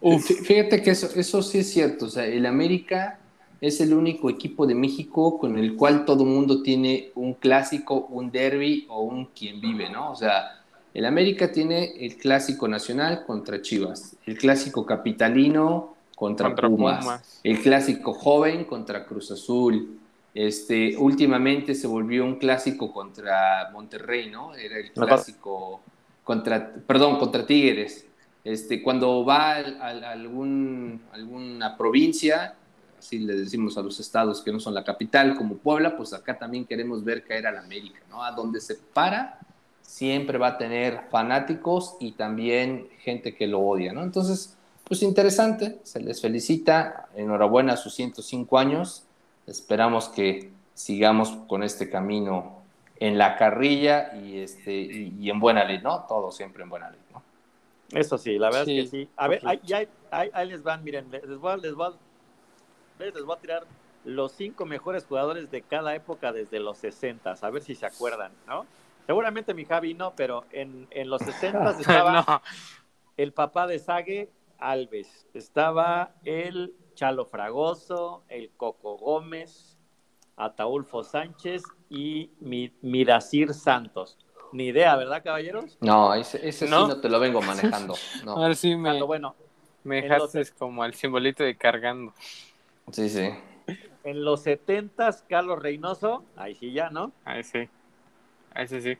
Uf, 0.00 0.24
Fí- 0.30 0.44
Fíjate 0.44 0.82
que 0.82 0.90
eso, 0.90 1.08
eso 1.18 1.42
sí 1.42 1.58
es 1.58 1.70
cierto. 1.72 2.06
O 2.06 2.08
sea, 2.08 2.26
el 2.26 2.44
América 2.46 3.18
es 3.60 3.80
el 3.80 3.94
único 3.94 4.28
equipo 4.28 4.66
de 4.66 4.74
México 4.74 5.38
con 5.38 5.58
el 5.58 5.76
cual 5.76 6.04
todo 6.04 6.24
mundo 6.24 6.62
tiene 6.62 7.10
un 7.14 7.34
clásico, 7.34 8.06
un 8.10 8.30
derby 8.30 8.86
o 8.90 9.02
un 9.02 9.26
quien 9.26 9.60
vive, 9.60 9.88
¿no? 9.88 10.12
O 10.12 10.14
sea, 10.16 10.62
el 10.92 11.04
América 11.06 11.50
tiene 11.52 11.92
el 12.04 12.16
clásico 12.16 12.68
nacional 12.68 13.24
contra 13.26 13.60
Chivas, 13.62 14.16
el 14.26 14.36
clásico 14.38 14.84
capitalino 14.86 15.94
contra, 16.14 16.48
Contra 16.48 16.68
Pumas, 16.68 16.98
Pumas. 17.04 17.40
el 17.44 17.60
clásico 17.62 18.14
joven 18.14 18.64
contra 18.64 19.04
Cruz 19.06 19.30
Azul. 19.30 19.98
Este, 20.36 20.94
últimamente 20.98 21.74
se 21.74 21.86
volvió 21.86 22.22
un 22.22 22.36
clásico 22.36 22.92
contra 22.92 23.70
Monterrey, 23.72 24.28
¿no? 24.28 24.54
Era 24.54 24.76
el 24.76 24.92
clásico 24.92 25.80
contra, 26.22 26.74
perdón, 26.74 27.18
contra 27.18 27.46
Tigres. 27.46 28.04
Este, 28.44 28.82
cuando 28.82 29.24
va 29.24 29.52
a 29.54 30.10
algún, 30.10 31.00
alguna 31.12 31.74
provincia, 31.78 32.54
así 32.98 33.20
le 33.20 33.32
decimos 33.32 33.78
a 33.78 33.80
los 33.80 33.98
estados 33.98 34.42
que 34.42 34.52
no 34.52 34.60
son 34.60 34.74
la 34.74 34.84
capital, 34.84 35.36
como 35.36 35.56
Puebla, 35.56 35.96
pues 35.96 36.12
acá 36.12 36.36
también 36.36 36.66
queremos 36.66 37.02
ver 37.02 37.24
caer 37.24 37.46
al 37.46 37.56
América, 37.56 38.00
¿no? 38.10 38.22
A 38.22 38.30
donde 38.32 38.60
se 38.60 38.74
para, 38.74 39.38
siempre 39.80 40.36
va 40.36 40.48
a 40.48 40.58
tener 40.58 41.04
fanáticos 41.10 41.96
y 41.98 42.12
también 42.12 42.88
gente 42.98 43.34
que 43.34 43.46
lo 43.46 43.60
odia, 43.60 43.94
¿no? 43.94 44.02
Entonces, 44.02 44.54
pues 44.84 45.02
interesante, 45.02 45.80
se 45.82 45.98
les 45.98 46.20
felicita, 46.20 47.08
enhorabuena 47.14 47.72
a 47.72 47.76
sus 47.78 47.94
105 47.94 48.58
años, 48.58 49.05
esperamos 49.46 50.08
que 50.08 50.52
sigamos 50.74 51.30
con 51.48 51.62
este 51.62 51.88
camino 51.90 52.62
en 52.98 53.18
la 53.18 53.36
carrilla 53.36 54.14
y, 54.16 54.38
este, 54.40 54.72
y, 54.72 55.14
y 55.20 55.30
en 55.30 55.38
buena 55.40 55.64
ley, 55.64 55.80
¿no? 55.82 56.04
Todo 56.08 56.30
siempre 56.32 56.62
en 56.62 56.70
buena 56.70 56.90
ley, 56.90 57.00
¿no? 57.12 57.22
Eso 57.90 58.18
sí, 58.18 58.38
la 58.38 58.50
verdad 58.50 58.64
Sí, 58.64 58.78
es 58.80 58.90
que 58.90 58.98
sí. 59.04 59.10
A 59.16 59.28
ver, 59.28 59.42
ahí, 59.46 59.60
ahí- 59.72 59.88
ahí- 60.10 60.30
ahí 60.32 60.48
les 60.48 60.62
van, 60.62 60.82
miren, 60.82 61.10
les 61.10 61.38
voy, 61.38 61.52
a- 61.52 61.56
les, 61.56 61.74
voy 61.74 61.86
a, 61.88 63.04
les 63.04 63.24
voy 63.24 63.36
a 63.36 63.40
tirar 63.40 63.66
los 64.04 64.32
cinco 64.32 64.66
mejores 64.66 65.04
jugadores 65.04 65.50
de 65.50 65.62
cada 65.62 65.94
época 65.94 66.32
desde 66.32 66.60
los 66.60 66.78
60, 66.78 67.34
a 67.40 67.50
ver 67.50 67.62
si 67.62 67.74
se 67.74 67.86
acuerdan, 67.86 68.32
¿no? 68.46 68.66
Seguramente 69.06 69.54
mi 69.54 69.64
Javi 69.64 69.94
no, 69.94 70.14
pero 70.16 70.44
en, 70.50 70.88
en 70.90 71.10
los 71.10 71.22
60 71.22 71.70
estaba 71.80 72.12
no, 72.26 72.42
el 73.16 73.32
papá 73.32 73.66
de 73.66 73.78
Sague, 73.78 74.30
Alves. 74.58 75.26
Estaba 75.34 76.14
el 76.24 76.74
Chalo 76.96 77.26
Fragoso, 77.26 78.24
el 78.28 78.50
Coco 78.56 78.96
Gómez, 78.96 79.76
Ataulfo 80.36 81.04
Sánchez 81.04 81.62
y 81.88 82.30
Mi- 82.40 82.72
Miracir 82.82 83.54
Santos. 83.54 84.18
Ni 84.52 84.66
idea, 84.68 84.96
¿verdad, 84.96 85.22
caballeros? 85.22 85.76
No, 85.80 86.14
ese, 86.14 86.46
ese 86.48 86.66
¿No? 86.68 86.82
sí 86.86 86.88
no 86.88 87.00
te 87.00 87.08
lo 87.08 87.20
vengo 87.20 87.40
manejando. 87.42 87.94
a 88.22 88.24
No. 88.24 88.40
ver 88.40 88.56
si 88.56 88.74
me, 88.74 88.88
Cuando, 88.90 89.06
bueno, 89.06 89.36
me 89.84 90.00
los- 90.08 90.32
dejaste 90.32 90.58
como 90.58 90.84
el 90.84 90.94
simbolito 90.94 91.44
de 91.44 91.56
cargando. 91.56 92.12
Sí, 92.90 93.08
sí. 93.08 93.28
en 94.04 94.24
los 94.24 94.42
70 94.42 95.10
Carlos 95.28 95.60
Reynoso, 95.60 96.24
ahí 96.36 96.54
sí 96.54 96.72
ya, 96.72 96.90
¿no? 96.90 97.12
Ahí 97.24 97.42
sí. 97.44 97.68
Ahí 98.54 98.66
sí, 98.68 98.80
sí. 98.80 98.96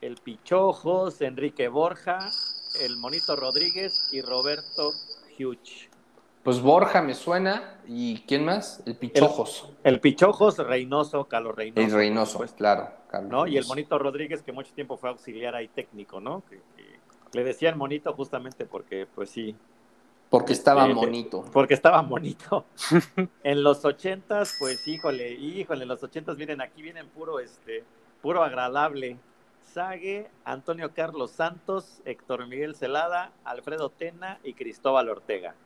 El 0.00 0.16
Pichojos, 0.16 1.20
Enrique 1.20 1.68
Borja, 1.68 2.18
el 2.80 2.96
Monito 2.98 3.34
Rodríguez 3.36 4.08
y 4.12 4.22
Roberto 4.22 4.92
Huge. 5.38 5.90
Pues 6.46 6.60
Borja 6.60 7.02
me 7.02 7.12
suena. 7.14 7.80
¿Y 7.88 8.20
quién 8.20 8.44
más? 8.44 8.80
El 8.86 8.94
Pichojos. 8.94 9.68
El 9.82 9.98
Pichojos, 9.98 10.58
Reynoso, 10.58 11.24
Carlos 11.24 11.56
Reynoso. 11.56 11.84
El 11.84 11.92
Reynoso, 11.92 12.32
supuesto, 12.34 12.56
claro. 12.56 12.88
Carlos 13.08 13.32
¿no? 13.32 13.46
Y 13.48 13.56
el. 13.56 13.66
Monito 13.66 13.98
Rodríguez, 13.98 14.42
que 14.44 14.52
mucho 14.52 14.72
tiempo 14.72 14.96
fue 14.96 15.08
auxiliar 15.10 15.56
ahí 15.56 15.66
técnico, 15.66 16.20
¿no? 16.20 16.44
Que, 16.48 16.60
que 16.76 17.00
le 17.32 17.42
decían 17.42 17.76
Monito 17.76 18.12
justamente 18.12 18.64
porque, 18.64 19.08
pues 19.12 19.28
sí, 19.30 19.56
Porque 20.30 20.52
estaba 20.52 20.82
Este, 20.82 20.94
bonito. 20.94 21.44
porque 21.52 21.74
estaba 21.74 22.00
bonito. 22.02 22.64
en 23.42 23.64
los 23.64 23.84
ochentas, 23.84 24.54
pues 24.60 24.86
híjole, 24.86 25.32
híjole, 25.32 25.82
en 25.82 25.88
los 25.88 26.00
ochentas, 26.04 26.36
miren, 26.36 26.60
aquí 26.60 26.80
vienen 26.80 27.08
puro, 27.08 27.40
este, 27.40 27.82
puro 28.22 28.44
agradable. 28.44 29.18
Sague, 29.64 30.30
Antonio 30.44 30.92
Carlos 30.94 31.32
Santos, 31.32 32.00
Héctor 32.04 32.46
Miguel 32.46 32.76
Celada, 32.76 33.32
Alfredo 33.42 33.90
Tena 33.90 34.38
y 34.44 34.54
Cristóbal 34.54 35.08
Ortega. 35.08 35.56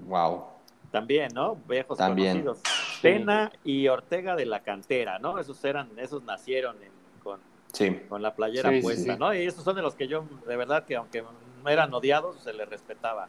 Wow. 0.00 0.44
También, 0.90 1.30
¿no? 1.34 1.56
Viejos 1.68 1.96
También. 1.98 2.42
conocidos. 2.42 2.62
Tena 3.00 3.50
y 3.64 3.88
Ortega 3.88 4.36
de 4.36 4.46
la 4.46 4.60
cantera, 4.60 5.18
¿no? 5.18 5.38
Esos 5.38 5.62
eran, 5.64 5.88
esos 5.96 6.22
nacieron 6.22 6.76
en- 6.82 6.92
con, 7.22 7.40
Sí. 7.72 8.00
con 8.08 8.20
la 8.22 8.34
playera 8.34 8.70
Sí, 8.70 8.80
puesta, 8.82 9.14
sí. 9.14 9.18
¿no? 9.18 9.34
Y 9.34 9.38
esos 9.38 9.64
son 9.64 9.74
de 9.76 9.82
los 9.82 9.94
que 9.94 10.06
yo, 10.06 10.24
de 10.46 10.56
verdad, 10.56 10.84
que 10.84 10.96
aunque 10.96 11.22
no 11.62 11.70
eran 11.70 11.92
odiados, 11.94 12.36
se 12.40 12.52
les 12.52 12.68
respetaba. 12.68 13.28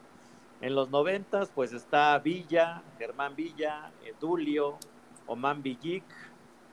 En 0.61 0.76
los 0.76 0.90
noventas, 0.90 1.52
pues 1.53 1.73
está 1.73 2.18
Villa, 2.19 2.81
Germán 2.98 3.35
Villa, 3.35 3.91
Edulio, 4.06 4.77
Oman 5.27 5.61
Villic, 5.64 6.03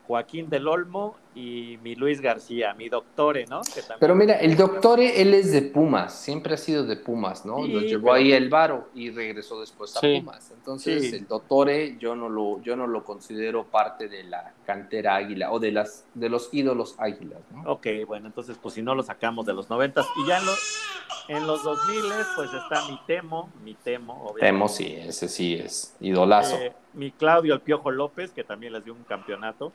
Joaquín 0.07 0.49
del 0.51 0.67
Olmo 0.69 1.17
y 1.35 1.79
mi 1.83 1.95
Luis 1.95 2.21
García, 2.21 2.75
mi 2.75 2.89
doctore, 2.89 3.47
¿no? 3.47 3.61
Que 3.63 3.83
también- 3.83 3.99
Pero 4.01 4.15
mira, 4.17 4.35
el 4.35 4.57
doctore, 4.57 5.23
él 5.23 5.33
es 5.35 5.53
de 5.53 5.63
Pumas, 5.63 6.13
siempre 6.15 6.55
ha 6.55 6.57
sido 6.57 6.85
de 6.85 6.97
Pumas, 6.97 7.47
¿no? 7.47 7.65
Sí, 7.65 7.73
lo 7.73 7.81
llevó 7.81 8.03
pero- 8.07 8.15
ahí 8.15 8.33
el 8.33 8.49
Varo 8.49 8.89
y 8.95 9.11
regresó 9.11 9.61
después 9.61 9.97
a 9.97 10.01
Sí. 10.01 10.19
Pumas. 10.21 10.51
Entonces, 10.51 11.11
Sí. 11.11 11.17
el 11.17 11.27
doctore 11.29 11.97
yo 11.99 12.17
no 12.17 12.29
lo, 12.29 12.61
yo 12.63 12.75
no 12.75 12.87
lo 12.89 13.05
considero 13.05 13.65
parte 13.65 14.09
de 14.09 14.25
la 14.25 14.55
cantera 14.67 15.15
águila 15.17 15.53
o 15.53 15.59
de 15.61 15.71
las 15.73 16.05
de 16.15 16.29
los 16.29 16.49
ídolos 16.53 16.97
águilas, 16.99 17.41
¿no? 17.53 17.63
Ok, 17.73 17.87
bueno, 18.07 18.27
entonces 18.27 18.57
pues 18.61 18.75
si 18.75 18.83
no 18.83 18.95
lo 18.95 19.03
sacamos 19.03 19.47
de 19.47 19.53
los 19.55 19.71
noventas 19.71 20.07
y 20.25 20.27
ya 20.29 20.39
en 20.39 20.47
los, 20.47 20.59
en 21.29 21.47
los 21.47 21.63
2000 21.63 22.03
pues 22.35 22.51
está 22.53 22.89
mi 22.89 22.99
Temo, 23.07 23.51
mi 23.65 23.75
Temo, 23.75 24.15
obviamente. 24.15 24.47
Temo 24.47 24.69
sí, 24.69 24.95
ese 24.97 25.29
sí 25.29 25.55
es 25.55 25.95
idolazo. 26.01 26.57
Eh, 26.57 26.73
mi 26.95 27.13
Claudio 27.13 27.55
el 27.55 27.61
Piojo 27.61 27.91
López, 27.93 28.33
que 28.33 28.43
también 28.43 28.73
les 28.73 28.85
dio 28.85 28.95
un 28.95 29.05
campeonato 29.05 29.73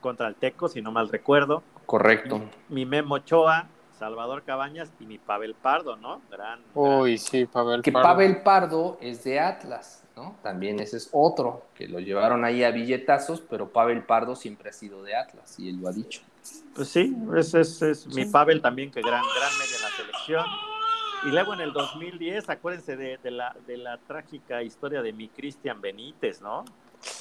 contra 0.00 0.28
el 0.28 0.34
Teco, 0.34 0.68
si 0.68 0.82
no 0.82 0.92
mal 0.92 1.08
recuerdo. 1.08 1.62
Correcto. 1.86 2.40
Mi 2.68 2.86
Memo 2.86 3.16
Ochoa, 3.16 3.68
Salvador 3.98 4.42
Cabañas 4.44 4.90
y 4.98 5.04
mi 5.04 5.18
Pavel 5.18 5.54
Pardo, 5.54 5.96
¿no? 5.96 6.22
Gran. 6.30 6.60
Uy, 6.74 7.18
sí, 7.18 7.46
Pavel 7.46 7.82
Que 7.82 7.92
Pardo. 7.92 8.08
Pavel 8.08 8.42
Pardo 8.42 8.98
es 9.00 9.24
de 9.24 9.38
Atlas, 9.38 10.04
¿no? 10.16 10.36
También 10.42 10.80
ese 10.80 10.96
es 10.96 11.10
otro, 11.12 11.66
que 11.74 11.86
lo 11.86 12.00
llevaron 12.00 12.44
ahí 12.44 12.64
a 12.64 12.70
billetazos, 12.70 13.42
pero 13.42 13.68
Pavel 13.68 14.02
Pardo 14.04 14.36
siempre 14.36 14.70
ha 14.70 14.72
sido 14.72 15.02
de 15.02 15.14
Atlas, 15.14 15.58
y 15.58 15.68
él 15.68 15.76
lo 15.80 15.88
ha 15.88 15.92
dicho. 15.92 16.22
Pues 16.74 16.88
sí, 16.88 17.14
ese 17.36 17.60
es, 17.60 17.82
es 17.82 18.06
mi. 18.06 18.24
Pavel 18.24 18.62
también, 18.62 18.90
que 18.90 19.02
gran, 19.02 19.22
gran 19.22 19.58
media 19.58 19.76
en 19.76 19.82
la 19.82 19.90
selección. 19.90 20.46
Y 21.26 21.28
luego 21.28 21.52
en 21.52 21.60
el 21.60 21.74
2010, 21.74 22.48
acuérdense 22.48 22.96
de, 22.96 23.18
de 23.18 23.30
la, 23.30 23.54
de 23.66 23.76
la 23.76 23.98
trágica 23.98 24.62
historia 24.62 25.02
de 25.02 25.12
mi 25.12 25.28
Cristian 25.28 25.82
Benítez, 25.82 26.40
¿no? 26.40 26.64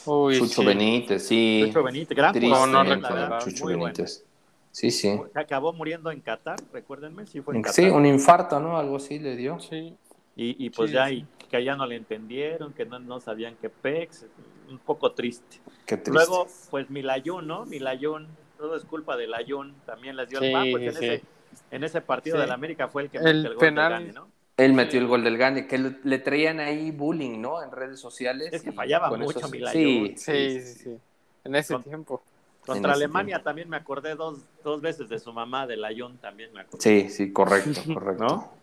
Uy, 0.06 0.38
Chucho 0.38 0.61
sí. 0.61 0.65
Benítez, 0.65 1.27
sí. 1.27 1.64
Chucho 1.68 1.84
Benítez, 1.84 2.15
gran 2.18 2.34
Triste, 2.34 2.49
no 2.49 2.84
la 2.84 2.95
verdad, 2.95 3.39
Chucho 3.43 3.64
muy 3.65 3.73
bueno. 3.76 3.85
Benítez. 3.85 4.26
Sí, 4.72 4.91
sí. 4.91 5.19
Acabó 5.34 5.73
muriendo 5.73 6.11
en 6.11 6.22
Qatar, 6.22 6.57
recuérdenme, 6.72 7.26
sí 7.26 7.41
fue 7.41 7.56
en 7.56 7.61
Qatar. 7.64 7.76
Sí, 7.76 7.89
un 7.89 8.06
infarto, 8.06 8.60
¿no? 8.60 8.77
Algo 8.77 8.97
así 8.97 9.19
le 9.19 9.35
dio. 9.35 9.60
Sí. 9.60 9.95
Y, 10.35 10.65
y 10.65 10.69
pues 10.69 10.89
Sí, 10.91 10.95
ya, 10.95 11.07
sí. 11.07 11.26
y 11.39 11.45
que 11.45 11.57
allá 11.57 11.76
no 11.76 11.85
le 11.85 11.95
entendieron, 11.95 12.73
que 12.73 12.85
no, 12.85 12.99
no 12.99 13.19
sabían 13.19 13.56
qué 13.61 13.69
pex, 13.69 14.26
un 14.69 14.77
poco 14.80 15.11
triste. 15.14 15.57
Qué 15.85 15.97
triste. 15.97 16.11
Luego, 16.11 16.47
pues 16.69 16.89
Milayun, 16.89 17.47
¿no? 17.47 17.65
Milayun, 17.65 18.27
todo 18.57 18.76
es 18.76 18.85
culpa 18.85 19.18
de 19.18 19.27
Layun, 19.27 19.73
también 19.85 20.15
les 20.15 20.30
dio 20.30 20.39
el 20.39 20.51
pan, 20.51 20.68
pues 20.72 20.84
en, 20.84 20.93
sí. 20.93 21.06
ese, 21.06 21.23
en 21.72 21.84
ese 21.84 22.01
partido 22.01 22.38
Sí. 22.38 22.41
del 22.41 22.51
América 22.51 22.88
fue 22.89 23.03
el 23.03 23.10
que 23.10 23.18
El 23.18 23.43
metió 23.43 23.51
el 23.51 23.57
gol 23.57 23.76
Gane, 23.76 24.11
¿no? 24.14 24.27
Él 24.60 24.73
metió 24.73 24.99
el 24.99 25.07
gol 25.07 25.23
del 25.23 25.38
Gane, 25.38 25.65
que 25.68 25.77
le, 25.77 25.95
le 26.03 26.19
traían 26.19 26.60
ahí 26.60 26.91
bullying, 26.91 27.40
¿no? 27.40 27.64
En 27.64 27.72
redes 27.72 27.99
sociales. 27.99 28.49
Es 28.52 28.61
que 28.61 28.72
fallaba 28.72 29.10
mucho 29.10 29.40
eso 29.40 29.48
sí-. 29.48 29.64
Sí, 29.72 30.14
Sí, 30.18 30.61
sí, 30.61 30.73
sí. 30.84 30.98
En 31.44 31.56
ese 31.56 31.73
Con- 31.73 31.84
tiempo. 31.84 32.22
Contra 32.65 32.91
En 32.91 32.95
Alemania 32.98 33.41
también 33.41 33.69
me 33.69 33.77
acordé 33.77 34.14
dos, 34.15 34.40
dos 34.64 34.81
veces 34.81 35.10
de 35.10 35.18
su 35.18 35.31
mamá, 35.34 35.65
de 35.65 35.77
Layun, 35.77 36.18
también 36.18 36.53
me 36.53 36.61
acordé. 36.61 36.81
Sí, 36.84 37.10
sí, 37.10 37.31
correcto, 37.34 37.72
correcto. 37.94 38.23
¿No? 38.23 38.53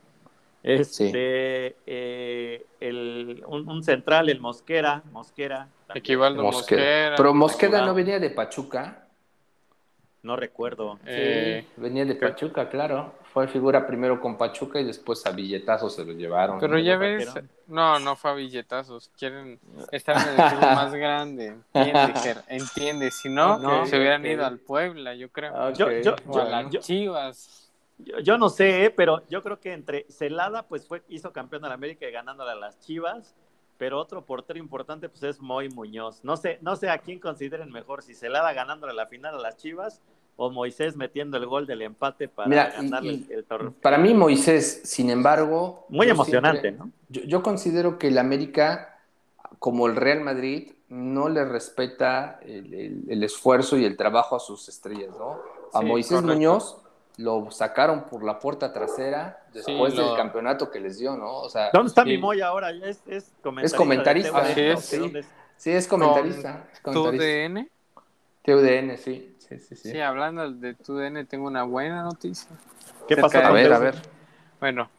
Este, 0.62 1.77
eh, 1.86 2.66
el, 2.81 3.43
un, 3.47 3.68
un 3.68 3.82
central, 3.82 4.28
el 4.28 4.40
Mosquera, 4.40 5.02
Mosquera. 5.12 5.68
Equivaldo 5.94 6.43
Mosqueda. 6.43 6.81
Mosquera. 6.81 7.16
Pero 7.16 7.35
Mosqueda 7.35 7.68
Jurado. 7.70 7.86
no 7.86 7.94
venía 7.94 8.18
de 8.18 8.31
Pachuca. 8.31 9.06
No 10.23 10.35
recuerdo. 10.36 10.98
Eh, 11.06 11.64
sí, 11.64 11.81
venía 11.81 12.05
de 12.05 12.16
Pachuca, 12.16 12.68
claro. 12.68 13.14
Fue 13.36 13.46
figura 13.48 13.86
primero 13.86 14.18
con 14.18 14.38
Pachuca 14.38 14.80
y 14.80 14.84
después 14.84 15.26
a 15.26 15.30
billetazos 15.30 15.94
se 15.94 16.06
lo 16.06 16.12
llevaron. 16.14 16.58
Pero 16.58 16.78
ya 16.78 16.96
ves, 16.96 17.28
no, 17.66 17.98
no 17.98 18.16
fue 18.16 18.30
a 18.30 18.32
billetazos. 18.34 19.10
Quieren 19.14 19.60
estar 19.92 20.16
en 20.16 20.40
el 20.40 20.46
equipo 20.46 20.62
más 20.62 20.94
grande. 20.94 21.54
Entiende. 22.48 23.10
Si 23.10 23.28
no, 23.28 23.84
se 23.84 23.98
hubieran 23.98 24.24
ido 24.24 24.46
al 24.46 24.56
Puebla, 24.58 25.14
yo 25.14 25.28
creo. 25.30 25.52
Ok, 25.68 25.74
Yo- 25.76 25.90
yo- 26.00 26.16
o 26.28 26.38
a 26.38 26.44
las 26.44 26.70
yo- 26.70 26.80
Chivas. 26.80 27.70
Yo, 27.98 28.20
yo 28.20 28.38
no 28.38 28.48
sé, 28.48 28.84
¿eh? 28.86 28.90
pero 28.90 29.22
yo 29.28 29.42
creo 29.42 29.60
que 29.60 29.74
entre 29.74 30.06
Celada, 30.08 30.62
pues 30.62 30.88
fue, 30.88 31.02
hizo 31.10 31.30
campeón 31.30 31.60
de 31.60 31.68
la 31.68 31.74
América 31.74 32.08
y 32.08 32.12
ganándole 32.12 32.52
a 32.52 32.54
las 32.54 32.80
Chivas, 32.80 33.34
pero 33.76 33.98
otro 34.00 34.24
portero 34.24 34.58
importante, 34.58 35.10
pues 35.10 35.22
es 35.24 35.40
Moy 35.42 35.68
Muñoz. 35.68 36.24
No 36.24 36.38
sé, 36.38 36.58
no 36.62 36.74
sé 36.76 36.88
a 36.88 36.96
quién 36.96 37.18
consideren 37.20 37.70
mejor, 37.70 38.02
si 38.02 38.14
Celada 38.14 38.54
ganándole 38.54 38.94
la 38.94 39.06
final 39.08 39.34
a 39.34 39.38
las 39.42 39.58
Chivas 39.58 40.00
o 40.36 40.50
Moisés 40.50 40.96
metiendo 40.96 41.36
el 41.38 41.46
gol 41.46 41.66
del 41.66 41.82
empate 41.82 42.28
para 42.28 42.48
Mira, 42.48 42.72
y- 42.78 42.82
ganarle 42.82 43.12
y- 43.12 43.26
el, 43.30 43.38
el 43.38 43.44
torneo. 43.44 43.74
Para 43.80 43.98
mí, 43.98 44.12
Moisés, 44.14 44.82
sin 44.84 45.10
embargo. 45.10 45.86
Muy 45.88 46.08
emocionante, 46.08 46.60
siempre- 46.60 46.86
¿no? 46.86 46.92
Yo, 47.08 47.22
yo 47.22 47.42
considero 47.42 47.98
que 47.98 48.08
el 48.08 48.18
América, 48.18 48.98
como 49.58 49.86
el 49.86 49.96
Real 49.96 50.20
Madrid, 50.20 50.72
no 50.88 51.28
le 51.28 51.44
respeta 51.44 52.38
el, 52.42 52.72
el- 52.74 53.02
el 53.08 53.24
esfuerzo 53.24 53.76
y 53.76 53.84
el 53.84 53.96
trabajo 53.96 54.36
a 54.36 54.40
sus 54.40 54.68
estrellas, 54.68 55.14
¿no? 55.18 55.40
A 55.72 55.80
Sí, 55.80 55.84
Moisés 55.86 56.12
correcto. 56.20 56.34
Muñoz 56.34 56.76
lo 57.18 57.50
sacaron 57.50 58.04
por 58.04 58.22
la 58.22 58.38
puerta 58.38 58.74
trasera 58.74 59.42
después 59.54 59.94
Sí, 59.94 59.98
lo- 59.98 60.08
del 60.08 60.16
campeonato 60.18 60.70
que 60.70 60.78
les 60.80 60.98
dio, 60.98 61.16
¿no? 61.16 61.38
O 61.38 61.48
sea, 61.48 61.70
¿Dónde 61.72 61.88
está 61.88 62.02
Sí. 62.02 62.10
mi 62.10 62.18
Moy 62.18 62.42
ahora? 62.42 62.70
¿Es, 62.70 63.00
es 63.06 63.32
comentarista? 63.42 63.78
comentarista, 63.78 64.30
TUDN, 64.32 64.50
así 64.50 64.60
¿o 64.60 64.72
es, 64.74 64.84
sí. 64.84 64.96
¿Dónde 64.98 65.20
es? 65.20 65.26
sí, 65.56 65.70
es 65.70 65.88
comentarista. 65.88 66.68
es 66.72 66.82
¿Tu 66.82 66.92
comentarista. 66.92 67.24
DN? 67.26 67.68
TUDN, 68.44 68.96
sí. 68.98 69.35
Sí, 69.48 69.59
sí, 69.59 69.77
sí. 69.77 69.90
Sí, 69.93 70.01
hablando 70.01 70.51
de 70.51 70.74
tu 70.74 70.97
DN, 70.97 71.24
tengo 71.24 71.47
una 71.47 71.62
buena 71.62 72.02
noticia. 72.02 72.48
¿Qué 73.06 73.16
pasó 73.16 73.39
de- 73.39 73.44
A 73.44 73.51
ver, 73.52 73.73
a 73.73 73.78
TUDN? 73.78 73.85
ver. 73.85 74.02
Bueno, 74.60 74.90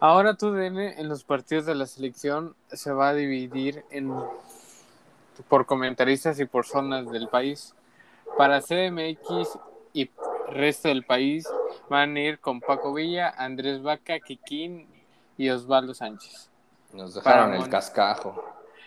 ahora 0.00 0.34
tu 0.36 0.52
DN 0.52 0.98
en 1.00 1.08
los 1.08 1.24
partidos 1.24 1.66
de 1.66 1.74
la 1.74 1.86
selección 1.86 2.54
se 2.68 2.92
va 2.92 3.08
a 3.08 3.14
dividir 3.14 3.84
en 3.90 4.14
por 5.48 5.66
comentaristas 5.66 6.38
y 6.40 6.44
por 6.46 6.64
zonas 6.64 7.10
del 7.10 7.28
país. 7.28 7.74
Para 8.38 8.60
CDMX 8.62 9.58
y 9.92 10.10
resto 10.50 10.88
del 10.88 11.04
país 11.04 11.48
van 11.88 12.16
a 12.16 12.20
ir 12.20 12.38
con 12.38 12.60
Paco 12.60 12.94
Villa, 12.94 13.30
Andrés 13.36 13.82
Vaca, 13.82 14.18
Kikín 14.20 14.88
y 15.36 15.50
Osvaldo 15.50 15.92
Sánchez. 15.92 16.48
Nos 16.92 17.14
dejaron 17.14 17.52
el 17.52 17.60
Mon- 17.60 17.70
cascajo. 17.70 18.42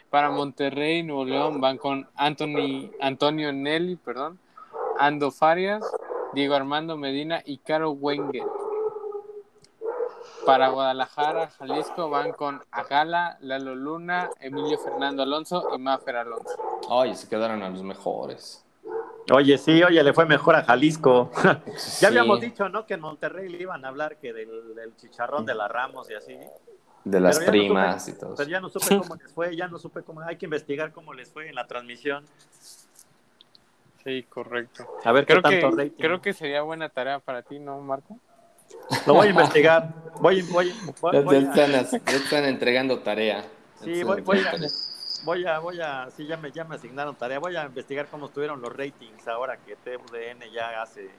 Para 0.09 0.29
Monterrey 0.29 0.99
y 0.99 1.03
Nuevo 1.03 1.25
León 1.25 1.59
van 1.59 1.77
con 1.77 2.07
Anthony, 2.15 2.91
Antonio 3.01 3.51
Nelly, 3.51 3.97
perdón, 3.97 4.39
Ando 4.97 5.31
Farias, 5.31 5.83
Diego 6.33 6.55
Armando 6.55 6.97
Medina 6.97 7.41
y 7.45 7.57
Caro 7.57 7.91
Wenger. 7.91 8.43
Para 10.45 10.69
Guadalajara, 10.69 11.49
Jalisco 11.49 12.09
van 12.09 12.31
con 12.31 12.63
Agala, 12.71 13.37
Lalo 13.41 13.75
Luna, 13.75 14.29
Emilio 14.39 14.77
Fernando 14.77 15.23
Alonso 15.23 15.67
y 15.75 15.77
Mafer 15.77 16.15
Alonso. 16.15 16.55
Ay, 16.89 17.15
se 17.15 17.27
quedaron 17.27 17.61
a 17.63 17.69
los 17.69 17.83
mejores. 17.83 18.63
Oye, 19.29 19.57
sí, 19.57 19.83
oye, 19.83 20.01
le 20.01 20.13
fue 20.13 20.25
mejor 20.25 20.55
a 20.55 20.63
Jalisco. 20.63 21.31
Sí. 21.75 22.01
ya 22.01 22.07
habíamos 22.07 22.39
dicho, 22.39 22.69
¿no? 22.69 22.85
Que 22.85 22.93
en 22.93 23.01
Monterrey 23.01 23.49
le 23.49 23.61
iban 23.61 23.83
a 23.83 23.89
hablar 23.89 24.17
que 24.17 24.31
del, 24.31 24.73
del 24.73 24.95
chicharrón 24.95 25.45
de 25.45 25.53
la 25.53 25.67
Ramos 25.67 26.09
y 26.09 26.13
así. 26.13 26.37
De 27.09 27.19
las 27.21 27.39
Pero 27.39 27.45
ya 27.45 27.45
no 27.45 27.51
primas 27.51 28.07
supe- 28.07 28.11
y 28.15 28.19
todo. 28.19 28.35
Pero 28.35 28.49
ya 28.49 28.59
no 28.59 28.69
supe 28.69 28.97
cómo 28.97 29.15
les 29.21 29.31
fue, 29.33 29.55
ya 29.55 29.67
no 29.67 29.79
supe 29.79 30.01
cómo. 30.03 30.21
Hay 30.21 30.35
que 30.37 30.45
investigar 30.45 30.91
cómo 30.91 31.13
les 31.13 31.29
fue 31.31 31.47
en 31.47 31.55
la 31.55 31.65
transmisión. 31.67 32.25
Sí, 34.03 34.23
correcto. 34.23 34.85
A 35.03 35.11
ver 35.11 35.25
Creo 35.25 35.41
qué 35.41 35.49
que, 35.49 35.61
tanto 35.61 35.75
rating. 35.77 36.01
creo 36.01 36.21
que 36.21 36.33
sería 36.33 36.61
buena 36.61 36.89
tarea 36.89 37.19
para 37.19 37.41
ti, 37.41 37.59
¿no, 37.59 37.79
Marco? 37.81 38.17
Lo 39.05 39.13
voy 39.15 39.27
a 39.27 39.29
investigar. 39.31 39.93
Voy, 40.19 40.41
voy, 40.43 40.73
voy, 41.01 41.13
Ya, 41.13 41.21
voy 41.21 41.41
ya 41.41 41.51
a, 41.51 41.53
están, 41.53 42.01
ya 42.05 42.15
están 42.17 42.45
entregando 42.45 42.99
tarea. 42.99 43.43
Sí, 43.83 44.03
voy- 44.03 44.21
voy 44.21 44.39
a- 44.39 44.51
voy 45.23 45.45
a, 45.45 45.59
voy 45.59 45.81
a, 45.81 46.09
sí, 46.11 46.25
ya 46.25 46.37
me, 46.37 46.51
ya 46.51 46.63
me 46.63 46.75
asignaron 46.75 47.15
tarea. 47.15 47.39
Voy 47.39 47.55
a 47.55 47.65
investigar 47.65 48.07
cómo 48.07 48.27
estuvieron 48.27 48.61
los 48.61 48.75
ratings 48.75 49.27
ahora 49.27 49.57
que 49.57 49.75
TUDN 49.75 50.51
ya 50.51 50.81
hace 50.81 51.09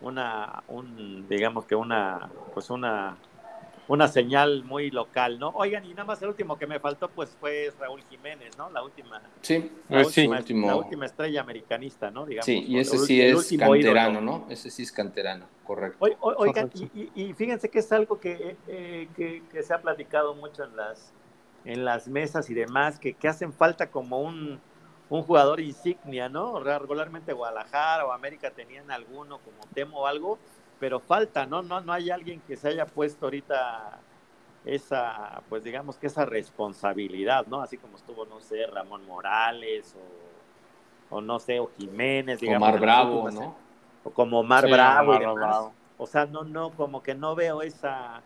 una, 0.00 0.62
un, 0.68 1.26
digamos 1.28 1.64
que 1.64 1.74
una, 1.74 2.30
pues 2.54 2.70
una, 2.70 3.16
una 3.88 4.06
señal 4.06 4.64
muy 4.64 4.90
local, 4.90 5.38
¿no? 5.38 5.48
Oigan, 5.50 5.84
y 5.84 5.90
nada 5.90 6.04
más 6.04 6.22
el 6.22 6.28
último 6.28 6.58
que 6.58 6.66
me 6.66 6.78
faltó, 6.78 7.10
pues 7.10 7.34
fue 7.40 7.72
Raúl 7.78 8.02
Jiménez, 8.02 8.56
¿no? 8.58 8.70
La 8.70 8.82
última, 8.82 9.20
Sí, 9.42 9.70
la, 9.88 10.04
sí. 10.06 10.22
última, 10.22 10.38
último. 10.38 10.66
la 10.68 10.76
última 10.76 11.06
estrella 11.06 11.40
americanista, 11.40 12.10
¿no? 12.10 12.26
Digamos, 12.26 12.46
sí, 12.46 12.64
y 12.68 12.78
ese 12.78 12.98
sí 12.98 13.20
es 13.20 13.48
canterano, 13.58 14.20
ídolo. 14.20 14.20
¿no? 14.20 14.46
Ese 14.50 14.70
sí 14.70 14.82
es 14.82 14.92
canterano, 14.92 15.48
correcto. 15.64 15.98
Oi- 16.00 16.16
oi- 16.20 16.34
Oigan, 16.38 16.70
y- 16.74 17.10
y 17.14 17.32
fíjense 17.32 17.70
que 17.70 17.78
es 17.78 17.90
algo 17.90 18.20
que, 18.20 18.58
eh, 18.68 19.08
que, 19.16 19.42
que 19.50 19.62
se 19.62 19.72
ha 19.72 19.80
platicado 19.80 20.34
mucho 20.34 20.64
en 20.64 20.76
las, 20.76 21.12
en 21.64 21.84
las 21.84 22.08
mesas 22.08 22.50
y 22.50 22.54
demás, 22.54 22.98
que, 22.98 23.14
que 23.14 23.26
hacen 23.28 23.52
falta 23.54 23.90
como 23.90 24.20
un, 24.20 24.60
un 25.08 25.22
jugador 25.22 25.60
insignia, 25.60 26.28
¿no? 26.28 26.60
Regularmente 26.60 27.32
Guadalajara 27.32 28.06
o 28.06 28.12
América 28.12 28.50
tenían 28.50 28.90
alguno 28.90 29.38
como 29.38 29.66
Temo 29.74 30.00
o 30.00 30.06
algo, 30.06 30.38
pero 30.78 31.00
falta, 31.00 31.46
¿no? 31.46 31.62
No, 31.62 31.80
no 31.80 31.92
hay 31.92 32.10
alguien 32.10 32.40
que 32.46 32.56
se 32.56 32.68
haya 32.68 32.86
puesto 32.86 33.26
ahorita 33.26 33.98
esa, 34.64 35.42
pues 35.48 35.64
digamos 35.64 35.96
que 35.96 36.06
esa 36.08 36.24
responsabilidad, 36.24 37.46
¿no? 37.46 37.60
Así 37.62 37.76
como 37.78 37.96
estuvo, 37.96 38.26
no 38.26 38.40
sé, 38.40 38.66
Ramón 38.66 39.06
Morales 39.06 39.94
o, 41.10 41.16
o 41.16 41.20
no 41.20 41.38
sé, 41.38 41.58
o 41.60 41.70
Jiménez, 41.78 42.40
digamos. 42.40 42.68
Omar 42.68 42.80
Bravo, 42.80 43.12
últimas- 43.24 43.34
¿no? 43.34 43.56
O 44.04 44.10
como 44.10 44.40
Omar 44.40 44.64
Sí, 44.66 44.70
Bravo 44.70 45.12
y 45.14 45.16
Omar 45.16 45.20
demás. 45.20 45.36
Bravo. 45.36 45.72
O 45.98 46.06
sea, 46.06 46.26
no, 46.26 46.44
no, 46.44 46.70
como 46.70 47.02
que 47.02 47.14
no 47.14 47.34
veo 47.34 47.62
esa, 47.62 48.22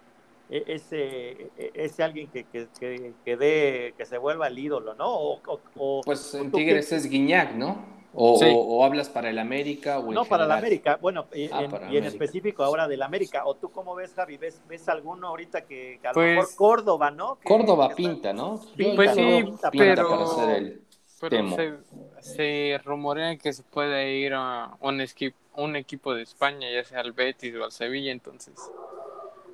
e- 0.50 0.64
ese, 0.66 1.30
e- 1.56 1.70
ese 1.74 2.02
alguien 2.02 2.28
que, 2.30 2.44
que, 2.44 2.68
que, 2.78 3.14
que 3.24 3.36
dé, 3.36 3.94
que 3.96 4.04
se 4.04 4.18
vuelva 4.18 4.48
el 4.48 4.58
ídolo, 4.58 4.94
¿no? 4.94 5.06
O, 5.08 6.02
Pues 6.04 6.34
en 6.34 6.50
Tigres 6.52 6.92
es 6.92 7.08
Guiñac, 7.08 7.54
¿no? 7.54 8.01
O, 8.14 8.36
Sí. 8.38 8.44
o- 8.54 8.58
o 8.58 8.84
hablas 8.84 9.08
para 9.08 9.30
el 9.30 9.38
América 9.38 9.98
o 9.98 10.08
en 10.08 10.14
no, 10.14 10.24
para 10.26 10.44
la 10.46 10.56
general? 10.56 10.58
América, 10.58 10.98
bueno, 11.00 11.26
y, 11.34 11.48
Ah, 11.50 11.66
en, 11.90 12.04
específico 12.04 12.62
ahora 12.62 12.86
del 12.86 13.00
América. 13.02 13.46
¿O 13.46 13.54
tú 13.54 13.70
cómo 13.70 13.94
ves, 13.94 14.12
Javi? 14.14 14.36
¿Ves, 14.36 14.60
ves 14.68 14.88
alguno 14.88 15.28
ahorita 15.28 15.62
que, 15.62 15.98
que 16.00 16.06
a 16.08 16.10
lo 16.10 16.14
Pues- 16.14 16.36
mejor 16.36 16.54
Córdoba, 16.56 17.10
¿no? 17.10 17.38
Que- 17.38 17.48
Córdoba 17.48 17.88
que 17.88 18.02
está- 18.02 18.12
pinta, 18.12 18.32
¿no? 18.34 18.60
Pinta, 18.76 18.96
Pues 18.96 19.10
sí, 19.14 19.42
pinta, 19.44 19.70
pinta 19.70 19.94
pero- 19.94 20.08
para 20.10 20.26
ser 20.26 20.50
el 20.56 20.82
Pero 21.20 21.36
Temo. 21.36 21.56
se, 21.56 21.72
se 22.20 22.80
rumorea 22.84 23.36
que 23.38 23.52
se 23.52 23.62
puede 23.62 24.12
ir 24.16 24.32
a 24.34 24.76
un, 24.80 24.98
esqui- 25.00 25.32
un 25.56 25.76
equipo 25.76 26.14
de 26.14 26.22
España, 26.22 26.68
ya 26.70 26.82
sea 26.84 27.00
al 27.00 27.12
Betis 27.12 27.54
o 27.54 27.64
al 27.64 27.72
Sevilla, 27.72 28.10
entonces 28.12 28.54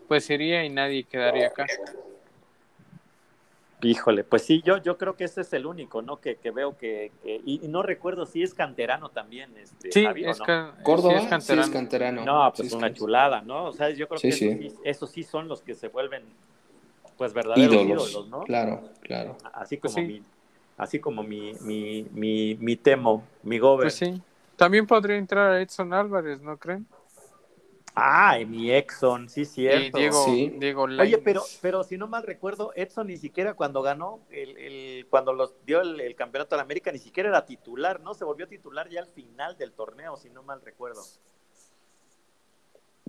pues 0.08 0.28
iría 0.30 0.64
y 0.64 0.70
nadie 0.70 1.04
quedaría 1.04 1.48
acá. 1.48 1.66
Híjole, 3.80 4.24
pues 4.24 4.42
sí, 4.42 4.60
yo, 4.64 4.78
yo 4.78 4.98
creo 4.98 5.14
que 5.14 5.24
ese 5.24 5.42
es 5.42 5.52
el 5.52 5.64
único, 5.64 6.02
¿no? 6.02 6.20
Que, 6.20 6.36
que 6.36 6.50
veo 6.50 6.76
que, 6.76 7.12
que- 7.22 7.40
y, 7.44 7.64
y 7.64 7.68
no 7.68 7.82
recuerdo 7.82 8.26
si 8.26 8.42
es 8.42 8.52
canterano 8.52 9.10
también, 9.10 9.56
este, 9.56 9.92
Sí, 9.92 10.04
Javi, 10.04 10.24
¿o 10.26 10.30
es, 10.30 10.38
no? 10.38 10.44
ca- 10.44 10.76
Córdoba, 10.82 11.20
sí 11.20 11.34
es 11.34 11.44
sí 11.44 11.52
es 11.58 11.70
canterano. 11.70 12.24
No, 12.24 12.50
Sí 12.50 12.56
pues 12.56 12.68
es 12.68 12.74
una 12.74 12.92
chulada, 12.92 13.40
¿no? 13.42 13.66
O 13.66 13.72
sea, 13.72 13.90
yo 13.90 14.08
creo 14.08 14.20
Sí, 14.20 14.30
que 14.30 14.36
sí. 14.36 14.46
Esos, 14.48 14.58
sí, 14.72 14.80
esos 14.84 15.10
sí 15.10 15.22
son 15.22 15.46
los 15.48 15.62
que 15.62 15.74
se 15.74 15.88
vuelven, 15.88 16.24
pues, 17.16 17.32
verdaderos 17.32 17.72
ídolos, 17.72 18.10
Ídolos, 18.10 18.28
¿no? 18.28 18.44
claro, 18.44 18.82
claro. 19.00 19.36
Así 19.54 19.76
Pues 19.76 19.92
como 19.94 20.06
sí. 20.06 20.12
mi, 20.12 20.22
así 20.76 20.98
como 20.98 21.22
mi, 21.22 21.54
mi, 21.60 22.04
mi, 22.12 22.56
mi 22.56 22.76
temo, 22.76 23.22
mi 23.44 23.58
gober. 23.60 23.84
Pues 23.84 23.94
sí. 23.94 24.20
También 24.56 24.88
podría 24.88 25.16
entrar 25.16 25.54
Edson 25.60 25.92
Álvarez, 25.92 26.40
¿no 26.40 26.56
creen? 26.56 26.84
Ah, 28.00 28.38
y 28.38 28.46
mi 28.46 28.70
Exxon, 28.70 29.28
sí, 29.28 29.40
Y 29.42 29.44
cierto. 29.44 29.98
Diego, 29.98 30.24
Sí. 30.24 30.52
Diego 30.56 30.82
Oye, 30.84 31.18
pero, 31.18 31.42
pero 31.60 31.82
si 31.82 31.96
no 31.98 32.06
mal 32.06 32.22
recuerdo, 32.22 32.72
Edson 32.76 33.08
ni 33.08 33.16
siquiera 33.16 33.54
cuando 33.54 33.82
ganó, 33.82 34.20
el, 34.30 34.56
el- 34.56 35.06
cuando 35.10 35.32
los 35.32 35.54
dio 35.66 35.80
el, 35.80 36.00
el 36.00 36.14
campeonato 36.14 36.54
de 36.54 36.58
la 36.58 36.62
América, 36.62 36.92
ni 36.92 36.98
siquiera 36.98 37.28
era 37.28 37.44
titular, 37.44 38.00
¿no? 38.00 38.14
Se 38.14 38.24
volvió 38.24 38.46
titular 38.46 38.88
ya 38.88 39.00
al 39.00 39.08
final 39.08 39.56
del 39.58 39.72
torneo, 39.72 40.16
si 40.16 40.30
no 40.30 40.42
mal 40.44 40.60
recuerdo. 40.62 41.02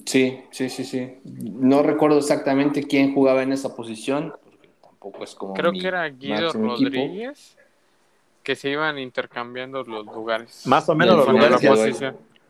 Sí, 0.06 0.44
sí, 0.52 0.70
sí, 0.70 0.84
sí. 0.84 1.20
No 1.24 1.84
recuerdo 1.84 2.18
exactamente 2.18 2.84
quién 2.84 3.14
jugaba 3.14 3.44
en 3.44 3.52
esa 3.52 3.76
posición, 3.76 4.34
porque 4.44 4.70
tampoco 4.82 5.24
es 5.24 5.36
como 5.36 5.53
Creo 5.53 5.72
mi 5.72 5.82
que 5.82 5.88
era 5.88 6.07
Guido 6.10 6.49
equipo. 6.49 6.60
Rodríguez, 6.68 7.57
que 8.44 8.56
se 8.56 8.70
iban 8.70 8.98
intercambiando 8.98 9.84
los 9.84 10.06
lugares. 10.06 10.66
Más 10.66 10.90
o 10.90 10.95
menos 10.95 11.18
los 11.18 11.26
final 11.28 11.52
la 11.52 11.60
lugares. 11.60 12.02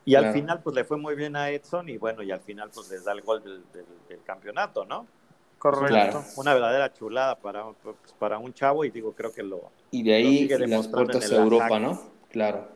Y 0.10 0.16
al, 0.16 0.34
final, 0.34 0.62
pues 0.64 0.76
le 0.76 0.84
fue 0.84 0.98
muy 0.98 1.16
bien 1.16 1.36
a 1.36 1.52
Edson, 1.52 1.88
y 1.88 1.98
bueno, 1.98 2.24
y 2.24 2.32
al 2.32 2.40
final, 2.40 2.72
pues 2.74 2.90
les 2.90 3.04
da 3.04 3.12
el 3.12 3.22
gol 3.22 3.44
del, 3.44 3.64
del- 3.72 3.86
del 4.08 4.24
campeonato, 4.24 4.84
¿no? 4.86 5.06
Correcto. 5.60 5.88
Claro. 5.88 6.24
Una 6.38 6.54
verdadera 6.54 6.92
chulada 6.94 7.36
para, 7.36 7.66
pues, 7.84 7.96
para 8.18 8.40
un 8.40 8.52
chavo, 8.54 8.84
y 8.86 8.90
digo, 8.90 9.14
creo 9.14 9.32
que 9.32 9.44
lo. 9.44 9.70
Y 9.92 10.02
de 10.02 10.16
ahí 10.16 10.40
sigue 10.40 10.68
las 10.68 10.88
puertas 10.88 11.32
a 11.32 11.36
Europa, 11.36 11.66
ataque. 11.66 11.82
¿no? 11.82 12.02
Claro, 12.32 12.68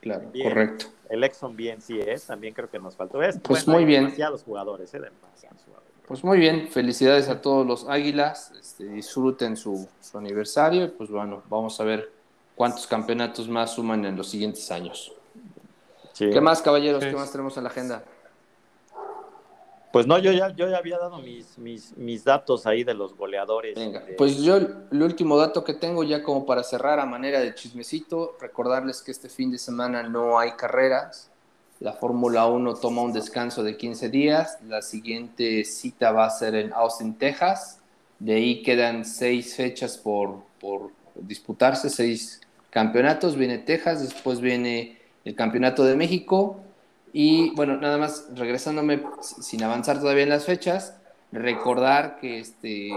claro, 0.00 0.30
Bien. 0.32 0.48
correcto. 0.48 0.86
El 1.10 1.24
Exxon 1.24 1.56
bien 1.56 1.82
sí 1.82 1.98
es, 2.00 2.26
también 2.26 2.54
creo 2.54 2.70
que 2.70 2.78
nos 2.78 2.96
faltó. 2.96 3.22
Es, 3.22 3.38
Pues 3.40 3.66
bueno, 3.66 3.80
muy 3.80 3.84
bien. 3.84 4.04
Demasiados 4.04 4.42
jugadores, 4.44 4.94
¿eh? 4.94 5.00
Demasiados 5.00 5.62
jugadores. 5.66 5.90
Pues 6.06 6.24
muy 6.24 6.38
bien, 6.38 6.68
felicidades 6.68 7.28
a 7.28 7.40
todos 7.42 7.66
los 7.66 7.86
Águilas, 7.88 8.52
este, 8.58 8.84
disfruten 8.84 9.56
su, 9.56 9.86
su 10.00 10.18
aniversario 10.18 10.84
y 10.84 10.88
pues 10.88 11.10
bueno, 11.10 11.42
vamos 11.48 11.78
a 11.80 11.84
ver 11.84 12.10
cuántos 12.54 12.86
campeonatos 12.86 13.48
más 13.48 13.74
suman 13.74 14.04
en 14.06 14.16
los 14.16 14.28
siguientes 14.28 14.70
años. 14.70 15.12
Sí. 16.20 16.28
¿Qué 16.28 16.40
más, 16.42 16.60
caballeros? 16.60 17.02
Sí. 17.02 17.08
¿Qué 17.08 17.16
más 17.16 17.32
tenemos 17.32 17.56
en 17.56 17.64
la 17.64 17.70
agenda? 17.70 18.04
Pues 19.90 20.06
no, 20.06 20.18
yo 20.18 20.32
ya, 20.32 20.50
yo 20.50 20.68
ya 20.68 20.76
había 20.76 20.98
dado 20.98 21.18
mis, 21.18 21.56
mis, 21.56 21.96
mis 21.96 22.24
datos 22.24 22.66
ahí 22.66 22.84
de 22.84 22.92
los 22.92 23.16
goleadores. 23.16 23.74
Venga, 23.74 24.00
de- 24.00 24.12
pues 24.12 24.36
yo 24.36 24.56
el 24.58 25.02
último 25.02 25.38
dato 25.38 25.64
que 25.64 25.72
tengo 25.72 26.04
ya 26.04 26.22
como 26.22 26.44
para 26.44 26.62
cerrar 26.62 27.00
a 27.00 27.06
manera 27.06 27.40
de 27.40 27.54
chismecito, 27.54 28.36
recordarles 28.38 29.00
que 29.00 29.12
este 29.12 29.30
fin 29.30 29.50
de 29.50 29.56
semana 29.56 30.02
no 30.02 30.38
hay 30.38 30.52
carreras. 30.52 31.30
La 31.80 31.94
Fórmula 31.94 32.46
1 32.46 32.74
toma 32.74 33.00
un 33.00 33.14
descanso 33.14 33.62
de 33.62 33.78
15 33.78 34.10
días. 34.10 34.58
La 34.68 34.82
siguiente 34.82 35.64
cita 35.64 36.12
va 36.12 36.26
a 36.26 36.30
ser 36.30 36.54
en 36.54 36.74
Austin, 36.74 37.14
Texas. 37.16 37.78
De 38.18 38.34
ahí 38.34 38.62
quedan 38.62 39.06
seis 39.06 39.56
fechas 39.56 39.96
por, 39.96 40.42
por 40.60 40.90
disputarse, 41.14 41.88
seis 41.88 42.42
campeonatos. 42.68 43.34
Viene 43.36 43.56
Texas, 43.56 44.02
después 44.02 44.40
viene 44.42 44.99
el 45.24 45.34
Campeonato 45.34 45.84
de 45.84 45.96
México. 45.96 46.60
Y 47.12 47.50
bueno, 47.54 47.76
nada 47.76 47.98
más 47.98 48.28
regresándome 48.34 49.02
sin 49.20 49.62
avanzar 49.62 49.98
todavía 49.98 50.22
en 50.22 50.28
las 50.28 50.44
fechas, 50.44 50.96
recordar 51.32 52.18
que 52.20 52.38
este, 52.38 52.90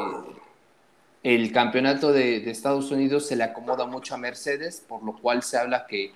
el 1.23 1.51
campeonato 1.51 2.11
de, 2.11 2.41
de 2.41 2.51
Estados 2.51 2.91
Unidos 2.91 3.25
se 3.25 3.35
le 3.35 3.43
acomoda 3.43 3.85
mucho 3.87 4.13
a 4.13 4.17
Mercedes, 4.17 4.83
por 4.87 5.03
lo 5.03 5.13
cual 5.13 5.41
se 5.41 5.57
habla 5.57 5.87
que, 5.87 6.11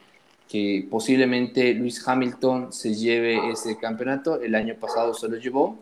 que 0.47 0.88
posiblemente 0.89 1.73
Luis 1.73 2.07
Hamilton 2.07 2.71
se 2.71 2.93
lleve 2.93 3.51
ese 3.51 3.77
campeonato. 3.77 4.41
El 4.41 4.55
año 4.55 4.75
pasado 4.75 5.13
se 5.13 5.27
lo 5.27 5.38
llevó, 5.38 5.77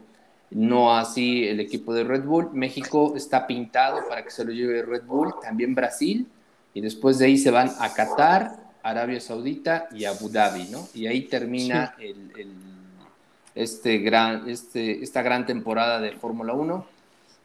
no 0.52 0.96
así 0.96 1.48
el 1.48 1.60
equipo 1.60 1.94
de 1.94 2.04
Red 2.04 2.24
Bull. 2.24 2.50
México 2.54 3.14
está 3.16 3.46
pintado 3.46 4.08
para 4.08 4.24
que 4.24 4.32
se 4.32 4.46
lo 4.46 4.52
lleve 4.52 4.84
Red 4.84 5.04
Bull, 5.04 5.34
también 5.42 5.76
Brasil, 5.76 6.28
y 6.74 6.82
después 6.82 7.20
de 7.20 7.26
ahí 7.26 7.38
se 7.38 7.52
van 7.52 7.72
a 7.80 7.94
Qatar, 7.94 8.65
Arabia 8.86 9.20
Saudita 9.20 9.88
y 9.92 10.06
Abu 10.06 10.30
Dhabi, 10.30 10.66
¿no? 10.70 10.88
Y 10.94 11.08
ahí 11.08 11.22
termina 11.24 11.96
el, 12.00 12.32
el- 12.38 12.52
este 13.56 13.98
gran, 14.00 14.50
este, 14.50 15.02
esta 15.04 15.22
gran 15.22 15.46
temporada 15.46 16.00
de 16.02 16.12
Fórmula 16.12 16.54
1. 16.54 16.86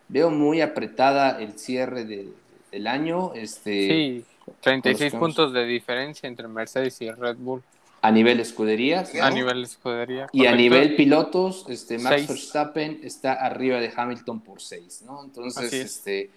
Veo 0.08 0.30
muy 0.30 0.60
apretada 0.60 1.40
el 1.40 1.58
cierre 1.58 2.04
de- 2.04 2.28
del 2.72 2.86
año. 2.86 3.32
Este, 3.34 3.88
Sí, 3.88 4.24
36 4.60 5.12
Con 5.12 5.20
los 5.20 5.28
puntos 5.28 5.52
de 5.52 5.64
diferencia 5.64 6.26
entre 6.28 6.48
Mercedes 6.48 7.00
y 7.00 7.10
Red 7.10 7.36
Bull 7.36 7.62
a 8.02 8.10
nivel 8.10 8.40
escuderías. 8.40 9.14
¿no? 9.14 9.22
a 9.22 9.30
nivel 9.30 9.62
escudería. 9.62 10.26
Y 10.32 10.46
a 10.46 10.54
nivel 10.56 10.96
pilotos, 10.96 11.64
este, 11.68 11.98
Max 11.98 12.16
Seis. 12.16 12.28
Verstappen 12.28 13.00
está 13.04 13.34
arriba 13.34 13.78
de 13.78 13.92
Hamilton 13.94 14.40
por 14.40 14.60
6, 14.60 15.02
¿no? 15.06 15.22
Entonces, 15.24 15.72
es. 15.72 15.96
este, 15.96 16.30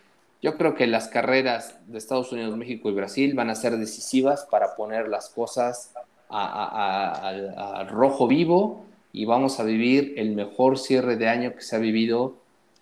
yo 0.44 0.58
creo 0.58 0.76
que 0.76 0.86
las 0.86 1.08
carreras 1.08 1.76
de 1.88 1.98
Estados 1.98 2.32
Unidos, 2.32 2.56
México 2.56 2.90
y 2.90 2.94
Brasil 2.94 3.34
van 3.34 3.50
a 3.50 3.56
ser 3.56 3.78
decisivas 3.78 4.46
para 4.52 4.76
poner 4.76 5.08
las 5.08 5.30
cosas 5.30 5.92
al 6.30 7.88
rojo 7.88 8.28
vivo 8.28 8.86
y 9.12 9.26
vamos 9.26 9.60
a 9.60 9.64
vivir 9.64 10.14
el 10.18 10.36
mejor 10.36 10.78
cierre 10.78 11.16
de 11.16 11.30
año 11.30 11.56
que 11.56 11.62
se 11.62 11.76
ha 11.76 11.80
vivido 11.80 12.36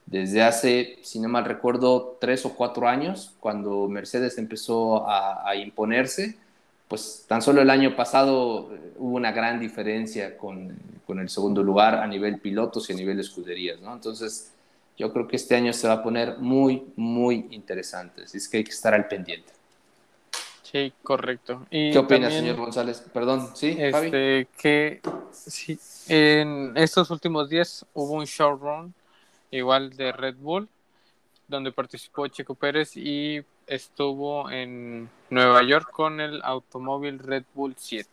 desde 0.05 0.41
hace, 0.41 0.99
si 1.03 1.19
no 1.19 1.29
mal 1.29 1.45
recuerdo, 1.45 2.17
tres 2.19 2.45
o 2.45 2.53
cuatro 2.55 2.87
años, 2.87 3.35
cuando 3.39 3.87
Mercedes 3.87 4.37
empezó 4.37 5.07
a, 5.07 5.47
a 5.47 5.55
imponerse 5.55 6.37
pues 6.91 7.23
tan 7.25 7.41
solo 7.41 7.61
el 7.61 7.69
año 7.69 7.95
pasado 7.95 8.69
eh, 8.73 8.91
hubo 8.97 9.15
una 9.15 9.31
gran 9.31 9.61
diferencia 9.61 10.37
con, 10.37 10.77
con 11.07 11.19
el 11.19 11.29
segundo 11.29 11.63
lugar 11.63 11.95
a 11.95 12.05
nivel 12.05 12.39
pilotos 12.39 12.89
y 12.89 12.93
a 12.93 12.97
nivel 12.97 13.17
escuderías, 13.17 13.79
¿no? 13.79 13.93
Entonces, 13.93 14.51
yo 14.97 15.11
creo 15.11 15.27
que 15.27 15.35
este 15.35 15.55
año 15.55 15.73
se 15.73 15.87
va 15.87 15.95
a 15.95 16.03
poner 16.03 16.37
muy, 16.37 16.83
muy 16.95 17.47
interesante. 17.51 18.23
Así 18.23 18.37
es 18.37 18.47
que 18.47 18.57
hay 18.57 18.63
que 18.63 18.71
estar 18.71 18.93
al 18.93 19.07
pendiente. 19.07 19.51
Sí, 20.63 20.93
correcto. 21.03 21.65
Y 21.69 21.91
¿Qué 21.91 21.97
opina, 21.97 22.29
señor 22.29 22.55
González? 22.55 23.03
Perdón, 23.13 23.49
¿sí, 23.55 23.75
Javi? 23.75 24.05
Este, 24.05 24.47
que 24.57 25.01
sí, 25.31 25.77
en 26.07 26.71
estos 26.75 27.11
últimos 27.11 27.49
días 27.49 27.85
hubo 27.93 28.13
un 28.13 28.25
showrun 28.25 28.93
igual 29.49 29.95
de 29.97 30.13
Red 30.13 30.35
Bull, 30.35 30.69
donde 31.47 31.73
participó 31.73 32.27
Chico 32.27 32.55
Pérez 32.55 32.95
y 32.95 33.43
estuvo 33.67 34.49
en 34.49 35.09
Nueva 35.29 35.61
York 35.63 35.89
con 35.91 36.21
el 36.21 36.41
automóvil 36.41 37.19
Red 37.19 37.43
Bull 37.53 37.75
7. 37.77 38.09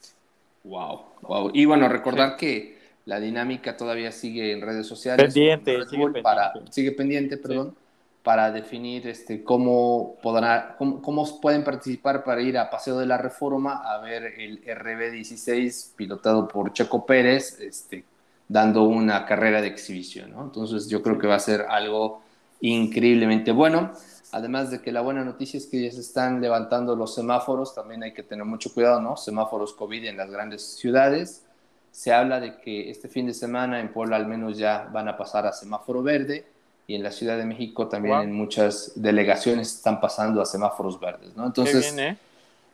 Wow, 0.65 1.03
wow. 1.23 1.51
Y 1.55 1.65
bueno, 1.65 1.89
recordar 1.89 2.37
que 2.37 2.78
La 3.09 3.19
dinámica 3.21 3.75
todavía 3.75 4.13
sigue 4.13 4.53
en 4.53 4.61
redes 4.61 4.87
sociales. 4.87 5.33
Pendiente, 5.33 5.73
sigue 5.87 6.05
pendiente. 6.05 6.23
Para, 6.23 6.53
sigue 6.69 6.93
pendiente, 6.93 7.37
perdón, 7.39 7.75
para 8.23 8.53
definir 8.53 9.09
este, 9.09 9.43
cómo, 9.43 10.17
podrá, 10.23 10.77
cómo, 10.77 11.01
cómo 11.01 11.41
pueden 11.41 11.65
participar 11.65 12.23
para 12.23 12.43
ir 12.43 12.59
a 12.59 12.69
Paseo 12.69 12.99
de 12.99 13.07
la 13.07 13.17
Reforma 13.17 13.81
a 13.83 13.97
ver 14.03 14.35
el 14.39 14.63
RB16 14.63 15.95
pilotado 15.97 16.47
por 16.47 16.71
Checo 16.75 17.07
Pérez, 17.07 17.59
este, 17.61 18.05
dando 18.47 18.83
una 18.83 19.25
carrera 19.25 19.63
de 19.63 19.69
exhibición. 19.69 20.33
¿no? 20.33 20.43
Entonces 20.43 20.87
yo 20.87 21.03
creo 21.03 21.17
que 21.17 21.27
va 21.27 21.37
a 21.37 21.41
ser 21.41 21.63
algo 21.63 22.21
increíblemente 22.61 23.53
bueno. 23.53 23.91
Además 24.33 24.71
de 24.71 24.83
que 24.83 24.93
la 24.93 25.01
buena 25.01 25.25
noticia 25.25 25.57
es 25.57 25.65
que 25.65 25.83
ya 25.83 25.91
se 25.91 26.01
están 26.01 26.43
levantando 26.43 26.95
los 26.95 27.15
semáforos, 27.15 27.75
también 27.75 28.03
hay 28.03 28.13
que 28.13 28.23
tener 28.23 28.45
mucho 28.45 28.71
cuidado, 28.75 29.01
¿no? 29.01 29.17
Semáforos 29.17 29.73
COVID 29.73 30.05
en 30.05 30.19
las 30.19 30.31
grandes 30.31 30.61
ciudades. 30.77 31.47
Se 31.91 32.13
habla 32.13 32.41
de 32.41 32.59
que 32.59 32.91
este 32.91 33.09
fin 33.09 33.27
de 33.27 33.35
semana 33.35 33.81
en 33.81 33.93
Puebla 33.93 34.17
al 34.17 34.27
menos 34.27 34.57
ya 34.59 34.89
van 34.93 35.09
a 35.09 35.17
pasar 35.17 35.47
a 35.47 35.53
semáforo 35.53 36.03
verde 36.03 36.47
y 36.87 36.95
en 36.95 37.03
la 37.03 37.11
Ciudad 37.11 37.37
de 37.37 37.45
México 37.45 37.89
también 37.89 38.15
Wow. 38.15 38.25
en 38.25 38.33
muchas 38.33 38.93
delegaciones 38.95 39.75
están 39.75 40.01
pasando 40.01 40.41
a 40.41 40.47
semáforos 40.47 40.99
verdes, 40.99 41.37
¿no? 41.37 41.47
Entonces 41.47 41.95
bien, 41.95 42.13
¿eh? 42.13 42.19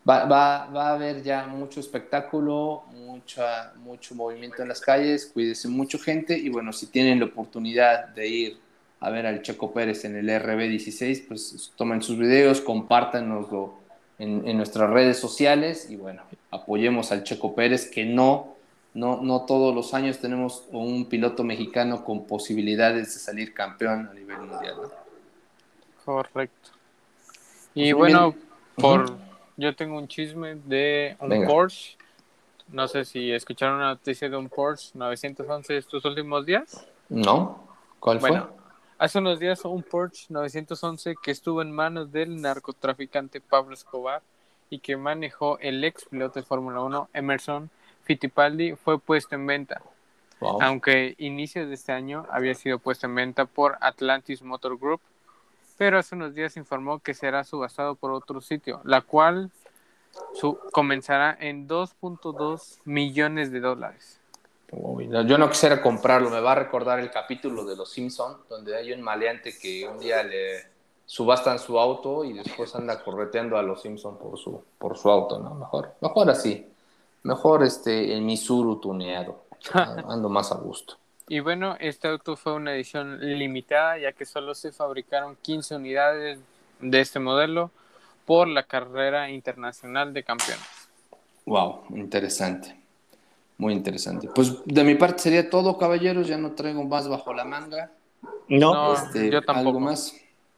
va, 0.09 0.25
va, 0.25 0.67
va 0.67 0.89
a 0.89 0.95
haber 0.95 1.23
ya 1.23 1.47
mucho 1.47 1.81
espectáculo, 1.81 2.85
mucha, 2.93 3.73
mucho 3.77 4.15
movimiento 4.15 4.63
en 4.63 4.69
las 4.69 4.81
calles, 4.81 5.31
cuídese 5.33 5.69
mucho 5.69 5.99
gente 5.99 6.37
y 6.39 6.49
bueno, 6.49 6.73
si 6.73 6.87
tienen 6.87 7.19
la 7.19 7.27
oportunidad 7.27 8.09
de 8.09 8.29
ir 8.29 8.59
a 9.01 9.11
ver 9.11 9.27
al 9.27 9.43
Checo 9.43 9.73
Pérez 9.73 10.05
en 10.05 10.17
el 10.17 10.29
RB16, 10.29 11.27
pues 11.27 11.73
tomen 11.77 12.01
sus 12.01 12.17
videos, 12.17 12.61
compártanoslo 12.61 13.75
en, 14.19 14.47
en 14.47 14.57
nuestras 14.57 14.89
redes 14.91 15.19
sociales 15.19 15.89
y 15.91 15.97
bueno, 15.97 16.23
apoyemos 16.51 17.11
al 17.11 17.25
Checo 17.25 17.55
Pérez 17.55 17.91
que 17.91 18.05
no, 18.05 18.54
no, 18.95 19.21
no 19.23 19.45
todos 19.45 19.75
los 19.75 19.93
años 19.95 20.19
tenemos 20.21 20.65
un 20.71 21.09
piloto 21.09 21.43
mexicano 21.45 22.05
con 22.05 22.27
posibilidades 22.27 23.13
de 23.15 23.21
salir 23.21 23.53
campeón 23.53 24.09
a 24.11 24.15
nivel 24.15 24.39
mundial. 24.39 24.77
¿no? 24.83 24.91
Correcto. 26.05 26.71
Y 27.75 27.93
Pues, 27.93 28.13
bueno, 28.13 28.33
bien. 28.33 28.47
por 28.77 29.17
yo 29.57 29.75
tengo 29.75 29.99
un 29.99 30.09
chisme 30.09 30.57
de 30.65 31.17
un 31.21 31.29
Venga. 31.29 31.47
Porsche. 31.49 31.97
No 32.69 32.89
sé 32.89 33.05
si 33.05 33.31
escucharon 33.31 33.77
una 33.77 33.89
noticia 33.89 34.29
de 34.29 34.37
un 34.37 34.49
Porsche 34.49 34.91
911 34.95 35.77
estos 35.77 36.05
últimos 36.05 36.47
días. 36.47 36.87
¿No? 37.09 37.63
¿Cuál 38.01 38.21
fue? 38.21 38.31
Bueno, 38.31 38.49
hace 38.99 39.19
unos 39.19 39.39
días 39.39 39.65
un 39.65 39.83
Porsche 39.83 40.27
911 40.31 41.15
que 41.23 41.31
estuvo 41.31 41.63
en 41.63 41.71
manos 41.71 42.11
del 42.11 42.41
narcotraficante 42.41 43.41
Pablo 43.41 43.75
Escobar 43.75 44.23
y 44.71 44.79
que 44.79 44.97
manejó 44.97 45.59
el 45.61 45.85
ex 45.85 46.07
piloto 46.07 46.41
de 46.41 46.45
Fórmula 46.47 46.81
1 46.81 47.11
Emerson 47.13 47.71
Fittipaldi 48.05 48.77
fue 48.77 48.99
puesto 48.99 49.35
en 49.35 49.47
venta. 49.47 49.83
Wow. 50.41 50.61
aunque 50.61 51.15
inicios 51.19 51.69
de 51.69 51.75
este 51.75 51.93
año 51.93 52.27
había 52.29 52.55
sido 52.55 52.79
puesto 52.79 53.07
en 53.07 53.15
venta 53.15 53.47
por 53.47 53.79
Atlantis 53.81 54.43
Motor 54.43 54.79
Group, 54.79 55.01
pero 55.79 55.97
hace 55.99 56.17
unos 56.17 56.35
días 56.35 56.57
informó 56.59 56.99
que 56.99 57.15
será 57.15 57.45
subastado 57.45 57.95
por 57.95 58.11
otro 58.11 58.41
sitio, 58.43 58.81
la 58.85 59.01
cual 59.01 59.51
su- 60.35 60.59
comenzará 60.73 61.35
en 61.41 61.67
2.2 61.67 62.79
millones 62.85 63.53
de 63.53 63.61
dólares. 63.61 64.21
Uy, 64.73 65.07
no, 65.07 65.23
yo 65.23 65.39
no 65.39 65.49
quisiera 65.49 65.81
comprarlo, 65.81 66.29
me 66.31 66.41
va 66.41 66.53
a 66.53 66.57
recordar 66.57 66.99
el 66.99 67.11
capítulo 67.11 67.65
de 67.65 67.77
Los 67.77 67.93
Simpson 67.93 68.39
donde 68.49 68.77
hay 68.77 68.93
un 68.93 69.01
maleante 69.01 69.57
que 69.57 69.89
un 69.89 69.99
día 69.99 70.23
le 70.25 70.67
subastan 71.07 71.59
su 71.59 71.79
auto 71.79 72.25
y 72.25 72.33
después 72.33 72.75
anda 72.75 73.03
correteando 73.03 73.57
a 73.57 73.63
Los 73.63 73.81
Simpson 73.83 74.19
por 74.19 74.37
su, 74.37 74.63
por 74.79 74.99
su 74.99 75.09
auto, 75.11 75.39
¿no? 75.39 75.55
Mejor, 75.55 75.95
mejor 76.01 76.29
así, 76.29 76.69
mejor 77.25 77.65
este, 77.65 78.15
el 78.15 78.23
Misuru 78.23 78.77
tuneado, 78.77 79.45
ando 79.73 80.29
más 80.29 80.53
a 80.53 80.57
gusto. 80.57 80.97
Y 81.27 81.41
bueno, 81.41 81.75
este 81.81 82.07
auto 82.09 82.37
fue 82.37 82.53
una 82.53 82.75
edición 82.75 83.19
limitada, 83.21 83.99
ya 83.99 84.13
que 84.13 84.27
solo 84.27 84.55
se 84.55 84.71
fabricaron 84.73 85.37
15 85.43 85.77
unidades 85.77 86.39
de 86.81 87.01
este 87.01 87.19
modelo 87.19 87.71
por 88.27 88.47
la 88.47 88.63
carrera 88.63 89.31
internacional 89.31 90.13
de 90.13 90.23
campeones. 90.23 90.65
Wow, 91.47 91.85
interesante, 91.91 92.79
muy 93.57 93.73
interesante. 93.73 94.29
Pues 94.35 94.53
de 94.67 94.85
mi 94.85 94.95
parte 94.97 95.19
sería 95.21 95.49
todo, 95.49 95.79
caballeros, 95.79 96.27
ya 96.29 96.37
no 96.37 96.53
traigo 96.53 96.85
más 96.85 97.09
bajo 97.09 97.33
la 97.33 97.45
manga. 97.45 97.91
No, 98.49 98.73
No. 98.75 98.95
Este, 98.95 99.31
yo 99.31 99.41
tampoco. 99.43 99.69
¿Algo 99.69 99.81
más, 99.81 100.15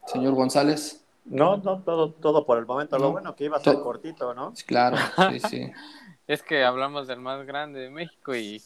señor 0.06 0.34
González? 0.34 1.02
no, 1.26 1.56
no, 1.56 1.80
todo, 1.82 2.10
todo 2.12 2.44
por 2.46 2.58
el 2.58 2.66
momento. 2.66 2.98
Lo 2.98 3.06
No. 3.06 3.12
bueno 3.12 3.34
que 3.36 3.44
iba 3.44 3.56
a 3.56 3.60
ser 3.60 3.74
To- 3.74 3.82
cortito, 3.84 4.32
¿no? 4.34 4.52
Claro, 4.66 4.96
sí, 5.30 5.40
sí. 5.48 5.72
Es 6.26 6.42
que 6.42 6.64
hablamos 6.64 7.06
del 7.06 7.20
más 7.20 7.46
grande 7.46 7.80
de 7.80 7.90
México 7.90 8.34
y 8.34 8.60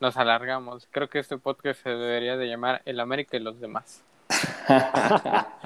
nos 0.00 0.16
alargamos. 0.16 0.86
Creo 0.90 1.08
que 1.08 1.18
este 1.18 1.38
podcast 1.38 1.82
se 1.82 1.90
debería 1.90 2.36
de 2.36 2.46
llamar 2.46 2.82
El 2.84 3.00
América 3.00 3.36
y 3.36 3.40
los 3.40 3.60
demás. 3.60 4.02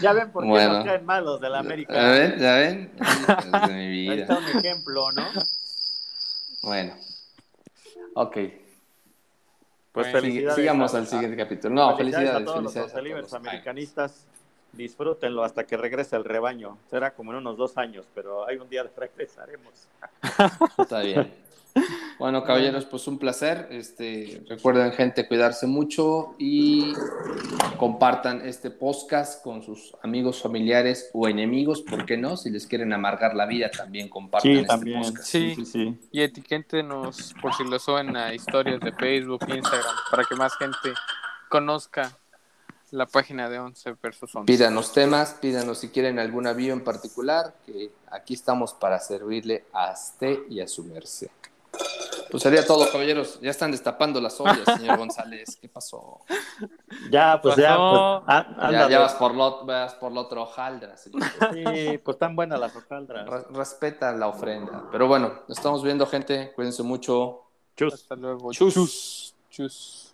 Ya 0.00 0.14
ven 0.14 0.32
por 0.32 0.42
qué 0.42 0.48
Bueno. 0.48 0.72
nos 0.72 0.84
caen 0.86 1.04
mal 1.04 1.22
los 1.22 1.38
de 1.38 1.50
la 1.50 1.58
América. 1.58 1.92
¿Ya 1.92 2.08
ven? 2.08 2.38
¿Ya 2.38 2.54
ven? 2.54 2.92
Hijos 2.98 3.68
de 3.68 3.74
mi 3.74 3.80
Ahí 3.82 4.08
vida. 4.08 4.14
está 4.22 4.38
un 4.38 4.44
ejemplo, 4.46 5.12
¿no? 5.12 5.26
Bueno. 6.62 6.94
Ok. 8.14 8.32
Pues 8.32 8.52
Bueno, 9.92 10.12
felicidades. 10.12 10.54
Sigamos 10.56 10.94
a- 10.94 10.98
al 10.98 11.06
siguiente 11.06 11.36
capítulo. 11.36 11.74
No, 11.74 11.94
felicidades 11.94 12.30
felicidades. 12.32 12.42
a 12.42 12.44
todos 12.46 12.56
felicidades 12.72 12.92
los 12.92 12.98
a 12.98 13.02
libres 13.02 13.26
todos. 13.26 13.34
americanistas. 13.34 14.26
Disfrútenlo 14.76 15.42
hasta 15.42 15.66
que 15.66 15.76
regrese 15.76 16.16
el 16.16 16.24
rebaño. 16.24 16.78
Será 16.90 17.14
como 17.14 17.32
en 17.32 17.38
unos 17.38 17.56
dos 17.56 17.78
años, 17.78 18.06
pero 18.14 18.46
hay 18.46 18.56
un 18.56 18.68
día 18.68 18.84
regresaremos. 18.96 19.88
Está 20.78 21.00
bien. 21.00 21.46
Bueno, 22.18 22.42
caballeros, 22.44 22.86
pues 22.86 23.06
un 23.08 23.18
placer. 23.18 23.68
Este, 23.70 24.42
recuerden, 24.48 24.92
gente, 24.92 25.28
cuidarse 25.28 25.66
mucho 25.66 26.34
y 26.38 26.94
compartan 27.76 28.46
este 28.46 28.70
podcast 28.70 29.42
con 29.44 29.62
sus 29.62 29.94
amigos, 30.02 30.40
familiares 30.40 31.10
o 31.12 31.28
enemigos, 31.28 31.82
¿por 31.82 32.06
qué 32.06 32.16
no? 32.16 32.38
Si 32.38 32.48
les 32.50 32.66
quieren 32.66 32.92
amargar 32.92 33.34
la 33.34 33.44
vida, 33.44 33.70
también 33.70 34.08
compartan 34.08 34.50
este 34.50 34.76
podcast. 34.76 35.24
Sí. 35.24 35.54
sí, 35.56 35.66
sí. 35.66 35.98
Y 36.10 36.22
etiquétenos 36.22 37.34
por 37.42 37.52
si 37.54 37.64
lo 37.64 37.78
suben 37.78 38.16
a 38.16 38.32
historias 38.32 38.80
de 38.80 38.92
Facebook, 38.92 39.40
Instagram, 39.42 39.94
para 40.10 40.24
que 40.24 40.34
más 40.36 40.56
gente 40.56 40.94
conozca 41.50 42.16
la 42.92 43.06
página 43.06 43.48
de 43.48 43.58
11 43.58 43.96
versus 44.02 44.34
11. 44.34 44.46
Pídanos 44.46 44.92
temas, 44.92 45.34
pídanos 45.40 45.78
si 45.78 45.88
quieren 45.88 46.18
algún 46.18 46.46
avión 46.46 46.78
en 46.78 46.84
particular, 46.84 47.54
que 47.64 47.90
aquí 48.10 48.34
estamos 48.34 48.72
para 48.74 48.98
servirle 49.00 49.64
a 49.72 49.92
usted 49.92 50.40
y 50.48 50.60
a 50.60 50.68
su 50.68 50.84
merced. 50.84 51.28
Pues 52.30 52.42
sería 52.42 52.66
todo, 52.66 52.90
caballeros. 52.90 53.38
Ya 53.40 53.50
están 53.50 53.70
destapando 53.70 54.20
las 54.20 54.40
ollas, 54.40 54.60
señor 54.78 54.98
González. 54.98 55.56
¿Qué 55.60 55.68
pasó? 55.68 56.20
Ya, 57.10 57.38
pues 57.40 57.54
ya, 57.56 57.76
pues, 57.76 58.00
ah, 58.26 58.46
Ya, 58.56 58.66
anda, 58.66 58.88
ya 58.88 58.98
vas 59.00 59.14
por 59.14 59.34
lo, 59.34 59.64
vas 59.66 59.94
por 59.94 60.10
la 60.10 60.22
otra 60.22 60.40
hojaldra, 60.40 60.96
señor. 60.96 61.22
Sí, 61.52 61.98
pues 61.98 62.18
tan 62.18 62.34
buenas 62.34 62.58
las 62.58 62.74
hojaldras. 62.74 63.28
Re- 63.28 63.44
respeta 63.50 64.10
la 64.12 64.28
ofrenda. 64.28 64.88
Pero 64.90 65.06
bueno, 65.06 65.42
nos 65.46 65.58
estamos 65.58 65.82
viendo, 65.84 66.06
gente. 66.06 66.52
Cuídense 66.54 66.82
mucho. 66.82 67.42
Chus. 67.76 67.94
Hasta 67.94 68.16
luego. 68.16 68.52
Chus. 68.52 68.74
Chus. 68.74 69.34
Chus. 69.50 70.05